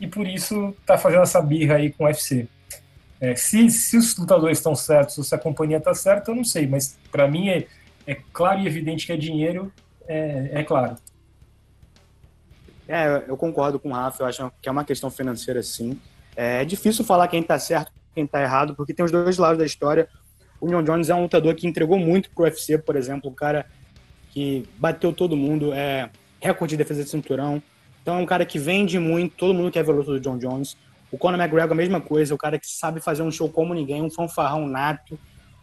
e 0.00 0.06
por 0.06 0.26
isso 0.26 0.74
está 0.80 0.96
fazendo 0.96 1.22
essa 1.22 1.42
birra 1.42 1.76
aí 1.76 1.92
com 1.92 2.04
o 2.04 2.06
UFC. 2.06 2.48
É, 3.20 3.34
se, 3.36 3.68
se 3.68 3.98
os 3.98 4.16
lutadores 4.16 4.58
estão 4.58 4.74
certos, 4.74 5.18
ou 5.18 5.24
se 5.24 5.34
a 5.34 5.38
companhia 5.38 5.76
está 5.76 5.94
certa, 5.94 6.30
eu 6.30 6.34
não 6.34 6.44
sei, 6.44 6.66
mas 6.66 6.98
para 7.12 7.28
mim 7.28 7.50
é, 7.50 7.66
é, 8.06 8.16
claro 8.32 8.60
e 8.60 8.66
evidente 8.66 9.04
que 9.04 9.12
é 9.12 9.16
dinheiro, 9.16 9.70
é, 10.08 10.50
é 10.52 10.62
claro. 10.62 10.96
É, 12.90 13.24
eu 13.28 13.36
concordo 13.36 13.78
com 13.78 13.90
o 13.90 13.92
Rafa, 13.92 14.24
eu 14.24 14.26
acho 14.26 14.52
que 14.60 14.68
é 14.68 14.72
uma 14.72 14.84
questão 14.84 15.10
financeira 15.10 15.62
sim. 15.62 15.96
É, 16.34 16.64
difícil 16.64 17.04
falar 17.04 17.28
quem 17.28 17.40
está 17.40 17.58
certo 17.58 17.92
quem 18.12 18.24
está 18.24 18.42
errado, 18.42 18.74
porque 18.74 18.92
tem 18.92 19.04
os 19.04 19.12
dois 19.12 19.38
lados 19.38 19.58
da 19.58 19.64
história. 19.64 20.08
O 20.60 20.66
John 20.68 20.82
Jones 20.82 21.08
é 21.08 21.14
um 21.14 21.22
lutador 21.22 21.54
que 21.54 21.66
entregou 21.66 21.98
muito 21.98 22.28
pro 22.30 22.44
UFC, 22.44 22.76
por 22.78 22.96
exemplo, 22.96 23.30
um 23.30 23.34
cara 23.34 23.66
que 24.30 24.68
bateu 24.76 25.12
todo 25.12 25.36
mundo, 25.36 25.72
é 25.72 26.10
recorde 26.40 26.72
de 26.72 26.78
defesa 26.78 27.04
de 27.04 27.08
cinturão, 27.08 27.62
então 28.02 28.16
é 28.16 28.18
um 28.18 28.26
cara 28.26 28.44
que 28.44 28.58
vende 28.58 28.98
muito, 28.98 29.36
todo 29.36 29.54
mundo 29.54 29.70
quer 29.70 29.84
ver 29.84 29.92
a 29.92 29.94
luta 29.94 30.10
do 30.10 30.20
John 30.20 30.38
Jones. 30.38 30.76
O 31.12 31.18
Conor 31.18 31.38
McGregor, 31.38 31.72
a 31.72 31.74
mesma 31.74 32.00
coisa, 32.00 32.34
o 32.34 32.38
cara 32.38 32.58
que 32.58 32.66
sabe 32.66 33.00
fazer 33.00 33.22
um 33.22 33.30
show 33.30 33.48
como 33.48 33.74
ninguém, 33.74 34.02
um 34.02 34.10
fanfarrão 34.10 34.66
nato. 34.66 35.18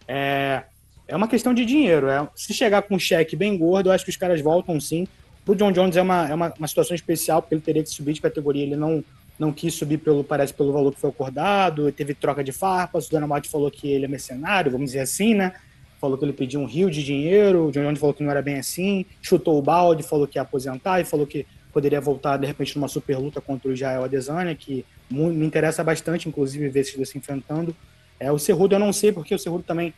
É, 0.07 0.63
é 1.07 1.15
uma 1.15 1.27
questão 1.27 1.53
de 1.53 1.65
dinheiro. 1.65 2.09
É, 2.09 2.27
se 2.35 2.53
chegar 2.53 2.81
com 2.81 2.95
um 2.95 2.99
cheque 2.99 3.35
bem 3.35 3.57
gordo, 3.57 3.89
eu 3.89 3.93
acho 3.93 4.03
que 4.03 4.11
os 4.11 4.17
caras 4.17 4.41
voltam 4.41 4.79
sim. 4.79 5.07
O 5.47 5.55
John 5.55 5.71
Jones 5.71 5.95
é 5.95 6.01
uma, 6.01 6.29
é 6.29 6.33
uma, 6.33 6.53
uma 6.57 6.67
situação 6.67 6.93
especial, 6.93 7.41
porque 7.41 7.55
ele 7.55 7.61
teria 7.61 7.81
que 7.81 7.89
subir 7.89 8.13
de 8.13 8.21
categoria. 8.21 8.63
Ele 8.63 8.75
não, 8.75 9.03
não 9.39 9.53
quis 9.53 9.73
subir, 9.73 9.97
pelo 9.97 10.23
parece, 10.23 10.53
pelo 10.53 10.73
valor 10.73 10.93
que 10.93 10.99
foi 10.99 11.09
acordado. 11.09 11.89
Teve 11.93 12.13
troca 12.13 12.43
de 12.43 12.51
farpas. 12.51 13.07
O 13.07 13.11
Dana 13.11 13.33
White 13.33 13.49
falou 13.49 13.71
que 13.71 13.87
ele 13.89 14.05
é 14.05 14.07
mercenário, 14.07 14.71
vamos 14.71 14.87
dizer 14.87 14.99
assim, 14.99 15.33
né? 15.33 15.53
Falou 16.01 16.17
que 16.17 16.25
ele 16.25 16.33
pediu 16.33 16.59
um 16.59 16.65
rio 16.65 16.91
de 16.91 17.03
dinheiro. 17.03 17.67
O 17.67 17.71
John 17.71 17.83
Jones 17.83 17.99
falou 17.99 18.13
que 18.13 18.21
não 18.21 18.29
era 18.29 18.41
bem 18.41 18.59
assim. 18.59 19.05
Chutou 19.21 19.57
o 19.57 19.61
balde, 19.61 20.03
falou 20.03 20.27
que 20.27 20.37
ia 20.37 20.41
aposentar 20.41 20.99
e 20.99 21.05
falou 21.05 21.25
que 21.25 21.45
poderia 21.71 22.01
voltar, 22.01 22.37
de 22.37 22.45
repente, 22.45 22.75
numa 22.75 22.87
super 22.87 23.17
luta 23.17 23.39
contra 23.39 23.69
o 23.69 23.75
Jael 23.75 24.03
Adesanya, 24.03 24.55
que 24.55 24.83
me 25.09 25.45
interessa 25.45 25.83
bastante, 25.83 26.27
inclusive, 26.27 26.67
ver 26.69 26.81
esses 26.81 26.95
dois 26.95 27.09
se 27.09 27.17
enfrentando. 27.17 27.75
É, 28.19 28.31
o 28.31 28.39
Cerrudo 28.39 28.75
eu 28.75 28.79
não 28.79 28.91
sei, 28.91 29.11
porque 29.11 29.33
o 29.33 29.39
Cerrudo 29.39 29.63
também 29.63 29.93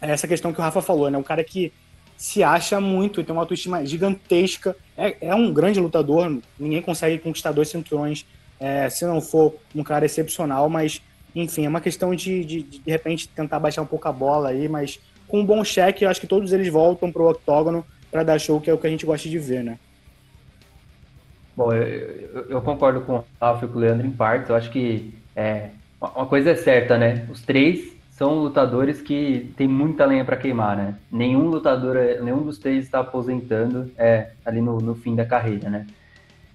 é 0.00 0.10
essa 0.10 0.26
questão 0.26 0.52
que 0.52 0.60
o 0.60 0.62
Rafa 0.62 0.80
falou, 0.80 1.10
né? 1.10 1.18
Um 1.18 1.22
cara 1.22 1.42
que 1.42 1.72
se 2.20 2.44
acha 2.44 2.78
muito, 2.78 3.24
tem 3.24 3.32
uma 3.32 3.40
autoestima 3.40 3.82
gigantesca, 3.86 4.76
é, 4.94 5.16
é 5.22 5.34
um 5.34 5.50
grande 5.50 5.80
lutador, 5.80 6.38
ninguém 6.58 6.82
consegue 6.82 7.18
conquistar 7.18 7.50
dois 7.50 7.70
cinturões 7.70 8.26
é, 8.60 8.90
se 8.90 9.06
não 9.06 9.22
for 9.22 9.54
um 9.74 9.82
cara 9.82 10.04
excepcional, 10.04 10.68
mas, 10.68 11.00
enfim, 11.34 11.64
é 11.64 11.68
uma 11.70 11.80
questão 11.80 12.14
de, 12.14 12.44
de, 12.44 12.62
de, 12.62 12.78
de 12.80 12.90
repente, 12.90 13.26
tentar 13.26 13.58
baixar 13.58 13.80
um 13.80 13.86
pouco 13.86 14.06
a 14.06 14.12
bola 14.12 14.50
aí, 14.50 14.68
mas 14.68 15.00
com 15.26 15.40
um 15.40 15.46
bom 15.46 15.64
cheque, 15.64 16.04
eu 16.04 16.10
acho 16.10 16.20
que 16.20 16.26
todos 16.26 16.52
eles 16.52 16.68
voltam 16.68 17.10
pro 17.10 17.26
octógono 17.26 17.86
para 18.10 18.22
dar 18.22 18.38
show, 18.38 18.60
que 18.60 18.68
é 18.68 18.74
o 18.74 18.76
que 18.76 18.86
a 18.86 18.90
gente 18.90 19.06
gosta 19.06 19.26
de 19.26 19.38
ver, 19.38 19.64
né? 19.64 19.78
Bom, 21.56 21.72
eu, 21.72 22.50
eu, 22.50 22.60
concordo 22.60 23.00
com 23.00 23.16
o 23.16 23.24
Rafa 23.40 23.64
e 23.64 23.68
com 23.68 23.78
o 23.78 23.80
Leandro 23.80 24.06
em 24.06 24.10
partes. 24.10 24.50
Eu 24.50 24.56
acho 24.56 24.70
que 24.70 25.14
é, 25.34 25.70
uma 25.98 26.26
coisa 26.26 26.50
é 26.50 26.54
certa, 26.54 26.98
né? 26.98 27.26
Os 27.30 27.40
três 27.40 27.98
são 28.20 28.34
lutadores 28.34 29.00
que 29.00 29.50
tem 29.56 29.66
muita 29.66 30.04
lenha 30.04 30.26
para 30.26 30.36
queimar, 30.36 30.76
né? 30.76 30.94
Nenhum 31.10 31.48
lutador, 31.48 31.96
nenhum 32.22 32.42
dos 32.42 32.58
três 32.58 32.84
está 32.84 33.00
aposentando 33.00 33.90
é, 33.96 34.32
ali 34.44 34.60
no, 34.60 34.78
no, 34.78 34.94
fim 34.94 35.16
da 35.16 35.24
carreira, 35.24 35.70
né? 35.70 35.86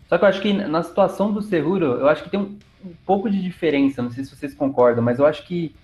Só 0.08 0.16
que 0.16 0.24
eu 0.24 0.30
acho 0.30 0.42
que 0.44 0.54
na 0.54 0.84
situação 0.84 1.34
do 1.34 1.42
Cerrudo, 1.42 1.86
eu 1.86 2.08
acho 2.08 2.24
que 2.24 2.30
tem 2.30 2.40
um, 2.40 2.56
um, 2.86 2.94
pouco 3.04 3.28
de 3.32 3.42
diferença. 3.42 4.04
Não 4.04 4.12
sei 4.12 4.24
se 4.24 4.36
vocês 4.36 4.54
concordam, 4.54 5.04
mas 5.04 5.18
eu 5.18 5.26
acho 5.26 5.44
que 5.48 5.76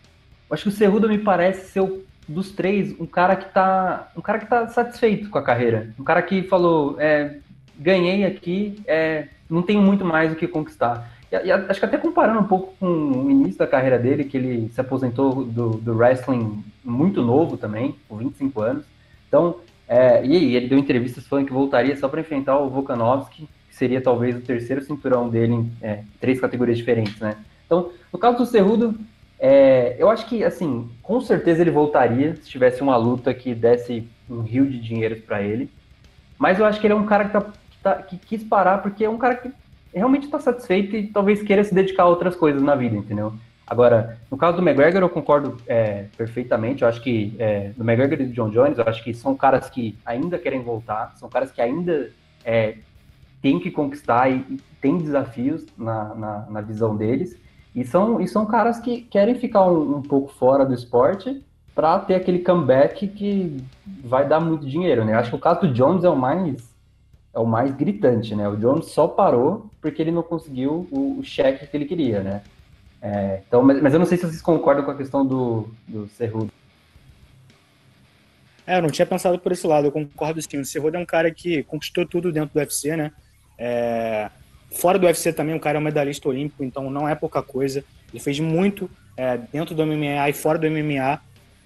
eu 0.47 0.53
acho 0.53 0.65
que 0.65 0.69
o 0.69 0.71
Cerrudo 0.71 1.09
me 1.09 1.17
parece 1.17 1.71
ser 1.71 1.79
o, 1.79 2.05
dos 2.27 2.51
três 2.51 2.95
um 2.99 3.07
cara 3.07 3.35
que 3.35 3.51
tá 3.51 4.11
um 4.15 4.21
cara 4.21 4.37
que 4.37 4.45
tá 4.45 4.67
satisfeito 4.67 5.31
com 5.31 5.39
a 5.39 5.43
carreira, 5.43 5.89
um 5.99 6.03
cara 6.03 6.21
que 6.21 6.43
falou, 6.43 6.95
é, 6.99 7.37
ganhei 7.75 8.23
aqui, 8.23 8.79
é, 8.85 9.29
não 9.49 9.63
tenho 9.63 9.81
muito 9.81 10.05
mais 10.05 10.31
o 10.31 10.35
que 10.35 10.47
conquistar. 10.47 11.09
E, 11.31 11.47
e, 11.47 11.51
acho 11.51 11.79
que 11.79 11.85
até 11.85 11.97
comparando 11.97 12.39
um 12.39 12.43
pouco 12.43 12.73
com 12.79 12.87
o 12.87 13.31
início 13.31 13.59
da 13.59 13.67
carreira 13.67 13.97
dele, 13.97 14.25
que 14.25 14.37
ele 14.37 14.69
se 14.69 14.81
aposentou 14.81 15.43
do, 15.43 15.69
do 15.71 15.95
wrestling 15.95 16.63
muito 16.83 17.21
novo 17.21 17.57
também, 17.57 17.95
com 18.07 18.17
25 18.17 18.61
anos. 18.61 18.85
Então, 19.27 19.57
é, 19.87 20.25
e 20.25 20.55
ele 20.55 20.67
deu 20.67 20.77
entrevistas 20.77 21.25
falando 21.25 21.47
que 21.47 21.53
voltaria 21.53 21.95
só 21.95 22.07
para 22.07 22.21
enfrentar 22.21 22.57
o 22.59 22.69
Volkanovski, 22.69 23.47
que 23.69 23.75
seria 23.75 24.01
talvez 24.01 24.35
o 24.35 24.41
terceiro 24.41 24.81
cinturão 24.81 25.29
dele 25.29 25.53
em 25.53 25.71
é, 25.81 26.03
três 26.19 26.39
categorias 26.39 26.77
diferentes, 26.77 27.19
né? 27.19 27.37
Então, 27.65 27.91
no 28.11 28.19
caso 28.19 28.37
do 28.37 28.45
Cerrudo, 28.45 28.99
é, 29.39 29.95
eu 29.97 30.09
acho 30.09 30.25
que, 30.27 30.43
assim, 30.43 30.89
com 31.01 31.21
certeza 31.21 31.61
ele 31.61 31.71
voltaria 31.71 32.35
se 32.35 32.49
tivesse 32.49 32.81
uma 32.81 32.97
luta 32.97 33.33
que 33.33 33.55
desse 33.55 34.07
um 34.29 34.41
rio 34.41 34.65
de 34.65 34.79
dinheiro 34.79 35.15
para 35.21 35.41
ele. 35.41 35.69
Mas 36.37 36.59
eu 36.59 36.65
acho 36.65 36.79
que 36.79 36.87
ele 36.87 36.93
é 36.93 36.97
um 36.97 37.05
cara 37.05 37.25
que 37.25 37.31
tá 37.31 37.51
tá, 37.81 37.95
que 37.95 38.17
quis 38.17 38.43
parar 38.43 38.79
porque 38.79 39.03
é 39.03 39.09
um 39.09 39.17
cara 39.17 39.35
que 39.35 39.51
realmente 39.93 40.25
está 40.25 40.39
satisfeito 40.39 40.95
e 40.95 41.07
talvez 41.07 41.41
queira 41.41 41.63
se 41.63 41.73
dedicar 41.73 42.03
a 42.03 42.07
outras 42.07 42.35
coisas 42.35 42.61
na 42.61 42.75
vida, 42.75 42.95
entendeu? 42.95 43.33
Agora, 43.71 44.17
no 44.29 44.37
caso 44.37 44.57
do 44.57 44.67
McGregor, 44.67 45.01
eu 45.01 45.09
concordo 45.09 45.55
é, 45.65 46.07
perfeitamente. 46.17 46.81
Eu 46.81 46.89
acho 46.89 47.01
que 47.01 47.33
é, 47.39 47.69
do 47.69 47.83
McGregor 47.83 48.19
e 48.19 48.25
do 48.25 48.33
John 48.33 48.49
Jones, 48.49 48.77
eu 48.77 48.83
acho 48.85 49.01
que 49.01 49.13
são 49.13 49.33
caras 49.33 49.69
que 49.69 49.97
ainda 50.05 50.37
querem 50.37 50.61
voltar, 50.61 51.13
são 51.15 51.29
caras 51.29 51.51
que 51.51 51.61
ainda 51.61 52.11
é, 52.43 52.75
têm 53.41 53.59
que 53.59 53.71
conquistar 53.71 54.29
e, 54.29 54.45
e 54.49 54.59
têm 54.81 54.97
desafios 54.97 55.65
na, 55.77 56.13
na, 56.15 56.45
na, 56.49 56.61
visão 56.61 56.97
deles. 56.97 57.37
E 57.73 57.85
são, 57.85 58.19
e 58.19 58.27
são 58.27 58.45
caras 58.45 58.77
que 58.77 59.03
querem 59.03 59.35
ficar 59.35 59.65
um, 59.65 59.97
um 59.97 60.01
pouco 60.01 60.33
fora 60.33 60.65
do 60.65 60.73
esporte 60.73 61.41
para 61.73 61.97
ter 61.99 62.15
aquele 62.15 62.39
comeback 62.39 63.07
que 63.07 63.55
vai 64.03 64.27
dar 64.27 64.41
muito 64.41 64.67
dinheiro, 64.67 65.05
né? 65.05 65.13
Eu 65.13 65.19
acho 65.19 65.29
que 65.29 65.35
o 65.37 65.39
caso 65.39 65.61
do 65.61 65.73
Jones 65.73 66.03
é 66.03 66.09
o 66.09 66.15
mais 66.15 66.70
é 67.33 67.39
o 67.39 67.45
mais 67.45 67.73
gritante, 67.73 68.35
né? 68.35 68.47
O 68.47 68.57
Jones 68.57 68.87
só 68.87 69.07
parou 69.07 69.69
porque 69.81 70.01
ele 70.01 70.11
não 70.11 70.23
conseguiu 70.23 70.87
o, 70.91 71.19
o 71.19 71.23
cheque 71.23 71.65
que 71.65 71.77
ele 71.77 71.85
queria, 71.85 72.21
né? 72.21 72.41
É, 73.01 73.41
então, 73.47 73.63
mas, 73.63 73.81
mas, 73.81 73.93
eu 73.93 73.99
não 73.99 74.05
sei 74.05 74.17
se 74.17 74.25
vocês 74.25 74.41
concordam 74.41 74.85
com 74.85 74.91
a 74.91 74.95
questão 74.95 75.25
do, 75.25 75.67
do 75.87 76.07
Cerrudo. 76.09 76.51
É, 78.67 78.77
eu 78.77 78.81
não 78.81 78.91
tinha 78.91 79.05
pensado 79.05 79.39
por 79.39 79.51
esse 79.51 79.65
lado, 79.65 79.87
eu 79.87 79.91
concordo 79.91 80.39
sim. 80.41 80.59
O 80.59 80.65
Cerrudo 80.65 80.97
é 80.97 80.99
um 80.99 81.05
cara 81.05 81.31
que 81.31 81.63
conquistou 81.63 82.05
tudo 82.05 82.31
dentro 82.31 82.53
do 82.53 82.59
UFC, 82.59 82.95
né? 82.95 83.11
É... 83.57 84.29
Fora 84.73 84.99
do 84.99 85.05
UFC 85.05 85.33
também, 85.33 85.55
o 85.55 85.59
cara 85.59 85.77
é 85.77 85.81
um 85.81 85.83
medalhista 85.83 86.29
olímpico, 86.29 86.63
então 86.63 86.89
não 86.89 87.09
é 87.09 87.15
pouca 87.15 87.41
coisa. 87.41 87.83
Ele 88.13 88.21
fez 88.23 88.39
muito 88.39 88.89
é, 89.17 89.37
dentro 89.37 89.73
do 89.75 89.85
MMA 89.85 90.29
e 90.29 90.33
fora 90.33 90.57
do 90.57 90.69
MMA. 90.69 91.19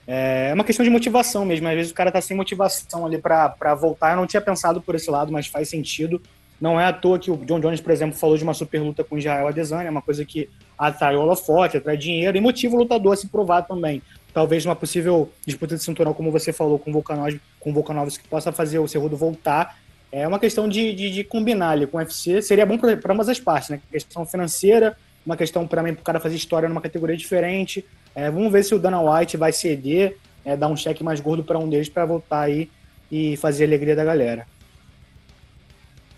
É 0.08 0.53
uma 0.53 0.64
questão 0.64 0.84
de 0.84 0.89
motivação 0.89 1.45
mesmo. 1.45 1.68
Às 1.68 1.76
vezes 1.76 1.91
o 1.91 1.95
cara 1.95 2.12
tá 2.12 2.22
sem 2.22 2.38
motivação 2.38 3.06
ali 3.06 3.18
para 3.18 3.76
voltar. 3.76 4.12
Eu 4.12 4.18
não 4.18 4.28
tinha 4.28 4.41
pensado 4.41 4.82
por 4.82 4.95
esse 4.95 5.10
lado, 5.10 5.32
mas 5.32 5.47
faz 5.47 5.70
sentido. 5.70 6.22
Não 6.60 6.80
é 6.80 6.86
à 6.86 6.93
toa 6.93 7.20
que 7.20 7.30
o 7.30 7.38
John 7.38 7.60
Jones, 7.60 7.82
por 7.82 7.91
exemplo, 7.91 8.18
falou 8.18 8.38
de 8.38 8.43
uma 8.43 8.53
super 8.53 8.80
luta 8.82 9.03
com 9.03 9.18
Israel 9.18 9.47
Adesanya, 9.47 9.88
é 9.88 9.91
uma 9.91 10.01
coisa 10.01 10.24
que 10.24 10.49
atrai 10.78 11.16
holofote, 11.16 11.78
atrai 11.78 11.97
dinheiro 11.97 12.38
e 12.38 12.41
motiva 12.41 12.76
o 12.76 12.80
lutador 12.80 13.14
a 13.14 13.18
se 13.18 13.28
provar 13.28 13.64
também. 13.64 14.01
Talvez 14.34 14.66
uma 14.66 14.76
possível 14.76 15.32
disputa 15.45 15.76
de 15.76 15.84
cinturão, 15.84 16.14
como 16.14 16.32
você 16.32 16.53
falou, 16.53 16.80
com 16.80 16.91
Volkanovski, 16.91 17.41
com 17.60 17.74
Volkanovski 17.74 18.24
que 18.24 18.30
possa 18.30 18.51
fazer 18.51 18.80
o 18.80 18.88
Cerrudo 18.88 19.18
voltar. 19.18 19.78
É 20.12 20.26
uma 20.28 20.39
questão 20.39 20.68
de, 20.68 20.93
de, 20.93 21.10
de 21.10 21.24
combinar 21.24 21.72
ali 21.72 21.88
com 21.88 21.97
o 21.97 21.99
UFC. 21.99 22.41
Seria 22.41 22.66
bom 22.66 22.78
para 22.78 23.14
ambas 23.14 23.28
as 23.28 23.39
partes, 23.39 23.70
né? 23.70 23.82
Questão 23.91 24.26
financeira, 24.26 24.95
uma 25.26 25.36
questão 25.36 25.68
para 25.68 25.84
o 25.84 25.95
cara 25.97 26.20
fazer 26.20 26.36
história 26.36 26.70
numa 26.70 26.82
categoria 26.82 27.18
diferente. 27.18 27.86
É, 28.16 28.32
vamos 28.32 28.51
ver 28.51 28.63
se 28.63 28.74
o 28.74 28.80
Dana 28.80 29.01
White 29.01 29.36
vai 29.36 29.51
ceder, 29.51 30.18
é, 30.45 30.55
dar 30.55 30.70
um 30.70 30.76
cheque 30.76 31.03
mais 31.03 31.20
gordo 31.20 31.43
para 31.43 31.59
um 31.59 31.68
deles 31.68 31.89
para 31.89 32.05
voltar 32.05 32.41
aí 32.41 32.72
e 33.11 33.36
fazer 33.38 33.66
a 33.66 33.68
alegria 33.68 33.95
da 33.95 34.05
galera. 34.05 34.47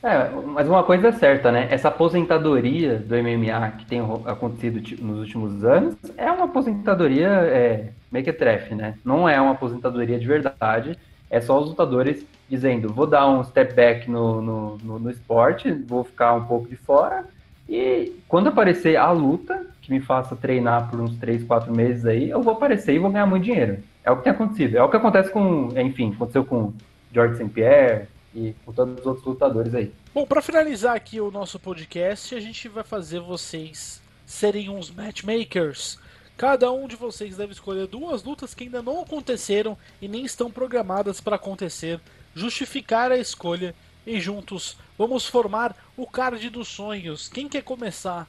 É, 0.03 0.29
mas 0.29 0.67
uma 0.67 0.83
coisa 0.83 1.07
é 1.07 1.11
certa, 1.11 1.51
né? 1.51 1.67
Essa 1.71 1.87
aposentadoria 1.87 2.97
do 2.99 3.15
MMA 3.15 3.71
que 3.79 3.85
tem 3.85 3.99
acontecido 4.25 4.79
nos 5.01 5.19
últimos 5.19 5.65
anos 5.65 5.95
é 6.15 6.31
uma 6.31 6.45
aposentadoria 6.45 7.27
é, 7.27 7.89
mequetrefe, 8.11 8.75
né? 8.75 8.93
Não 9.03 9.27
é 9.27 9.41
uma 9.41 9.51
aposentadoria 9.51 10.19
de 10.19 10.27
verdade. 10.27 10.97
É 11.29 11.41
só 11.41 11.59
os 11.59 11.69
lutadores 11.69 12.25
dizendo, 12.47 12.93
vou 12.93 13.07
dar 13.07 13.27
um 13.27 13.43
step 13.43 13.73
back 13.73 14.09
no, 14.09 14.41
no, 14.41 14.77
no, 14.77 14.99
no 14.99 15.11
esporte, 15.11 15.71
vou 15.71 16.03
ficar 16.03 16.35
um 16.35 16.45
pouco 16.45 16.69
de 16.69 16.75
fora. 16.75 17.25
E 17.67 18.15
quando 18.27 18.47
aparecer 18.47 18.95
a 18.95 19.11
luta, 19.11 19.66
que 19.87 19.93
me 19.93 20.01
faça 20.01 20.35
treinar 20.35 20.89
por 20.89 20.99
uns 20.99 21.17
3, 21.17 21.43
4 21.43 21.73
meses 21.73 22.05
aí, 22.05 22.29
eu 22.29 22.41
vou 22.41 22.53
aparecer 22.53 22.93
e 22.93 22.99
vou 22.99 23.09
ganhar 23.09 23.25
muito 23.25 23.45
dinheiro. 23.45 23.83
É 24.03 24.11
o 24.11 24.17
que 24.17 24.23
tem 24.23 24.33
acontecido. 24.33 24.77
É 24.77 24.83
o 24.83 24.89
que 24.89 24.97
acontece 24.97 25.31
com, 25.31 25.69
enfim, 25.79 26.13
aconteceu 26.13 26.45
com 26.45 26.73
George 27.11 27.37
St. 27.37 27.49
Pierre, 27.49 28.07
e 28.37 28.53
com 28.63 28.71
todos 28.71 28.99
os 28.99 29.05
outros 29.05 29.25
lutadores 29.25 29.73
aí. 29.73 29.91
Bom, 30.13 30.25
para 30.25 30.43
finalizar 30.43 30.95
aqui 30.95 31.19
o 31.19 31.31
nosso 31.31 31.59
podcast, 31.59 32.35
a 32.35 32.39
gente 32.39 32.67
vai 32.69 32.83
fazer 32.83 33.19
vocês 33.19 34.01
serem 34.25 34.69
uns 34.69 34.91
matchmakers. 34.91 35.97
Cada 36.37 36.71
um 36.71 36.87
de 36.87 36.95
vocês 36.95 37.35
deve 37.35 37.53
escolher 37.53 37.87
duas 37.87 38.23
lutas 38.23 38.53
que 38.53 38.65
ainda 38.65 38.83
não 38.83 39.01
aconteceram 39.01 39.75
e 39.99 40.07
nem 40.07 40.23
estão 40.23 40.51
programadas 40.51 41.19
para 41.19 41.37
acontecer, 41.37 41.99
justificar 42.35 43.11
a 43.11 43.17
escolha 43.17 43.73
e 44.05 44.19
juntos 44.19 44.77
vamos 44.97 45.25
formar 45.25 45.75
o 45.97 46.05
card 46.05 46.47
dos 46.51 46.67
sonhos. 46.67 47.27
Quem 47.27 47.49
quer 47.49 47.63
começar 47.63 48.27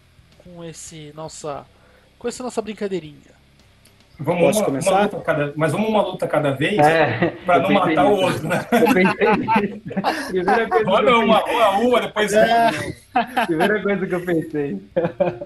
com 0.55 0.64
esse 0.64 1.12
nossa 1.14 1.66
com 2.18 2.28
essa 2.28 2.42
nossa 2.42 2.61
brincadeirinha? 2.62 3.38
Vamos 4.20 4.42
Posso 4.42 4.59
uma, 4.59 4.64
começar? 4.64 5.09
Uma 5.09 5.20
cada, 5.22 5.53
mas 5.55 5.70
vamos 5.70 5.88
uma 5.88 6.03
luta 6.03 6.26
cada 6.26 6.51
vez 6.51 6.76
é, 6.78 7.36
para 7.46 7.61
não 7.61 7.70
matar 7.70 8.05
o 8.05 8.16
outro, 8.16 8.49
né? 8.49 8.66
Eu 8.72 8.94
pensei 8.94 9.80
Primeira 10.28 10.68
coisa 10.68 10.84
Bora 10.84 11.18
uma, 11.18 11.44
uma, 11.44 11.78
uma, 11.78 12.01
depois. 12.01 12.32
É. 12.32 12.70
Primeira 13.46 13.80
coisa 13.80 14.07
que 14.07 14.14
eu 14.14 14.24
pensei. 14.24 14.82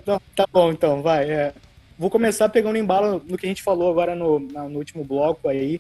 Então, 0.03 0.20
tá 0.34 0.46
bom, 0.50 0.70
então, 0.70 1.03
vai. 1.03 1.30
É. 1.30 1.53
Vou 1.98 2.09
começar 2.09 2.48
pegando 2.48 2.78
embalo 2.78 3.22
no 3.28 3.36
que 3.36 3.44
a 3.44 3.48
gente 3.48 3.62
falou 3.62 3.90
agora 3.90 4.14
no, 4.14 4.38
no 4.38 4.78
último 4.78 5.05
bloco 5.05 5.50
aí. 5.50 5.78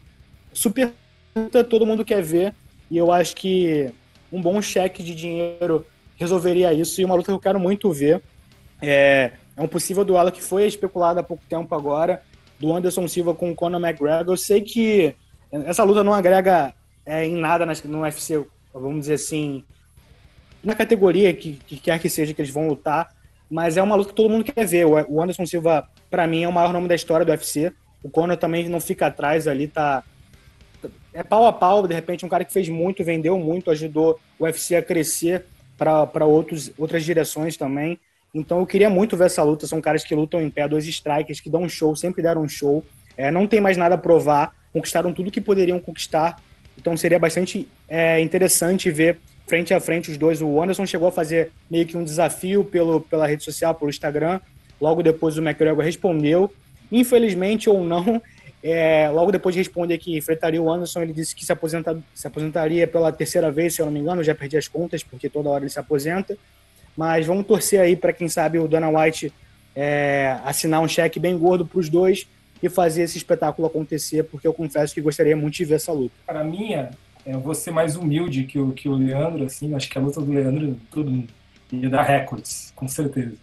Super 0.52 0.92
luta, 1.34 1.64
todo 1.64 1.86
mundo 1.86 2.04
quer 2.04 2.22
ver. 2.22 2.54
E 2.90 2.98
eu 2.98 3.10
acho 3.10 3.34
que 3.34 3.90
um 4.30 4.42
bom 4.42 4.60
cheque 4.60 5.02
de 5.02 5.14
dinheiro 5.14 5.86
resolveria 6.16 6.74
isso. 6.74 7.00
E 7.00 7.06
uma 7.06 7.14
luta 7.14 7.32
que 7.32 7.36
eu 7.36 7.40
quero 7.40 7.58
muito 7.58 7.90
ver. 7.90 8.20
É, 8.82 9.32
é 9.56 9.62
um 9.62 9.68
possível 9.68 10.04
duelo 10.04 10.32
que 10.32 10.42
foi 10.42 10.66
especulado 10.66 11.20
há 11.20 11.22
pouco 11.22 11.44
tempo 11.48 11.74
agora 11.74 12.22
do 12.58 12.72
Anderson 12.72 13.08
Silva 13.08 13.34
com 13.34 13.50
o 13.50 13.54
Conor 13.54 13.80
McGregor. 13.80 14.32
Eu 14.32 14.36
sei 14.36 14.60
que 14.60 15.14
essa 15.50 15.84
luta 15.84 16.02
não 16.02 16.14
agrega 16.14 16.74
é, 17.04 17.24
em 17.24 17.36
nada 17.36 17.66
no 17.84 18.02
UFC, 18.02 18.44
vamos 18.72 19.00
dizer 19.00 19.14
assim, 19.14 19.64
na 20.62 20.74
categoria 20.74 21.34
que, 21.34 21.54
que, 21.66 21.76
quer 21.76 21.98
que 21.98 22.08
seja 22.08 22.32
que 22.32 22.40
eles 22.40 22.52
vão 22.52 22.68
lutar, 22.68 23.14
mas 23.50 23.76
é 23.76 23.82
uma 23.82 23.96
luta 23.96 24.10
que 24.10 24.16
todo 24.16 24.30
mundo 24.30 24.44
quer 24.44 24.64
ver. 24.66 24.86
O 24.86 25.20
Anderson 25.20 25.44
Silva, 25.44 25.88
para 26.10 26.26
mim, 26.26 26.44
é 26.44 26.48
o 26.48 26.52
maior 26.52 26.72
nome 26.72 26.88
da 26.88 26.94
história 26.94 27.26
do 27.26 27.30
UFC. 27.30 27.72
O 28.02 28.08
Conor 28.08 28.36
também 28.36 28.68
não 28.68 28.80
fica 28.80 29.06
atrás 29.06 29.46
ali, 29.46 29.68
tá. 29.68 30.02
É 31.12 31.22
pau 31.22 31.46
a 31.46 31.52
pau, 31.52 31.86
de 31.86 31.94
repente, 31.94 32.24
um 32.24 32.28
cara 32.28 32.44
que 32.44 32.52
fez 32.52 32.68
muito, 32.68 33.04
vendeu 33.04 33.38
muito, 33.38 33.70
ajudou 33.70 34.18
o 34.38 34.44
UFC 34.44 34.74
a 34.76 34.82
crescer 34.82 35.44
para 35.76 36.24
outras 36.24 37.04
direções 37.04 37.56
também. 37.56 37.98
Então 38.34 38.60
eu 38.60 38.66
queria 38.66 38.88
muito 38.88 39.16
ver 39.16 39.26
essa 39.26 39.42
luta. 39.42 39.66
São 39.66 39.80
caras 39.80 40.04
que 40.04 40.14
lutam 40.14 40.40
em 40.40 40.48
pé, 40.48 40.66
dois 40.66 40.86
strikers 40.86 41.40
que 41.40 41.50
dão 41.50 41.62
um 41.62 41.68
show, 41.68 41.94
sempre 41.94 42.22
deram 42.22 42.42
um 42.42 42.48
show. 42.48 42.84
É, 43.16 43.30
não 43.30 43.46
tem 43.46 43.60
mais 43.60 43.76
nada 43.76 43.94
a 43.94 43.98
provar, 43.98 44.54
conquistaram 44.72 45.12
tudo 45.12 45.30
que 45.30 45.40
poderiam 45.40 45.78
conquistar. 45.78 46.40
Então 46.78 46.96
seria 46.96 47.18
bastante 47.18 47.68
é, 47.86 48.20
interessante 48.20 48.90
ver 48.90 49.18
frente 49.46 49.74
a 49.74 49.80
frente 49.80 50.10
os 50.10 50.16
dois. 50.16 50.40
O 50.40 50.62
Anderson 50.62 50.86
chegou 50.86 51.08
a 51.08 51.12
fazer 51.12 51.52
meio 51.70 51.86
que 51.86 51.96
um 51.96 52.04
desafio 52.04 52.64
pelo, 52.64 53.02
pela 53.02 53.26
rede 53.26 53.44
social, 53.44 53.74
pelo 53.74 53.90
Instagram. 53.90 54.40
Logo 54.80 55.02
depois 55.02 55.36
o 55.36 55.42
McGregor 55.42 55.84
respondeu. 55.84 56.50
Infelizmente 56.90 57.68
ou 57.68 57.84
não, 57.84 58.20
é, 58.62 59.10
logo 59.10 59.32
depois 59.32 59.54
de 59.54 59.60
responder 59.60 59.98
que 59.98 60.16
enfrentaria 60.16 60.60
o 60.62 60.70
Anderson, 60.70 61.02
ele 61.02 61.12
disse 61.12 61.34
que 61.34 61.44
se, 61.44 61.52
aposenta, 61.52 62.02
se 62.14 62.26
aposentaria 62.26 62.86
pela 62.86 63.10
terceira 63.10 63.50
vez, 63.50 63.74
se 63.74 63.82
eu 63.82 63.86
não 63.86 63.92
me 63.92 64.00
engano, 64.00 64.20
eu 64.20 64.24
já 64.24 64.34
perdi 64.34 64.56
as 64.56 64.68
contas, 64.68 65.02
porque 65.02 65.28
toda 65.28 65.48
hora 65.48 65.64
ele 65.64 65.70
se 65.70 65.78
aposenta. 65.78 66.36
Mas 66.96 67.26
vamos 67.26 67.46
torcer 67.46 67.80
aí 67.80 67.96
para 67.96 68.12
quem 68.12 68.28
sabe 68.28 68.58
o 68.58 68.68
Dana 68.68 68.88
White 68.88 69.32
é, 69.74 70.38
assinar 70.44 70.80
um 70.80 70.88
cheque 70.88 71.18
bem 71.18 71.36
gordo 71.38 71.66
para 71.66 71.78
os 71.78 71.88
dois 71.88 72.26
e 72.62 72.68
fazer 72.68 73.02
esse 73.02 73.18
espetáculo 73.18 73.66
acontecer, 73.66 74.24
porque 74.24 74.46
eu 74.46 74.52
confesso 74.52 74.94
que 74.94 75.00
gostaria 75.00 75.36
muito 75.36 75.54
de 75.54 75.64
ver 75.64 75.74
essa 75.74 75.92
luta. 75.92 76.14
Para 76.26 76.44
mim, 76.44 76.74
é, 76.74 76.90
eu 77.26 77.40
vou 77.40 77.54
ser 77.54 77.70
mais 77.70 77.96
humilde 77.96 78.44
que 78.44 78.58
o, 78.58 78.72
que 78.72 78.88
o 78.88 78.94
Leandro, 78.94 79.44
assim, 79.44 79.74
acho 79.74 79.88
que 79.88 79.98
a 79.98 80.00
luta 80.00 80.20
do 80.20 80.32
Leandro 80.32 80.76
tudo 80.90 81.24
ia 81.72 81.88
dar 81.88 82.02
recordes, 82.02 82.72
com 82.76 82.86
certeza. 82.86 83.34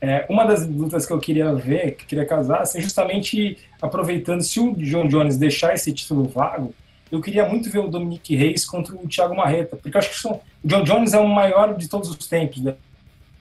É, 0.00 0.24
uma 0.28 0.44
das 0.44 0.66
lutas 0.66 1.04
que 1.06 1.12
eu 1.12 1.18
queria 1.18 1.52
ver, 1.54 1.96
que 1.96 2.04
eu 2.04 2.08
queria 2.08 2.26
casar, 2.26 2.62
assim, 2.62 2.80
justamente 2.80 3.58
aproveitando, 3.82 4.42
se 4.42 4.60
o 4.60 4.72
John 4.74 5.08
Jones 5.08 5.36
deixar 5.36 5.74
esse 5.74 5.92
título 5.92 6.24
vago, 6.24 6.72
eu 7.10 7.20
queria 7.20 7.48
muito 7.48 7.70
ver 7.70 7.78
o 7.78 7.88
Dominique 7.88 8.36
Reis 8.36 8.64
contra 8.64 8.94
o 8.94 9.08
Thiago 9.08 9.36
Marreta, 9.36 9.76
porque 9.76 9.96
eu 9.96 9.98
acho 9.98 10.10
que 10.10 10.16
são, 10.16 10.40
o 10.62 10.68
John 10.68 10.82
Jones 10.84 11.14
é 11.14 11.18
o 11.18 11.28
maior 11.28 11.76
de 11.76 11.88
todos 11.88 12.10
os 12.10 12.26
tempos 12.26 12.60
da 12.60 12.74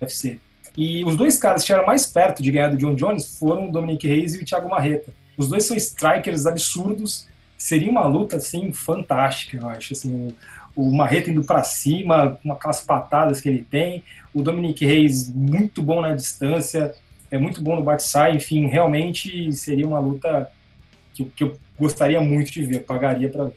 UFC. 0.02 0.40
E 0.78 1.04
os 1.04 1.18
dois 1.18 1.38
caras 1.38 1.62
que 1.62 1.64
estiveram 1.64 1.88
mais 1.88 2.06
perto 2.06 2.44
de 2.44 2.52
ganhar 2.52 2.70
do 2.70 2.78
John 2.78 2.94
Jones 2.94 3.38
foram 3.40 3.68
o 3.68 3.72
Dominique 3.72 4.08
Reis 4.08 4.36
e 4.36 4.44
o 4.44 4.46
Thiago 4.46 4.70
Marreta. 4.70 5.12
Os 5.36 5.50
dois 5.50 5.66
são 5.66 5.76
strikers 5.76 6.46
absurdos. 6.46 7.28
Seria 7.58 7.90
uma 7.90 8.06
luta 8.06 8.38
assim 8.38 8.72
fantástica, 8.72 9.58
eu 9.58 9.68
acho. 9.68 9.94
Assim, 9.94 10.36
o 10.76 10.96
Marreta 10.96 11.32
indo 11.32 11.44
para 11.44 11.64
cima, 11.64 12.40
com 12.44 12.52
aquelas 12.52 12.82
patadas 12.82 13.42
que 13.42 13.50
ele 13.50 13.66
tem. 13.68 14.04
O 14.32 14.44
Dominique 14.44 14.86
Reis 14.86 15.28
muito 15.34 15.82
bom 15.82 16.00
na 16.00 16.14
distância, 16.14 16.94
é 17.32 17.40
muito 17.40 17.60
bom 17.60 17.76
no 17.76 17.84
bate-sai. 17.84 18.36
Enfim, 18.36 18.68
realmente 18.68 19.52
seria 19.54 19.88
uma 19.88 20.00
luta 20.00 20.52
que, 21.18 21.26
que 21.26 21.44
eu 21.44 21.58
gostaria 21.80 22.22
muito 22.22 22.52
de 22.52 22.64
ver, 22.64 22.80
pagaria 22.82 23.30
para 23.30 23.46
ver. 23.46 23.54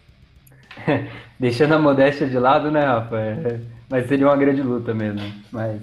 Deixando 1.39 1.75
a 1.75 1.79
modéstia 1.79 2.27
de 2.27 2.39
lado, 2.39 2.71
né, 2.71 2.81
Rafa? 2.81 3.19
É, 3.19 3.61
mas 3.89 4.07
seria 4.07 4.27
uma 4.27 4.37
grande 4.37 4.63
luta 4.63 4.95
mesmo. 4.95 5.21
Mas, 5.51 5.81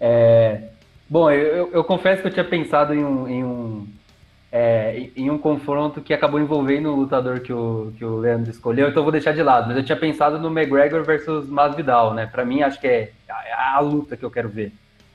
é, 0.00 0.68
bom, 1.08 1.30
eu, 1.30 1.70
eu, 1.72 1.84
confesso 1.84 2.22
que 2.22 2.28
eu 2.28 2.32
tinha 2.32 2.44
pensado 2.44 2.94
em 2.94 3.04
um, 3.04 3.28
em 3.28 3.44
um, 3.44 3.86
é, 4.52 5.08
em 5.16 5.30
um 5.30 5.38
confronto 5.38 6.00
que 6.00 6.12
acabou 6.12 6.40
envolvendo 6.40 6.90
o 6.90 6.96
lutador 6.96 7.40
que 7.40 7.52
o, 7.52 7.92
que 7.96 8.04
o 8.04 8.16
Leandro 8.18 8.50
escolheu, 8.50 8.88
então 8.88 9.02
vou 9.02 9.12
deixar 9.12 9.32
de 9.32 9.42
lado. 9.42 9.68
Mas 9.68 9.76
eu 9.76 9.84
tinha 9.84 9.96
pensado 9.96 10.38
no 10.38 10.48
McGregor 10.48 11.04
versus 11.04 11.48
Masvidal, 11.48 12.12
né? 12.12 12.26
Para 12.26 12.44
mim, 12.44 12.62
acho 12.62 12.80
que 12.80 12.86
é 12.86 13.12
a, 13.28 13.76
a, 13.76 13.80
luta 13.80 14.16
que 14.16 14.24
eu 14.24 14.30
quero 14.30 14.48
ver. 14.48 14.72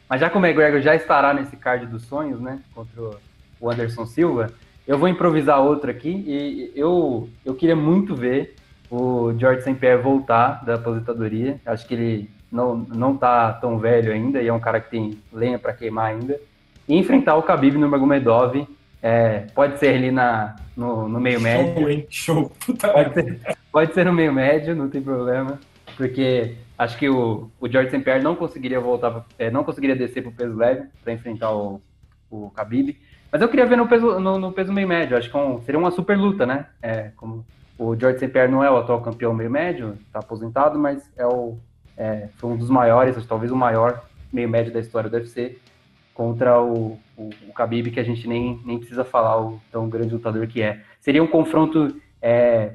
Mas 0.10 0.22
já 0.22 0.30
que 0.30 0.38
o 0.38 0.44
McGregor 0.44 0.82
já 0.82 0.96
estará 0.96 1.34
nesse 1.34 1.56
card 1.56 1.86
dos 1.86 2.04
sonhos, 2.04 2.40
né? 2.40 2.60
Contra 2.74 3.12
o 3.60 3.70
Anderson 3.70 4.06
Silva, 4.06 4.52
eu 4.90 4.98
vou 4.98 5.08
improvisar 5.08 5.62
outra 5.62 5.92
aqui 5.92 6.10
e 6.10 6.72
eu, 6.76 7.30
eu 7.46 7.54
queria 7.54 7.76
muito 7.76 8.16
ver 8.16 8.56
o 8.90 9.32
George 9.38 9.62
St. 9.62 9.76
Pierre 9.76 10.02
voltar 10.02 10.66
da 10.66 10.74
aposentadoria. 10.74 11.62
Acho 11.64 11.88
que 11.88 11.94
ele 11.94 12.32
não, 12.52 12.76
não 12.76 13.16
tá 13.16 13.54
tão 13.54 13.78
velho 13.78 14.12
ainda 14.12 14.42
e 14.42 14.48
é 14.48 14.52
um 14.52 14.60
cara 14.60 14.82
que 14.82 14.90
tem 14.90 15.20
lenha 15.32 15.60
para 15.60 15.74
queimar 15.74 16.08
ainda. 16.08 16.42
E 16.88 16.98
enfrentar 16.98 17.36
o 17.36 17.44
Khabib 17.44 17.78
no 17.78 17.88
Magomedov. 17.88 18.68
É, 19.00 19.42
pode 19.54 19.78
ser 19.78 19.94
ali 19.94 20.10
na, 20.10 20.56
no, 20.76 21.08
no 21.08 21.20
meio 21.20 21.40
médio. 21.40 21.76
Show, 21.76 21.90
hein? 21.92 22.08
Show. 22.10 22.52
Puta 22.66 22.88
pode, 22.90 23.14
ser, 23.14 23.58
pode 23.72 23.94
ser 23.94 24.06
no 24.06 24.12
meio 24.12 24.34
médio, 24.34 24.76
não 24.76 24.90
tem 24.90 25.04
problema. 25.04 25.60
Porque 25.96 26.56
acho 26.76 26.98
que 26.98 27.08
o, 27.08 27.52
o 27.62 27.70
George 27.70 27.92
St. 27.92 28.04
Pierre 28.04 28.24
não 28.24 28.36
conseguiria 28.36 28.80
voltar, 28.80 29.24
é, 29.38 29.52
não 29.52 29.64
conseguiria 29.64 29.96
descer 29.96 30.24
pro 30.24 30.32
peso 30.32 30.58
leve 30.58 30.88
para 31.04 31.14
enfrentar 31.14 31.52
o, 31.54 31.80
o 32.32 32.52
Khabib. 32.58 32.98
Mas 33.32 33.42
eu 33.42 33.48
queria 33.48 33.66
ver 33.66 33.76
no 33.76 33.88
peso, 33.88 34.20
no, 34.20 34.40
no 34.40 34.52
peso 34.52 34.74
meio 34.74 34.88
médio, 34.88 35.18
acho 35.18 35.30
que 35.30 35.38
é 35.38 35.40
um, 35.40 35.62
seria 35.62 35.80
uma 35.80 35.92
super 35.92 36.18
luta, 36.18 36.46
né? 36.46 36.66
É, 36.82 37.12
como 37.16 37.46
O 37.78 37.96
George 37.96 38.20
St. 38.20 38.30
Pierre 38.30 38.52
não 38.52 38.64
é 38.64 38.72
o 38.72 38.78
atual 38.78 39.02
campeão 39.02 39.34
meio 39.34 39.52
médio, 39.52 39.98
está 40.08 40.20
aposentado, 40.20 40.80
mas 40.80 41.12
é 41.16 41.26
o, 41.26 41.58
é, 41.98 42.30
foi 42.38 42.52
um 42.52 42.58
dos 42.58 42.70
maiores, 42.70 43.24
talvez 43.26 43.52
o 43.52 43.56
maior 43.56 44.02
meio 44.32 44.50
médio 44.50 44.74
da 44.74 44.80
história 44.80 45.10
do 45.10 45.16
UFC, 45.16 45.58
contra 46.14 46.62
o, 46.62 47.00
o, 47.16 47.30
o 47.48 47.54
Khabib, 47.54 47.92
que 47.92 48.00
a 48.00 48.04
gente 48.04 48.28
nem, 48.28 48.60
nem 48.66 48.78
precisa 48.78 49.06
falar 49.06 49.40
o 49.40 49.62
tão 49.72 49.88
grande 49.88 50.14
lutador 50.14 50.48
que 50.48 50.62
é. 50.62 50.82
Seria 51.00 51.24
um 51.24 51.28
confronto 51.28 51.96
é, 52.22 52.74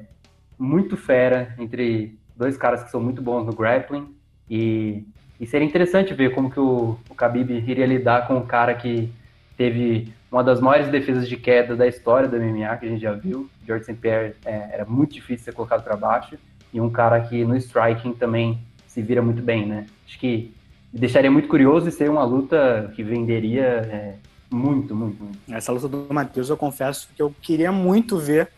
muito 0.57 0.97
fera 0.97 1.53
entre 1.59 2.17
dois 2.35 2.57
caras 2.57 2.83
que 2.83 2.91
são 2.91 2.99
muito 2.99 3.21
bons 3.21 3.45
no 3.45 3.53
grappling 3.53 4.13
e, 4.49 5.05
e 5.39 5.45
seria 5.45 5.67
interessante 5.67 6.13
ver 6.13 6.33
como 6.33 6.49
que 6.49 6.59
o, 6.59 6.97
o 7.09 7.13
Khabib 7.13 7.51
iria 7.51 7.85
lidar 7.85 8.27
com 8.27 8.35
um 8.35 8.45
cara 8.45 8.73
que 8.73 9.11
teve 9.57 10.13
uma 10.35 10.43
das 10.43 10.59
maiores 10.59 10.89
defesas 10.89 11.29
de 11.29 11.37
queda 11.37 11.77
da 11.77 11.87
história 11.87 12.27
do 12.27 12.35
MMA, 12.35 12.75
que 12.75 12.85
a 12.85 12.89
gente 12.89 13.01
já 13.01 13.13
viu. 13.13 13.49
George 13.65 13.85
St. 13.85 13.95
Pierre 13.95 14.35
é, 14.43 14.69
era 14.73 14.83
muito 14.83 15.13
difícil 15.13 15.45
ser 15.45 15.53
colocado 15.53 15.81
para 15.81 15.95
baixo 15.95 16.37
e 16.73 16.81
um 16.81 16.89
cara 16.89 17.21
que 17.21 17.45
no 17.45 17.55
striking 17.55 18.11
também 18.11 18.59
se 18.85 19.01
vira 19.01 19.21
muito 19.21 19.41
bem, 19.41 19.65
né? 19.65 19.85
Acho 20.05 20.19
que 20.19 20.53
deixaria 20.91 21.31
muito 21.31 21.47
curioso 21.47 21.87
e 21.87 21.91
ser 21.91 22.09
uma 22.09 22.25
luta 22.25 22.91
que 22.97 23.01
venderia 23.01 23.63
é, 23.63 24.15
muito, 24.51 24.93
muito, 24.93 25.23
muito. 25.23 25.39
Essa 25.49 25.71
luta 25.71 25.87
do 25.87 26.13
Matheus, 26.13 26.49
eu 26.49 26.57
confesso 26.57 27.07
que 27.15 27.21
eu 27.21 27.33
queria 27.41 27.71
muito 27.71 28.17
ver 28.17 28.49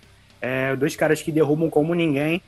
é, 0.41 0.75
dois 0.75 0.95
caras 0.95 1.21
que 1.21 1.31
derrubam 1.31 1.69
como 1.69 1.93
ninguém. 1.93 2.41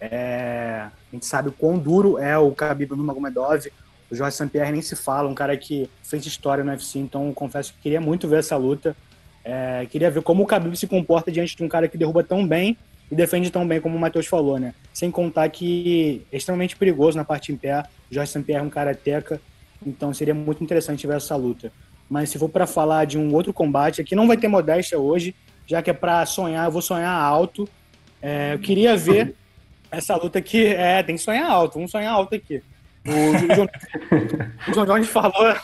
É, 0.00 0.84
a 0.84 0.92
gente 1.12 1.26
sabe 1.26 1.48
o 1.48 1.52
quão 1.52 1.76
duro 1.76 2.18
é 2.18 2.38
o 2.38 2.52
Khabib 2.52 2.94
Nurmagomedov. 2.94 3.66
O 4.10 4.14
Jorge 4.14 4.36
St. 4.36 4.48
Pierre 4.48 4.72
nem 4.72 4.82
se 4.82 4.94
fala, 4.94 5.28
um 5.28 5.34
cara 5.34 5.56
que 5.56 5.90
fez 6.02 6.24
história 6.26 6.62
no 6.62 6.70
UFC, 6.70 6.98
então 6.98 7.32
confesso 7.32 7.72
que 7.72 7.80
queria 7.80 8.00
muito 8.00 8.28
ver 8.28 8.38
essa 8.38 8.56
luta. 8.56 8.96
É, 9.44 9.86
queria 9.90 10.10
ver 10.10 10.22
como 10.22 10.42
o 10.42 10.46
Khabib 10.46 10.76
se 10.76 10.86
comporta 10.86 11.30
diante 11.30 11.56
de 11.56 11.62
um 11.62 11.68
cara 11.68 11.88
que 11.88 11.96
derruba 11.96 12.22
tão 12.22 12.46
bem 12.46 12.76
e 13.10 13.14
defende 13.14 13.50
tão 13.50 13.66
bem 13.66 13.80
como 13.80 13.96
o 13.96 13.98
Matheus 13.98 14.26
falou, 14.26 14.58
né? 14.58 14.74
Sem 14.92 15.10
contar 15.10 15.48
que 15.48 16.24
é 16.32 16.36
extremamente 16.36 16.76
perigoso 16.76 17.16
na 17.16 17.24
parte 17.24 17.52
em 17.52 17.56
pé. 17.56 17.84
O 18.10 18.14
Jorge 18.14 18.30
St. 18.30 18.42
Pierre 18.42 18.62
é 18.62 18.66
um 18.66 18.70
karateca, 18.70 19.40
então 19.84 20.12
seria 20.12 20.34
muito 20.34 20.62
interessante 20.62 21.06
ver 21.06 21.16
essa 21.16 21.36
luta. 21.36 21.72
Mas 22.08 22.30
se 22.30 22.38
for 22.38 22.48
para 22.48 22.66
falar 22.66 23.04
de 23.04 23.18
um 23.18 23.34
outro 23.34 23.52
combate, 23.52 24.00
aqui 24.00 24.14
não 24.14 24.26
vai 24.26 24.36
ter 24.36 24.48
modéstia 24.48 24.98
hoje, 24.98 25.34
já 25.66 25.82
que 25.82 25.90
é 25.90 25.92
para 25.92 26.24
sonhar, 26.26 26.66
eu 26.66 26.70
vou 26.70 26.82
sonhar 26.82 27.12
alto. 27.12 27.68
É, 28.22 28.54
eu 28.54 28.58
queria 28.58 28.96
ver 28.96 29.34
essa 29.90 30.16
luta 30.16 30.38
aqui. 30.38 30.66
É, 30.66 31.02
tem 31.02 31.16
que 31.16 31.22
sonhar 31.22 31.50
alto, 31.50 31.74
vamos 31.74 31.90
sonhar 31.90 32.12
alto 32.12 32.34
aqui. 32.34 32.62
O 33.06 33.54
João, 33.54 33.68
o 34.68 34.74
João 34.74 34.86
Jones 34.86 35.08
falou, 35.08 35.56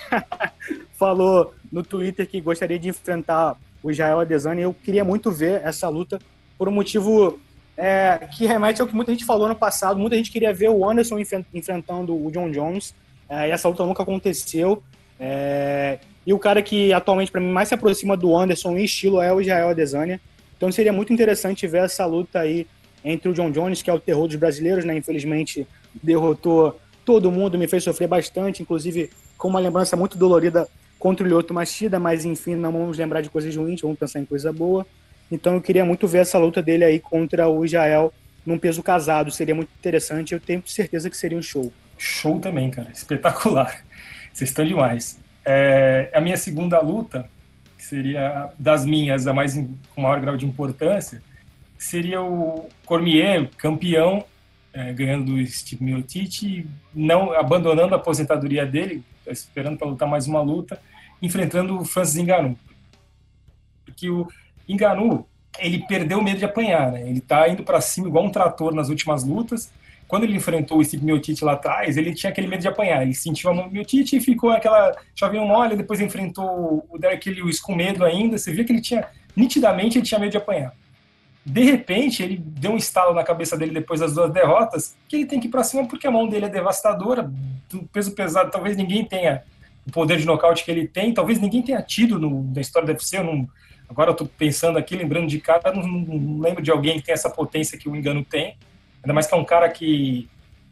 falou 0.99 1.55
no 1.71 1.83
Twitter 1.83 2.27
que 2.27 2.41
gostaria 2.41 2.79
de 2.79 2.89
enfrentar 2.89 3.57
o 3.83 3.91
Israel 3.91 4.21
Adesanya 4.21 4.63
eu 4.63 4.75
queria 4.75 5.05
muito 5.05 5.31
ver 5.31 5.61
essa 5.65 5.89
luta 5.89 6.19
por 6.57 6.69
um 6.69 6.73
motivo 6.73 7.41
é, 7.77 8.29
que 8.31 8.47
remete 8.47 8.81
ao 8.81 8.87
que 8.87 8.95
muita 8.95 9.11
gente 9.11 9.25
falou 9.25 9.49
no 9.49 9.57
passado. 9.57 9.99
Muita 9.99 10.17
gente 10.17 10.31
queria 10.31 10.53
ver 10.53 10.69
o 10.69 10.89
Anderson 10.89 11.19
enfrentando 11.53 12.15
o 12.15 12.31
John 12.31 12.51
Jones 12.51 12.95
é, 13.29 13.49
e 13.49 13.51
essa 13.51 13.69
luta 13.69 13.85
nunca 13.85 14.03
aconteceu. 14.03 14.83
É, 15.19 15.99
e 16.25 16.33
o 16.33 16.39
cara 16.39 16.63
que 16.63 16.93
atualmente 16.93 17.33
para 17.33 17.41
mim 17.41 17.51
mais 17.51 17.69
se 17.69 17.75
aproxima 17.75 18.17
do 18.17 18.37
Anderson 18.37 18.77
em 18.77 18.85
estilo 18.85 19.21
é 19.21 19.33
o 19.33 19.41
Israel 19.41 19.71
Adesanya. 19.71 20.21
Então 20.57 20.71
seria 20.71 20.93
muito 20.93 21.13
interessante 21.13 21.67
ver 21.67 21.85
essa 21.85 22.07
luta 22.07 22.41
aí 22.41 22.67
entre 23.05 23.29
o 23.29 23.35
John 23.35 23.51
Jones, 23.51 23.83
que 23.83 23.91
é 23.91 23.93
o 23.93 23.99
terror 23.99 24.29
dos 24.29 24.37
brasileiros, 24.37 24.85
né? 24.85 24.97
Infelizmente 24.97 25.67
derrotou 26.01 26.81
todo 27.05 27.31
mundo, 27.31 27.59
me 27.59 27.69
fez 27.69 27.85
sofrer 27.85 28.09
bastante, 28.09 28.63
inclusive 28.63 29.11
com 29.37 29.49
uma 29.49 29.61
lembrança 29.61 29.97
muito 29.97 30.17
dolorida 30.17 30.69
contra 30.99 31.27
o 31.27 31.29
Lyoto 31.29 31.53
Machida, 31.53 31.99
mas 31.99 32.25
enfim, 32.25 32.55
não 32.55 32.71
vamos 32.71 32.97
lembrar 32.97 33.21
de 33.21 33.29
coisas 33.29 33.55
ruins, 33.57 33.81
vamos 33.81 33.99
pensar 33.99 34.21
em 34.21 34.25
coisa 34.25 34.53
boa. 34.53 34.87
Então 35.31 35.55
eu 35.55 35.61
queria 35.61 35.85
muito 35.85 36.07
ver 36.07 36.19
essa 36.19 36.39
luta 36.39 36.63
dele 36.63 36.85
aí 36.85 37.01
contra 37.01 37.49
o 37.49 37.65
Israel 37.65 38.13
num 38.45 38.59
peso 38.59 38.83
casado, 38.83 39.31
seria 39.31 39.55
muito 39.55 39.71
interessante, 39.79 40.35
eu 40.35 40.41
tenho 40.41 40.63
certeza 40.67 41.09
que 41.09 41.17
seria 41.17 41.39
um 41.39 41.43
show. 41.43 41.73
Show 41.97 42.41
também, 42.41 42.71
cara, 42.71 42.91
espetacular. 42.93 43.85
Vocês 44.33 44.51
estão 44.51 44.65
demais. 44.65 45.19
É, 45.45 46.11
a 46.13 46.21
minha 46.21 46.37
segunda 46.37 46.81
luta, 46.81 47.29
que 47.77 47.85
seria 47.85 48.51
das 48.59 48.85
minhas, 48.85 49.27
a 49.27 49.33
mais 49.33 49.55
com 49.95 50.03
maior 50.03 50.21
grau 50.21 50.37
de 50.37 50.47
importância, 50.47 51.23
seria 51.79 52.23
o 52.23 52.69
Cormier, 52.85 53.49
campeão 53.57 54.25
é, 54.73 54.93
ganhando 54.93 55.35
o 55.35 55.47
Steve 55.47 55.85
Miocic, 55.85 56.67
não 56.95 57.33
abandonando 57.33 57.95
a 57.95 57.99
aposentadoria 57.99 58.65
dele, 58.65 59.05
esperando 59.27 59.77
para 59.77 59.89
lutar 59.89 60.09
mais 60.09 60.27
uma 60.27 60.41
luta, 60.41 60.81
enfrentando 61.21 61.79
o 61.79 61.85
Francis 61.85 62.23
Ngannou. 62.23 62.57
Porque 63.85 64.09
o 64.09 64.27
Ngannou, 64.69 65.29
ele 65.59 65.85
perdeu 65.87 66.19
o 66.19 66.25
medo 66.25 66.39
de 66.39 66.45
apanhar, 66.45 66.93
né? 66.93 67.09
Ele 67.09 67.19
está 67.19 67.49
indo 67.49 67.63
para 67.63 67.81
cima 67.81 68.09
igual 68.09 68.25
um 68.25 68.31
trator 68.31 68.75
nas 68.75 68.89
últimas 68.89 69.25
lutas. 69.25 69.71
Quando 70.09 70.25
ele 70.25 70.37
enfrentou 70.37 70.79
o 70.79 70.85
Steve 70.85 71.05
Miocic 71.05 71.43
lá 71.45 71.53
atrás, 71.53 71.97
ele 71.97 72.15
tinha 72.15 72.31
aquele 72.31 72.47
medo 72.47 72.61
de 72.61 72.69
apanhar. 72.69 73.03
Ele 73.03 73.15
sentiu 73.15 73.51
a 73.51 73.55
mão 73.55 73.69
do 73.69 73.73
Miocic 73.73 74.17
e 74.17 74.21
ficou 74.21 74.51
aquela 74.51 74.95
chovinha 75.15 75.45
mole, 75.45 75.77
depois 75.77 76.01
enfrentou 76.01 76.87
o 76.91 76.99
Derek 76.99 77.31
Lewis 77.31 77.61
com 77.61 77.75
medo 77.75 78.05
ainda. 78.05 78.37
Você 78.37 78.53
via 78.53 78.65
que 78.65 78.73
ele 78.73 78.81
tinha, 78.81 79.07
nitidamente, 79.37 79.99
ele 79.99 80.05
tinha 80.05 80.19
medo 80.19 80.31
de 80.31 80.37
apanhar. 80.39 80.75
De 81.45 81.63
repente, 81.65 82.23
ele 82.23 82.37
deu 82.39 82.73
um 82.73 82.77
estalo 82.77 83.13
na 83.15 83.25
cabeça 83.25 83.57
dele 83.57 83.73
depois 83.73 83.99
das 83.99 84.15
duas 84.15 84.33
derrotas, 84.33 84.97
que 85.09 85.17
ele 85.17 85.27
tem 85.27 85.41
que 85.41 85.49
ir 85.49 85.51
para 85.51 85.65
cima 85.65 85.87
porque 85.87 86.07
a 86.07 86.11
mão 86.11 86.29
dele 86.29 86.47
é 86.47 86.49
devastadora, 86.49 87.31
do 87.69 87.83
peso 87.85 88.13
pesado, 88.13 88.51
talvez 88.51 88.77
ninguém 88.77 89.05
tenha 89.05 89.43
o 89.87 89.91
poder 89.91 90.19
de 90.19 90.25
nocaute 90.25 90.65
que 90.65 90.71
ele 90.71 90.87
tem, 90.87 91.13
talvez 91.13 91.41
ninguém 91.41 91.63
tenha 91.63 91.83
tido 91.83 92.19
no, 92.19 92.45
na 92.55 92.61
história 92.61 92.87
do 92.87 92.93
UFC, 92.93 93.19
eu 93.19 93.25
não, 93.25 93.49
agora 93.89 94.11
eu 94.11 94.15
tô 94.15 94.25
pensando 94.25 94.79
aqui, 94.79 94.95
lembrando 94.95 95.27
de 95.27 95.41
cara, 95.41 95.73
não, 95.73 95.83
não, 95.83 96.41
lembro 96.41 96.63
de 96.63 96.71
alguém 96.71 96.99
que 96.99 97.07
tem 97.07 97.13
essa 97.13 97.29
potência 97.29 97.77
que 97.77 97.89
o 97.89 97.97
Engano 97.97 98.25
tem, 98.25 98.57
ainda 99.03 99.13
mais 99.13 99.27
que 99.27 99.35
é 99.35 99.37
um 99.37 99.45
cara 99.45 99.69
que 99.69 100.29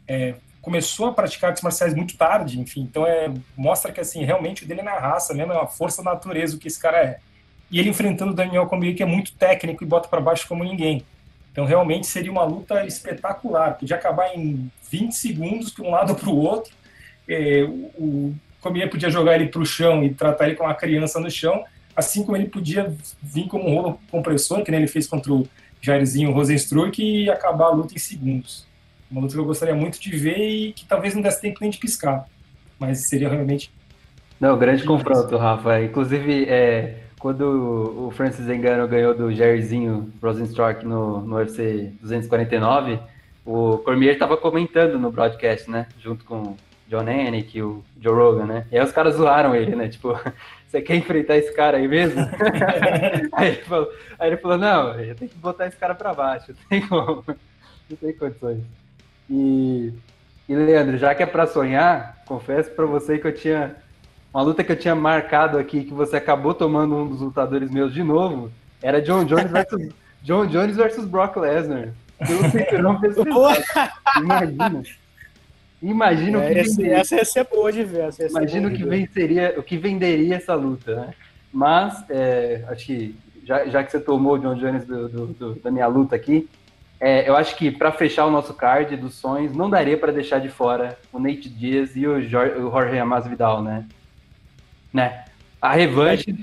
é, 0.07 0.35
começou 0.61 1.07
a 1.07 1.13
praticar 1.13 1.49
artes 1.49 1.63
marciais 1.63 1.93
muito 1.93 2.15
tarde, 2.15 2.61
enfim, 2.61 2.81
então 2.81 3.05
é, 3.05 3.29
mostra 3.57 3.91
que 3.91 3.99
assim, 3.99 4.23
realmente 4.23 4.63
o 4.63 4.67
dele 4.67 4.79
é 4.79 4.83
na 4.83 4.97
raça 4.97 5.33
mesmo, 5.33 5.51
é 5.51 5.57
uma 5.57 5.67
força 5.67 6.01
natureza 6.01 6.55
o 6.55 6.59
que 6.59 6.69
esse 6.69 6.79
cara 6.79 6.97
é 6.97 7.19
e 7.71 7.79
ele 7.79 7.89
enfrentando 7.89 8.33
o 8.33 8.35
Daniel 8.35 8.65
Cormier, 8.65 8.95
que 8.95 9.01
é 9.01 9.05
muito 9.05 9.33
técnico 9.33 9.83
e 9.83 9.87
bota 9.87 10.09
para 10.09 10.19
baixo 10.19 10.47
como 10.47 10.63
ninguém. 10.63 11.05
Então, 11.51 11.65
realmente 11.65 12.07
seria 12.07 12.31
uma 12.31 12.43
luta 12.43 12.85
espetacular. 12.85 13.77
Podia 13.77 13.95
acabar 13.95 14.35
em 14.35 14.69
20 14.89 15.11
segundos, 15.13 15.71
de 15.71 15.81
um 15.81 15.91
lado 15.91 16.15
para 16.15 16.29
o 16.29 16.37
outro. 16.37 16.73
É, 17.27 17.63
o 17.63 18.33
Cormier 18.59 18.89
podia 18.89 19.09
jogar 19.09 19.35
ele 19.35 19.47
para 19.47 19.61
o 19.61 19.65
chão 19.65 20.03
e 20.03 20.13
tratar 20.13 20.47
ele 20.47 20.55
como 20.55 20.69
uma 20.69 20.75
criança 20.75 21.19
no 21.19 21.31
chão, 21.31 21.63
assim 21.95 22.23
como 22.23 22.37
ele 22.37 22.47
podia 22.47 22.93
vir 23.21 23.47
como 23.47 23.69
um 23.69 23.75
rolo 23.75 23.99
compressor, 24.09 24.63
que 24.63 24.71
nem 24.71 24.81
ele 24.81 24.87
fez 24.87 25.07
contra 25.07 25.33
o 25.33 25.47
Jairzinho 25.81 26.31
Rosenstruck, 26.31 27.01
e 27.01 27.29
acabar 27.29 27.65
a 27.65 27.71
luta 27.71 27.93
em 27.95 27.99
segundos. 27.99 28.65
Uma 29.09 29.21
luta 29.21 29.33
que 29.33 29.39
eu 29.39 29.45
gostaria 29.45 29.75
muito 29.75 29.99
de 29.99 30.15
ver 30.15 30.37
e 30.37 30.73
que 30.73 30.85
talvez 30.85 31.13
não 31.13 31.21
desse 31.21 31.41
tempo 31.41 31.57
nem 31.61 31.69
de 31.69 31.77
piscar. 31.77 32.25
Mas 32.79 33.09
seria 33.09 33.29
realmente. 33.29 33.71
Não, 34.39 34.57
grande 34.57 34.83
confronto, 34.83 35.35
Rafa. 35.37 35.81
Inclusive, 35.81 36.45
é, 36.47 37.00
quando 37.21 38.07
o 38.07 38.11
Francis 38.11 38.47
Ngannou 38.47 38.87
ganhou 38.87 39.13
do 39.13 39.31
Jairzinho 39.31 40.11
Rosenstruck 40.21 40.83
no, 40.83 41.21
no 41.21 41.35
UFC 41.35 41.93
249, 42.01 42.99
o 43.45 43.77
Cormier 43.77 44.13
estava 44.13 44.35
comentando 44.35 44.97
no 44.97 45.11
broadcast, 45.11 45.69
né? 45.69 45.85
Junto 45.99 46.25
com 46.25 46.41
o 46.41 46.57
John 46.87 47.01
Anik 47.01 47.55
e 47.55 47.61
o 47.61 47.83
Joe 48.01 48.15
Rogan, 48.15 48.45
né? 48.45 48.65
E 48.71 48.77
aí 48.77 48.83
os 48.83 48.91
caras 48.91 49.15
zoaram 49.15 49.55
ele, 49.55 49.75
né? 49.75 49.87
Tipo, 49.87 50.19
você 50.67 50.81
quer 50.81 50.95
enfrentar 50.95 51.37
esse 51.37 51.53
cara 51.53 51.77
aí 51.77 51.87
mesmo? 51.87 52.19
aí, 53.33 53.49
ele 53.49 53.57
falou, 53.57 53.91
aí, 54.17 54.29
ele 54.29 54.37
falou, 54.37 54.57
não, 54.57 54.99
eu 54.99 55.13
tenho 55.13 55.29
que 55.29 55.37
botar 55.37 55.67
esse 55.67 55.77
cara 55.77 55.93
para 55.93 56.15
baixo, 56.15 56.53
não 56.53 56.69
tem 56.69 56.87
como, 56.87 57.23
não 57.27 57.97
tem 57.97 58.13
condições. 58.13 58.63
E, 59.29 59.93
e 60.49 60.55
Leandro, 60.55 60.97
já 60.97 61.13
que 61.13 61.21
é 61.21 61.27
para 61.27 61.45
sonhar, 61.45 62.23
confesso 62.25 62.71
para 62.71 62.87
você 62.87 63.19
que 63.19 63.27
eu 63.27 63.33
tinha 63.33 63.75
uma 64.33 64.43
luta 64.43 64.63
que 64.63 64.71
eu 64.71 64.79
tinha 64.79 64.95
marcado 64.95 65.57
aqui, 65.57 65.83
que 65.83 65.93
você 65.93 66.15
acabou 66.17 66.53
tomando 66.53 66.95
um 66.95 67.07
dos 67.07 67.21
lutadores 67.21 67.69
meus 67.69 67.93
de 67.93 68.03
novo, 68.03 68.51
era 68.81 69.01
John 69.01 69.25
Jones 69.25 69.51
versus, 69.51 69.89
John 70.23 70.45
Jones 70.47 70.75
versus 70.75 71.05
Brock 71.05 71.37
Lesnar. 71.37 71.89
Imagina. 74.17 74.83
Imagina 75.81 76.43
é, 76.43 76.49
o 76.49 76.53
que 76.53 76.59
esse. 76.59 76.89
Essa 76.89 77.15
ia 77.15 77.25
ser 77.25 77.47
boa 77.51 77.71
de 77.71 77.83
ver. 77.83 78.09
Imagina 78.29 78.67
o 78.67 78.71
que 78.71 78.83
venceria, 78.83 79.55
o 79.57 79.63
que 79.63 79.77
venderia 79.77 80.35
essa 80.35 80.53
luta, 80.53 80.95
né? 80.95 81.13
Mas, 81.51 82.05
é, 82.09 82.63
acho 82.67 82.85
que 82.85 83.15
já, 83.43 83.65
já 83.65 83.83
que 83.83 83.91
você 83.91 83.99
tomou 83.99 84.35
o 84.35 84.39
John 84.39 84.55
Jones 84.55 84.85
do, 84.85 85.09
do, 85.09 85.27
do, 85.27 85.55
da 85.55 85.71
minha 85.71 85.87
luta 85.87 86.15
aqui, 86.15 86.47
é, 86.99 87.27
eu 87.27 87.35
acho 87.35 87.57
que 87.57 87.71
para 87.71 87.91
fechar 87.91 88.25
o 88.27 88.31
nosso 88.31 88.53
card 88.53 88.95
dos 88.95 89.15
sonhos, 89.15 89.55
não 89.55 89.69
daria 89.69 89.97
para 89.97 90.11
deixar 90.11 90.39
de 90.39 90.49
fora 90.49 90.97
o 91.11 91.19
Nate 91.19 91.49
Diaz 91.49 91.95
e 91.95 92.07
o, 92.07 92.21
Jorge, 92.21 92.53
o 92.59 92.69
Jorge 92.69 92.97
Amas 92.99 93.27
Vidal, 93.27 93.63
né? 93.63 93.85
Né? 94.93 95.25
A 95.61 95.73
revanche. 95.73 96.33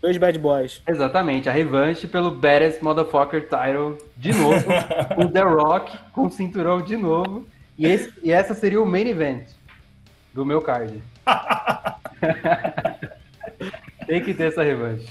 Dois 0.00 0.16
bad 0.16 0.38
boys. 0.38 0.80
Exatamente, 0.86 1.48
a 1.48 1.52
revanche 1.52 2.06
pelo 2.06 2.30
Badass 2.30 2.80
Motherfucker 2.80 3.42
Title 3.42 3.98
de 4.16 4.32
novo, 4.32 4.64
com 5.16 5.26
The 5.26 5.42
Rock 5.42 5.98
com 6.12 6.26
o 6.26 6.30
cinturão 6.30 6.80
de 6.80 6.96
novo. 6.96 7.46
E, 7.76 7.86
esse, 7.86 8.12
e 8.22 8.32
essa 8.32 8.54
seria 8.54 8.80
o 8.80 8.86
main 8.86 9.08
event 9.08 9.48
do 10.32 10.44
meu 10.44 10.60
card. 10.60 11.02
Tem 14.06 14.22
que 14.22 14.34
ter 14.34 14.48
essa 14.48 14.62
revanche. 14.62 15.08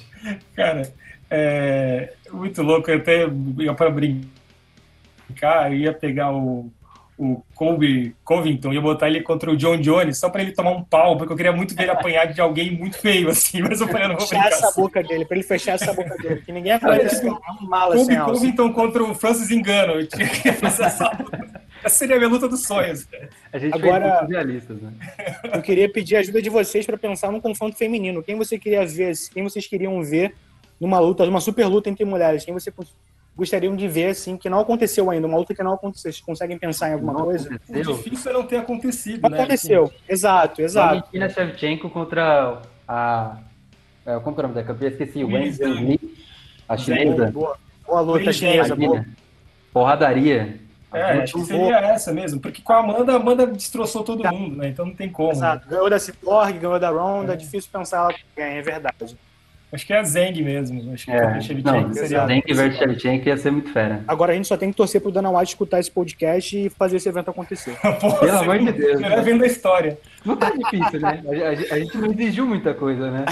Cara, 0.56 0.92
é 1.30 2.14
muito 2.32 2.64
louco, 2.64 2.92
até 2.92 3.28
para 3.76 3.90
brincar 3.90 5.72
eu 5.72 5.78
ia 5.78 5.94
pegar 5.94 6.32
o, 6.32 6.72
o 7.18 7.42
Colby 7.56 8.16
Covington, 8.24 8.72
ia 8.74 8.80
botar 8.82 9.08
ele 9.08 9.22
contra 9.22 9.50
o 9.52 9.58
John 9.58 9.78
Jones 9.78 10.20
só 10.20 10.30
pra 10.30 10.42
ele 10.42 10.52
tomar 10.52 10.70
um 10.72 10.84
pau, 10.84 11.18
porque 11.18 11.34
eu 11.34 11.38
queria 11.38 11.52
muito 11.52 11.74
ver 11.76 11.84
ele 11.84 11.92
apanhar 11.92 12.26
de 12.32 12.40
alguém 12.40 12.70
muito 12.72 13.00
feio, 13.00 13.30
assim, 13.30 13.62
mas 13.62 13.82
eu 13.82 13.88
falei, 13.88 14.04
eu 14.04 14.10
não 14.10 14.18
vou 14.18 14.28
Fechar 14.28 14.42
brincar 14.42 14.56
essa 14.58 14.68
assim. 14.68 14.82
boca 14.82 15.02
dele, 15.04 15.26
pra 15.26 15.36
ele 15.38 15.44
fechar 15.44 15.72
essa 15.74 15.94
boca 15.94 16.16
dele, 16.18 16.42
que 16.46 16.52
ninguém 16.52 16.74
aguenta 16.74 17.06
esse 17.08 17.22
cara, 17.24 17.36
é 17.48 17.52
um 17.64 17.68
mala 17.68 17.96
Colby 17.96 18.06
sem 18.12 18.18
alça. 18.18 18.34
Covington 18.34 18.72
contra 18.74 19.04
o 19.04 19.16
Francis 19.16 19.50
Engano, 19.50 19.94
eu 19.94 20.08
tinha 20.08 20.28
que 20.30 20.52
fazer 20.54 20.84
essa 20.84 21.10
luta. 21.18 21.62
Essa 21.84 21.96
seria 21.96 22.16
a 22.16 22.20
minha 22.20 22.30
luta 22.30 22.48
dos 22.48 22.64
sonhos. 22.64 23.08
A 23.54 23.58
gente 23.58 23.74
Agora- 23.74 24.26
realistas, 24.26 24.82
né? 24.82 24.92
Eu 25.54 25.62
queria 25.62 25.88
pedir 25.92 26.16
a 26.18 26.20
ajuda 26.20 26.42
de 26.42 26.50
vocês 26.50 26.86
pra 26.86 26.98
pensar 26.98 27.32
num 27.32 27.40
confronto 27.40 27.78
feminino. 27.78 28.22
Quem 28.24 28.36
você 28.36 28.58
queria 28.58 28.86
ver, 28.86 29.14
quem 29.34 29.44
vocês 29.44 29.66
queriam 29.68 30.02
ver 30.04 30.34
numa 30.82 31.00
luta, 31.00 31.24
numa 31.26 31.40
super 31.40 31.66
luta 31.68 31.88
entre 31.90 32.04
mulheres? 32.04 32.44
Quem 32.44 32.54
você 32.54 32.72
gostariam 33.38 33.76
de 33.76 33.88
ver, 33.88 34.08
assim, 34.08 34.36
que 34.36 34.50
não 34.50 34.60
aconteceu 34.60 35.10
ainda, 35.12 35.28
uma 35.28 35.38
luta 35.38 35.54
que 35.54 35.62
não 35.64 35.74
aconteceu. 35.74 36.12
Vocês 36.12 36.22
conseguem 36.26 36.58
pensar 36.58 36.90
em 36.90 36.94
alguma 36.94 37.14
Não 37.14 37.26
coisa? 37.26 37.50
O 37.50 37.54
aconteceu. 37.56 37.94
difícil 37.98 38.32
é 38.32 38.34
não 38.34 38.44
ter 38.44 38.58
acontecido, 38.58 39.22
Não 39.22 39.30
né? 39.30 39.38
aconteceu. 39.38 39.94
Exato, 40.10 40.62
exato. 40.62 40.96
Valentina 40.96 41.30
Shevchenko 41.30 41.90
contra 41.90 42.62
a. 42.88 43.38
é, 44.06 44.20
Como 44.20 44.36
que 44.36 44.42
é 44.42 44.44
o 44.44 44.48
nome 44.48 44.56
da 44.56 44.64
campeã? 44.64 44.88
Esqueci. 44.90 45.24
Wen 45.24 45.56
Wen 45.60 45.74
Li, 45.86 46.18
a 46.68 46.76
chinesa. 46.76 47.32
Boa, 47.32 47.58
boa 47.86 48.02
luta 48.02 48.30
é, 48.30 48.34
chinesa, 48.34 48.76
boa. 48.76 49.06
Porradaria. 49.72 50.60
É, 50.94 51.02
acho 51.22 51.34
que 51.34 51.44
seria 51.46 51.78
essa 51.80 52.14
mesmo, 52.14 52.40
porque 52.40 52.62
com 52.62 52.72
a 52.74 52.80
Amanda, 52.80 53.12
a 53.12 53.16
Amanda 53.18 53.46
destroçou 53.46 54.04
todo 54.04 54.26
mundo, 54.32 54.56
né? 54.56 54.70
Então 54.70 54.86
não 54.86 54.96
tem 54.96 55.10
como. 55.10 55.28
né? 55.28 55.34
Exato. 55.36 55.68
Ganhou 55.68 55.90
da 55.90 56.00
Cyborg, 56.00 56.58
ganhou 56.58 56.80
da 56.80 56.90
Ronda, 56.90 57.34
é 57.34 57.36
difícil 57.36 57.70
pensar 57.72 57.98
ela 57.98 58.16
ganha, 58.36 58.60
é 58.60 58.62
verdade. 58.62 59.18
Acho 59.70 59.86
que 59.86 59.92
é 59.92 59.98
a 60.00 60.04
Zeng 60.04 60.42
mesmo. 60.42 60.94
Acho 60.94 61.06
que 61.06 61.12
É, 61.12 61.20
a 61.24 61.42
Shevchenko 61.42 61.70
não, 61.88 61.94
seria. 61.94 62.26
Zeng 62.26 62.42
versus 62.54 62.78
Shevchenko 62.80 63.28
ia 63.28 63.36
ser 63.38 63.52
muito 63.52 63.70
fera. 63.74 64.02
Agora 64.08 64.32
a 64.32 64.36
gente 64.36 64.48
só 64.48 64.56
tem 64.56 64.72
que 64.72 64.78
torcer 64.78 65.02
pro 65.02 65.12
Dana 65.12 65.30
White 65.30 65.50
escutar 65.50 65.80
esse 65.82 65.92
podcast 65.92 66.58
e 66.58 66.70
fazer 66.70 66.96
esse 66.98 67.10
evento 67.10 67.30
acontecer. 67.32 67.76
Pô, 68.00 68.14
Pelo 68.14 68.38
amor 68.38 68.60
de 68.60 68.72
Deus. 68.72 69.02
Melhor 69.02 69.22
vendo 69.24 69.44
a 69.44 69.48
história. 69.48 69.98
Não 70.24 70.38
tá 70.38 70.52
difícil, 70.52 71.02
né? 71.02 71.22
A, 71.26 71.74
a- 71.74 71.76
a 71.76 71.80
gente 71.80 71.98
não 71.98 72.12
exigiu 72.12 72.46
muita 72.48 72.74
coisa, 72.74 73.12
né? 73.12 73.26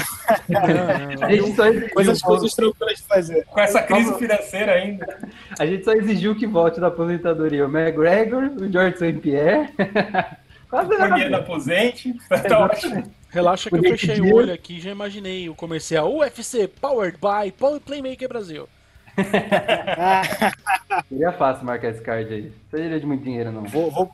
Não, 0.50 1.24
A 1.26 1.32
gente 1.32 1.56
só 1.56 1.68
exigiu, 1.68 1.90
Coisas, 1.92 2.22
coisas 2.22 2.54
tranquilas 2.54 2.96
de 2.98 3.04
fazer. 3.04 3.46
Com 3.46 3.60
essa 3.62 3.82
crise 3.82 4.18
financeira 4.18 4.74
ainda. 4.74 5.18
a 5.58 5.66
gente 5.66 5.86
só 5.86 5.94
exigiu 5.94 6.36
que 6.36 6.46
volte 6.46 6.82
da 6.82 6.88
aposentadoria 6.88 7.66
o 7.66 7.70
McGregor, 7.74 8.52
o 8.60 8.70
George 8.70 8.98
St. 8.98 9.14
Pierre. 9.22 9.70
Quase 10.70 10.90
nada. 10.90 11.06
Economia 11.06 11.30
da 11.30 11.38
aposente. 11.38 12.14
Tá 12.50 12.60
ótimo. 12.60 13.04
Relaxa 13.36 13.70
que 13.70 13.76
eu 13.76 13.82
fechei 13.84 14.22
o 14.22 14.34
olho 14.34 14.54
aqui 14.54 14.78
e 14.78 14.80
já 14.80 14.92
imaginei 14.92 15.50
o 15.50 15.54
comercial 15.56 16.10
UFC 16.16 16.70
Powered 16.70 17.18
by 17.18 17.52
Power 17.52 17.82
Playmaker 17.82 18.30
Brasil. 18.30 18.70
Seria 21.10 21.34
fácil 21.34 21.66
marcar 21.66 21.90
esse 21.90 22.02
card 22.02 22.34
aí. 22.34 22.52
Seria 22.72 22.98
de 22.98 23.06
muito 23.06 23.26
dinheiro, 23.26 23.52
não. 23.52 23.64
Vou, 23.66 23.92
vou- 23.92 24.10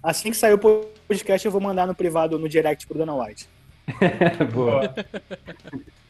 Assim 0.00 0.30
que 0.30 0.36
sair 0.36 0.52
o 0.52 0.58
podcast, 0.58 1.44
eu 1.44 1.50
vou 1.50 1.60
mandar 1.60 1.84
no 1.86 1.96
privado, 1.96 2.38
no 2.38 2.48
direct 2.48 2.86
pro 2.86 2.96
Dana 2.96 3.12
White. 3.14 3.48
Boa. 4.54 4.94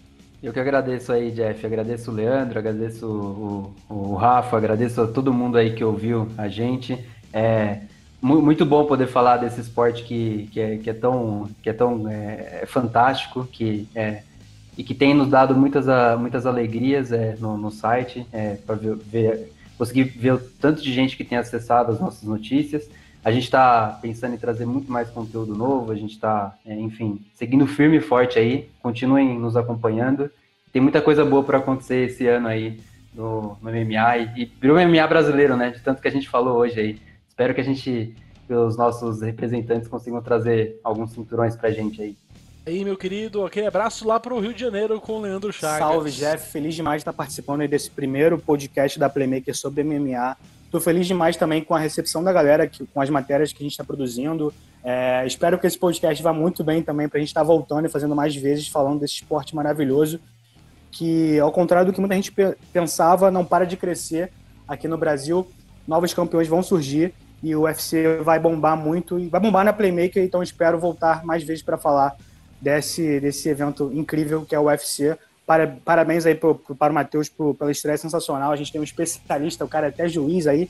Eu 0.43 0.51
que 0.51 0.59
agradeço 0.59 1.11
aí, 1.11 1.31
Jeff. 1.31 1.65
Agradeço 1.65 2.11
o 2.11 2.13
Leandro, 2.13 2.59
agradeço 2.59 3.07
o, 3.07 3.73
o, 3.89 4.11
o 4.11 4.15
Rafa, 4.15 4.57
agradeço 4.57 5.01
a 5.01 5.07
todo 5.07 5.33
mundo 5.33 5.57
aí 5.57 5.73
que 5.73 5.83
ouviu 5.83 6.27
a 6.37 6.49
gente. 6.49 6.99
É 7.31 7.79
mu- 8.21 8.41
muito 8.41 8.65
bom 8.65 8.85
poder 8.85 9.07
falar 9.07 9.37
desse 9.37 9.61
esporte 9.61 10.03
que, 10.03 10.49
que, 10.51 10.59
é, 10.59 10.77
que 10.77 10.89
é 10.89 10.93
tão, 10.93 11.49
que 11.61 11.69
é 11.69 11.73
tão 11.73 12.09
é, 12.09 12.65
fantástico 12.67 13.47
que, 13.49 13.87
é, 13.95 14.23
e 14.77 14.83
que 14.83 14.93
tem 14.93 15.13
nos 15.13 15.29
dado 15.29 15.55
muitas, 15.55 15.87
a- 15.87 16.17
muitas 16.17 16.45
alegrias 16.45 17.13
é, 17.13 17.37
no, 17.39 17.57
no 17.57 17.71
site, 17.71 18.27
é, 18.33 18.55
para 18.67 18.75
ver, 18.75 18.95
ver- 18.97 19.51
conseguir 19.77 20.03
ver 20.03 20.33
o 20.33 20.39
tanto 20.39 20.81
de 20.81 20.91
gente 20.93 21.15
que 21.15 21.23
tem 21.23 21.37
acessado 21.37 21.89
as 21.91 21.99
nossas 22.01 22.23
notícias. 22.23 22.89
A 23.24 23.32
gente 23.32 23.43
está 23.43 23.97
pensando 24.01 24.36
em 24.36 24.38
trazer 24.38 24.65
muito 24.65 24.91
mais 24.91 25.09
conteúdo 25.09 25.55
novo, 25.55 25.91
a 25.91 25.95
gente 25.95 26.13
está, 26.13 26.55
enfim, 26.65 27.21
seguindo 27.36 27.65
firme 27.65 27.97
e 27.97 28.01
forte 28.01 28.38
aí. 28.38 28.69
Continuem 28.82 29.39
nos 29.39 29.55
acompanhando. 29.55 30.30
Tem 30.74 30.82
muita 30.82 31.01
coisa 31.01 31.24
boa 31.24 31.43
para 31.43 31.59
acontecer 31.59 32.09
esse 32.09 32.28
ano 32.28 32.47
aí 32.49 32.82
no, 33.13 33.57
no 33.61 33.71
MMA 33.71 34.17
e, 34.17 34.41
e 34.41 34.45
virou 34.59 34.78
MMA 34.78 35.07
brasileiro, 35.07 35.55
né? 35.55 35.69
De 35.69 35.80
tanto 35.80 36.01
que 36.01 36.07
a 36.07 36.11
gente 36.11 36.28
falou 36.28 36.57
hoje 36.57 36.80
aí. 36.80 36.99
Espero 37.30 37.53
que 37.53 37.61
a 37.61 37.63
gente, 37.63 38.13
pelos 38.47 38.76
nossos 38.76 39.21
representantes, 39.21 39.88
consigam 39.88 40.21
trazer 40.21 40.80
alguns 40.84 41.11
cinturões 41.11 41.55
pra 41.55 41.71
gente 41.71 42.01
aí. 42.01 42.17
Aí, 42.65 42.84
meu 42.84 42.97
querido, 42.97 43.45
aquele 43.45 43.67
abraço 43.67 44.07
lá 44.07 44.19
pro 44.19 44.39
Rio 44.39 44.53
de 44.53 44.61
Janeiro 44.61 44.99
com 44.99 45.13
o 45.13 45.21
Leandro 45.21 45.51
Chagas. 45.51 45.80
Salve, 45.80 46.11
Jeff. 46.11 46.51
Feliz 46.51 46.76
demais 46.76 46.99
de 46.99 47.01
estar 47.01 47.13
participando 47.13 47.61
aí 47.61 47.67
desse 47.67 47.89
primeiro 47.91 48.37
podcast 48.37 48.97
da 48.97 49.09
Playmaker 49.09 49.55
sobre 49.55 49.83
MMA. 49.83 50.37
Tô 50.74 50.79
feliz 50.79 51.05
demais 51.05 51.37
também 51.37 51.63
com 51.63 51.75
a 51.75 51.79
recepção 51.79 52.24
da 52.24 52.33
galera, 52.33 52.66
que, 52.66 52.83
com 52.87 53.00
as 53.00 53.08
matérias 53.08 53.54
que 53.54 53.59
a 53.59 53.62
gente 53.62 53.74
está 53.74 53.83
produzindo. 53.83 54.51
É, 54.83 55.24
espero 55.24 55.59
que 55.59 55.67
esse 55.67 55.78
podcast 55.78 56.24
vá 56.24 56.33
muito 56.33 56.63
bem 56.63 56.82
também 56.82 57.08
para 57.08 57.20
a 57.20 57.21
gente 57.21 57.28
estar 57.28 57.43
voltando 57.43 57.86
e 57.86 57.89
fazendo 57.89 58.16
mais 58.16 58.36
vezes 58.36 58.67
falando 58.67 59.00
desse 59.00 59.13
esporte 59.13 59.55
maravilhoso 59.55 60.20
que, 60.91 61.37
ao 61.39 61.51
contrário 61.51 61.86
do 61.91 61.93
que 61.93 62.00
muita 62.00 62.16
gente 62.16 62.32
pe- 62.32 62.58
pensava, 62.74 63.29
não 63.29 63.45
para 63.45 63.66
de 63.67 63.78
crescer 63.78 64.32
aqui 64.67 64.87
no 64.87 64.97
Brasil. 64.97 65.47
Novos 65.87 66.12
campeões 66.12 66.47
vão 66.47 66.63
surgir 66.63 67.13
e 67.43 67.55
o 67.55 67.66
UFC 67.66 68.17
vai 68.24 68.39
bombar 68.39 68.75
muito 68.75 69.20
e 69.20 69.28
vai 69.28 69.39
bombar 69.39 69.63
na 69.63 69.74
Playmaker, 69.74 70.24
então 70.24 70.41
espero 70.41 70.79
voltar 70.79 71.24
mais 71.24 71.43
vezes 71.43 71.62
para 71.62 71.78
falar 71.78 72.16
desse, 72.59 73.20
desse 73.20 73.47
evento 73.47 73.91
incrível 73.93 74.43
que 74.43 74.55
é 74.55 74.59
o 74.59 74.63
UFC. 74.63 75.16
Para- 75.45 75.67
Parabéns 75.83 76.25
aí 76.25 76.36
pro, 76.36 76.55
pro- 76.55 76.75
para 76.75 76.91
o 76.91 76.95
Matheus 76.95 77.28
pro- 77.29 77.53
pela 77.53 77.71
estreia 77.71 77.97
sensacional. 77.97 78.51
A 78.51 78.55
gente 78.55 78.71
tem 78.71 78.79
um 78.79 78.83
especialista, 78.83 79.65
o 79.65 79.67
cara 79.67 79.87
é 79.87 79.89
até 79.89 80.07
juiz 80.07 80.47
aí. 80.47 80.70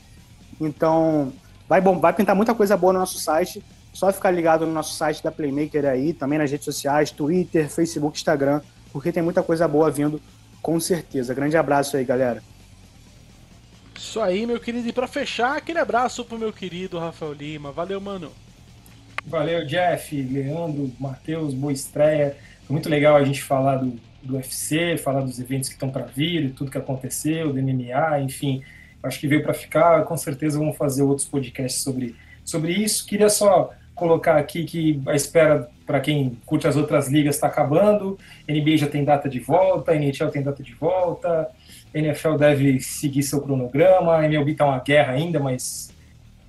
Então, 0.60 1.32
vai, 1.68 1.80
bom, 1.80 1.98
vai 1.98 2.12
pintar 2.12 2.34
muita 2.34 2.54
coisa 2.54 2.76
boa 2.76 2.92
no 2.92 2.98
nosso 2.98 3.18
site. 3.18 3.62
Só 3.92 4.12
ficar 4.12 4.30
ligado 4.32 4.66
no 4.66 4.72
nosso 4.72 4.94
site 4.94 5.22
da 5.22 5.30
Playmaker 5.30 5.84
aí, 5.86 6.12
também 6.12 6.38
nas 6.38 6.50
redes 6.50 6.64
sociais, 6.64 7.12
Twitter, 7.12 7.68
Facebook, 7.70 8.16
Instagram, 8.18 8.60
porque 8.92 9.12
tem 9.12 9.22
muita 9.22 9.40
coisa 9.42 9.68
boa 9.68 9.88
vindo, 9.90 10.20
com 10.60 10.80
certeza. 10.80 11.32
Grande 11.32 11.56
abraço 11.56 11.96
aí, 11.96 12.04
galera. 12.04 12.42
Isso 13.96 14.20
aí, 14.20 14.44
meu 14.46 14.58
querido. 14.58 14.88
E 14.88 14.92
pra 14.92 15.06
fechar, 15.06 15.56
aquele 15.56 15.78
abraço 15.78 16.24
pro 16.24 16.36
meu 16.38 16.52
querido 16.52 16.98
Rafael 16.98 17.32
Lima. 17.32 17.70
Valeu, 17.70 18.00
mano. 18.00 18.32
Valeu, 19.26 19.64
Jeff, 19.64 20.20
Leandro, 20.20 20.90
Matheus, 20.98 21.54
boa 21.54 21.72
estreia. 21.72 22.36
Foi 22.66 22.74
muito 22.74 22.88
legal 22.88 23.16
a 23.16 23.24
gente 23.24 23.42
falar 23.42 23.76
do, 23.76 23.98
do 24.26 24.36
UFC, 24.36 24.96
falar 24.96 25.20
dos 25.20 25.38
eventos 25.38 25.68
que 25.68 25.74
estão 25.74 25.90
para 25.90 26.04
vir, 26.04 26.52
tudo 26.52 26.70
que 26.70 26.78
aconteceu, 26.78 27.52
do 27.52 27.62
MMA, 27.62 28.20
enfim. 28.20 28.62
Acho 29.02 29.20
que 29.20 29.28
veio 29.28 29.42
para 29.42 29.54
ficar. 29.54 30.04
Com 30.04 30.16
certeza 30.16 30.58
vamos 30.58 30.76
fazer 30.76 31.02
outros 31.02 31.26
podcasts 31.26 31.82
sobre, 31.82 32.16
sobre 32.44 32.72
isso. 32.72 33.06
Queria 33.06 33.28
só 33.28 33.72
colocar 33.94 34.36
aqui 34.36 34.64
que 34.64 35.00
a 35.06 35.14
espera 35.14 35.68
para 35.86 36.00
quem 36.00 36.38
curte 36.46 36.66
as 36.66 36.76
outras 36.76 37.08
ligas 37.08 37.36
está 37.36 37.46
acabando. 37.46 38.18
NBA 38.48 38.78
já 38.78 38.86
tem 38.86 39.04
data 39.04 39.28
de 39.28 39.38
volta, 39.38 39.94
NHL 39.94 40.30
tem 40.30 40.42
data 40.42 40.62
de 40.62 40.74
volta, 40.74 41.48
NFL 41.92 42.36
deve 42.36 42.80
seguir 42.80 43.22
seu 43.22 43.40
cronograma, 43.40 44.16
a 44.16 44.24
MLB 44.24 44.52
está 44.52 44.64
uma 44.66 44.80
guerra 44.80 45.12
ainda, 45.12 45.38
mas 45.38 45.92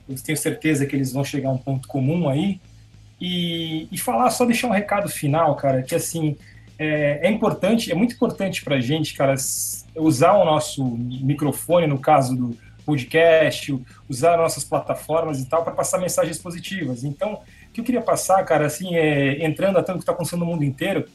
eu 0.07 0.15
tenho 0.15 0.37
certeza 0.37 0.85
que 0.85 0.95
eles 0.95 1.11
vão 1.11 1.23
chegar 1.23 1.49
a 1.49 1.51
um 1.51 1.57
ponto 1.57 1.87
comum 1.87 2.29
aí. 2.29 2.59
E, 3.19 3.87
e 3.91 3.97
falar, 3.97 4.29
só 4.29 4.45
deixar 4.45 4.67
um 4.67 4.71
recado 4.71 5.07
final, 5.07 5.55
cara, 5.55 5.81
que 5.81 5.95
assim, 5.95 6.35
é, 6.77 7.27
é 7.27 7.31
importante, 7.31 7.91
é 7.91 7.95
muito 7.95 8.15
importante 8.15 8.63
para 8.63 8.75
a 8.75 8.81
gente, 8.81 9.13
cara, 9.13 9.35
usar 9.95 10.33
o 10.33 10.45
nosso 10.45 10.83
microfone, 10.85 11.87
no 11.87 11.99
caso 11.99 12.35
do 12.35 12.57
podcast, 12.85 13.77
usar 14.07 14.37
nossas 14.37 14.63
plataformas 14.63 15.39
e 15.39 15.45
tal, 15.45 15.63
para 15.63 15.73
passar 15.73 15.97
mensagens 15.97 16.37
positivas. 16.37 17.03
Então, 17.03 17.41
o 17.69 17.71
que 17.73 17.81
eu 17.81 17.83
queria 17.83 18.01
passar, 18.01 18.43
cara, 18.43 18.67
assim, 18.67 18.95
é, 18.95 19.43
entrando 19.45 19.77
a 19.77 19.83
tanto 19.83 19.97
que 19.97 20.03
está 20.03 20.11
acontecendo 20.11 20.41
no 20.41 20.45
mundo 20.45 20.63
inteiro, 20.63 21.07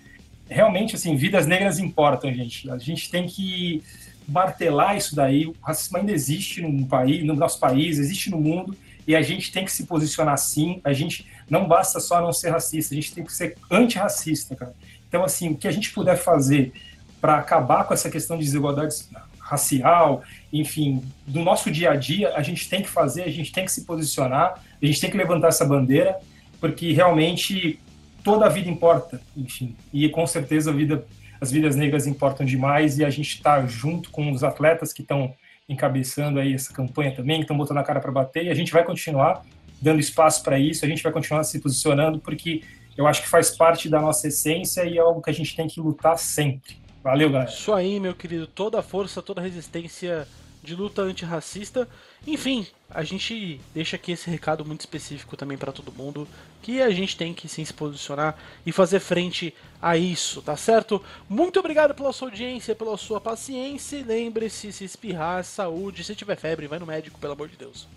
realmente, 0.48 0.96
assim, 0.96 1.14
vidas 1.14 1.46
negras 1.46 1.78
importam, 1.78 2.32
gente. 2.34 2.68
A 2.70 2.78
gente 2.78 3.10
tem 3.10 3.26
que 3.26 3.82
martelar 4.26 4.96
isso 4.96 5.14
daí. 5.14 5.46
O 5.46 5.54
racismo 5.62 5.98
ainda 5.98 6.12
existe 6.12 6.60
no 6.60 6.86
país, 6.86 7.24
no 7.24 7.34
nosso 7.34 7.58
país, 7.60 7.98
existe 7.98 8.30
no 8.30 8.40
mundo, 8.40 8.76
e 9.06 9.14
a 9.14 9.22
gente 9.22 9.52
tem 9.52 9.64
que 9.64 9.72
se 9.72 9.86
posicionar 9.86 10.36
sim. 10.38 10.80
A 10.82 10.92
gente 10.92 11.26
não 11.48 11.66
basta 11.66 12.00
só 12.00 12.20
não 12.20 12.32
ser 12.32 12.50
racista, 12.50 12.94
a 12.94 12.96
gente 12.96 13.14
tem 13.14 13.24
que 13.24 13.32
ser 13.32 13.56
antirracista, 13.70 14.56
cara. 14.56 14.74
Então, 15.10 15.24
assim, 15.24 15.50
o 15.50 15.56
que 15.56 15.66
a 15.66 15.72
gente 15.72 15.90
puder 15.92 16.16
fazer 16.16 16.72
para 17.20 17.36
acabar 17.36 17.82
com 17.82 17.92
essa 17.92 18.08
questão 18.08 18.38
de 18.38 18.44
desigualdade 18.44 18.94
racial, 19.40 20.22
enfim, 20.52 21.02
do 21.26 21.40
nosso 21.40 21.68
dia 21.68 21.90
a 21.90 21.96
dia, 21.96 22.32
a 22.36 22.42
gente 22.42 22.68
tem 22.68 22.80
que 22.80 22.88
fazer, 22.88 23.24
a 23.24 23.28
gente 23.28 23.50
tem 23.50 23.64
que 23.64 23.72
se 23.72 23.84
posicionar, 23.84 24.62
a 24.80 24.86
gente 24.86 25.00
tem 25.00 25.10
que 25.10 25.16
levantar 25.16 25.48
essa 25.48 25.64
bandeira, 25.64 26.16
porque 26.60 26.92
realmente 26.92 27.80
toda 28.22 28.46
a 28.46 28.48
vida 28.48 28.70
importa, 28.70 29.20
enfim, 29.36 29.74
e 29.92 30.08
com 30.08 30.24
certeza 30.28 30.72
vida, 30.72 31.04
as 31.40 31.50
vidas 31.50 31.74
negras 31.74 32.06
importam 32.06 32.46
demais 32.46 32.98
e 32.98 33.04
a 33.04 33.10
gente 33.10 33.34
está 33.34 33.66
junto 33.66 34.10
com 34.10 34.30
os 34.30 34.44
atletas 34.44 34.92
que 34.92 35.02
estão 35.02 35.34
encabeçando 35.68 36.38
aí 36.38 36.54
essa 36.54 36.72
campanha 36.72 37.12
também, 37.12 37.38
que 37.38 37.42
estão 37.42 37.56
botando 37.56 37.78
a 37.78 37.82
cara 37.82 37.98
para 37.98 38.12
bater, 38.12 38.44
e 38.44 38.50
a 38.50 38.54
gente 38.54 38.72
vai 38.72 38.84
continuar 38.84 39.44
dando 39.82 39.98
espaço 39.98 40.44
para 40.44 40.60
isso, 40.60 40.84
a 40.84 40.88
gente 40.88 41.02
vai 41.02 41.10
continuar 41.10 41.42
se 41.42 41.58
posicionando, 41.58 42.20
porque 42.20 42.62
eu 42.96 43.06
acho 43.06 43.22
que 43.22 43.28
faz 43.28 43.50
parte 43.50 43.88
da 43.88 44.00
nossa 44.00 44.28
essência 44.28 44.84
e 44.84 44.98
é 44.98 45.00
algo 45.00 45.22
que 45.22 45.30
a 45.30 45.34
gente 45.34 45.54
tem 45.56 45.68
que 45.68 45.80
lutar 45.80 46.18
sempre. 46.18 46.76
Valeu, 47.02 47.30
galera. 47.30 47.50
Isso 47.50 47.72
aí, 47.72 47.98
meu 47.98 48.14
querido. 48.14 48.46
Toda 48.46 48.78
a 48.78 48.82
força, 48.82 49.22
toda 49.22 49.40
a 49.40 49.44
resistência 49.44 50.28
de 50.62 50.74
luta 50.74 51.02
antirracista. 51.02 51.88
Enfim, 52.26 52.66
a 52.90 53.02
gente 53.02 53.60
deixa 53.74 53.96
aqui 53.96 54.12
esse 54.12 54.28
recado 54.28 54.64
muito 54.64 54.80
específico 54.80 55.36
também 55.36 55.56
para 55.56 55.72
todo 55.72 55.92
mundo, 55.92 56.28
que 56.62 56.82
a 56.82 56.90
gente 56.90 57.16
tem 57.16 57.32
que 57.32 57.48
sim, 57.48 57.64
se 57.64 57.72
posicionar 57.72 58.36
e 58.66 58.72
fazer 58.72 59.00
frente 59.00 59.54
a 59.80 59.96
isso, 59.96 60.42
tá 60.42 60.56
certo? 60.56 61.02
Muito 61.28 61.58
obrigado 61.58 61.94
pela 61.94 62.12
sua 62.12 62.28
audiência, 62.28 62.74
pela 62.74 62.96
sua 62.98 63.20
paciência 63.20 64.04
lembre-se, 64.06 64.72
se 64.72 64.84
espirrar, 64.84 65.42
saúde, 65.44 66.04
se 66.04 66.14
tiver 66.14 66.36
febre, 66.36 66.66
vai 66.66 66.78
no 66.78 66.86
médico, 66.86 67.18
pelo 67.18 67.32
amor 67.32 67.48
de 67.48 67.56
Deus. 67.56 67.88